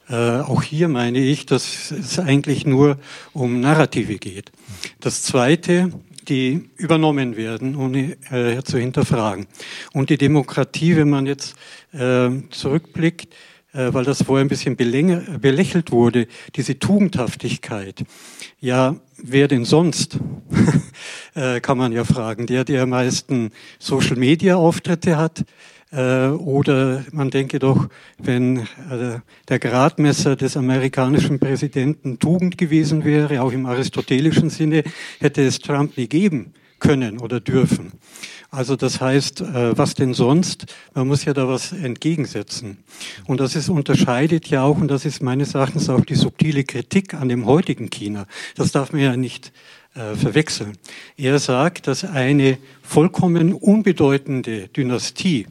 Äh, 0.08 0.40
auch 0.40 0.62
hier 0.62 0.88
meine 0.88 1.18
ich, 1.18 1.46
dass 1.46 1.90
es 1.90 2.18
eigentlich 2.18 2.66
nur 2.66 2.98
um 3.32 3.60
Narrative 3.60 4.18
geht. 4.18 4.52
Das 5.00 5.22
Zweite, 5.22 5.90
die 6.28 6.68
übernommen 6.76 7.36
werden, 7.36 7.74
ohne 7.76 8.16
äh, 8.30 8.62
zu 8.62 8.78
hinterfragen. 8.78 9.46
Und 9.92 10.10
die 10.10 10.18
Demokratie, 10.18 10.96
wenn 10.96 11.10
man 11.10 11.26
jetzt 11.26 11.54
äh, 11.92 12.28
zurückblickt, 12.50 13.34
äh, 13.72 13.92
weil 13.92 14.04
das 14.04 14.22
vorher 14.22 14.44
ein 14.44 14.48
bisschen 14.48 14.76
belächelt 14.76 15.90
wurde, 15.90 16.26
diese 16.54 16.78
Tugendhaftigkeit. 16.78 18.04
Ja, 18.60 18.96
wer 19.16 19.48
denn 19.48 19.64
sonst? 19.64 20.18
Äh, 21.36 21.60
kann 21.60 21.78
man 21.78 21.90
ja 21.90 22.04
fragen. 22.04 22.46
Der, 22.46 22.64
der 22.64 22.84
am 22.84 22.90
meisten 22.90 23.50
Social-Media-Auftritte 23.80 25.16
hat, 25.16 25.44
oder 26.00 27.04
man 27.12 27.30
denke 27.30 27.58
doch, 27.58 27.88
wenn 28.18 28.58
äh, 28.58 29.20
der 29.48 29.58
Gradmesser 29.58 30.36
des 30.36 30.56
amerikanischen 30.56 31.38
Präsidenten 31.38 32.18
Tugend 32.18 32.58
gewesen 32.58 33.04
wäre, 33.04 33.42
auch 33.42 33.52
im 33.52 33.66
aristotelischen 33.66 34.50
Sinne, 34.50 34.82
hätte 35.20 35.42
es 35.42 35.58
Trump 35.58 35.96
nie 35.96 36.08
geben 36.08 36.54
können 36.80 37.18
oder 37.18 37.40
dürfen. 37.40 37.92
Also 38.50 38.76
das 38.76 39.00
heißt, 39.00 39.40
äh, 39.40 39.76
was 39.76 39.94
denn 39.94 40.14
sonst? 40.14 40.66
Man 40.94 41.08
muss 41.08 41.24
ja 41.24 41.32
da 41.32 41.48
was 41.48 41.72
entgegensetzen. 41.72 42.84
Und 43.26 43.40
das 43.40 43.56
ist, 43.56 43.68
unterscheidet 43.68 44.46
ja 44.48 44.62
auch, 44.62 44.78
und 44.78 44.88
das 44.88 45.04
ist 45.04 45.22
meines 45.22 45.54
Erachtens 45.54 45.88
auch 45.88 46.04
die 46.04 46.14
subtile 46.14 46.62
Kritik 46.62 47.14
an 47.14 47.28
dem 47.28 47.46
heutigen 47.46 47.90
China. 47.90 48.26
Das 48.54 48.70
darf 48.70 48.92
man 48.92 49.02
ja 49.02 49.16
nicht 49.16 49.52
äh, 49.94 50.14
verwechseln. 50.14 50.76
Er 51.16 51.38
sagt, 51.40 51.88
dass 51.88 52.04
eine 52.04 52.58
vollkommen 52.82 53.54
unbedeutende 53.54 54.68
Dynastie 54.68 55.46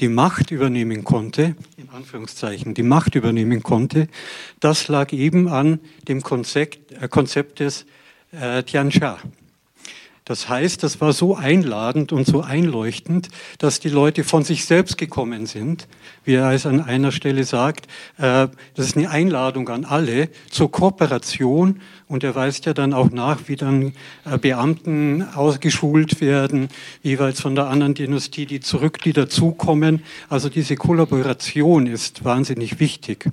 die 0.00 0.08
Macht 0.08 0.50
übernehmen 0.50 1.04
konnte, 1.04 1.56
in 1.76 1.88
Anführungszeichen, 1.90 2.74
die 2.74 2.82
Macht 2.82 3.14
übernehmen 3.14 3.62
konnte, 3.62 4.08
das 4.60 4.88
lag 4.88 5.12
eben 5.12 5.48
an 5.48 5.80
dem 6.08 6.22
Konzept, 6.22 6.92
äh, 6.92 7.08
Konzept 7.08 7.60
des 7.60 7.86
äh, 8.32 8.62
Tianxia. 8.62 9.18
Das 10.26 10.48
heißt, 10.48 10.82
das 10.82 11.00
war 11.00 11.12
so 11.12 11.36
einladend 11.36 12.10
und 12.10 12.26
so 12.26 12.40
einleuchtend, 12.40 13.28
dass 13.58 13.78
die 13.78 13.88
Leute 13.88 14.24
von 14.24 14.42
sich 14.42 14.64
selbst 14.64 14.98
gekommen 14.98 15.46
sind, 15.46 15.86
wie 16.24 16.34
er 16.34 16.50
es 16.50 16.66
an 16.66 16.80
einer 16.80 17.12
Stelle 17.12 17.44
sagt. 17.44 17.86
Äh, 18.18 18.48
das 18.74 18.86
ist 18.86 18.96
eine 18.96 19.08
Einladung 19.08 19.68
an 19.68 19.84
alle 19.84 20.28
zur 20.50 20.72
Kooperation 20.72 21.80
und 22.08 22.24
er 22.24 22.34
weist 22.34 22.66
ja 22.66 22.74
dann 22.74 22.92
auch 22.92 23.12
nach, 23.12 23.42
wie 23.46 23.54
dann 23.54 23.92
äh, 24.24 24.36
Beamten 24.36 25.22
ausgeschult 25.22 26.20
werden, 26.20 26.70
jeweils 27.04 27.40
von 27.40 27.54
der 27.54 27.68
anderen 27.68 27.94
Dynastie, 27.94 28.46
die 28.46 28.58
zurück, 28.58 28.98
die 29.02 29.12
dazukommen. 29.12 30.02
Also 30.28 30.48
diese 30.48 30.74
Kollaboration 30.74 31.86
ist 31.86 32.24
wahnsinnig 32.24 32.80
wichtig. 32.80 33.30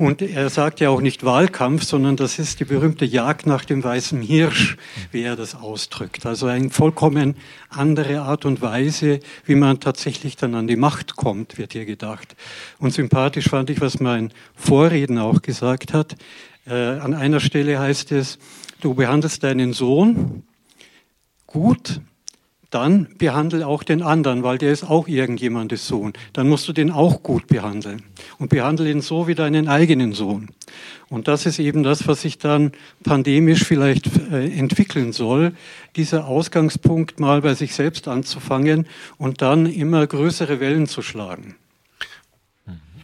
Und 0.00 0.22
er 0.22 0.48
sagt 0.48 0.80
ja 0.80 0.88
auch 0.88 1.02
nicht 1.02 1.24
Wahlkampf, 1.24 1.84
sondern 1.84 2.16
das 2.16 2.38
ist 2.38 2.58
die 2.58 2.64
berühmte 2.64 3.04
Jagd 3.04 3.46
nach 3.46 3.66
dem 3.66 3.84
weißen 3.84 4.22
Hirsch, 4.22 4.78
wie 5.12 5.20
er 5.20 5.36
das 5.36 5.54
ausdrückt. 5.54 6.24
Also 6.24 6.46
eine 6.46 6.70
vollkommen 6.70 7.36
andere 7.68 8.22
Art 8.22 8.46
und 8.46 8.62
Weise, 8.62 9.20
wie 9.44 9.56
man 9.56 9.78
tatsächlich 9.78 10.36
dann 10.36 10.54
an 10.54 10.66
die 10.68 10.76
Macht 10.76 11.16
kommt, 11.16 11.58
wird 11.58 11.74
hier 11.74 11.84
gedacht. 11.84 12.34
Und 12.78 12.94
sympathisch 12.94 13.50
fand 13.50 13.68
ich, 13.68 13.82
was 13.82 14.00
mein 14.00 14.32
Vorredner 14.54 15.24
auch 15.24 15.42
gesagt 15.42 15.92
hat. 15.92 16.16
Äh, 16.66 16.72
an 16.72 17.12
einer 17.12 17.40
Stelle 17.40 17.78
heißt 17.78 18.10
es, 18.12 18.38
du 18.80 18.94
behandelst 18.94 19.42
deinen 19.42 19.74
Sohn 19.74 20.44
gut, 21.46 22.00
dann 22.70 23.08
behandle 23.18 23.66
auch 23.66 23.82
den 23.82 24.02
anderen, 24.02 24.42
weil 24.42 24.58
der 24.58 24.72
ist 24.72 24.84
auch 24.84 25.08
irgendjemandes 25.08 25.86
Sohn. 25.86 26.12
Dann 26.32 26.48
musst 26.48 26.68
du 26.68 26.72
den 26.72 26.90
auch 26.90 27.22
gut 27.22 27.48
behandeln 27.48 28.02
und 28.38 28.48
behandle 28.48 28.90
ihn 28.90 29.00
so 29.00 29.26
wie 29.26 29.34
deinen 29.34 29.68
eigenen 29.68 30.12
Sohn. 30.12 30.50
Und 31.08 31.26
das 31.26 31.46
ist 31.46 31.58
eben 31.58 31.82
das, 31.82 32.06
was 32.06 32.22
sich 32.22 32.38
dann 32.38 32.72
pandemisch 33.02 33.64
vielleicht 33.64 34.06
äh, 34.30 34.48
entwickeln 34.56 35.12
soll, 35.12 35.52
dieser 35.96 36.26
Ausgangspunkt 36.26 37.18
mal 37.18 37.42
bei 37.42 37.54
sich 37.54 37.74
selbst 37.74 38.06
anzufangen 38.06 38.86
und 39.18 39.42
dann 39.42 39.66
immer 39.66 40.06
größere 40.06 40.60
Wellen 40.60 40.86
zu 40.86 41.02
schlagen. 41.02 41.56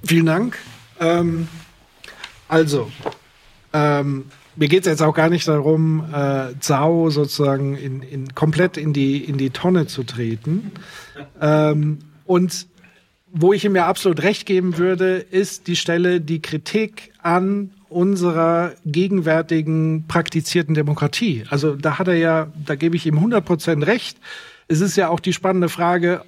Vielen 0.05 0.27
Dank. 0.27 0.59
Ähm, 1.01 1.49
also, 2.47 2.93
ähm, 3.73 4.27
mir 4.57 4.69
geht 4.69 4.81
es 4.81 4.87
jetzt 4.87 5.03
auch 5.03 5.15
gar 5.15 5.29
nicht 5.29 5.47
darum, 5.47 6.05
äh, 6.13 6.59
Zao 6.61 7.11
sozusagen 7.11 7.77
in, 7.77 8.03
in, 8.03 8.35
komplett 8.35 8.77
in 8.77 8.93
die, 8.93 9.23
in 9.23 9.39
die 9.39 9.51
Tonne 9.51 9.87
zu 9.87 10.03
treten. 10.03 10.73
Ähm, 11.41 11.99
und 12.25 12.67
wo 13.33 13.53
ich 13.53 13.65
ihm 13.65 13.77
ja 13.77 13.87
absolut 13.87 14.23
recht 14.23 14.47
geben 14.47 14.79
würde, 14.79 15.17
ist 15.17 15.67
die 15.67 15.77
Stelle 15.77 16.21
die 16.21 16.41
Kritik 16.41 17.13
an 17.23 17.71
unserer 17.89 18.73
gegenwärtigen 18.85 20.07
praktizierten 20.09 20.75
Demokratie. 20.75 21.45
Also 21.51 21.77
da 21.77 21.99
hat 21.99 22.09
er 22.09 22.17
ja, 22.17 22.53
da 22.65 22.75
gebe 22.75 22.97
ich 22.97 23.07
ihm 23.07 23.17
100 23.17 23.45
Prozent 23.45 23.87
recht. 23.87 24.19
Es 24.69 24.81
ist 24.81 24.97
ja 24.97 25.09
auch 25.09 25.21
die 25.21 25.33
spannende 25.33 25.69
Frage, 25.69 26.23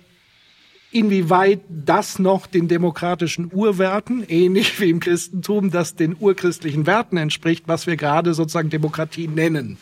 inwieweit 0.91 1.61
das 1.69 2.19
noch 2.19 2.47
den 2.47 2.69
demokratischen 2.69 3.51
Urwerten, 3.53 4.25
ähnlich 4.29 4.81
wie 4.81 4.91
im 4.91 5.01
Christentum, 5.01 5.71
das 5.71 5.97
den 5.97 6.17
urchristlichen 6.19 6.87
Werten 6.87 7.17
entspricht, 7.17 7.65
was 7.67 7.87
wir 7.87 7.97
gerade 7.97 8.35
sozusagen 8.35 8.71
Demokratie 8.71 9.29
nennen. 9.29 9.79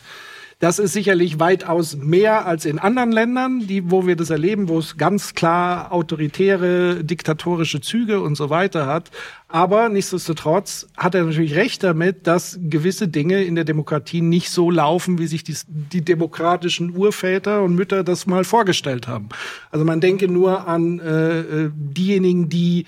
Das 0.59 0.79
ist 0.79 0.93
sicherlich 0.93 1.39
weitaus 1.39 1.95
mehr 1.95 2.47
als 2.47 2.65
in 2.65 2.79
anderen 2.79 3.11
Ländern, 3.11 3.67
die, 3.67 3.91
wo 3.91 4.07
wir 4.07 4.15
das 4.15 4.31
erleben, 4.31 4.69
wo 4.69 4.79
es 4.79 4.97
ganz 4.97 5.35
klar 5.35 5.91
autoritäre, 5.91 7.03
diktatorische 7.03 7.79
Züge 7.79 8.21
und 8.21 8.35
so 8.35 8.49
weiter 8.49 8.87
hat. 8.87 9.11
Aber 9.49 9.87
nichtsdestotrotz 9.89 10.87
hat 10.97 11.13
er 11.13 11.25
natürlich 11.25 11.53
recht 11.53 11.83
damit, 11.83 12.25
dass 12.25 12.57
gewisse 12.59 13.07
Dinge 13.07 13.43
in 13.43 13.53
der 13.53 13.65
Demokratie 13.65 14.21
nicht 14.21 14.49
so 14.49 14.71
laufen, 14.71 15.19
wie 15.19 15.27
sich 15.27 15.43
die, 15.43 15.55
die 15.67 16.01
demokratischen 16.01 16.95
Urväter 16.95 17.61
und 17.61 17.75
Mütter 17.75 18.03
das 18.03 18.25
mal 18.25 18.43
vorgestellt 18.43 19.07
haben. 19.07 19.29
Also 19.69 19.85
man 19.85 20.01
denke 20.01 20.27
nur 20.27 20.67
an 20.67 20.99
äh, 20.99 21.39
äh 21.39 21.71
diejenigen, 21.71 22.49
die 22.49 22.87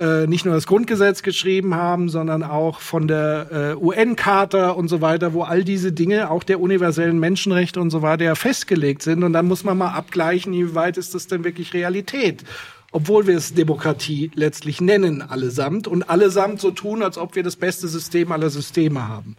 äh, 0.00 0.26
nicht 0.26 0.46
nur 0.46 0.54
das 0.54 0.66
Grundgesetz 0.66 1.22
geschrieben 1.22 1.74
haben, 1.74 2.08
sondern 2.08 2.42
auch 2.42 2.80
von 2.80 3.06
der 3.06 3.76
äh, 3.78 3.84
UN-Charta 3.84 4.70
und 4.70 4.88
so 4.88 5.02
weiter, 5.02 5.34
wo 5.34 5.42
all 5.42 5.62
diese 5.62 5.92
Dinge, 5.92 6.30
auch 6.30 6.42
der 6.42 6.58
universellen 6.58 7.18
Menschenrechte 7.18 7.80
und 7.80 7.90
so 7.90 8.00
weiter, 8.00 8.24
ja 8.24 8.34
festgelegt 8.34 9.02
sind. 9.02 9.22
Und 9.22 9.34
dann 9.34 9.46
muss 9.46 9.62
man 9.62 9.76
mal 9.76 9.90
abgleichen, 9.90 10.54
wie 10.54 10.74
weit 10.74 10.96
ist 10.96 11.14
das 11.14 11.26
denn 11.26 11.44
wirklich 11.44 11.74
Realität? 11.74 12.44
Obwohl 12.92 13.26
wir 13.26 13.36
es 13.36 13.52
Demokratie 13.52 14.30
letztlich 14.34 14.80
nennen, 14.80 15.20
allesamt, 15.20 15.86
und 15.86 16.08
allesamt 16.08 16.60
so 16.60 16.70
tun, 16.70 17.02
als 17.02 17.18
ob 17.18 17.36
wir 17.36 17.42
das 17.42 17.56
beste 17.56 17.86
System 17.86 18.32
aller 18.32 18.48
Systeme 18.48 19.06
haben. 19.06 19.36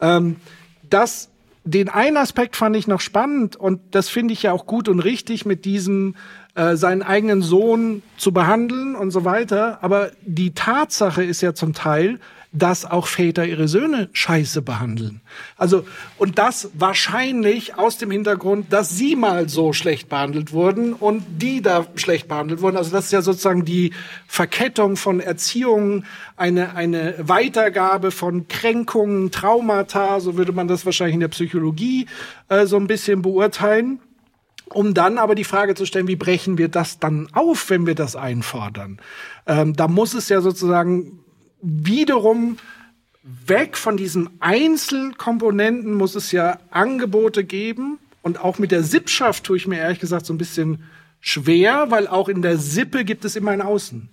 Ähm, 0.00 0.36
das 0.88 1.28
den 1.64 1.90
einen 1.90 2.16
Aspekt 2.16 2.56
fand 2.56 2.76
ich 2.76 2.86
noch 2.86 3.00
spannend 3.00 3.56
und 3.56 3.80
das 3.90 4.08
finde 4.08 4.32
ich 4.32 4.42
ja 4.42 4.52
auch 4.52 4.64
gut 4.64 4.88
und 4.88 5.00
richtig 5.00 5.44
mit 5.44 5.66
diesem 5.66 6.14
äh, 6.58 6.76
seinen 6.76 7.02
eigenen 7.02 7.40
Sohn 7.40 8.02
zu 8.16 8.32
behandeln 8.32 8.96
und 8.96 9.12
so 9.12 9.24
weiter. 9.24 9.78
Aber 9.80 10.10
die 10.22 10.54
Tatsache 10.54 11.22
ist 11.22 11.40
ja 11.40 11.54
zum 11.54 11.72
Teil, 11.72 12.18
dass 12.50 12.84
auch 12.84 13.06
Väter 13.06 13.46
ihre 13.46 13.68
Söhne 13.68 14.08
scheiße 14.12 14.62
behandeln. 14.62 15.20
Also, 15.56 15.84
und 16.16 16.38
das 16.38 16.70
wahrscheinlich 16.74 17.76
aus 17.76 17.98
dem 17.98 18.10
Hintergrund, 18.10 18.72
dass 18.72 18.90
sie 18.90 19.14
mal 19.14 19.48
so 19.48 19.72
schlecht 19.72 20.08
behandelt 20.08 20.52
wurden 20.52 20.94
und 20.94 21.22
die 21.40 21.62
da 21.62 21.86
schlecht 21.94 22.26
behandelt 22.26 22.60
wurden. 22.60 22.76
Also 22.76 22.90
das 22.90 23.04
ist 23.04 23.12
ja 23.12 23.22
sozusagen 23.22 23.64
die 23.64 23.92
Verkettung 24.26 24.96
von 24.96 25.20
Erziehung, 25.20 26.04
eine, 26.36 26.74
eine 26.74 27.14
Weitergabe 27.18 28.10
von 28.10 28.48
Kränkungen, 28.48 29.30
Traumata, 29.30 30.18
so 30.18 30.36
würde 30.36 30.52
man 30.52 30.66
das 30.66 30.84
wahrscheinlich 30.86 31.14
in 31.14 31.20
der 31.20 31.28
Psychologie 31.28 32.06
äh, 32.48 32.66
so 32.66 32.76
ein 32.78 32.88
bisschen 32.88 33.22
beurteilen 33.22 34.00
um 34.72 34.94
dann 34.94 35.18
aber 35.18 35.34
die 35.34 35.44
Frage 35.44 35.74
zu 35.74 35.86
stellen, 35.86 36.08
wie 36.08 36.16
brechen 36.16 36.58
wir 36.58 36.68
das 36.68 36.98
dann 36.98 37.28
auf, 37.32 37.70
wenn 37.70 37.86
wir 37.86 37.94
das 37.94 38.16
einfordern? 38.16 39.00
Ähm, 39.46 39.74
da 39.74 39.88
muss 39.88 40.14
es 40.14 40.28
ja 40.28 40.40
sozusagen 40.40 41.20
wiederum 41.60 42.58
weg 43.22 43.76
von 43.76 43.96
diesen 43.96 44.40
Einzelkomponenten 44.40 45.94
muss 45.94 46.14
es 46.14 46.32
ja 46.32 46.58
Angebote 46.70 47.44
geben 47.44 47.98
und 48.22 48.40
auch 48.40 48.58
mit 48.58 48.70
der 48.70 48.82
Sippschaft 48.82 49.44
tue 49.44 49.56
ich 49.56 49.66
mir 49.66 49.78
ehrlich 49.78 50.00
gesagt 50.00 50.24
so 50.24 50.32
ein 50.32 50.38
bisschen 50.38 50.84
schwer, 51.20 51.90
weil 51.90 52.06
auch 52.06 52.28
in 52.28 52.42
der 52.42 52.58
Sippe 52.58 53.04
gibt 53.04 53.24
es 53.24 53.36
immer 53.36 53.50
ein 53.50 53.60
Außen. 53.62 54.08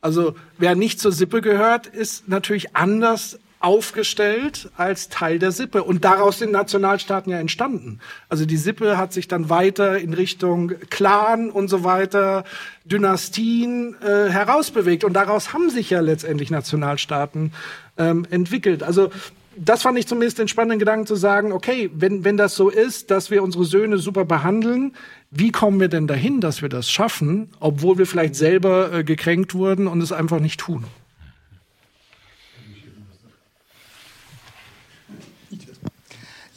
Also 0.00 0.34
wer 0.58 0.74
nicht 0.74 1.00
zur 1.00 1.12
Sippe 1.12 1.40
gehört, 1.40 1.86
ist 1.86 2.28
natürlich 2.28 2.76
anders 2.76 3.38
aufgestellt 3.62 4.70
als 4.76 5.08
Teil 5.08 5.38
der 5.38 5.52
Sippe. 5.52 5.84
Und 5.84 6.04
daraus 6.04 6.38
sind 6.38 6.52
Nationalstaaten 6.52 7.30
ja 7.30 7.38
entstanden. 7.38 8.00
Also 8.28 8.44
die 8.44 8.56
Sippe 8.56 8.96
hat 8.98 9.12
sich 9.12 9.28
dann 9.28 9.48
weiter 9.50 9.98
in 9.98 10.14
Richtung 10.14 10.72
Clan 10.90 11.50
und 11.50 11.68
so 11.68 11.84
weiter, 11.84 12.44
Dynastien 12.84 13.96
äh, 14.02 14.28
herausbewegt. 14.30 15.04
Und 15.04 15.12
daraus 15.14 15.52
haben 15.52 15.70
sich 15.70 15.90
ja 15.90 16.00
letztendlich 16.00 16.50
Nationalstaaten 16.50 17.52
ähm, 17.98 18.26
entwickelt. 18.30 18.82
Also 18.82 19.10
das 19.56 19.82
fand 19.82 19.98
ich 19.98 20.06
zumindest 20.06 20.38
den 20.38 20.48
spannenden 20.48 20.78
Gedanken 20.78 21.06
zu 21.06 21.14
sagen, 21.14 21.52
okay, 21.52 21.90
wenn, 21.94 22.24
wenn 22.24 22.36
das 22.36 22.54
so 22.54 22.70
ist, 22.70 23.10
dass 23.10 23.30
wir 23.30 23.42
unsere 23.42 23.64
Söhne 23.64 23.98
super 23.98 24.24
behandeln, 24.24 24.94
wie 25.30 25.50
kommen 25.50 25.78
wir 25.78 25.88
denn 25.88 26.06
dahin, 26.06 26.40
dass 26.40 26.62
wir 26.62 26.68
das 26.68 26.90
schaffen, 26.90 27.50
obwohl 27.60 27.98
wir 27.98 28.06
vielleicht 28.06 28.34
selber 28.34 28.92
äh, 28.92 29.04
gekränkt 29.04 29.54
wurden 29.54 29.86
und 29.86 30.00
es 30.00 30.12
einfach 30.12 30.40
nicht 30.40 30.58
tun? 30.58 30.84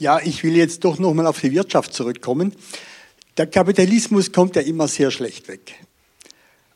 Ja, 0.05 0.19
ich 0.23 0.43
will 0.43 0.55
jetzt 0.55 0.83
doch 0.83 0.99
nochmal 0.99 1.25
auf 1.25 1.41
die 1.41 1.51
Wirtschaft 1.51 1.91
zurückkommen. 1.91 2.53
Der 3.37 3.47
Kapitalismus 3.47 4.31
kommt 4.31 4.55
ja 4.55 4.61
immer 4.61 4.87
sehr 4.87 5.09
schlecht 5.09 5.47
weg. 5.47 5.83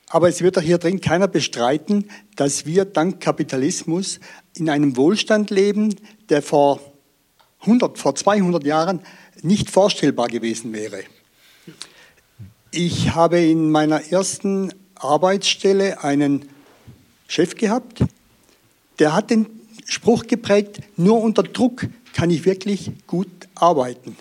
Aber 0.08 0.30
es 0.30 0.42
wird 0.42 0.58
doch 0.58 0.64
hier 0.64 0.80
drin 0.80 1.00
keiner 1.00 1.28
bestreiten, 1.28 2.10
dass 2.38 2.66
wir 2.66 2.86
dank 2.86 3.22
Kapitalismus 3.22 4.20
in 4.56 4.68
einem 4.68 4.98
Wohlstand 4.98 5.52
leben, 5.52 5.94
der 6.30 6.42
vor 6.42 6.82
100, 7.60 8.00
vor 8.00 8.16
200 8.16 8.64
Jahren 8.64 9.00
nicht 9.44 9.70
vorstellbar 9.70 10.28
gewesen 10.28 10.74
wäre. 10.74 11.04
Ich 12.72 13.14
habe 13.14 13.40
in 13.40 13.70
meiner 13.70 14.12
ersten 14.12 14.74
Arbeitsstelle 14.96 16.04
einen 16.04 16.50
Chef 17.28 17.54
gehabt, 17.54 18.00
der 18.98 19.14
hat 19.14 19.30
den 19.30 19.46
Spruch 19.86 20.26
geprägt, 20.26 20.80
nur 20.98 21.22
unter 21.22 21.44
Druck 21.44 21.88
kann 22.20 22.32
ich 22.32 22.44
wirklich 22.44 22.92
gut 23.08 23.30
arbeiten. 23.56 24.18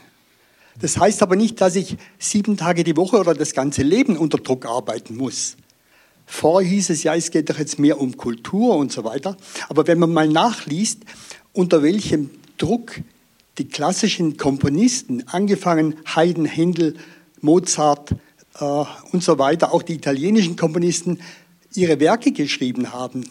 Das 0.81 0.99
heißt 0.99 1.20
aber 1.20 1.35
nicht, 1.35 1.61
dass 1.61 1.75
ich 1.75 1.97
sieben 2.16 2.57
Tage 2.57 2.85
die 2.85 2.97
Woche 2.97 3.19
oder 3.19 3.35
das 3.35 3.55
ganze 3.55 3.83
Leben 3.83 4.16
unter 4.16 4.39
Druck 4.39 4.66
arbeiten 4.66 5.16
muss. 5.16 5.57
Vorher 6.25 6.70
hieß 6.70 6.91
es 6.91 7.03
ja, 7.03 7.16
es 7.16 7.33
geht 7.33 7.51
doch 7.51 7.59
jetzt 7.59 7.81
mehr 7.81 8.01
um 8.01 8.16
Kultur 8.16 8.77
und 8.77 8.93
so 8.93 9.03
weiter. 9.03 9.37
Aber 9.69 9.89
wenn 9.89 9.99
man 9.99 10.12
mal 10.12 10.29
nachliest, 10.29 11.01
unter 11.53 11.83
welchem 11.83 12.31
Druck 12.57 13.01
die 13.59 13.66
klassischen 13.66 14.37
Komponisten, 14.37 15.27
angefangen 15.27 15.97
Haydn, 16.15 16.45
Händel, 16.45 16.95
Mozart 17.41 18.12
äh, 18.61 18.85
und 19.11 19.25
so 19.25 19.41
weiter, 19.41 19.75
auch 19.75 19.83
die 19.83 19.95
italienischen 19.95 20.55
Komponisten, 20.55 21.19
ihre 21.75 21.99
Werke 21.99 22.31
geschrieben 22.31 22.93
haben, 22.93 23.29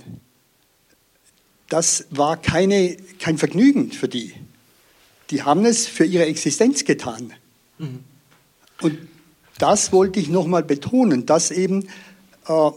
das 1.69 2.05
war 2.09 2.35
keine, 2.35 2.97
kein 3.17 3.37
Vergnügen 3.37 3.93
für 3.93 4.09
die. 4.09 4.33
Die 5.29 5.43
haben 5.43 5.65
es 5.65 5.87
für 5.87 6.05
ihre 6.05 6.25
Existenz 6.25 6.85
getan. 6.85 7.33
Mhm. 7.77 7.99
Und 8.81 8.97
das 9.57 9.91
wollte 9.91 10.19
ich 10.19 10.29
nochmal 10.29 10.63
betonen, 10.63 11.25
dass 11.25 11.51
eben 11.51 11.87
äh, 12.47 12.71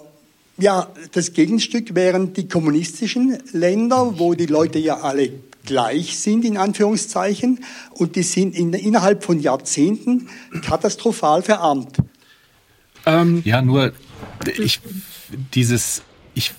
ja, 0.59 0.89
das 1.13 1.33
Gegenstück 1.33 1.95
wären 1.95 2.33
die 2.33 2.49
kommunistischen 2.49 3.39
Länder, 3.53 4.19
wo 4.19 4.35
die 4.35 4.47
Leute 4.47 4.79
ja 4.79 5.01
alle 5.01 5.33
gleich 5.65 6.19
sind, 6.19 6.45
in 6.45 6.57
Anführungszeichen, 6.57 7.61
und 7.91 8.17
die 8.17 8.23
sind 8.23 8.55
in, 8.55 8.73
innerhalb 8.73 9.25
von 9.25 9.41
Jahrzehnten 9.41 10.29
katastrophal 10.63 11.43
verarmt. 11.43 11.97
Ähm, 13.07 13.43
ja, 13.45 13.63
nur 13.63 13.93
ich, 14.59 14.81
dieses, 15.55 16.03
ich, 16.35 16.53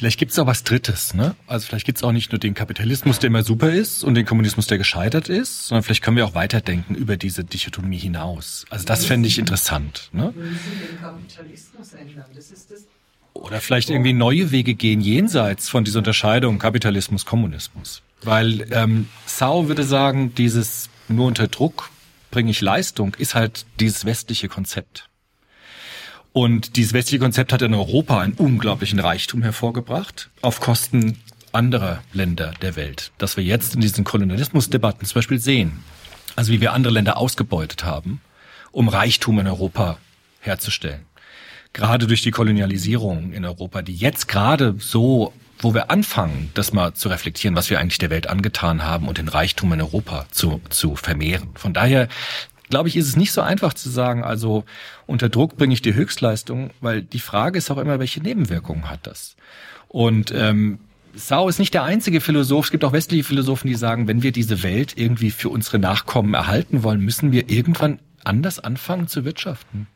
Vielleicht 0.00 0.18
gibt 0.18 0.32
es 0.32 0.38
auch 0.38 0.46
was 0.46 0.64
Drittes, 0.64 1.12
ne? 1.12 1.36
Also 1.46 1.66
vielleicht 1.66 1.84
gibt 1.84 1.98
es 1.98 2.04
auch 2.04 2.12
nicht 2.12 2.32
nur 2.32 2.38
den 2.38 2.54
Kapitalismus, 2.54 3.18
der 3.18 3.26
immer 3.26 3.42
super 3.42 3.68
ist 3.68 4.02
und 4.02 4.14
den 4.14 4.24
Kommunismus, 4.24 4.66
der 4.66 4.78
gescheitert 4.78 5.28
ist, 5.28 5.66
sondern 5.66 5.82
vielleicht 5.82 6.02
können 6.02 6.16
wir 6.16 6.24
auch 6.24 6.34
weiterdenken 6.34 6.94
über 6.94 7.18
diese 7.18 7.44
Dichotomie 7.44 7.98
hinaus. 7.98 8.64
Also 8.70 8.86
das 8.86 9.04
fände 9.04 9.28
ich 9.28 9.38
interessant. 9.38 10.08
Ne? 10.14 10.32
Oder 13.34 13.60
vielleicht 13.60 13.90
irgendwie 13.90 14.14
neue 14.14 14.50
Wege 14.52 14.72
gehen 14.74 15.02
jenseits 15.02 15.68
von 15.68 15.84
dieser 15.84 15.98
Unterscheidung 15.98 16.58
Kapitalismus, 16.58 17.26
Kommunismus. 17.26 18.00
Weil 18.22 18.68
ähm, 18.70 19.06
Sau 19.26 19.68
würde 19.68 19.84
sagen, 19.84 20.34
dieses 20.34 20.88
nur 21.08 21.26
unter 21.26 21.46
Druck 21.46 21.90
bringe 22.30 22.50
ich 22.50 22.62
Leistung, 22.62 23.14
ist 23.18 23.34
halt 23.34 23.66
dieses 23.78 24.06
westliche 24.06 24.48
Konzept. 24.48 25.09
Und 26.32 26.76
dieses 26.76 26.92
westliche 26.92 27.20
Konzept 27.20 27.52
hat 27.52 27.62
in 27.62 27.74
Europa 27.74 28.20
einen 28.20 28.34
unglaublichen 28.34 29.00
Reichtum 29.00 29.42
hervorgebracht, 29.42 30.30
auf 30.42 30.60
Kosten 30.60 31.18
anderer 31.52 32.02
Länder 32.12 32.52
der 32.62 32.76
Welt. 32.76 33.10
Dass 33.18 33.36
wir 33.36 33.44
jetzt 33.44 33.74
in 33.74 33.80
diesen 33.80 34.04
Kolonialismusdebatten 34.04 35.06
zum 35.06 35.16
Beispiel 35.16 35.40
sehen, 35.40 35.82
also 36.36 36.52
wie 36.52 36.60
wir 36.60 36.72
andere 36.72 36.94
Länder 36.94 37.16
ausgebeutet 37.16 37.84
haben, 37.84 38.20
um 38.70 38.88
Reichtum 38.88 39.40
in 39.40 39.48
Europa 39.48 39.98
herzustellen. 40.40 41.04
Gerade 41.72 42.06
durch 42.06 42.22
die 42.22 42.30
Kolonialisierung 42.30 43.32
in 43.32 43.44
Europa, 43.44 43.82
die 43.82 43.94
jetzt 43.94 44.26
gerade 44.26 44.74
so, 44.78 45.32
wo 45.58 45.74
wir 45.74 45.90
anfangen, 45.90 46.50
das 46.54 46.72
mal 46.72 46.94
zu 46.94 47.08
reflektieren, 47.08 47.56
was 47.56 47.70
wir 47.70 47.78
eigentlich 47.78 47.98
der 47.98 48.10
Welt 48.10 48.28
angetan 48.28 48.82
haben 48.82 49.06
und 49.06 49.18
den 49.18 49.28
Reichtum 49.28 49.72
in 49.72 49.80
Europa 49.80 50.26
zu, 50.30 50.60
zu 50.70 50.96
vermehren. 50.96 51.50
Von 51.54 51.74
daher 51.74 52.08
glaube 52.70 52.88
ich, 52.88 52.96
ist 52.96 53.08
es 53.08 53.16
nicht 53.16 53.32
so 53.32 53.42
einfach 53.42 53.74
zu 53.74 53.90
sagen, 53.90 54.24
also 54.24 54.64
unter 55.06 55.28
Druck 55.28 55.56
bringe 55.56 55.74
ich 55.74 55.82
die 55.82 55.94
Höchstleistung, 55.94 56.70
weil 56.80 57.02
die 57.02 57.20
Frage 57.20 57.58
ist 57.58 57.70
auch 57.70 57.78
immer, 57.78 57.98
welche 57.98 58.22
Nebenwirkungen 58.22 58.88
hat 58.88 59.06
das? 59.06 59.36
Und 59.88 60.32
ähm, 60.34 60.78
Sau 61.14 61.48
ist 61.48 61.58
nicht 61.58 61.74
der 61.74 61.82
einzige 61.82 62.20
Philosoph. 62.20 62.66
Es 62.66 62.70
gibt 62.70 62.84
auch 62.84 62.92
westliche 62.92 63.24
Philosophen, 63.24 63.66
die 63.66 63.74
sagen, 63.74 64.06
wenn 64.06 64.22
wir 64.22 64.32
diese 64.32 64.62
Welt 64.62 64.96
irgendwie 64.96 65.30
für 65.30 65.48
unsere 65.48 65.78
Nachkommen 65.78 66.34
erhalten 66.34 66.82
wollen, 66.84 67.00
müssen 67.00 67.32
wir 67.32 67.50
irgendwann 67.50 67.98
anders 68.22 68.60
anfangen 68.60 69.08
zu 69.08 69.24
wirtschaften. 69.24 69.88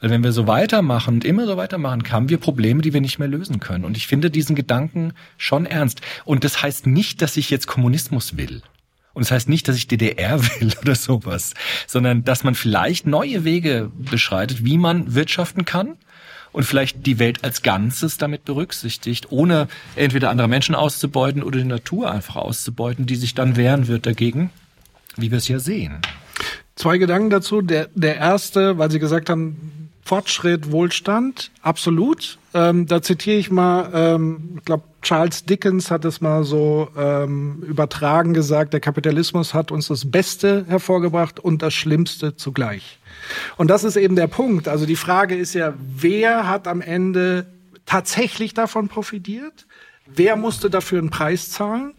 Weil 0.00 0.10
wenn 0.10 0.22
wir 0.22 0.32
so 0.32 0.46
weitermachen 0.46 1.14
und 1.14 1.24
immer 1.24 1.46
so 1.46 1.56
weitermachen, 1.56 2.02
haben 2.10 2.28
wir 2.28 2.38
Probleme, 2.38 2.82
die 2.82 2.92
wir 2.92 3.00
nicht 3.00 3.18
mehr 3.18 3.28
lösen 3.28 3.60
können. 3.60 3.84
Und 3.84 3.96
ich 3.96 4.06
finde 4.06 4.30
diesen 4.30 4.56
Gedanken 4.56 5.12
schon 5.38 5.66
ernst. 5.66 6.00
Und 6.24 6.44
das 6.44 6.62
heißt 6.62 6.86
nicht, 6.86 7.22
dass 7.22 7.36
ich 7.36 7.50
jetzt 7.50 7.66
Kommunismus 7.66 8.36
will. 8.36 8.62
Und 9.12 9.24
das 9.24 9.30
heißt 9.30 9.48
nicht, 9.48 9.68
dass 9.68 9.76
ich 9.76 9.88
DDR 9.88 10.42
will 10.60 10.72
oder 10.80 10.94
sowas, 10.94 11.54
sondern 11.86 12.24
dass 12.24 12.44
man 12.44 12.54
vielleicht 12.54 13.06
neue 13.06 13.44
Wege 13.44 13.90
beschreitet, 13.96 14.64
wie 14.64 14.78
man 14.78 15.14
wirtschaften 15.14 15.64
kann 15.64 15.96
und 16.52 16.64
vielleicht 16.64 17.06
die 17.06 17.18
Welt 17.18 17.44
als 17.44 17.62
Ganzes 17.62 18.18
damit 18.18 18.44
berücksichtigt, 18.44 19.30
ohne 19.30 19.68
entweder 19.96 20.30
andere 20.30 20.48
Menschen 20.48 20.74
auszubeuten 20.74 21.42
oder 21.42 21.58
die 21.58 21.64
Natur 21.64 22.10
einfach 22.10 22.36
auszubeuten, 22.36 23.06
die 23.06 23.16
sich 23.16 23.34
dann 23.34 23.56
wehren 23.56 23.88
wird 23.88 24.06
dagegen, 24.06 24.50
wie 25.16 25.30
wir 25.30 25.38
es 25.38 25.48
ja 25.48 25.58
sehen. 25.58 26.00
Zwei 26.76 26.98
Gedanken 26.98 27.30
dazu. 27.30 27.62
Der, 27.62 27.88
der 27.94 28.16
erste, 28.16 28.78
weil 28.78 28.90
Sie 28.90 28.98
gesagt 28.98 29.28
haben, 29.28 29.90
Fortschritt, 30.02 30.72
Wohlstand, 30.72 31.50
absolut. 31.62 32.38
Ähm, 32.54 32.86
da 32.86 33.02
zitiere 33.02 33.36
ich 33.36 33.50
mal, 33.50 33.90
ähm, 33.94 34.54
ich 34.58 34.64
glaube, 34.64 34.84
Charles 35.02 35.44
Dickens 35.44 35.90
hat 35.90 36.04
es 36.04 36.20
mal 36.20 36.44
so 36.44 36.88
ähm, 36.96 37.62
übertragen 37.66 38.34
gesagt, 38.34 38.72
der 38.72 38.80
Kapitalismus 38.80 39.54
hat 39.54 39.70
uns 39.70 39.88
das 39.88 40.10
Beste 40.10 40.66
hervorgebracht 40.68 41.40
und 41.40 41.62
das 41.62 41.72
Schlimmste 41.72 42.36
zugleich. 42.36 42.98
Und 43.56 43.68
das 43.68 43.84
ist 43.84 43.96
eben 43.96 44.16
der 44.16 44.26
Punkt. 44.26 44.68
Also 44.68 44.86
die 44.86 44.96
Frage 44.96 45.36
ist 45.36 45.54
ja, 45.54 45.74
wer 45.78 46.48
hat 46.48 46.68
am 46.68 46.80
Ende 46.80 47.46
tatsächlich 47.86 48.52
davon 48.52 48.88
profitiert? 48.88 49.66
Wer 50.06 50.36
musste 50.36 50.68
dafür 50.70 50.98
einen 50.98 51.10
Preis 51.10 51.50
zahlen? 51.50 51.94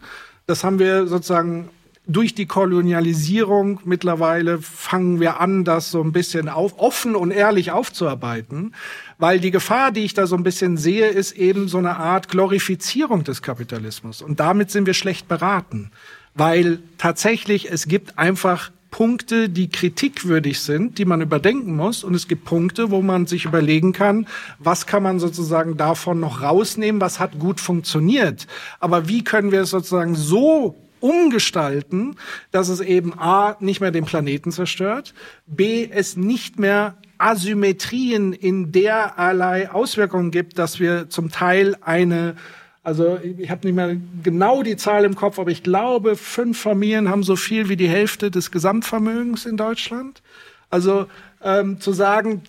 Das 0.46 0.64
haben 0.64 0.78
wir 0.78 1.06
sozusagen 1.06 1.68
durch 2.06 2.34
die 2.34 2.46
Kolonialisierung 2.46 3.80
mittlerweile 3.84 4.60
fangen 4.60 5.20
wir 5.20 5.40
an, 5.40 5.64
das 5.64 5.90
so 5.90 6.02
ein 6.02 6.12
bisschen 6.12 6.48
auf, 6.48 6.78
offen 6.78 7.14
und 7.14 7.30
ehrlich 7.30 7.70
aufzuarbeiten, 7.70 8.74
weil 9.18 9.38
die 9.38 9.52
Gefahr, 9.52 9.92
die 9.92 10.00
ich 10.00 10.14
da 10.14 10.26
so 10.26 10.34
ein 10.36 10.42
bisschen 10.42 10.76
sehe, 10.76 11.08
ist 11.08 11.32
eben 11.32 11.68
so 11.68 11.78
eine 11.78 11.96
Art 11.96 12.28
Glorifizierung 12.28 13.22
des 13.22 13.40
Kapitalismus. 13.40 14.20
Und 14.20 14.40
damit 14.40 14.70
sind 14.70 14.86
wir 14.86 14.94
schlecht 14.94 15.28
beraten, 15.28 15.92
weil 16.34 16.80
tatsächlich 16.98 17.70
es 17.70 17.86
gibt 17.86 18.18
einfach 18.18 18.72
Punkte, 18.90 19.48
die 19.48 19.70
kritikwürdig 19.70 20.60
sind, 20.60 20.98
die 20.98 21.06
man 21.06 21.22
überdenken 21.22 21.74
muss. 21.74 22.04
Und 22.04 22.14
es 22.14 22.28
gibt 22.28 22.44
Punkte, 22.44 22.90
wo 22.90 23.00
man 23.00 23.26
sich 23.26 23.46
überlegen 23.46 23.92
kann, 23.92 24.26
was 24.58 24.86
kann 24.86 25.02
man 25.02 25.18
sozusagen 25.18 25.78
davon 25.78 26.20
noch 26.20 26.42
rausnehmen, 26.42 27.00
was 27.00 27.18
hat 27.18 27.38
gut 27.38 27.58
funktioniert. 27.58 28.46
Aber 28.80 29.08
wie 29.08 29.24
können 29.24 29.50
wir 29.50 29.62
es 29.62 29.70
sozusagen 29.70 30.14
so 30.14 30.81
umgestalten, 31.02 32.16
dass 32.50 32.68
es 32.68 32.80
eben 32.80 33.18
A, 33.18 33.56
nicht 33.60 33.80
mehr 33.80 33.90
den 33.90 34.04
Planeten 34.04 34.52
zerstört, 34.52 35.14
B, 35.46 35.88
es 35.90 36.16
nicht 36.16 36.58
mehr 36.58 36.96
Asymmetrien 37.18 38.32
in 38.32 38.72
derlei 38.72 39.70
Auswirkungen 39.70 40.30
gibt, 40.30 40.58
dass 40.58 40.80
wir 40.80 41.08
zum 41.08 41.30
Teil 41.30 41.76
eine 41.80 42.36
also 42.84 43.20
ich 43.22 43.48
habe 43.48 43.64
nicht 43.64 43.76
mehr 43.76 43.96
genau 44.24 44.64
die 44.64 44.76
Zahl 44.76 45.04
im 45.04 45.14
Kopf, 45.14 45.38
aber 45.38 45.52
ich 45.52 45.62
glaube, 45.62 46.16
fünf 46.16 46.60
Familien 46.60 47.08
haben 47.08 47.22
so 47.22 47.36
viel 47.36 47.68
wie 47.68 47.76
die 47.76 47.88
Hälfte 47.88 48.32
des 48.32 48.50
Gesamtvermögens 48.50 49.46
in 49.46 49.56
Deutschland. 49.56 50.20
Also 50.68 51.06
ähm, 51.44 51.80
zu 51.80 51.92
sagen, 51.92 52.42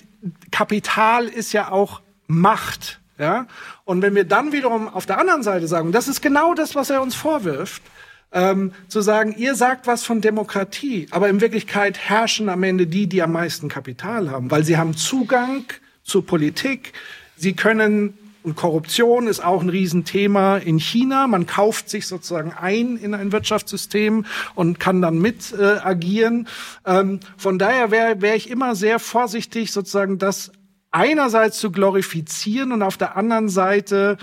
Kapital 0.49 1.27
ist 1.27 1.53
ja 1.53 1.71
auch 1.71 2.01
Macht. 2.25 2.99
Ja? 3.19 3.45
Und 3.85 4.01
wenn 4.01 4.15
wir 4.15 4.23
dann 4.23 4.51
wiederum 4.51 4.87
auf 4.87 5.05
der 5.05 5.19
anderen 5.19 5.43
Seite 5.43 5.67
sagen, 5.67 5.91
das 5.91 6.07
ist 6.07 6.21
genau 6.21 6.55
das, 6.55 6.73
was 6.73 6.89
er 6.89 7.01
uns 7.01 7.13
vorwirft, 7.13 7.83
ähm, 8.33 8.73
zu 8.87 9.01
sagen, 9.01 9.35
ihr 9.37 9.55
sagt 9.55 9.87
was 9.87 10.03
von 10.03 10.21
Demokratie, 10.21 11.07
aber 11.11 11.29
in 11.29 11.39
Wirklichkeit 11.39 11.97
herrschen 11.97 12.49
am 12.49 12.63
Ende 12.63 12.87
die, 12.87 13.07
die 13.07 13.21
am 13.21 13.31
meisten 13.31 13.69
Kapital 13.69 14.29
haben, 14.29 14.51
weil 14.51 14.63
sie 14.63 14.77
haben 14.77 14.97
Zugang 14.97 15.65
zur 16.03 16.25
Politik, 16.25 16.93
sie 17.37 17.53
können 17.53 18.17
und 18.43 18.57
Korruption 18.57 19.27
ist 19.27 19.43
auch 19.43 19.61
ein 19.61 19.69
Riesenthema 19.69 20.57
in 20.57 20.77
China. 20.77 21.27
Man 21.27 21.45
kauft 21.45 21.89
sich 21.89 22.07
sozusagen 22.07 22.51
ein 22.51 22.97
in 22.97 23.13
ein 23.13 23.31
Wirtschaftssystem 23.31 24.25
und 24.53 24.81
kann 24.81 25.01
dann 25.01 25.17
mit 25.19 25.53
äh, 25.57 25.63
agieren. 25.63 26.49
Ähm, 26.85 27.21
von 27.37 27.57
daher 27.57 27.89
wäre 27.89 28.21
wär 28.21 28.35
ich 28.35 28.49
immer 28.49 28.75
sehr 28.75 28.99
vorsichtig, 28.99 29.71
sozusagen 29.71 30.17
das 30.17 30.51
einerseits 30.91 31.57
zu 31.57 31.71
glorifizieren 31.71 32.73
und 32.73 32.83
auf 32.83 32.97
der 32.97 33.15
anderen 33.15 33.49
Seite 33.49 34.17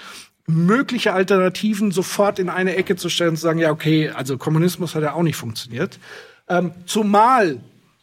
mögliche 0.55 1.13
Alternativen 1.13 1.91
sofort 1.91 2.39
in 2.39 2.49
eine 2.49 2.77
Ecke 2.77 2.97
zu 2.97 3.09
stellen 3.09 3.31
und 3.31 3.37
zu 3.37 3.43
sagen, 3.43 3.59
ja, 3.59 3.71
okay, 3.71 4.11
also 4.11 4.39
Kommunismus 4.39 4.95
hat 4.95 5.03
ja 5.03 5.15
auch 5.15 5.23
nicht 5.23 5.37
funktioniert. 5.37 5.99
Ähm, 6.49 6.73
zumal 6.87 7.59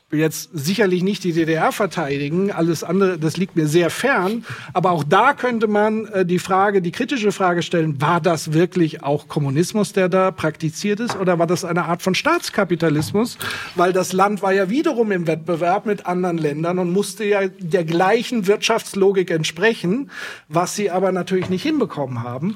will 0.10 0.20
jetzt 0.20 0.50
sicherlich 0.54 1.04
nicht 1.04 1.26
die 1.26 1.34
DDR 1.34 1.74
verteidigen, 1.74 2.50
alles 2.50 2.82
andere, 2.82 3.20
das 3.20 3.36
liegt 3.36 3.58
mir 3.58 3.68
sehr 3.68 3.90
fern. 3.90 4.46
Aber 4.72 4.92
auch 4.92 5.04
da 5.04 5.34
könnte 5.34 5.68
man 5.68 6.06
äh, 6.06 6.26
die 6.26 6.40
Frage, 6.40 6.82
die 6.82 6.94
kritische 6.94 7.34
Frage 7.34 7.62
stellen, 7.62 8.00
war 8.00 8.22
das 8.22 8.54
wirklich 8.54 9.04
auch 9.04 9.28
Kommunismus, 9.28 9.92
der 9.92 10.08
da 10.08 10.32
praktiziert 10.32 11.02
ist, 11.02 11.18
oder 11.18 11.40
war 11.40 11.48
das 11.48 11.66
eine 11.66 11.86
Art 11.86 12.02
von 12.02 12.16
Staatskapitalismus? 12.16 13.38
Weil 13.76 13.92
das 13.92 14.14
Land 14.14 14.42
war 14.42 14.54
ja 14.54 14.70
wiederum 14.70 15.12
im 15.12 15.28
Wettbewerb 15.28 15.86
mit 15.86 16.06
anderen 16.06 16.38
Ländern 16.38 16.80
und 16.80 16.94
musste 16.94 17.26
ja 17.26 17.48
der 17.48 17.84
gleichen 17.84 18.48
Wirtschaftslogik 18.48 19.30
entsprechen, 19.30 20.10
was 20.48 20.74
sie 20.74 20.90
aber 20.90 21.12
natürlich 21.12 21.50
nicht 21.50 21.64
hinbekommen 21.64 22.24
haben 22.24 22.56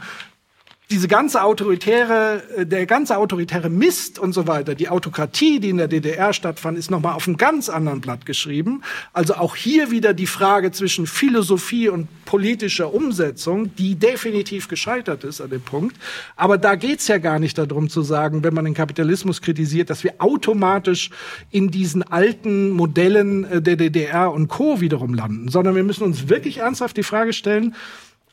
diese 0.91 1.07
ganze 1.07 1.41
autoritäre, 1.41 2.43
äh, 2.57 2.65
der 2.65 2.85
ganze 2.85 3.17
autoritäre 3.17 3.69
Mist 3.69 4.19
und 4.19 4.33
so 4.33 4.45
weiter, 4.45 4.75
die 4.75 4.89
Autokratie, 4.89 5.59
die 5.59 5.69
in 5.69 5.77
der 5.77 5.87
DDR 5.87 6.33
stattfand, 6.33 6.77
ist 6.77 6.91
nochmal 6.91 7.13
auf 7.13 7.27
einem 7.27 7.37
ganz 7.37 7.69
anderen 7.69 8.01
Blatt 8.01 8.25
geschrieben. 8.25 8.81
Also 9.13 9.35
auch 9.35 9.55
hier 9.55 9.89
wieder 9.89 10.13
die 10.13 10.27
Frage 10.27 10.71
zwischen 10.71 11.07
Philosophie 11.07 11.87
und 11.89 12.07
politischer 12.25 12.93
Umsetzung, 12.93 13.73
die 13.75 13.95
definitiv 13.95 14.67
gescheitert 14.67 15.23
ist 15.23 15.39
an 15.39 15.49
dem 15.49 15.61
Punkt. 15.61 15.95
Aber 16.35 16.57
da 16.57 16.75
geht's 16.75 17.07
ja 17.07 17.17
gar 17.17 17.39
nicht 17.39 17.57
darum 17.57 17.89
zu 17.89 18.01
sagen, 18.01 18.43
wenn 18.43 18.53
man 18.53 18.65
den 18.65 18.73
Kapitalismus 18.73 19.41
kritisiert, 19.41 19.89
dass 19.89 20.03
wir 20.03 20.15
automatisch 20.19 21.09
in 21.51 21.71
diesen 21.71 22.03
alten 22.03 22.69
Modellen 22.69 23.45
äh, 23.45 23.61
der 23.61 23.77
DDR 23.77 24.31
und 24.31 24.49
Co. 24.49 24.81
wiederum 24.81 25.13
landen, 25.13 25.47
sondern 25.47 25.75
wir 25.75 25.83
müssen 25.83 26.03
uns 26.03 26.27
wirklich 26.27 26.57
ernsthaft 26.57 26.97
die 26.97 27.03
Frage 27.03 27.31
stellen, 27.31 27.75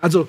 also 0.01 0.29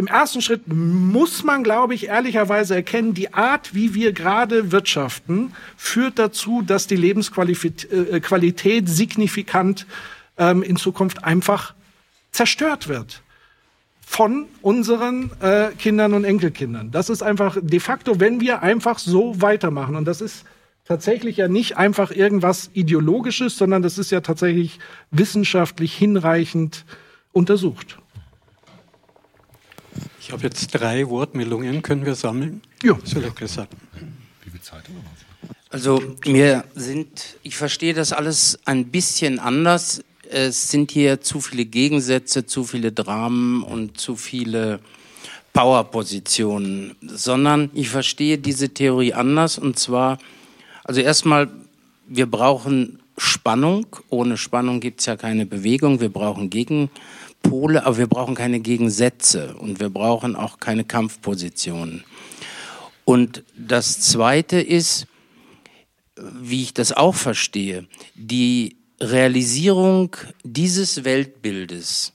im 0.00 0.06
ersten 0.06 0.40
Schritt 0.40 0.62
muss 0.66 1.44
man, 1.44 1.62
glaube 1.62 1.94
ich, 1.94 2.06
ehrlicherweise 2.08 2.74
erkennen, 2.74 3.12
die 3.12 3.34
Art, 3.34 3.74
wie 3.74 3.92
wir 3.92 4.14
gerade 4.14 4.72
wirtschaften, 4.72 5.52
führt 5.76 6.18
dazu, 6.18 6.62
dass 6.62 6.86
die 6.86 6.96
Lebensqualität 6.96 7.92
äh, 7.92 8.90
signifikant 8.90 9.86
ähm, 10.38 10.62
in 10.62 10.76
Zukunft 10.76 11.22
einfach 11.22 11.74
zerstört 12.32 12.88
wird 12.88 13.20
von 14.06 14.46
unseren 14.62 15.32
äh, 15.42 15.68
Kindern 15.78 16.14
und 16.14 16.24
Enkelkindern. 16.24 16.90
Das 16.90 17.10
ist 17.10 17.22
einfach 17.22 17.58
de 17.60 17.78
facto, 17.78 18.18
wenn 18.18 18.40
wir 18.40 18.62
einfach 18.62 18.98
so 18.98 19.42
weitermachen. 19.42 19.96
Und 19.96 20.06
das 20.06 20.22
ist 20.22 20.46
tatsächlich 20.86 21.36
ja 21.36 21.46
nicht 21.46 21.76
einfach 21.76 22.10
irgendwas 22.10 22.70
Ideologisches, 22.72 23.58
sondern 23.58 23.82
das 23.82 23.98
ist 23.98 24.10
ja 24.10 24.22
tatsächlich 24.22 24.78
wissenschaftlich 25.10 25.94
hinreichend 25.94 26.86
untersucht. 27.32 27.99
Ich 30.30 30.32
habe 30.32 30.44
jetzt 30.44 30.68
drei 30.68 31.08
Wortmeldungen. 31.08 31.82
Können 31.82 32.06
wir 32.06 32.14
sammeln? 32.14 32.62
Ja. 32.84 32.96
Soll 33.02 33.24
ich 33.24 33.34
gesagt. 33.34 33.74
Wie 34.44 34.50
viel 34.50 34.60
Zeit 34.60 34.84
haben 34.84 34.94
wir? 34.94 35.50
Also 35.70 36.00
mir 36.24 36.62
sind, 36.76 37.36
ich 37.42 37.56
verstehe 37.56 37.94
das 37.94 38.12
alles 38.12 38.60
ein 38.64 38.92
bisschen 38.92 39.40
anders. 39.40 40.04
Es 40.30 40.70
sind 40.70 40.92
hier 40.92 41.20
zu 41.20 41.40
viele 41.40 41.64
Gegensätze, 41.64 42.46
zu 42.46 42.62
viele 42.62 42.92
Dramen 42.92 43.64
und 43.64 43.98
zu 43.98 44.14
viele 44.14 44.78
Powerpositionen, 45.52 46.94
sondern 47.02 47.68
ich 47.74 47.88
verstehe 47.88 48.38
diese 48.38 48.68
Theorie 48.68 49.14
anders 49.14 49.58
und 49.58 49.80
zwar, 49.80 50.18
also 50.84 51.00
erstmal, 51.00 51.50
wir 52.06 52.30
brauchen 52.30 53.00
Spannung. 53.18 53.86
Ohne 54.10 54.36
Spannung 54.36 54.78
gibt 54.78 55.00
es 55.00 55.06
ja 55.06 55.16
keine 55.16 55.44
Bewegung. 55.44 56.00
Wir 56.00 56.08
brauchen 56.08 56.50
Gegen 56.50 56.88
Pole, 57.42 57.84
aber 57.84 57.98
wir 57.98 58.06
brauchen 58.06 58.34
keine 58.34 58.60
Gegensätze 58.60 59.54
und 59.56 59.80
wir 59.80 59.90
brauchen 59.90 60.36
auch 60.36 60.58
keine 60.60 60.84
Kampfpositionen. 60.84 62.04
Und 63.04 63.42
das 63.56 64.00
Zweite 64.00 64.60
ist, 64.60 65.06
wie 66.16 66.62
ich 66.62 66.74
das 66.74 66.92
auch 66.92 67.14
verstehe, 67.14 67.86
die 68.14 68.76
Realisierung 69.00 70.16
dieses 70.44 71.04
Weltbildes 71.04 72.12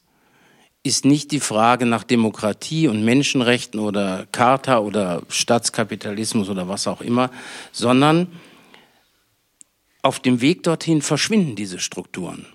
ist 0.84 1.04
nicht 1.04 1.32
die 1.32 1.40
Frage 1.40 1.88
nach 1.88 2.04
Demokratie 2.04 2.88
und 2.88 3.04
Menschenrechten 3.04 3.80
oder 3.80 4.28
Charta 4.32 4.78
oder 4.80 5.24
Staatskapitalismus 5.30 6.48
oder 6.48 6.70
was 6.70 6.86
auch 6.88 7.02
immer, 7.02 7.32
sondern 7.72 8.28
auf 10.04 10.20
dem 10.20 10.42
Weg 10.42 10.62
dorthin 10.62 11.02
verschwinden 11.02 11.56
diese 11.56 11.80
Strukturen. 11.80 12.46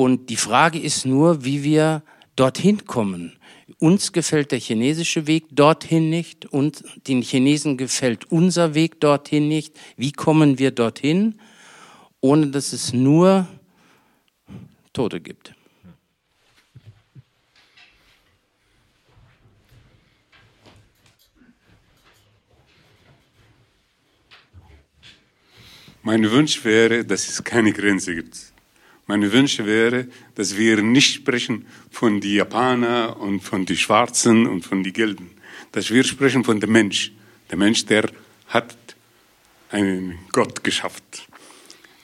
Und 0.00 0.30
die 0.30 0.38
Frage 0.38 0.78
ist 0.78 1.04
nur, 1.04 1.44
wie 1.44 1.62
wir 1.62 2.02
dorthin 2.34 2.86
kommen. 2.86 3.38
Uns 3.80 4.12
gefällt 4.12 4.50
der 4.50 4.58
chinesische 4.58 5.26
Weg 5.26 5.44
dorthin 5.50 6.08
nicht 6.08 6.46
und 6.46 6.82
den 7.06 7.20
Chinesen 7.20 7.76
gefällt 7.76 8.24
unser 8.32 8.74
Weg 8.74 8.98
dorthin 9.02 9.46
nicht. 9.46 9.78
Wie 9.98 10.12
kommen 10.12 10.58
wir 10.58 10.70
dorthin, 10.70 11.38
ohne 12.22 12.46
dass 12.46 12.72
es 12.72 12.94
nur 12.94 13.46
Tote 14.94 15.20
gibt? 15.20 15.54
Mein 26.02 26.30
Wunsch 26.30 26.64
wäre, 26.64 27.04
dass 27.04 27.28
es 27.28 27.44
keine 27.44 27.74
Grenze 27.74 28.14
gibt. 28.14 28.49
Meine 29.10 29.32
Wünsche 29.32 29.66
wäre, 29.66 30.06
dass 30.36 30.56
wir 30.56 30.80
nicht 30.82 31.14
sprechen 31.14 31.66
von 31.90 32.20
den 32.20 32.32
Japanern 32.32 33.14
und 33.14 33.40
von 33.40 33.66
den 33.66 33.76
Schwarzen 33.76 34.46
und 34.46 34.64
von 34.64 34.84
den 34.84 34.92
Gelben, 34.92 35.32
dass 35.72 35.90
wir 35.90 36.04
sprechen 36.04 36.44
von 36.44 36.60
dem 36.60 36.70
Mensch. 36.70 37.10
Der 37.50 37.58
Mensch, 37.58 37.84
der 37.86 38.08
hat 38.46 38.76
einen 39.68 40.20
Gott 40.30 40.62
geschaffen. 40.62 41.02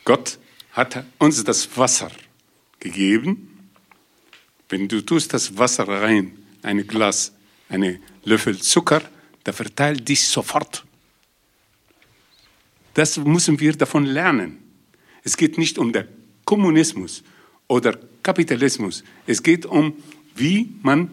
Gott 0.04 0.40
hat 0.72 1.04
uns 1.18 1.44
das 1.44 1.76
Wasser 1.76 2.10
gegeben. 2.80 3.70
Wenn 4.68 4.88
du 4.88 5.00
tust 5.00 5.32
das 5.32 5.56
Wasser 5.56 5.86
rein, 5.86 6.36
ein 6.62 6.88
Glas, 6.88 7.32
einen 7.68 8.02
Löffel 8.24 8.60
Zucker, 8.60 9.02
da 9.44 9.52
verteilt 9.52 10.08
dich 10.08 10.26
sofort. 10.26 10.84
Das 12.94 13.16
müssen 13.16 13.60
wir 13.60 13.74
davon 13.76 14.06
lernen. 14.06 14.58
Es 15.22 15.36
geht 15.36 15.56
nicht 15.56 15.78
um 15.78 15.92
den 15.92 16.25
Kommunismus 16.46 17.22
oder 17.68 17.98
Kapitalismus. 18.22 19.04
Es 19.26 19.42
geht 19.42 19.66
um, 19.66 19.92
wie 20.34 20.72
man 20.80 21.10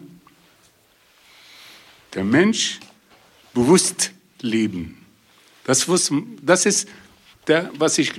der 2.14 2.24
Mensch 2.24 2.80
bewusst 3.52 4.12
leben. 4.40 5.04
Das, 5.64 5.86
das 6.42 6.66
ist 6.66 6.88
der, 7.46 7.70
was 7.76 7.98
ich, 7.98 8.12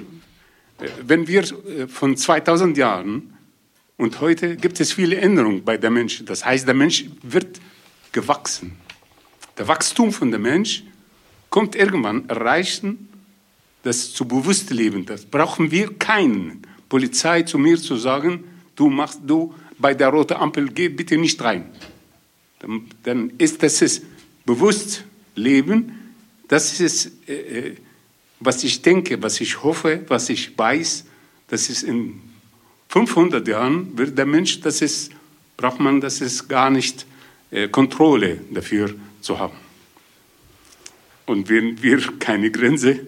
wenn 1.01 1.27
wir 1.27 1.43
äh, 1.43 1.87
von 1.87 2.15
2000 2.15 2.77
Jahren 2.77 3.33
und 3.97 4.19
heute 4.19 4.57
gibt 4.57 4.79
es 4.79 4.91
viele 4.91 5.15
Änderungen 5.15 5.63
bei 5.63 5.77
der 5.77 5.89
Mensch. 5.89 6.23
Das 6.25 6.45
heißt, 6.45 6.67
der 6.67 6.75
Mensch 6.75 7.05
wird 7.23 7.61
gewachsen. 8.11 8.75
Der 9.57 9.67
Wachstum 9.67 10.11
von 10.11 10.31
der 10.31 10.39
Mensch 10.39 10.83
kommt 11.49 11.75
irgendwann 11.75 12.27
erreichen, 12.27 13.07
das 13.83 14.11
zu 14.13 14.27
bewusst 14.27 14.69
leben. 14.71 15.05
Das 15.05 15.25
brauchen 15.25 15.71
wir 15.71 15.93
keinen. 15.97 16.65
Polizei 16.89 17.43
zu 17.43 17.57
mir 17.57 17.77
zu 17.77 17.95
sagen, 17.95 18.43
du 18.75 18.89
machst 18.89 19.21
du 19.25 19.53
bei 19.77 19.93
der 19.93 20.09
roten 20.09 20.35
Ampel, 20.35 20.69
geh 20.69 20.89
bitte 20.89 21.17
nicht 21.17 21.41
rein. 21.41 21.69
Dann, 22.59 22.85
dann 23.03 23.31
ist 23.37 23.61
das 23.61 23.81
ist 23.81 24.03
bewusst 24.45 25.03
Leben. 25.35 26.13
Das 26.47 26.79
ist, 26.79 27.11
äh, 27.27 27.33
äh, 27.33 27.75
was 28.39 28.63
ich 28.63 28.81
denke, 28.81 29.21
was 29.21 29.41
ich 29.41 29.63
hoffe, 29.63 30.03
was 30.07 30.29
ich 30.29 30.57
weiß, 30.57 31.05
das 31.47 31.69
ist 31.69 31.83
in 31.83 32.21
500 32.89 33.47
Jahren 33.47 33.97
wird 33.97 34.17
der 34.17 34.25
Mensch, 34.25 34.61
das 34.61 34.81
ist, 34.81 35.11
braucht 35.57 35.79
man, 35.79 35.99
das 35.99 36.21
ist 36.21 36.47
gar 36.47 36.69
nicht 36.69 37.05
äh, 37.51 37.67
Kontrolle 37.67 38.39
dafür 38.51 38.93
zu 39.21 39.37
haben. 39.39 39.64
Und 41.25 41.49
wenn 41.49 41.81
wir 41.81 41.99
keine 42.19 42.51
Grenze, 42.51 42.99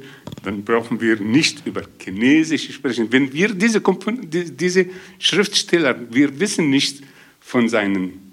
dann 0.43 0.63
brauchen 0.63 0.99
wir 1.01 1.19
nicht 1.19 1.65
über 1.67 1.81
Chinesisch 1.99 2.73
sprechen. 2.73 3.11
Wenn 3.11 3.31
wir 3.31 3.53
diese, 3.53 3.81
diese 4.31 4.85
Schriftsteller, 5.19 5.95
wir 6.09 6.39
wissen 6.39 6.69
nicht 6.69 7.03
von 7.39 7.69
seinen 7.69 8.27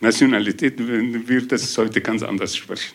Nationalitäten, 0.00 1.26
wir 1.26 1.48
das 1.48 1.76
heute 1.78 2.00
ganz 2.00 2.22
anders 2.22 2.56
sprechen. 2.56 2.92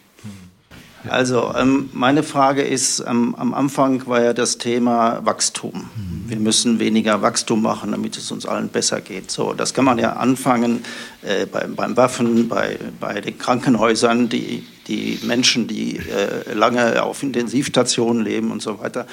Also 1.07 1.53
ähm, 1.55 1.89
meine 1.93 2.23
Frage 2.23 2.63
ist, 2.63 3.03
ähm, 3.07 3.35
am 3.35 3.53
Anfang 3.53 4.05
war 4.07 4.23
ja 4.23 4.33
das 4.33 4.57
Thema 4.57 5.23
Wachstum. 5.23 5.87
Wir 6.27 6.37
müssen 6.37 6.79
weniger 6.79 7.21
Wachstum 7.21 7.61
machen, 7.61 7.91
damit 7.91 8.17
es 8.17 8.31
uns 8.31 8.47
allen 8.47 8.69
besser 8.69 9.01
geht. 9.01 9.29
So, 9.29 9.53
das 9.53 9.75
kann 9.75 9.85
man 9.85 9.99
ja 9.99 10.13
anfangen 10.13 10.83
äh, 11.21 11.45
beim, 11.45 11.75
beim 11.75 11.95
Waffen, 11.95 12.47
bei, 12.47 12.79
bei 12.99 13.21
den 13.21 13.37
Krankenhäusern, 13.37 14.29
die, 14.29 14.65
die 14.87 15.19
Menschen, 15.23 15.67
die 15.67 15.97
äh, 15.97 16.53
lange 16.53 17.03
auf 17.03 17.23
Intensivstationen 17.23 18.23
leben 18.23 18.51
und 18.51 18.61
so 18.61 18.79
weiter. 18.79 19.07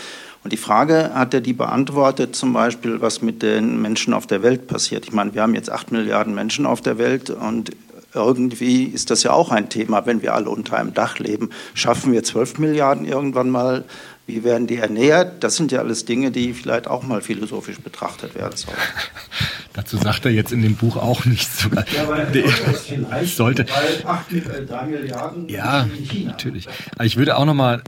Und 0.45 0.53
die 0.53 0.57
Frage 0.59 1.13
hat 1.15 1.35
er 1.35 1.41
die 1.41 1.53
beantwortet, 1.53 2.35
zum 2.35 2.53
Beispiel, 2.53 3.01
was 3.01 3.23
mit 3.23 3.43
den 3.43 3.81
Menschen 3.81 4.13
auf 4.13 4.27
der 4.27 4.43
Welt 4.43 4.67
passiert. 4.67 5.05
Ich 5.05 5.13
meine, 5.13 5.35
wir 5.35 5.43
haben 5.43 5.55
jetzt 5.55 5.71
acht 5.71 5.93
Milliarden 5.93 6.35
Menschen 6.35 6.67
auf 6.67 6.81
der 6.81 6.99
Welt 6.99 7.31
und 7.31 7.71
irgendwie 8.15 8.85
ist 8.85 9.11
das 9.11 9.23
ja 9.23 9.33
auch 9.33 9.51
ein 9.51 9.69
Thema, 9.69 10.05
wenn 10.07 10.21
wir 10.23 10.35
alle 10.35 10.51
unter 10.51 10.77
einem 10.77 10.93
Dach 10.95 11.19
leben. 11.19 11.51
Schaffen 11.75 12.13
wir 12.13 12.23
12 12.23 12.59
Milliarden 12.59 13.07
irgendwann 13.07 13.51
mal? 13.51 13.85
Wie 14.27 14.45
werden 14.45 14.67
die 14.69 14.77
ernährt? 14.77 15.43
Das 15.43 15.57
sind 15.57 15.73
ja 15.73 15.81
alles 15.81 16.05
Dinge, 16.05 16.31
die 16.31 16.53
vielleicht 16.55 16.87
auch 16.87 17.03
mal 17.03 17.21
philosophisch 17.23 17.79
betrachtet 17.81 18.35
werden 18.37 18.57
sollen. 18.57 18.77
Dazu 19.73 19.97
sagt 19.97 20.25
er 20.27 20.31
jetzt 20.31 20.53
in 20.53 20.63
dem 20.63 20.77
Buch 20.77 20.97
auch 20.97 21.25
nichts. 21.25 21.63
Sogar. 21.63 21.85
Ja, 21.89 22.05
aber 22.05 22.25
Nee. 22.27 22.45
es 22.73 22.83
vielleicht, 22.83 23.37
sollte. 23.37 23.67
weil 23.69 24.07
8, 24.07 24.33
äh, 24.33 24.67
3 24.67 24.87
Milliarden 24.87 25.49
Ja, 25.49 25.83
in 25.83 26.05
China. 26.07 26.31
natürlich. 26.31 26.69
Aber 26.95 27.05
ich 27.05 27.17
würde 27.17 27.37
auch 27.37 27.45
noch 27.45 27.55
mal 27.55 27.83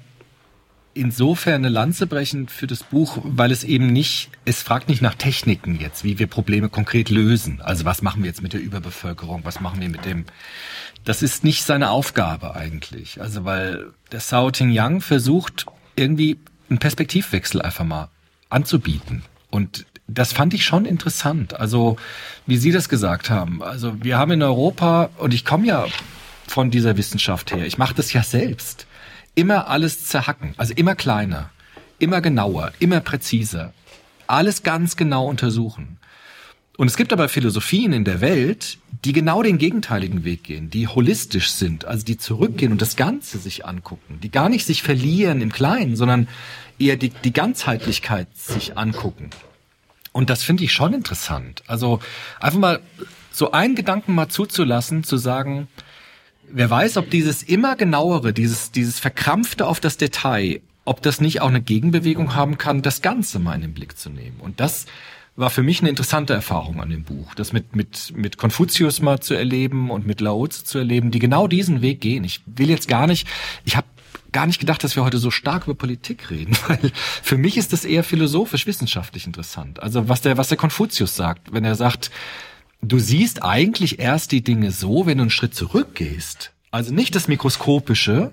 insofern 0.95 1.57
eine 1.57 1.69
Lanze 1.69 2.07
brechen 2.07 2.49
für 2.49 2.67
das 2.67 2.83
Buch, 2.85 3.19
weil 3.25 3.51
es 3.51 3.65
eben 3.65 3.89
nicht, 3.93 4.31
es 4.45 4.63
fragt 4.63 4.89
nicht 4.89 5.03
nach 5.03 5.15
Techniken 5.15 5.79
jetzt, 5.81 6.05
wie 6.05 6.19
wir 6.19 6.27
Probleme 6.29 6.69
konkret 6.69 7.11
lösen. 7.11 7.61
Also 7.63 7.85
was 7.85 8.01
machen 8.03 8.23
wir 8.23 8.29
jetzt 8.29 8.43
mit 8.43 8.53
der 8.53 8.61
Überbevölkerung, 8.61 9.41
was 9.45 9.61
machen 9.61 9.81
wir 9.81 9.89
mit 9.89 10.05
dem, 10.05 10.25
das 11.05 11.23
ist 11.23 11.43
nicht 11.45 11.65
seine 11.65 11.91
Aufgabe 11.91 12.55
eigentlich. 12.55 13.21
Also 13.21 13.45
weil 13.45 13.89
der 14.13 14.21
Sao 14.21 14.51
Ting 14.53 14.71
Yang 14.71 15.01
versucht 15.01 15.67
irgendwie 15.97 16.39
einen 16.69 16.79
Perspektivwechsel 16.79 17.63
einfach 17.63 17.85
mal 17.85 18.09
anzubieten. 18.49 19.23
Und 19.51 19.87
das 20.07 20.33
fand 20.33 20.55
ich 20.55 20.65
schon 20.65 20.85
interessant. 20.85 21.59
Also 21.59 21.97
wie 22.47 22.57
Sie 22.57 22.73
das 22.73 22.89
gesagt 22.89 23.31
haben. 23.31 23.63
Also 23.63 24.03
wir 24.03 24.19
haben 24.19 24.33
in 24.33 24.43
Europa, 24.43 25.11
und 25.19 25.33
ich 25.35 25.45
komme 25.45 25.67
ja 25.67 25.87
von 26.47 26.71
dieser 26.71 26.97
Wissenschaft 26.97 27.53
her, 27.53 27.67
ich 27.67 27.79
mache 27.79 27.95
das 27.95 28.13
ja 28.13 28.23
selbst, 28.23 28.87
immer 29.35 29.69
alles 29.69 30.07
zerhacken, 30.07 30.55
also 30.57 30.75
immer 30.75 30.95
kleiner, 30.95 31.51
immer 31.99 32.21
genauer, 32.21 32.73
immer 32.79 33.01
präziser, 33.01 33.73
alles 34.27 34.63
ganz 34.63 34.97
genau 34.97 35.27
untersuchen. 35.27 35.99
Und 36.77 36.89
es 36.89 36.97
gibt 36.97 37.13
aber 37.13 37.29
Philosophien 37.29 37.93
in 37.93 38.05
der 38.05 38.21
Welt, 38.21 38.79
die 39.05 39.13
genau 39.13 39.43
den 39.43 39.59
gegenteiligen 39.59 40.25
Weg 40.25 40.45
gehen, 40.45 40.71
die 40.71 40.89
holistisch 40.89 41.51
sind, 41.53 41.85
also 41.85 42.05
die 42.05 42.17
zurückgehen 42.17 42.73
und 42.73 42.83
das 42.83 42.97
Ganze 42.97 43.39
sich 43.39 43.65
angucken, 43.65 44.19
die 44.23 44.31
gar 44.31 44.49
nicht 44.49 44.67
sich 44.67 44.83
verlieren 44.83 45.41
im 45.41 45.53
Kleinen, 45.53 45.95
sondern 45.95 46.27
eher 46.79 46.97
die, 46.97 47.11
die 47.11 47.33
Ganzheitlichkeit 47.33 48.29
sich 48.35 48.77
angucken. 48.77 49.31
Und 50.11 50.31
das 50.31 50.43
finde 50.43 50.65
ich 50.65 50.73
schon 50.73 50.95
interessant. 50.95 51.63
Also 51.67 52.01
einfach 52.41 52.59
mal 52.59 52.81
so 53.31 53.53
einen 53.53 53.75
Gedanken 53.75 54.15
mal 54.15 54.29
zuzulassen, 54.29 55.05
zu 55.05 55.17
sagen, 55.17 55.69
wer 56.51 56.71
weiß, 56.71 56.97
ob 56.97 57.11
dieses 57.11 57.43
immer 57.43 57.77
genauere, 57.77 58.33
dieses, 58.33 58.73
dieses 58.73 58.99
verkrampfte 58.99 59.67
auf 59.67 59.81
das 59.81 59.97
Detail, 59.97 60.61
ob 60.85 61.03
das 61.03 61.21
nicht 61.21 61.41
auch 61.41 61.49
eine 61.49 61.63
Gegenbewegung 61.63 62.35
haben 62.35 62.59
kann, 62.59 62.83
das 62.83 63.03
Ganze 63.03 63.39
mal 63.39 63.55
in 63.55 63.63
den 63.63 63.75
Blick 63.75 63.97
zu 63.97 64.11
nehmen. 64.11 64.41
Und 64.41 64.61
das 64.61 64.87
war 65.37 65.51
für 65.51 65.63
mich 65.63 65.81
eine 65.81 65.91
interessante 65.91 66.33
Erfahrung 66.33 66.81
an 66.81 66.91
dem 66.91 67.03
Buch, 67.03 67.35
das 67.35 67.53
mit, 67.53 67.75
mit, 67.75 68.13
mit 68.17 68.39
Konfuzius 68.39 69.03
mal 69.03 69.21
zu 69.21 69.35
erleben 69.35 69.91
und 69.91 70.07
mit 70.07 70.21
Lao 70.21 70.47
Tzu 70.47 70.65
zu 70.65 70.79
erleben, 70.79 71.11
die 71.11 71.19
genau 71.19 71.49
diesen 71.49 71.83
Weg 71.83 72.01
gehen. 72.01 72.23
Ich 72.25 72.41
will 72.47 72.71
jetzt 72.71 72.87
gar 72.87 73.07
nicht, 73.07 73.27
ich 73.65 73.77
habe 73.77 73.87
gar 74.31 74.47
nicht 74.47 74.61
gedacht, 74.61 74.85
dass 74.85 74.97
wir 74.97 75.05
heute 75.05 75.19
so 75.19 75.31
stark 75.31 75.65
über 75.65 75.75
Politik 75.75 76.31
reden, 76.31 76.57
weil 76.69 76.93
für 76.95 77.37
mich 77.37 77.57
ist 77.57 77.73
das 77.73 77.85
eher 77.85 78.05
philosophisch, 78.05 78.67
wissenschaftlich 78.67 79.27
interessant. 79.27 79.83
Also 79.83 80.09
was 80.09 80.21
der, 80.21 80.37
was 80.37 80.49
der 80.49 80.59
Konfuzius 80.59 81.17
sagt, 81.17 81.53
wenn 81.53 81.65
er 81.65 81.75
sagt, 81.75 82.11
du 82.83 82.99
siehst 82.99 83.43
eigentlich 83.43 83.99
erst 83.99 84.31
die 84.31 84.45
Dinge 84.45 84.71
so, 84.71 85.07
wenn 85.07 85.19
du 85.19 85.23
einen 85.23 85.31
Schritt 85.31 85.55
zurückgehst. 85.55 86.53
Also 86.71 86.93
nicht 86.93 87.15
das 87.15 87.29
Mikroskopische, 87.29 88.33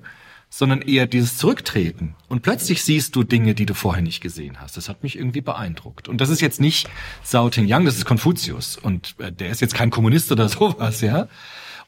sondern 0.53 0.81
eher 0.81 1.07
dieses 1.07 1.37
Zurücktreten. 1.37 2.13
Und 2.27 2.41
plötzlich 2.41 2.83
siehst 2.83 3.15
du 3.15 3.23
Dinge, 3.23 3.55
die 3.55 3.65
du 3.65 3.73
vorher 3.73 4.03
nicht 4.03 4.19
gesehen 4.19 4.59
hast. 4.59 4.75
Das 4.75 4.89
hat 4.89 5.01
mich 5.01 5.17
irgendwie 5.17 5.39
beeindruckt. 5.39 6.09
Und 6.09 6.19
das 6.19 6.29
ist 6.29 6.41
jetzt 6.41 6.59
nicht 6.59 6.89
Sao 7.23 7.49
Ting 7.49 7.67
Yang, 7.67 7.85
das 7.85 7.95
ist 7.95 8.05
Konfuzius. 8.05 8.75
Und 8.75 9.15
äh, 9.19 9.31
der 9.31 9.49
ist 9.49 9.61
jetzt 9.61 9.73
kein 9.73 9.89
Kommunist 9.89 10.29
oder 10.29 10.49
sowas, 10.49 10.99
ja. 10.99 11.29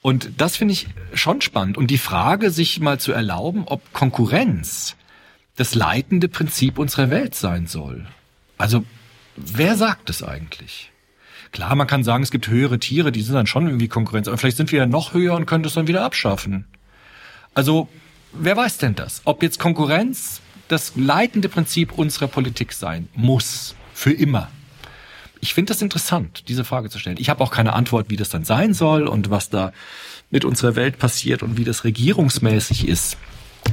Und 0.01 0.31
das 0.37 0.55
finde 0.55 0.71
ich 0.71 0.87
schon 1.13 1.41
spannend. 1.41 1.77
Und 1.77 1.87
die 1.87 1.97
Frage, 1.97 2.51
sich 2.51 2.79
mal 2.79 3.01
zu 3.01 3.11
erlauben, 3.11 3.63
ob 3.65 3.91
Konkurrenz 3.91 4.95
das 5.57 5.75
leitende 5.75 6.29
Prinzip 6.29 6.79
unserer 6.79 7.09
Welt 7.09 7.35
sein 7.35 7.67
soll. 7.67 8.07
Also, 8.57 8.85
wer 9.35 9.75
sagt 9.75 10.09
es 10.09 10.23
eigentlich? 10.23 10.89
Klar, 11.51 11.75
man 11.75 11.85
kann 11.85 12.05
sagen, 12.05 12.23
es 12.23 12.31
gibt 12.31 12.47
höhere 12.47 12.79
Tiere, 12.79 13.11
die 13.11 13.21
sind 13.21 13.35
dann 13.35 13.45
schon 13.45 13.67
irgendwie 13.67 13.89
Konkurrenz, 13.89 14.27
aber 14.27 14.37
vielleicht 14.37 14.57
sind 14.57 14.71
wir 14.71 14.79
ja 14.79 14.85
noch 14.85 15.13
höher 15.13 15.35
und 15.35 15.45
können 15.45 15.63
das 15.63 15.73
dann 15.73 15.87
wieder 15.87 16.03
abschaffen. 16.03 16.65
Also, 17.53 17.89
wer 18.33 18.57
weiß 18.57 18.77
denn 18.77 18.95
das? 18.95 19.21
Ob 19.25 19.43
jetzt 19.43 19.59
Konkurrenz 19.59 20.41
das 20.67 20.93
leitende 20.95 21.49
Prinzip 21.49 21.97
unserer 21.97 22.27
Politik 22.27 22.73
sein 22.73 23.07
muss, 23.15 23.75
für 23.93 24.11
immer. 24.11 24.49
Ich 25.39 25.53
finde 25.53 25.73
das 25.73 25.81
interessant, 25.81 26.47
diese 26.47 26.63
Frage 26.63 26.89
zu 26.89 26.99
stellen. 26.99 27.17
Ich 27.19 27.29
habe 27.29 27.43
auch 27.43 27.51
keine 27.51 27.73
Antwort, 27.73 28.09
wie 28.09 28.15
das 28.15 28.29
dann 28.29 28.45
sein 28.45 28.73
soll 28.73 29.07
und 29.07 29.29
was 29.29 29.49
da 29.49 29.73
mit 30.31 30.45
unserer 30.45 30.75
Welt 30.75 30.97
passiert 30.97 31.43
und 31.43 31.57
wie 31.57 31.63
das 31.63 31.83
regierungsmäßig 31.83 32.87
ist. 32.87 33.17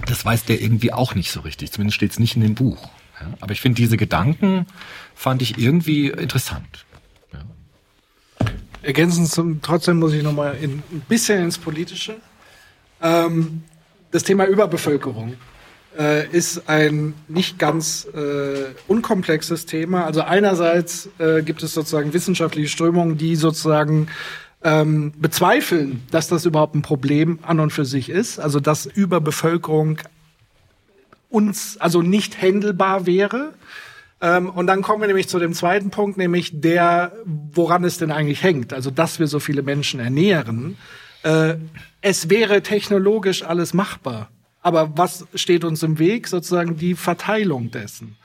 Das 0.07 0.24
weiß 0.24 0.45
der 0.45 0.61
irgendwie 0.61 0.93
auch 0.93 1.15
nicht 1.15 1.31
so 1.31 1.41
richtig. 1.41 1.73
Zumindest 1.73 1.97
steht 1.97 2.12
es 2.12 2.19
nicht 2.19 2.37
in 2.37 2.43
dem 2.43 2.55
Buch. 2.55 2.91
Ja, 3.20 3.28
aber 3.41 3.53
ich 3.53 3.61
finde 3.61 3.77
diese 3.77 3.97
Gedanken 3.97 4.66
fand 5.15 5.43
ich 5.43 5.59
irgendwie 5.59 6.09
interessant. 6.09 6.85
Ergänzend 8.82 9.28
zum, 9.28 9.61
trotzdem 9.61 9.99
muss 9.99 10.15
ich 10.15 10.23
noch 10.23 10.32
mal 10.32 10.53
in, 10.53 10.82
ein 10.91 11.03
bisschen 11.09 11.45
ins 11.45 11.59
Politische. 11.59 12.16
Ähm, 13.03 13.62
das 14.11 14.24
Thema 14.24 14.47
Überbevölkerung 14.47 15.35
äh, 15.99 16.28
ist 16.28 16.69
ein 16.69 17.15
nicht 17.28 17.59
ganz 17.59 18.07
äh, 18.15 18.73
unkomplexes 18.89 19.66
Thema. 19.66 20.05
Also 20.05 20.23
einerseits 20.23 21.09
äh, 21.19 21.43
gibt 21.43 21.62
es 21.62 21.74
sozusagen 21.74 22.12
wissenschaftliche 22.12 22.69
Strömungen, 22.69 23.19
die 23.19 23.37
sozusagen 23.37 24.09
ähm, 24.62 25.12
bezweifeln, 25.16 26.03
dass 26.11 26.28
das 26.28 26.45
überhaupt 26.45 26.74
ein 26.74 26.82
Problem 26.82 27.39
an 27.43 27.61
und 27.61 27.73
für 27.73 27.85
sich 27.85 28.11
ist. 28.11 28.39
Also 28.39 28.61
dass 28.61 28.87
Überbevölkerung 28.87 29.99
uns 31.31 31.77
also 31.78 32.03
nicht 32.03 32.41
händelbar 32.41 33.07
wäre. 33.07 33.55
Ähm, 34.20 34.51
und 34.51 34.66
dann 34.66 34.82
kommen 34.82 35.01
wir 35.01 35.07
nämlich 35.07 35.28
zu 35.28 35.39
dem 35.39 35.55
zweiten 35.55 35.91
Punkt, 35.91 36.19
nämlich 36.19 36.61
der, 36.61 37.12
woran 37.24 37.85
es 37.85 37.99
denn 37.99 38.11
eigentlich 38.11 38.43
hängt. 38.43 38.73
Also, 38.73 38.91
dass 38.91 39.19
wir 39.19 39.28
so 39.28 39.41
viele 39.41 39.62
Menschen 39.62 40.01
ernähren. 40.01 40.77
Äh, 41.23 41.57
es 42.01 42.31
wäre 42.31 42.63
technologisch 42.63 43.43
alles 43.43 43.75
machbar. 43.75 44.31
Aber 44.63 44.97
was 44.97 45.27
steht 45.35 45.65
uns 45.65 45.83
im 45.83 45.99
Weg? 45.99 46.29
Sozusagen 46.29 46.77
die 46.77 46.95
Verteilung 46.95 47.71
dessen. 47.71 48.17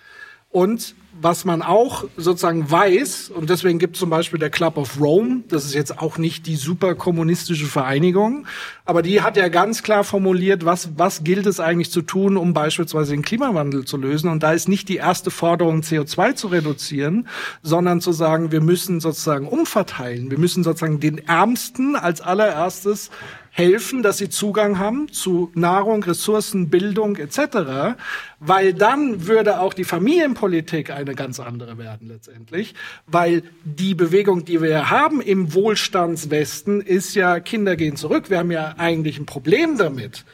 Und 0.50 0.96
was 1.22 1.46
man 1.46 1.62
auch 1.62 2.04
sozusagen 2.18 2.70
weiß, 2.70 3.32
und 3.34 3.50
deswegen 3.50 3.80
gibt 3.80 3.96
zum 3.96 4.10
Beispiel 4.10 4.40
der 4.40 4.50
Club 4.50 4.78
of 4.78 5.00
Rome, 5.00 5.44
das 5.48 5.66
ist 5.66 5.74
jetzt 5.74 6.00
auch 6.00 6.18
nicht 6.18 6.46
die 6.46 6.56
super 6.56 6.96
kommunistische 6.96 7.68
Vereinigung, 7.68 8.46
aber 8.84 9.02
die 9.02 9.22
hat 9.22 9.38
ja 9.38 9.48
ganz 9.48 9.82
klar 9.82 10.04
formuliert, 10.04 10.66
was, 10.66 10.90
was 10.98 11.24
gilt 11.24 11.46
es 11.46 11.60
eigentlich 11.60 11.90
zu 11.90 12.02
tun, 12.02 12.38
um 12.38 12.54
beispielsweise 12.54 13.14
den 13.14 13.22
Klimawandel 13.22 13.86
zu 13.86 13.98
lösen. 13.98 14.30
Und 14.30 14.44
da 14.44 14.52
ist 14.52 14.68
nicht 14.68 14.90
die 14.90 14.98
erste 14.98 15.32
Forderung, 15.32 15.82
CO2 15.82 16.36
zu 16.36 16.48
reduzieren, 16.48 17.28
sondern 17.64 18.02
zu 18.02 18.12
sagen, 18.12 18.52
wir 18.52 18.62
müssen 18.62 19.00
sozusagen 19.00 19.48
umverteilen. 19.48 20.30
Wir 20.30 20.38
müssen 20.38 20.64
sozusagen 20.64 21.00
den 21.00 21.18
Ärmsten 21.18 21.96
als 21.96 22.22
allererstes 22.22 23.10
helfen, 23.56 24.04
dass 24.04 24.18
sie 24.18 24.28
Zugang 24.28 24.80
haben 24.80 25.10
zu 25.14 25.50
Nahrung, 25.56 26.04
Ressourcen, 26.04 26.70
Bildung 26.70 27.16
etc., 27.16 27.96
weil 28.42 28.74
dann 28.74 29.28
würde 29.28 29.62
auch 29.62 29.74
die 29.74 29.86
Familienpolitik 29.86 30.92
eine 30.92 31.16
ganz 31.16 31.40
andere 31.40 31.78
werden 31.78 32.10
letztendlich, 32.10 32.76
weil 33.08 33.44
die 33.64 33.96
Bewegung, 33.96 34.44
die 34.44 34.62
wir 34.62 34.90
haben 34.90 35.22
im 35.22 35.54
Wohlstandswesten, 35.54 36.82
ist 36.82 37.16
ja 37.16 37.40
Kinder 37.40 37.78
gehen 37.78 37.96
zurück. 37.96 38.30
Wir 38.30 38.40
haben 38.40 38.52
ja 38.52 38.76
eigentlich 38.78 39.18
ein 39.20 39.26
Problem 39.26 39.78
damit. 39.78 40.26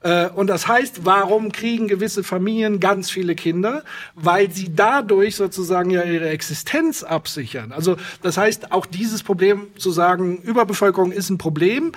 Äh, 0.00 0.28
Und 0.28 0.46
das 0.46 0.68
heißt, 0.68 1.04
warum 1.04 1.50
kriegen 1.50 1.88
gewisse 1.88 2.22
Familien 2.22 2.78
ganz 2.78 3.10
viele 3.10 3.34
Kinder? 3.34 3.82
Weil 4.14 4.52
sie 4.52 4.72
dadurch 4.72 5.34
sozusagen 5.34 5.90
ja 5.90 6.04
ihre 6.04 6.28
Existenz 6.28 7.02
absichern. 7.02 7.72
Also 7.72 7.96
das 8.22 8.36
heißt, 8.36 8.70
auch 8.70 8.86
dieses 8.86 9.24
Problem 9.24 9.66
zu 9.76 9.90
sagen, 9.90 10.38
Überbevölkerung 10.42 11.10
ist 11.10 11.30
ein 11.30 11.38
Problem, 11.38 11.90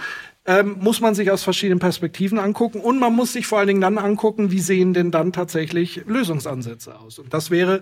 ähm, 0.46 0.78
muss 0.80 1.02
man 1.02 1.14
sich 1.14 1.30
aus 1.32 1.44
verschiedenen 1.44 1.80
Perspektiven 1.80 2.40
angucken 2.40 2.80
und 2.80 3.00
man 3.00 3.14
muss 3.14 3.34
sich 3.34 3.46
vor 3.46 3.60
allen 3.60 3.68
Dingen 3.68 3.82
dann 3.82 3.98
angucken, 3.98 4.52
wie 4.52 4.60
sehen 4.60 4.94
denn 4.94 5.12
dann 5.12 5.34
tatsächlich 5.34 6.02
Lösungsansätze 6.08 6.98
aus. 7.00 7.20
Und 7.20 7.34
das 7.34 7.52
wäre 7.52 7.82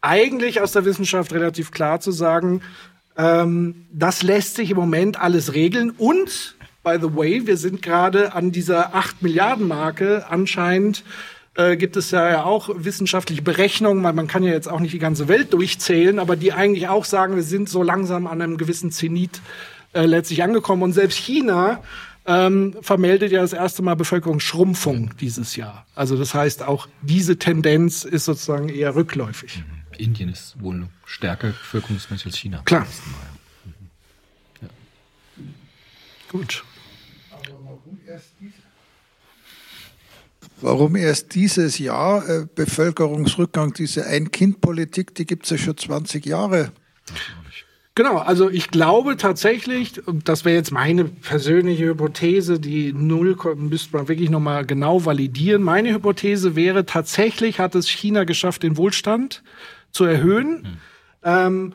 eigentlich 0.00 0.60
aus 0.60 0.72
der 0.72 0.84
Wissenschaft 0.84 1.32
relativ 1.32 1.70
klar 1.70 2.00
zu 2.00 2.10
sagen, 2.10 2.62
ähm, 3.16 3.86
das 3.92 4.22
lässt 4.22 4.54
sich 4.54 4.70
im 4.70 4.76
Moment 4.76 5.20
alles 5.20 5.54
regeln 5.54 5.90
und 5.90 6.56
by 6.82 6.96
the 7.00 7.14
way, 7.14 7.46
wir 7.46 7.56
sind 7.56 7.82
gerade 7.82 8.32
an 8.32 8.52
dieser 8.52 8.94
8 8.94 9.22
Milliarden 9.22 9.68
Marke 9.68 10.26
anscheinend 10.30 11.04
äh, 11.58 11.76
gibt 11.76 11.96
es 11.96 12.12
ja 12.12 12.44
auch 12.44 12.70
wissenschaftliche 12.72 13.42
Berechnungen, 13.42 14.02
weil 14.04 14.12
man 14.12 14.28
kann 14.28 14.44
ja 14.44 14.52
jetzt 14.52 14.68
auch 14.68 14.80
nicht 14.80 14.94
die 14.94 15.00
ganze 15.00 15.28
Welt 15.28 15.52
durchzählen, 15.52 16.20
aber 16.20 16.36
die 16.36 16.52
eigentlich 16.52 16.88
auch 16.88 17.04
sagen, 17.04 17.34
wir 17.34 17.42
sind 17.42 17.68
so 17.68 17.82
langsam 17.82 18.26
an 18.28 18.40
einem 18.40 18.56
gewissen 18.56 18.92
Zenit 18.92 19.40
äh, 19.92 20.06
letztlich 20.06 20.42
angekommen. 20.42 20.82
Und 20.82 20.92
selbst 20.92 21.18
China 21.18 21.82
ähm, 22.26 22.76
vermeldet 22.82 23.32
ja 23.32 23.40
das 23.40 23.52
erste 23.52 23.82
Mal 23.82 23.94
Bevölkerungsschrumpfung 23.94 25.16
dieses 25.18 25.56
Jahr. 25.56 25.86
Also 25.94 26.16
das 26.16 26.34
heißt, 26.34 26.62
auch 26.62 26.88
diese 27.00 27.38
Tendenz 27.38 28.04
ist 28.04 28.26
sozusagen 28.26 28.68
eher 28.68 28.94
rückläufig. 28.94 29.62
Indien 29.96 30.28
ist 30.28 30.60
wohl 30.60 30.88
stärker 31.06 31.48
bevölkerungsmäßig 31.48 32.26
als 32.26 32.36
China. 32.36 32.62
Klar. 32.64 32.86
Gut. 36.30 36.62
Warum 40.60 40.96
erst 40.96 41.34
dieses 41.34 41.78
Jahr 41.78 42.28
äh, 42.28 42.46
Bevölkerungsrückgang, 42.52 43.72
diese 43.72 44.06
Ein-Kind-Politik, 44.06 45.14
die 45.14 45.24
gibt 45.24 45.44
es 45.44 45.50
ja 45.50 45.58
schon 45.58 45.76
20 45.76 46.26
Jahre. 46.26 46.72
Genau, 47.98 48.18
also 48.18 48.48
ich 48.48 48.70
glaube 48.70 49.16
tatsächlich, 49.16 50.00
das 50.22 50.44
wäre 50.44 50.54
jetzt 50.54 50.70
meine 50.70 51.06
persönliche 51.06 51.86
Hypothese, 51.86 52.60
die 52.60 52.92
Null 52.92 53.36
müsste 53.56 53.96
man 53.96 54.06
wirklich 54.06 54.30
nochmal 54.30 54.64
genau 54.64 55.04
validieren. 55.04 55.64
Meine 55.64 55.92
Hypothese 55.92 56.54
wäre 56.54 56.86
tatsächlich 56.86 57.58
hat 57.58 57.74
es 57.74 57.88
China 57.88 58.22
geschafft, 58.22 58.62
den 58.62 58.76
Wohlstand 58.76 59.42
zu 59.90 60.04
erhöhen. 60.04 60.48
Mhm. 60.48 60.76
Ähm, 61.24 61.74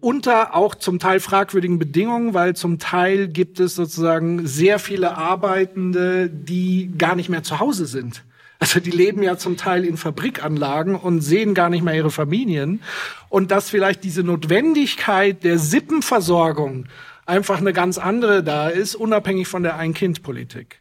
unter 0.00 0.54
auch 0.54 0.76
zum 0.76 0.98
Teil 0.98 1.20
fragwürdigen 1.20 1.78
Bedingungen, 1.78 2.32
weil 2.32 2.56
zum 2.56 2.78
Teil 2.78 3.28
gibt 3.28 3.60
es 3.60 3.74
sozusagen 3.74 4.46
sehr 4.46 4.78
viele 4.78 5.18
Arbeitende, 5.18 6.30
die 6.30 6.90
gar 6.96 7.16
nicht 7.16 7.28
mehr 7.28 7.42
zu 7.42 7.60
Hause 7.60 7.84
sind. 7.84 8.24
Also 8.58 8.80
die 8.80 8.90
leben 8.90 9.22
ja 9.22 9.36
zum 9.36 9.56
Teil 9.56 9.84
in 9.84 9.96
Fabrikanlagen 9.96 10.94
und 10.94 11.20
sehen 11.20 11.54
gar 11.54 11.68
nicht 11.68 11.82
mehr 11.82 11.94
ihre 11.94 12.10
Familien. 12.10 12.82
Und 13.28 13.50
dass 13.50 13.68
vielleicht 13.68 14.04
diese 14.04 14.22
Notwendigkeit 14.22 15.44
der 15.44 15.58
Sippenversorgung 15.58 16.86
einfach 17.26 17.58
eine 17.58 17.72
ganz 17.72 17.98
andere 17.98 18.42
da 18.42 18.68
ist, 18.68 18.94
unabhängig 18.94 19.48
von 19.48 19.62
der 19.62 19.76
Ein-Kind-Politik. 19.76 20.80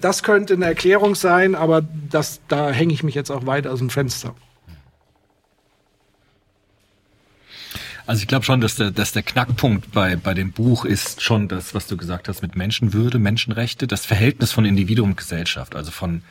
Das 0.00 0.22
könnte 0.22 0.54
eine 0.54 0.66
Erklärung 0.66 1.14
sein, 1.14 1.54
aber 1.54 1.82
das, 2.10 2.40
da 2.48 2.70
hänge 2.70 2.92
ich 2.92 3.02
mich 3.02 3.14
jetzt 3.14 3.30
auch 3.30 3.46
weit 3.46 3.66
aus 3.66 3.80
dem 3.80 3.90
Fenster. 3.90 4.34
Also 8.06 8.22
ich 8.22 8.28
glaube 8.28 8.44
schon, 8.44 8.60
dass 8.60 8.76
der, 8.76 8.90
dass 8.90 9.12
der 9.12 9.22
Knackpunkt 9.22 9.92
bei, 9.92 10.16
bei 10.16 10.34
dem 10.34 10.52
Buch 10.52 10.84
ist 10.84 11.22
schon 11.22 11.48
das, 11.48 11.74
was 11.74 11.86
du 11.86 11.96
gesagt 11.96 12.28
hast 12.28 12.42
mit 12.42 12.56
Menschenwürde, 12.56 13.18
Menschenrechte, 13.18 13.86
das 13.86 14.04
Verhältnis 14.04 14.52
von 14.52 14.64
Individuum 14.64 15.10
und 15.10 15.16
Gesellschaft, 15.16 15.76
also 15.76 15.90
von 15.90 16.22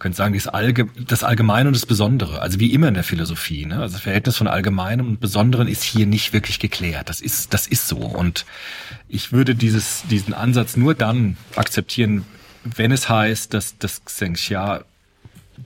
könnte 0.00 0.16
sagen, 0.16 0.34
das, 0.34 0.48
Allge 0.48 0.88
das 1.06 1.22
Allgemeine 1.22 1.68
und 1.68 1.76
das 1.76 1.86
Besondere, 1.86 2.40
also 2.40 2.58
wie 2.58 2.72
immer 2.72 2.88
in 2.88 2.94
der 2.94 3.04
Philosophie. 3.04 3.66
Ne? 3.66 3.78
Also 3.78 3.92
das 3.94 4.02
Verhältnis 4.02 4.36
von 4.36 4.48
Allgemeinem 4.48 5.06
und 5.06 5.20
Besonderen 5.20 5.68
ist 5.68 5.84
hier 5.84 6.06
nicht 6.06 6.32
wirklich 6.32 6.58
geklärt. 6.58 7.08
Das 7.08 7.20
ist, 7.20 7.54
das 7.54 7.66
ist 7.68 7.86
so. 7.86 7.98
Und 7.98 8.46
ich 9.08 9.30
würde 9.30 9.54
dieses, 9.54 10.02
diesen 10.10 10.34
Ansatz 10.34 10.76
nur 10.76 10.94
dann 10.94 11.36
akzeptieren, 11.54 12.24
wenn 12.64 12.90
es 12.90 13.08
heißt, 13.08 13.54
dass 13.54 13.78
das 13.78 14.04
Xenxia 14.04 14.84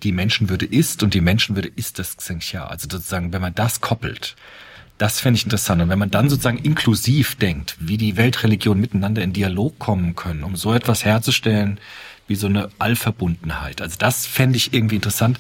die 0.03 0.13
Menschenwürde 0.13 0.67
ist 0.67 1.03
und 1.03 1.15
die 1.15 1.21
Menschenwürde 1.21 1.71
ist 1.75 1.99
das 1.99 2.17
Xenxia. 2.17 2.67
Also 2.67 2.89
sozusagen, 2.91 3.33
wenn 3.33 3.41
man 3.41 3.55
das 3.55 3.81
koppelt, 3.81 4.35
das 4.99 5.21
fände 5.21 5.39
ich 5.39 5.45
interessant. 5.45 5.81
Und 5.81 5.89
wenn 5.89 5.99
man 5.99 6.11
dann 6.11 6.29
sozusagen 6.29 6.59
inklusiv 6.59 7.37
denkt, 7.37 7.77
wie 7.81 7.97
die 7.97 8.17
Weltreligionen 8.17 8.81
miteinander 8.81 9.23
in 9.23 9.33
Dialog 9.33 9.79
kommen 9.79 10.17
können, 10.17 10.43
um 10.43 10.57
so 10.57 10.73
etwas 10.73 11.05
herzustellen 11.05 11.79
wie 12.27 12.37
so 12.37 12.47
eine 12.47 12.69
Allverbundenheit. 12.79 13.81
Also 13.81 13.97
das 13.99 14.27
fände 14.27 14.57
ich 14.57 14.73
irgendwie 14.73 14.97
interessant. 14.97 15.39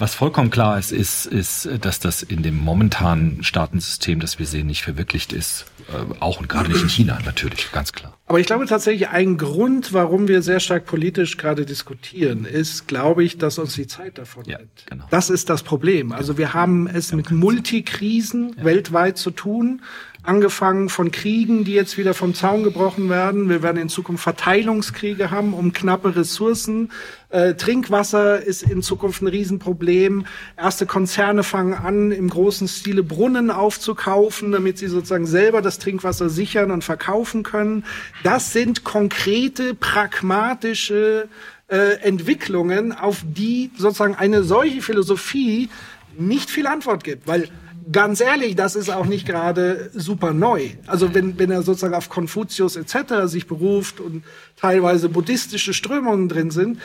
Was 0.00 0.14
vollkommen 0.14 0.50
klar 0.50 0.78
ist, 0.78 0.92
ist, 0.92 1.26
ist, 1.26 1.68
dass 1.82 2.00
das 2.00 2.22
in 2.22 2.42
dem 2.42 2.56
momentanen 2.56 3.44
Staatensystem, 3.44 4.18
das 4.18 4.38
wir 4.38 4.46
sehen, 4.46 4.66
nicht 4.66 4.82
verwirklicht 4.82 5.30
ist. 5.30 5.66
Äh, 5.88 6.20
auch 6.20 6.40
und 6.40 6.48
gerade 6.48 6.70
nicht 6.70 6.80
in 6.82 6.88
China, 6.88 7.18
natürlich, 7.26 7.70
ganz 7.70 7.92
klar. 7.92 8.16
Aber 8.26 8.40
ich 8.40 8.46
glaube 8.46 8.64
tatsächlich, 8.64 9.10
ein 9.10 9.36
Grund, 9.36 9.92
warum 9.92 10.26
wir 10.26 10.40
sehr 10.40 10.58
stark 10.58 10.86
politisch 10.86 11.36
gerade 11.36 11.66
diskutieren, 11.66 12.46
ist, 12.46 12.88
glaube 12.88 13.24
ich, 13.24 13.36
dass 13.36 13.58
uns 13.58 13.74
die 13.74 13.86
Zeit 13.86 14.16
davon 14.16 14.46
ja, 14.46 14.56
nimmt. 14.56 14.86
Genau. 14.86 15.04
Das 15.10 15.28
ist 15.28 15.50
das 15.50 15.62
Problem. 15.62 16.12
Also 16.12 16.38
wir 16.38 16.54
haben 16.54 16.86
es 16.86 17.12
mit 17.12 17.30
Multikrisen 17.30 18.54
ja. 18.56 18.64
weltweit 18.64 19.18
zu 19.18 19.30
tun 19.30 19.82
angefangen 20.22 20.88
von 20.88 21.10
Kriegen, 21.10 21.64
die 21.64 21.72
jetzt 21.72 21.96
wieder 21.96 22.14
vom 22.14 22.34
Zaun 22.34 22.62
gebrochen 22.62 23.08
werden. 23.08 23.48
Wir 23.48 23.62
werden 23.62 23.78
in 23.80 23.88
Zukunft 23.88 24.22
Verteilungskriege 24.22 25.30
haben 25.30 25.54
um 25.54 25.72
knappe 25.72 26.14
Ressourcen. 26.14 26.90
Äh, 27.30 27.54
Trinkwasser 27.54 28.42
ist 28.42 28.62
in 28.62 28.82
Zukunft 28.82 29.22
ein 29.22 29.28
Riesenproblem. 29.28 30.26
Erste 30.56 30.84
Konzerne 30.84 31.42
fangen 31.42 31.74
an, 31.74 32.12
im 32.12 32.28
großen 32.28 32.68
Stile 32.68 33.02
Brunnen 33.02 33.50
aufzukaufen, 33.50 34.52
damit 34.52 34.78
sie 34.78 34.88
sozusagen 34.88 35.26
selber 35.26 35.62
das 35.62 35.78
Trinkwasser 35.78 36.28
sichern 36.28 36.70
und 36.70 36.84
verkaufen 36.84 37.42
können. 37.42 37.84
Das 38.22 38.52
sind 38.52 38.84
konkrete, 38.84 39.74
pragmatische 39.74 41.28
äh, 41.68 41.94
Entwicklungen, 42.02 42.92
auf 42.92 43.22
die 43.24 43.70
sozusagen 43.76 44.16
eine 44.16 44.42
solche 44.42 44.82
Philosophie 44.82 45.70
nicht 46.18 46.50
viel 46.50 46.66
Antwort 46.66 47.04
gibt, 47.04 47.26
weil 47.26 47.48
ganz 47.90 48.20
ehrlich, 48.20 48.56
das 48.56 48.76
ist 48.76 48.90
auch 48.90 49.06
nicht 49.06 49.26
gerade 49.26 49.90
super 49.94 50.32
neu. 50.32 50.70
Also 50.86 51.14
wenn, 51.14 51.38
wenn 51.38 51.50
er 51.50 51.62
sozusagen 51.62 51.94
auf 51.94 52.08
Konfuzius 52.08 52.76
etc. 52.76 53.26
sich 53.26 53.46
beruft 53.46 54.00
und 54.00 54.24
teilweise 54.56 55.08
buddhistische 55.08 55.74
Strömungen 55.74 56.28
drin 56.28 56.50
sind, 56.50 56.80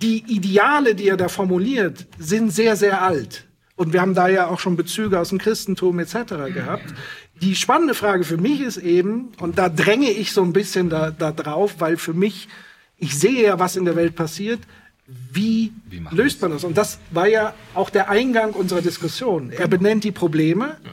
die 0.00 0.24
Ideale, 0.28 0.94
die 0.94 1.08
er 1.08 1.16
da 1.16 1.28
formuliert, 1.28 2.06
sind 2.18 2.52
sehr, 2.52 2.76
sehr 2.76 3.02
alt. 3.02 3.46
Und 3.76 3.92
wir 3.92 4.00
haben 4.00 4.14
da 4.14 4.28
ja 4.28 4.48
auch 4.48 4.58
schon 4.58 4.76
Bezüge 4.76 5.18
aus 5.18 5.28
dem 5.28 5.38
Christentum 5.38 5.98
etc. 6.00 6.14
gehabt. 6.52 6.94
Die 7.40 7.54
spannende 7.54 7.94
Frage 7.94 8.24
für 8.24 8.36
mich 8.36 8.60
ist 8.60 8.78
eben, 8.78 9.32
und 9.40 9.58
da 9.58 9.68
dränge 9.68 10.10
ich 10.10 10.32
so 10.32 10.42
ein 10.42 10.52
bisschen 10.52 10.90
da, 10.90 11.10
da 11.10 11.30
drauf, 11.30 11.76
weil 11.78 11.96
für 11.96 12.12
mich, 12.12 12.48
ich 12.96 13.16
sehe 13.16 13.42
ja, 13.42 13.58
was 13.60 13.76
in 13.76 13.84
der 13.84 13.94
Welt 13.94 14.16
passiert, 14.16 14.60
wie, 15.08 15.72
wie 15.88 16.02
löst 16.10 16.42
man 16.42 16.50
das? 16.50 16.64
Und 16.64 16.76
das 16.76 16.98
war 17.10 17.26
ja 17.26 17.54
auch 17.74 17.88
der 17.88 18.10
Eingang 18.10 18.52
unserer 18.52 18.82
Diskussion. 18.82 19.50
Er 19.50 19.66
benennt 19.66 20.04
die 20.04 20.12
Probleme, 20.12 20.76
ja. 20.84 20.90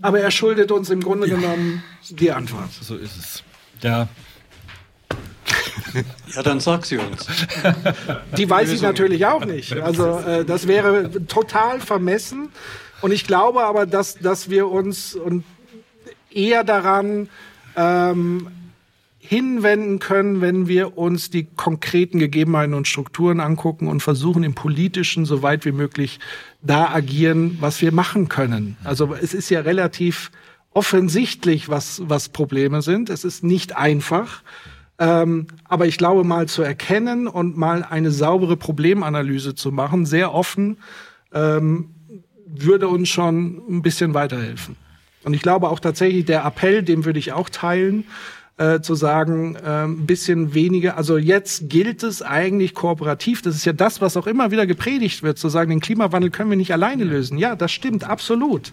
aber 0.00 0.20
er 0.20 0.30
schuldet 0.30 0.72
uns 0.72 0.88
im 0.88 1.02
Grunde 1.02 1.28
ja. 1.28 1.36
genommen 1.36 1.82
die 2.08 2.32
Antwort. 2.32 2.70
So 2.80 2.96
ist 2.96 3.16
es. 3.16 3.42
Ja. 3.82 4.08
Ja, 6.34 6.42
dann 6.42 6.60
sag 6.60 6.84
sie 6.84 6.98
uns. 6.98 7.26
Die 8.36 8.48
weiß 8.48 8.70
ich 8.72 8.82
natürlich 8.82 9.24
auch 9.24 9.46
nicht. 9.46 9.72
Also 9.72 10.18
äh, 10.18 10.44
das 10.44 10.68
wäre 10.68 11.10
total 11.26 11.80
vermessen. 11.80 12.50
Und 13.00 13.10
ich 13.10 13.26
glaube 13.26 13.64
aber, 13.64 13.86
dass, 13.86 14.16
dass 14.16 14.50
wir 14.50 14.68
uns 14.68 15.14
und 15.14 15.44
eher 16.30 16.62
daran 16.62 17.30
ähm, 17.74 18.48
hinwenden 19.28 19.98
können, 19.98 20.40
wenn 20.40 20.68
wir 20.68 20.96
uns 20.96 21.28
die 21.28 21.44
konkreten 21.44 22.18
Gegebenheiten 22.18 22.72
und 22.72 22.88
Strukturen 22.88 23.40
angucken 23.40 23.86
und 23.86 24.02
versuchen 24.02 24.42
im 24.42 24.54
Politischen 24.54 25.26
so 25.26 25.42
weit 25.42 25.66
wie 25.66 25.72
möglich 25.72 26.18
da 26.62 26.88
agieren, 26.88 27.58
was 27.60 27.82
wir 27.82 27.92
machen 27.92 28.30
können. 28.30 28.78
Also 28.84 29.14
es 29.14 29.34
ist 29.34 29.50
ja 29.50 29.60
relativ 29.60 30.30
offensichtlich, 30.72 31.68
was, 31.68 32.00
was 32.06 32.30
Probleme 32.30 32.80
sind. 32.80 33.10
Es 33.10 33.22
ist 33.22 33.44
nicht 33.44 33.76
einfach. 33.76 34.42
Ähm, 34.98 35.48
aber 35.64 35.84
ich 35.84 35.98
glaube, 35.98 36.24
mal 36.24 36.48
zu 36.48 36.62
erkennen 36.62 37.28
und 37.28 37.54
mal 37.54 37.84
eine 37.84 38.10
saubere 38.10 38.56
Problemanalyse 38.56 39.54
zu 39.54 39.72
machen, 39.72 40.06
sehr 40.06 40.32
offen, 40.32 40.78
ähm, 41.34 41.90
würde 42.46 42.88
uns 42.88 43.10
schon 43.10 43.60
ein 43.68 43.82
bisschen 43.82 44.14
weiterhelfen. 44.14 44.76
Und 45.22 45.34
ich 45.34 45.42
glaube 45.42 45.68
auch 45.68 45.80
tatsächlich, 45.80 46.24
der 46.24 46.46
Appell, 46.46 46.82
den 46.82 47.04
würde 47.04 47.18
ich 47.18 47.34
auch 47.34 47.50
teilen, 47.50 48.04
äh, 48.58 48.80
zu 48.80 48.94
sagen, 48.94 49.54
äh, 49.56 49.84
ein 49.84 50.06
bisschen 50.06 50.52
weniger, 50.52 50.96
also 50.96 51.16
jetzt 51.16 51.68
gilt 51.70 52.02
es 52.02 52.22
eigentlich 52.22 52.74
kooperativ, 52.74 53.40
das 53.42 53.54
ist 53.54 53.64
ja 53.64 53.72
das, 53.72 54.00
was 54.00 54.16
auch 54.16 54.26
immer 54.26 54.50
wieder 54.50 54.66
gepredigt 54.66 55.22
wird, 55.22 55.38
zu 55.38 55.48
sagen, 55.48 55.70
den 55.70 55.80
Klimawandel 55.80 56.30
können 56.30 56.50
wir 56.50 56.56
nicht 56.56 56.72
alleine 56.72 57.04
lösen. 57.04 57.38
Ja, 57.38 57.56
das 57.56 57.72
stimmt, 57.72 58.04
absolut. 58.04 58.72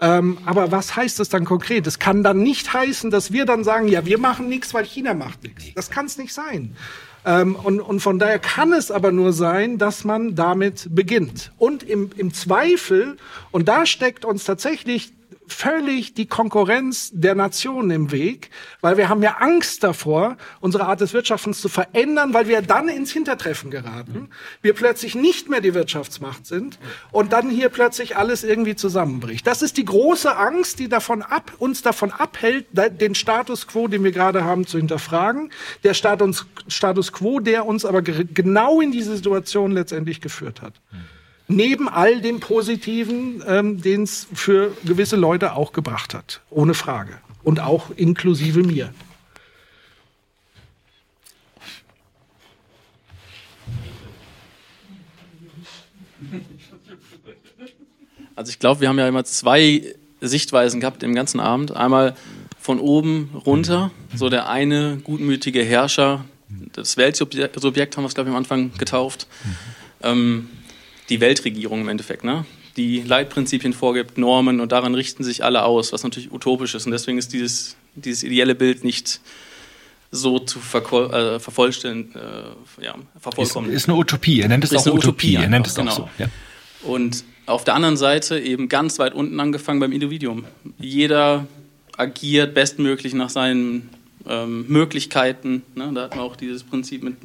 Ähm, 0.00 0.38
aber 0.44 0.72
was 0.72 0.96
heißt 0.96 1.20
das 1.20 1.28
dann 1.28 1.44
konkret? 1.44 1.86
Es 1.86 1.98
kann 1.98 2.22
dann 2.22 2.42
nicht 2.42 2.72
heißen, 2.72 3.10
dass 3.10 3.32
wir 3.32 3.46
dann 3.46 3.64
sagen, 3.64 3.88
ja, 3.88 4.04
wir 4.04 4.18
machen 4.18 4.48
nichts, 4.48 4.74
weil 4.74 4.84
China 4.84 5.14
macht 5.14 5.42
nichts. 5.42 5.64
Das 5.74 5.90
kann 5.90 6.06
es 6.06 6.18
nicht 6.18 6.34
sein. 6.34 6.76
Ähm, 7.24 7.54
und, 7.56 7.80
und 7.80 8.00
von 8.00 8.18
daher 8.18 8.38
kann 8.38 8.72
es 8.72 8.90
aber 8.90 9.12
nur 9.12 9.32
sein, 9.32 9.78
dass 9.78 10.04
man 10.04 10.34
damit 10.34 10.88
beginnt. 10.90 11.52
Und 11.58 11.82
im, 11.82 12.10
im 12.16 12.34
Zweifel, 12.34 13.16
und 13.50 13.68
da 13.68 13.86
steckt 13.86 14.24
uns 14.24 14.44
tatsächlich 14.44 15.12
völlig 15.46 16.14
die 16.14 16.26
Konkurrenz 16.26 17.10
der 17.12 17.34
Nationen 17.34 17.90
im 17.90 18.12
Weg, 18.12 18.50
weil 18.80 18.96
wir 18.96 19.08
haben 19.08 19.22
ja 19.22 19.36
Angst 19.38 19.84
davor, 19.84 20.36
unsere 20.60 20.86
Art 20.86 21.00
des 21.00 21.12
Wirtschaftens 21.12 21.60
zu 21.60 21.68
verändern, 21.68 22.34
weil 22.34 22.48
wir 22.48 22.62
dann 22.62 22.88
ins 22.88 23.12
Hintertreffen 23.12 23.70
geraten, 23.70 24.30
wir 24.62 24.74
plötzlich 24.74 25.14
nicht 25.14 25.48
mehr 25.48 25.60
die 25.60 25.74
Wirtschaftsmacht 25.74 26.46
sind 26.46 26.78
und 27.12 27.32
dann 27.32 27.50
hier 27.50 27.68
plötzlich 27.68 28.16
alles 28.16 28.44
irgendwie 28.44 28.76
zusammenbricht. 28.76 29.46
Das 29.46 29.62
ist 29.62 29.76
die 29.76 29.84
große 29.84 30.36
Angst, 30.36 30.78
die 30.78 30.88
davon 30.88 31.22
ab, 31.22 31.52
uns 31.58 31.82
davon 31.82 32.10
abhält, 32.10 32.66
den 32.72 33.14
Status 33.14 33.66
quo, 33.66 33.88
den 33.88 34.04
wir 34.04 34.12
gerade 34.12 34.44
haben, 34.44 34.66
zu 34.66 34.78
hinterfragen. 34.78 35.50
Der 35.82 35.94
Status, 35.94 36.46
Status 36.68 37.12
quo, 37.12 37.40
der 37.40 37.66
uns 37.66 37.84
aber 37.84 38.02
genau 38.02 38.80
in 38.80 38.92
diese 38.92 39.16
Situation 39.16 39.72
letztendlich 39.72 40.20
geführt 40.20 40.62
hat. 40.62 40.74
Neben 41.46 41.88
all 41.88 42.20
dem 42.20 42.40
Positiven, 42.40 43.42
ähm, 43.46 43.82
den 43.82 44.04
es 44.04 44.26
für 44.32 44.76
gewisse 44.84 45.16
Leute 45.16 45.54
auch 45.54 45.72
gebracht 45.72 46.14
hat. 46.14 46.40
Ohne 46.50 46.74
Frage. 46.74 47.18
Und 47.42 47.60
auch 47.60 47.90
inklusive 47.96 48.62
mir. 48.62 48.94
Also 58.36 58.50
ich 58.50 58.58
glaube, 58.58 58.80
wir 58.80 58.88
haben 58.88 58.98
ja 58.98 59.06
immer 59.06 59.24
zwei 59.24 59.94
Sichtweisen 60.20 60.80
gehabt 60.80 61.02
im 61.02 61.14
ganzen 61.14 61.40
Abend. 61.40 61.76
Einmal 61.76 62.16
von 62.58 62.80
oben 62.80 63.30
runter, 63.44 63.90
so 64.14 64.30
der 64.30 64.48
eine 64.48 64.96
gutmütige 65.04 65.62
Herrscher, 65.62 66.24
Das 66.72 66.96
Weltsubjekt 66.96 67.96
haben 67.96 68.04
wir 68.04 68.08
es, 68.08 68.14
glaube 68.14 68.30
ich, 68.30 68.34
am 68.34 68.36
Anfang 68.36 68.72
getauft. 68.78 69.26
Ähm, 70.02 70.48
die 71.08 71.20
Weltregierung 71.20 71.82
im 71.82 71.88
Endeffekt, 71.88 72.24
ne? 72.24 72.44
die 72.76 73.02
Leitprinzipien 73.02 73.72
vorgibt, 73.72 74.18
Normen 74.18 74.60
und 74.60 74.72
daran 74.72 74.94
richten 74.94 75.22
sich 75.22 75.44
alle 75.44 75.64
aus, 75.64 75.92
was 75.92 76.02
natürlich 76.02 76.32
utopisch 76.32 76.74
ist. 76.74 76.86
Und 76.86 76.92
deswegen 76.92 77.18
ist 77.18 77.32
dieses, 77.32 77.76
dieses 77.94 78.22
ideelle 78.24 78.54
Bild 78.54 78.84
nicht 78.84 79.20
so 80.10 80.38
zu 80.38 80.58
äh, 80.58 81.40
vervollständigen, 81.40 82.14
äh, 82.14 82.84
ja, 82.84 82.94
vervollkommen. 83.20 83.70
Ist, 83.70 83.82
ist 83.82 83.88
eine 83.88 83.98
Utopie, 83.98 84.40
er 84.40 84.48
nennt 84.48 84.64
es 84.64 84.72
ist 84.72 84.88
auch 84.88 84.94
Utopie, 84.94 85.34
Utopie 85.34 85.34
er 85.36 85.48
nennt 85.48 85.66
es 85.66 85.74
genau. 85.74 85.92
auch 85.92 85.96
so. 85.96 86.08
Ja. 86.18 86.28
Und 86.82 87.24
auf 87.46 87.64
der 87.64 87.74
anderen 87.74 87.96
Seite 87.96 88.38
eben 88.38 88.68
ganz 88.68 88.98
weit 88.98 89.14
unten 89.14 89.38
angefangen 89.38 89.80
beim 89.80 89.92
Individuum. 89.92 90.44
Jeder 90.78 91.46
agiert 91.96 92.54
bestmöglich 92.54 93.14
nach 93.14 93.30
seinen 93.30 93.90
ähm, 94.26 94.66
Möglichkeiten. 94.68 95.62
Ne? 95.74 95.90
Da 95.94 96.02
hat 96.02 96.16
man 96.16 96.24
auch 96.24 96.36
dieses 96.36 96.64
Prinzip 96.64 97.02
mit, 97.02 97.16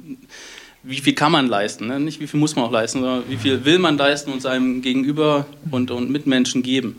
wie 0.83 0.99
viel 0.99 1.13
kann 1.13 1.31
man 1.31 1.47
leisten, 1.47 1.87
ne? 1.87 1.99
nicht 1.99 2.19
wie 2.19 2.27
viel 2.27 2.39
muss 2.39 2.55
man 2.55 2.65
auch 2.65 2.71
leisten, 2.71 3.01
sondern 3.01 3.23
wie 3.29 3.37
viel 3.37 3.65
will 3.65 3.79
man 3.79 3.97
leisten 3.97 4.31
und 4.31 4.41
seinem 4.41 4.81
Gegenüber 4.81 5.45
und, 5.71 5.91
und 5.91 6.09
Mitmenschen 6.09 6.63
geben. 6.63 6.97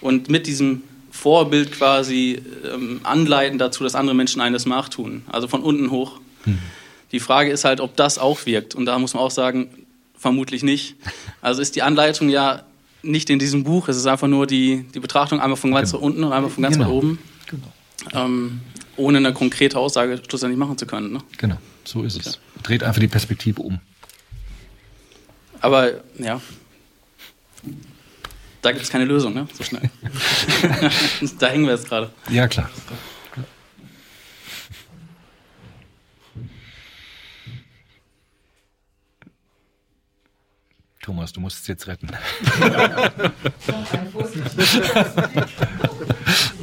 Und 0.00 0.28
mit 0.28 0.46
diesem 0.46 0.82
Vorbild 1.10 1.72
quasi 1.72 2.42
ähm, 2.64 3.00
anleiten 3.04 3.58
dazu, 3.58 3.84
dass 3.84 3.94
andere 3.94 4.14
Menschen 4.14 4.40
eines 4.40 4.66
nachtun. 4.66 5.22
Also 5.30 5.48
von 5.48 5.62
unten 5.62 5.90
hoch. 5.90 6.20
Hm. 6.44 6.58
Die 7.12 7.20
Frage 7.20 7.50
ist 7.50 7.64
halt, 7.64 7.80
ob 7.80 7.96
das 7.96 8.18
auch 8.18 8.46
wirkt. 8.46 8.74
Und 8.74 8.86
da 8.86 8.98
muss 8.98 9.14
man 9.14 9.22
auch 9.22 9.30
sagen, 9.30 9.68
vermutlich 10.16 10.62
nicht. 10.62 10.96
Also 11.40 11.60
ist 11.60 11.76
die 11.76 11.82
Anleitung 11.82 12.28
ja 12.28 12.62
nicht 13.02 13.28
in 13.30 13.38
diesem 13.38 13.64
Buch, 13.64 13.88
es 13.88 13.96
ist 13.96 14.06
einfach 14.06 14.28
nur 14.28 14.46
die, 14.46 14.86
die 14.94 15.00
Betrachtung 15.00 15.40
einmal 15.40 15.56
von 15.56 15.72
ganz 15.72 15.92
genau. 15.92 16.04
unten 16.04 16.24
und 16.24 16.32
einmal 16.32 16.50
von 16.50 16.62
ganz 16.62 16.76
genau. 16.76 16.92
oben. 16.92 17.18
Genau. 17.48 17.66
Ähm, 18.12 18.60
ohne 18.96 19.18
eine 19.18 19.32
konkrete 19.32 19.78
Aussage 19.78 20.20
schlussendlich 20.28 20.58
machen 20.58 20.78
zu 20.78 20.86
können. 20.86 21.12
Ne? 21.12 21.18
Genau, 21.38 21.56
so 21.84 22.02
ist 22.04 22.24
es. 22.24 22.38
Dreht 22.62 22.82
einfach 22.82 23.00
die 23.00 23.08
Perspektive 23.08 23.62
um. 23.62 23.80
Aber 25.60 26.02
ja, 26.18 26.40
da 28.62 28.70
gibt 28.72 28.84
es 28.84 28.90
keine 28.90 29.04
Lösung, 29.04 29.34
ne? 29.34 29.48
So 29.52 29.64
schnell. 29.64 29.90
da 31.38 31.48
hängen 31.48 31.64
wir 31.64 31.72
jetzt 31.72 31.88
gerade. 31.88 32.10
Ja, 32.30 32.46
klar. 32.48 32.70
Thomas, 41.00 41.32
du 41.32 41.40
musst 41.40 41.60
es 41.60 41.66
jetzt 41.66 41.88
retten. 41.88 42.08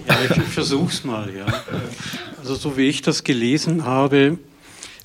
ja, 0.07 0.21
ich 0.23 0.43
versuch's 0.43 1.03
mal, 1.03 1.35
ja. 1.35 1.45
Also 2.37 2.55
so 2.55 2.77
wie 2.77 2.87
ich 2.87 3.01
das 3.01 3.25
gelesen 3.25 3.83
habe 3.83 4.39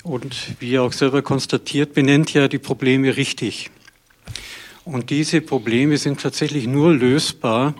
und 0.05 0.61
wie 0.61 0.75
er 0.75 0.83
auch 0.83 0.93
selber 0.93 1.23
konstatiert, 1.23 1.95
benennt 1.95 2.31
ja 2.31 2.47
die 2.47 2.59
Probleme 2.59 3.17
richtig. 3.17 3.71
Und 4.83 5.09
diese 5.09 5.41
Probleme 5.41 5.97
sind 5.97 6.21
tatsächlich 6.21 6.67
nur 6.67 6.93
lösbar, 6.93 7.73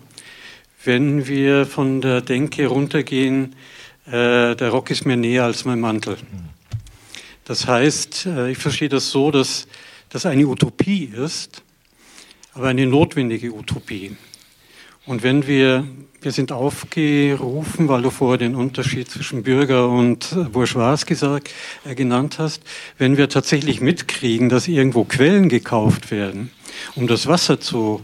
wenn 0.83 1.27
wir 1.27 1.67
von 1.67 2.01
der 2.01 2.21
Denke 2.21 2.65
runtergehen, 2.65 3.55
äh, 4.07 4.55
der 4.55 4.69
Rock 4.69 4.89
ist 4.89 5.05
mir 5.05 5.17
näher 5.17 5.43
als 5.43 5.65
mein 5.65 5.79
Mantel. 5.79 6.17
Das 7.43 7.67
heißt, 7.67 8.25
äh, 8.25 8.51
ich 8.51 8.57
verstehe 8.57 8.89
das 8.89 9.11
so, 9.11 9.29
dass 9.29 9.67
das 10.09 10.25
eine 10.25 10.47
Utopie 10.47 11.05
ist, 11.05 11.61
aber 12.53 12.69
eine 12.69 12.87
notwendige 12.87 13.53
Utopie. 13.53 14.17
Und 15.05 15.21
wenn 15.21 15.45
wir, 15.45 15.87
wir 16.25 16.31
sind 16.31 16.51
aufgerufen, 16.51 17.87
weil 17.87 18.01
du 18.01 18.09
vorher 18.09 18.39
den 18.39 18.55
Unterschied 18.55 19.09
zwischen 19.11 19.43
Bürger 19.43 19.87
und 19.87 20.35
Bourgeois 20.51 21.05
gesagt, 21.05 21.51
äh, 21.85 21.93
genannt 21.93 22.39
hast, 22.39 22.63
wenn 22.97 23.15
wir 23.15 23.29
tatsächlich 23.29 23.79
mitkriegen, 23.79 24.49
dass 24.49 24.67
irgendwo 24.67 25.03
Quellen 25.03 25.49
gekauft 25.49 26.09
werden, 26.09 26.49
um 26.95 27.05
das 27.05 27.27
Wasser 27.27 27.59
zu 27.59 28.01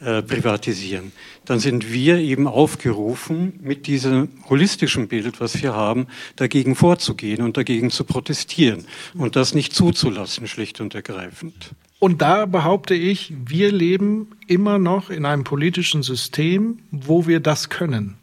äh, 0.00 0.22
privatisieren, 0.22 1.12
dann 1.44 1.60
sind 1.60 1.92
wir 1.92 2.18
eben 2.18 2.48
aufgerufen, 2.48 3.60
mit 3.62 3.86
diesem 3.86 4.28
holistischen 4.48 5.06
Bild, 5.06 5.40
was 5.40 5.62
wir 5.62 5.72
haben, 5.72 6.08
dagegen 6.34 6.74
vorzugehen 6.74 7.42
und 7.42 7.56
dagegen 7.56 7.92
zu 7.92 8.02
protestieren 8.02 8.86
und 9.14 9.36
das 9.36 9.54
nicht 9.54 9.72
zuzulassen, 9.72 10.48
schlicht 10.48 10.80
und 10.80 10.96
ergreifend. 10.96 11.70
Und 12.02 12.20
da 12.20 12.46
behaupte 12.46 12.94
ich, 12.94 13.32
wir 13.46 13.70
leben 13.70 14.32
immer 14.48 14.80
noch 14.80 15.08
in 15.08 15.24
einem 15.24 15.44
politischen 15.44 16.02
System, 16.02 16.80
wo 16.90 17.28
wir 17.28 17.38
das 17.38 17.68
können, 17.68 18.16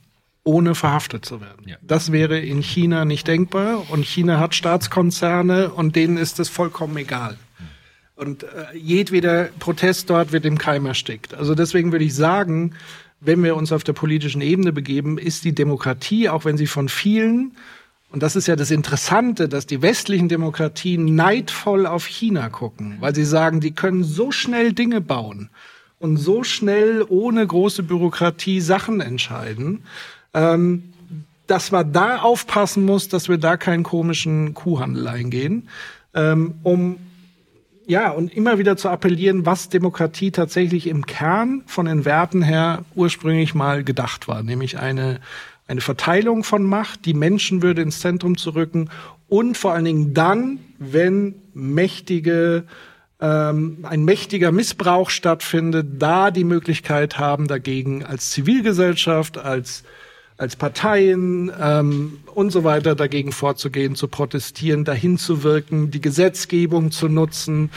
ohne 0.44 0.76
verhaftet 0.76 1.24
zu 1.24 1.40
werden. 1.40 1.66
Ja. 1.66 1.78
Das 1.82 2.12
wäre 2.12 2.40
in 2.40 2.62
China 2.62 3.06
nicht 3.06 3.26
denkbar 3.26 3.90
und 3.90 4.04
China 4.04 4.38
hat 4.38 4.54
Staatskonzerne 4.54 5.70
und 5.70 5.96
denen 5.96 6.18
ist 6.18 6.42
es 6.42 6.50
vollkommen 6.50 6.98
egal. 6.98 7.38
Und 8.18 8.44
äh, 8.44 8.78
jedweder 8.78 9.46
Protest 9.60 10.10
dort 10.10 10.34
wird 10.34 10.44
im 10.44 10.58
Keim 10.58 10.86
erstickt. 10.86 11.34
Also 11.34 11.56
deswegen 11.56 11.94
würde 11.94 12.04
ich 12.04 12.16
sagen, 12.16 12.74
wenn 13.22 13.42
wir 13.46 13.56
uns 13.56 13.72
auf 13.72 13.86
der 13.86 13.94
politischen 13.94 14.42
Ebene 14.42 14.74
begeben, 14.74 15.18
ist 15.18 15.46
die 15.46 15.56
Demokratie, 15.56 16.28
auch 16.28 16.44
wenn 16.44 16.58
sie 16.58 16.68
von 16.68 16.90
vielen, 16.90 17.54
und 18.12 18.24
das 18.24 18.36
ist 18.36 18.48
ja 18.48 18.56
das 18.56 18.72
Interessante, 18.72 19.48
dass 19.48 19.68
die 19.68 19.82
westlichen 19.82 20.30
Demokratien 20.30 21.16
neidvoll 21.16 21.86
auf 21.86 22.06
China 22.06 22.50
gucken, 22.50 22.98
weil 23.00 23.14
sie 23.14 23.26
sagen, 23.26 23.60
die 23.60 23.72
können 23.72 24.04
so 24.04 24.32
schnell 24.32 24.74
Dinge 24.74 25.00
bauen 25.00 25.50
und 26.00 26.18
so 26.18 26.44
schnell 26.44 27.06
ohne 27.08 27.46
große 27.46 27.84
Bürokratie 27.84 28.62
Sachen 28.62 29.00
entscheiden, 29.00 29.84
ähm, 30.34 30.94
dass 31.46 31.72
man 31.72 31.92
da 31.94 32.20
aufpassen 32.20 32.86
muss, 32.86 33.10
dass 33.10 33.30
wir 33.30 33.38
da 33.38 33.58
keinen 33.58 33.84
komischen 33.84 34.54
Kuhhandel 34.54 35.08
eingehen, 35.08 35.68
ähm, 36.14 36.56
um 36.64 36.98
ja, 37.86 38.12
und 38.12 38.32
immer 38.32 38.60
wieder 38.60 38.78
zu 38.78 38.88
appellieren, 38.88 39.48
was 39.48 39.70
Demokratie 39.70 40.30
tatsächlich 40.30 40.86
im 40.86 41.08
Kern 41.08 41.64
von 41.66 41.88
den 41.88 42.06
Werten 42.06 42.44
her 42.44 42.86
ursprünglich 42.94 43.56
mal 43.56 43.84
gedacht 43.84 44.28
war, 44.28 44.44
nämlich 44.44 44.78
eine, 44.78 45.20
eine 45.70 45.82
Verteilung 45.82 46.44
von 46.44 46.64
Macht, 46.64 47.06
die 47.06 47.14
Menschenwürde 47.14 47.84
ins 47.84 48.00
Zentrum 48.00 48.38
zu 48.38 48.52
rücken 48.52 48.90
und 49.28 49.56
vor 49.56 49.74
allen 49.74 49.86
Dingen 49.86 50.14
dann, 50.16 50.60
wenn 50.80 51.36
mächtige 51.54 52.64
ähm, 53.22 53.80
ein 53.84 54.04
mächtiger 54.04 54.52
Missbrauch 54.52 55.12
stattfindet, 55.12 55.88
da 56.00 56.32
die 56.32 56.44
Möglichkeit 56.44 57.20
haben, 57.20 57.48
dagegen 57.48 58.04
als 58.04 58.32
Zivilgesellschaft, 58.32 59.38
als 59.38 59.84
als 60.38 60.56
Parteien 60.56 61.52
ähm, 61.60 62.20
und 62.34 62.52
so 62.52 62.64
weiter 62.64 62.96
dagegen 62.96 63.34
vorzugehen, 63.34 63.96
zu 63.96 64.08
protestieren, 64.08 64.86
dahin 64.86 65.18
zu 65.18 65.44
wirken, 65.44 65.92
die 65.92 66.00
Gesetzgebung 66.00 66.92
zu 66.92 67.10
nutzen. 67.10 67.72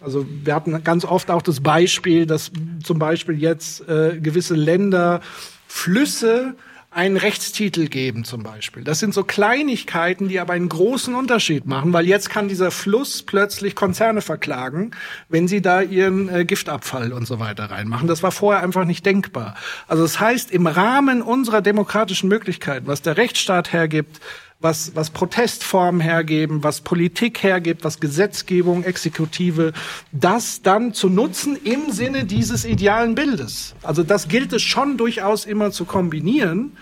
Also 0.00 0.26
wir 0.42 0.56
hatten 0.56 0.82
ganz 0.82 1.04
oft 1.04 1.30
auch 1.30 1.40
das 1.40 1.60
Beispiel, 1.60 2.26
dass 2.26 2.50
zum 2.82 2.98
Beispiel 2.98 3.40
jetzt 3.40 3.88
äh, 3.88 4.18
gewisse 4.20 4.56
Länder 4.56 5.20
Flüsse 5.68 6.56
einen 6.92 7.16
Rechtstitel 7.16 7.86
geben 7.86 8.24
zum 8.24 8.42
Beispiel. 8.42 8.82
Das 8.82 8.98
sind 8.98 9.14
so 9.14 9.22
Kleinigkeiten, 9.22 10.26
die 10.26 10.40
aber 10.40 10.54
einen 10.54 10.68
großen 10.68 11.14
Unterschied 11.14 11.64
machen, 11.64 11.92
weil 11.92 12.04
jetzt 12.04 12.30
kann 12.30 12.48
dieser 12.48 12.72
Fluss 12.72 13.22
plötzlich 13.22 13.76
Konzerne 13.76 14.22
verklagen, 14.22 14.90
wenn 15.28 15.46
sie 15.46 15.62
da 15.62 15.82
ihren 15.82 16.28
äh, 16.28 16.44
Giftabfall 16.44 17.12
und 17.12 17.26
so 17.26 17.38
weiter 17.38 17.70
reinmachen. 17.70 18.08
Das 18.08 18.24
war 18.24 18.32
vorher 18.32 18.62
einfach 18.62 18.84
nicht 18.84 19.06
denkbar. 19.06 19.54
Also 19.86 20.02
das 20.02 20.18
heißt, 20.18 20.50
im 20.50 20.66
Rahmen 20.66 21.22
unserer 21.22 21.62
demokratischen 21.62 22.28
Möglichkeiten, 22.28 22.88
was 22.88 23.02
der 23.02 23.16
Rechtsstaat 23.16 23.72
hergibt, 23.72 24.20
was, 24.60 24.94
was 24.94 25.10
Protestformen 25.10 26.00
hergeben, 26.00 26.62
was 26.62 26.82
Politik 26.82 27.42
hergibt, 27.42 27.82
was 27.82 27.98
Gesetzgebung, 27.98 28.84
Exekutive, 28.84 29.72
das 30.12 30.60
dann 30.62 30.92
zu 30.92 31.08
nutzen 31.08 31.56
im 31.64 31.90
Sinne 31.90 32.24
dieses 32.24 32.64
idealen 32.64 33.14
Bildes. 33.14 33.74
Also 33.82 34.02
das 34.02 34.28
gilt 34.28 34.52
es 34.52 34.62
schon 34.62 34.98
durchaus 34.98 35.46
immer 35.46 35.70
zu 35.72 35.86
kombinieren. 35.86 36.76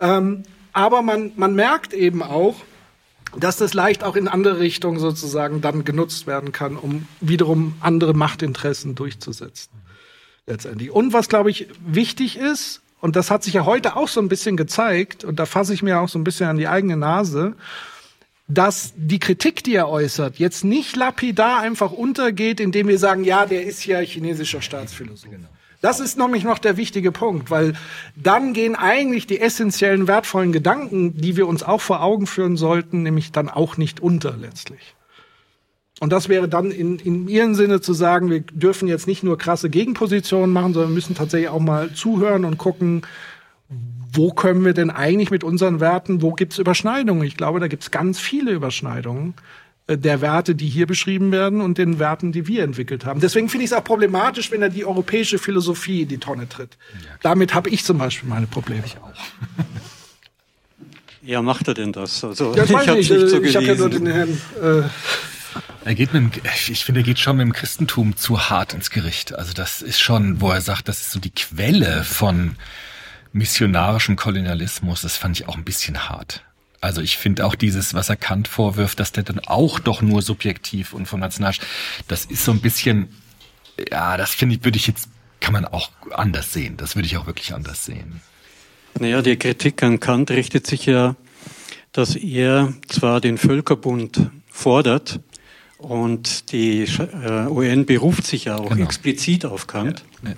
Ähm, 0.00 0.42
aber 0.72 1.02
man, 1.02 1.32
man 1.36 1.54
merkt 1.54 1.92
eben 1.92 2.22
auch, 2.22 2.56
dass 3.36 3.56
das 3.56 3.74
leicht 3.74 4.02
auch 4.02 4.16
in 4.16 4.26
andere 4.26 4.58
Richtungen 4.58 4.98
sozusagen 4.98 5.60
dann 5.60 5.84
genutzt 5.84 6.26
werden 6.26 6.50
kann, 6.50 6.76
um 6.76 7.06
wiederum 7.20 7.74
andere 7.80 8.12
Machtinteressen 8.12 8.96
durchzusetzen. 8.96 9.70
Letztendlich. 10.46 10.90
Und 10.90 11.12
was, 11.12 11.28
glaube 11.28 11.50
ich, 11.50 11.68
wichtig 11.86 12.36
ist, 12.36 12.82
und 13.00 13.16
das 13.16 13.30
hat 13.30 13.42
sich 13.42 13.54
ja 13.54 13.64
heute 13.64 13.96
auch 13.96 14.08
so 14.08 14.20
ein 14.20 14.28
bisschen 14.28 14.56
gezeigt, 14.56 15.24
und 15.24 15.38
da 15.38 15.46
fasse 15.46 15.74
ich 15.74 15.82
mir 15.82 16.00
auch 16.00 16.08
so 16.08 16.18
ein 16.18 16.24
bisschen 16.24 16.48
an 16.48 16.58
die 16.58 16.68
eigene 16.68 16.96
Nase, 16.96 17.54
dass 18.48 18.92
die 18.96 19.20
Kritik, 19.20 19.62
die 19.62 19.74
er 19.74 19.88
äußert, 19.88 20.38
jetzt 20.38 20.64
nicht 20.64 20.96
lapidar 20.96 21.60
einfach 21.60 21.92
untergeht, 21.92 22.60
indem 22.60 22.88
wir 22.88 22.98
sagen, 22.98 23.24
ja, 23.24 23.46
der 23.46 23.64
ist 23.64 23.86
ja 23.86 24.00
chinesischer 24.00 24.60
Staatsphilosoph. 24.60 25.30
Genau. 25.30 25.48
Das 25.80 25.98
ist 25.98 26.18
nämlich 26.18 26.44
noch 26.44 26.58
der 26.58 26.76
wichtige 26.76 27.10
Punkt, 27.10 27.50
weil 27.50 27.74
dann 28.14 28.52
gehen 28.52 28.74
eigentlich 28.74 29.26
die 29.26 29.40
essentiellen, 29.40 30.08
wertvollen 30.08 30.52
Gedanken, 30.52 31.16
die 31.16 31.36
wir 31.36 31.46
uns 31.46 31.62
auch 31.62 31.80
vor 31.80 32.02
Augen 32.02 32.26
führen 32.26 32.56
sollten, 32.56 33.02
nämlich 33.02 33.32
dann 33.32 33.48
auch 33.48 33.78
nicht 33.78 34.00
unter 34.00 34.36
letztlich. 34.36 34.94
Und 36.00 36.10
das 36.12 36.28
wäre 36.30 36.48
dann 36.48 36.70
in, 36.70 36.98
in 36.98 37.28
Ihrem 37.28 37.54
Sinne 37.54 37.80
zu 37.82 37.92
sagen, 37.92 38.30
wir 38.30 38.40
dürfen 38.40 38.88
jetzt 38.88 39.06
nicht 39.06 39.22
nur 39.22 39.36
krasse 39.36 39.68
Gegenpositionen 39.68 40.50
machen, 40.50 40.72
sondern 40.72 40.94
müssen 40.94 41.14
tatsächlich 41.14 41.50
auch 41.50 41.60
mal 41.60 41.92
zuhören 41.92 42.44
und 42.46 42.56
gucken, 42.56 43.02
wo 44.12 44.32
können 44.32 44.64
wir 44.64 44.72
denn 44.72 44.90
eigentlich 44.90 45.30
mit 45.30 45.44
unseren 45.44 45.78
Werten, 45.78 46.22
wo 46.22 46.32
gibt 46.32 46.54
es 46.54 46.58
Überschneidungen? 46.58 47.22
Ich 47.24 47.36
glaube, 47.36 47.60
da 47.60 47.68
gibt 47.68 47.82
es 47.82 47.90
ganz 47.90 48.18
viele 48.18 48.50
Überschneidungen, 48.50 49.34
äh, 49.88 49.98
der 49.98 50.22
Werte, 50.22 50.54
die 50.54 50.68
hier 50.68 50.86
beschrieben 50.86 51.32
werden 51.32 51.60
und 51.60 51.76
den 51.76 51.98
Werten, 51.98 52.32
die 52.32 52.48
wir 52.48 52.64
entwickelt 52.64 53.04
haben. 53.04 53.20
Deswegen 53.20 53.50
finde 53.50 53.64
ich 53.66 53.70
es 53.70 53.76
auch 53.76 53.84
problematisch, 53.84 54.50
wenn 54.50 54.62
er 54.62 54.70
die 54.70 54.86
europäische 54.86 55.38
Philosophie 55.38 56.02
in 56.02 56.08
die 56.08 56.18
Tonne 56.18 56.48
tritt. 56.48 56.78
Damit 57.22 57.54
habe 57.54 57.68
ich 57.68 57.84
zum 57.84 57.98
Beispiel 57.98 58.28
meine 58.28 58.46
Probleme. 58.46 58.82
Ich 58.86 58.96
auch. 58.96 59.12
Ja, 61.22 61.42
macht 61.42 61.68
er 61.68 61.74
denn 61.74 61.92
das? 61.92 62.24
Also, 62.24 62.52
Ja, 62.54 62.62
das 62.62 62.72
weiß 62.72 62.86
hab's 62.88 62.98
ich 63.00 63.10
nicht. 63.10 63.28
so 63.28 63.42
ich 63.42 63.54
habe 63.54 63.66
ja 63.66 63.74
nur 63.74 63.90
gelesen. 63.90 64.04
den 64.06 64.14
Herrn. 64.14 64.40
Äh, 64.62 64.88
Er 65.84 65.94
geht 65.94 66.12
mit 66.12 66.34
dem, 66.34 66.42
ich 66.68 66.84
finde, 66.84 67.00
er 67.00 67.04
geht 67.04 67.18
schon 67.18 67.36
mit 67.36 67.44
dem 67.44 67.52
Christentum 67.52 68.16
zu 68.16 68.50
hart 68.50 68.74
ins 68.74 68.90
Gericht. 68.90 69.34
Also 69.34 69.52
das 69.52 69.82
ist 69.82 70.00
schon, 70.00 70.40
wo 70.40 70.50
er 70.50 70.60
sagt, 70.60 70.88
das 70.88 71.00
ist 71.00 71.10
so 71.10 71.20
die 71.20 71.30
Quelle 71.30 72.04
von 72.04 72.56
missionarischem 73.32 74.16
Kolonialismus. 74.16 75.02
Das 75.02 75.16
fand 75.16 75.38
ich 75.38 75.48
auch 75.48 75.56
ein 75.56 75.64
bisschen 75.64 76.08
hart. 76.08 76.44
Also 76.80 77.02
ich 77.02 77.18
finde 77.18 77.44
auch 77.44 77.54
dieses, 77.54 77.92
was 77.94 78.08
er 78.08 78.16
Kant 78.16 78.48
vorwirft, 78.48 79.00
dass 79.00 79.12
der 79.12 79.22
dann 79.22 79.40
auch 79.40 79.78
doch 79.78 80.00
nur 80.00 80.22
subjektiv 80.22 80.94
und 80.94 81.06
vom 81.06 81.20
National, 81.20 81.54
das 82.08 82.24
ist 82.24 82.44
so 82.44 82.52
ein 82.52 82.60
bisschen, 82.60 83.08
ja, 83.90 84.16
das 84.16 84.34
finde 84.34 84.56
ich, 84.56 84.64
würde 84.64 84.78
ich 84.78 84.86
jetzt, 84.86 85.08
kann 85.40 85.52
man 85.52 85.66
auch 85.66 85.90
anders 86.12 86.52
sehen. 86.52 86.76
Das 86.76 86.96
würde 86.96 87.06
ich 87.06 87.16
auch 87.16 87.26
wirklich 87.26 87.54
anders 87.54 87.84
sehen. 87.84 88.20
Naja, 88.98 89.22
die 89.22 89.36
Kritik 89.36 89.82
an 89.82 90.00
Kant 90.00 90.30
richtet 90.30 90.66
sich 90.66 90.86
ja, 90.86 91.16
dass 91.92 92.16
er 92.16 92.72
zwar 92.88 93.20
den 93.20 93.38
Völkerbund 93.38 94.30
fordert 94.50 95.20
und 95.82 96.52
die 96.52 96.82
äh, 96.82 97.46
UN 97.48 97.86
beruft 97.86 98.26
sich 98.26 98.44
ja 98.46 98.56
auch 98.56 98.70
Genau. 98.70 98.84
explizit 98.84 99.44
auf 99.44 99.66
Kant. 99.66 100.04
Ja, 100.22 100.30
ja. 100.30 100.36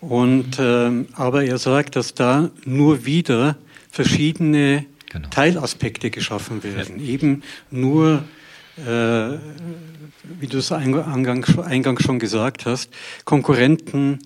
Und 0.00 0.58
ähm, 0.58 1.06
aber 1.14 1.44
er 1.44 1.58
sagt, 1.58 1.96
dass 1.96 2.14
da 2.14 2.50
nur 2.64 3.06
wieder 3.06 3.56
verschiedene 3.90 4.84
Genau. 5.10 5.28
Teilaspekte 5.28 6.10
geschaffen 6.10 6.64
werden. 6.64 6.98
Eben 6.98 7.42
nur, 7.70 8.24
äh, 8.76 8.82
wie 10.40 10.48
du 10.48 10.58
es 10.58 10.72
eingangs, 10.72 11.56
eingangs 11.56 12.02
schon 12.02 12.18
gesagt 12.18 12.66
hast, 12.66 12.90
Konkurrenten, 13.24 14.18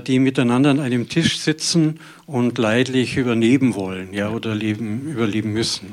die 0.00 0.18
miteinander 0.18 0.70
an 0.70 0.80
einem 0.80 1.08
Tisch 1.08 1.38
sitzen 1.38 2.00
und 2.26 2.58
leidlich 2.58 3.16
überleben 3.16 3.74
wollen, 3.74 4.12
ja, 4.12 4.30
oder 4.30 4.54
leben, 4.54 5.06
überleben 5.10 5.52
müssen. 5.52 5.92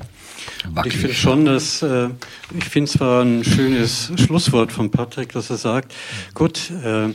Ich 0.86 0.94
finde 0.94 1.14
schon, 1.14 1.46
dass 1.46 1.82
äh, 1.82 2.10
ich 2.58 2.66
finde 2.66 2.92
zwar 2.92 3.24
ein 3.24 3.44
schönes 3.44 4.12
Schlusswort 4.18 4.72
von 4.72 4.90
Patrick, 4.90 5.32
dass 5.32 5.50
er 5.50 5.58
sagt, 5.58 5.94
gut, 6.34 6.72
äh, 6.84 7.10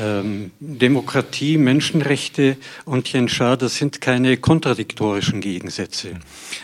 ähm, 0.00 0.50
Demokratie, 0.60 1.58
Menschenrechte 1.58 2.56
und 2.84 3.04
Tianxia, 3.04 3.56
das 3.56 3.76
sind 3.76 4.00
keine 4.00 4.36
kontradiktorischen 4.36 5.40
Gegensätze. 5.40 6.14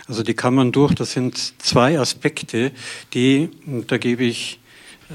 Also 0.06 0.22
die 0.22 0.34
kann 0.34 0.54
man 0.54 0.72
durch, 0.72 0.94
das 0.94 1.12
sind 1.12 1.54
zwei 1.58 1.98
Aspekte, 1.98 2.72
die, 3.14 3.48
da 3.86 3.96
gebe 3.98 4.24
ich 4.24 4.60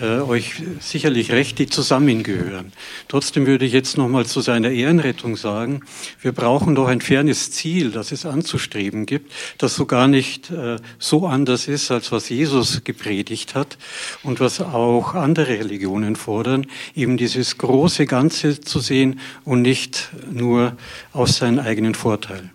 äh, 0.02 0.20
euch 0.22 0.62
sicherlich 0.80 1.32
recht, 1.32 1.60
die 1.60 1.68
zusammengehören. 1.68 2.72
Trotzdem 3.08 3.46
würde 3.46 3.66
ich 3.66 3.74
jetzt 3.74 3.98
nochmal 3.98 4.26
zu 4.26 4.42
seiner 4.42 4.70
Ehrenrettung 4.70 5.36
sagen, 5.36 5.82
wir 6.22 6.32
brauchen 6.32 6.76
doch 6.76 6.88
ein 6.88 7.02
fernes 7.02 7.52
Ziel, 7.52 7.92
das 7.92 8.12
es 8.12 8.26
anzustreben 8.26 9.06
gibt, 9.06 9.32
das 9.58 9.76
so 9.76 9.86
gar 9.86 10.08
nicht 10.08 10.52
äh, 10.52 10.78
so 10.98 11.28
anders 11.28 11.68
ist, 11.68 11.92
als 11.92 12.12
was 12.12 12.30
Jesus 12.30 12.84
gepredigt 12.84 13.56
hat 13.56 13.78
und 14.24 14.40
was 14.40 14.62
auch 14.62 15.16
andere 15.16 15.60
Religionen 15.60 16.16
fordern, 16.16 16.68
eben 16.96 17.18
dieses 17.18 17.58
große 17.58 18.06
Ganze 18.06 18.60
zu 18.62 18.80
sehen 18.80 19.20
und 19.44 19.62
nicht 19.62 20.10
nur 20.32 20.78
aus 21.14 21.38
seinen 21.38 21.60
eigenen 21.60 21.96
Vorteil. 21.96 22.50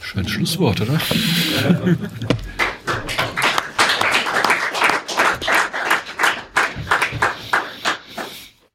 Schönes 0.00 0.30
Schlusswort, 0.30 0.80
oder? 0.80 1.00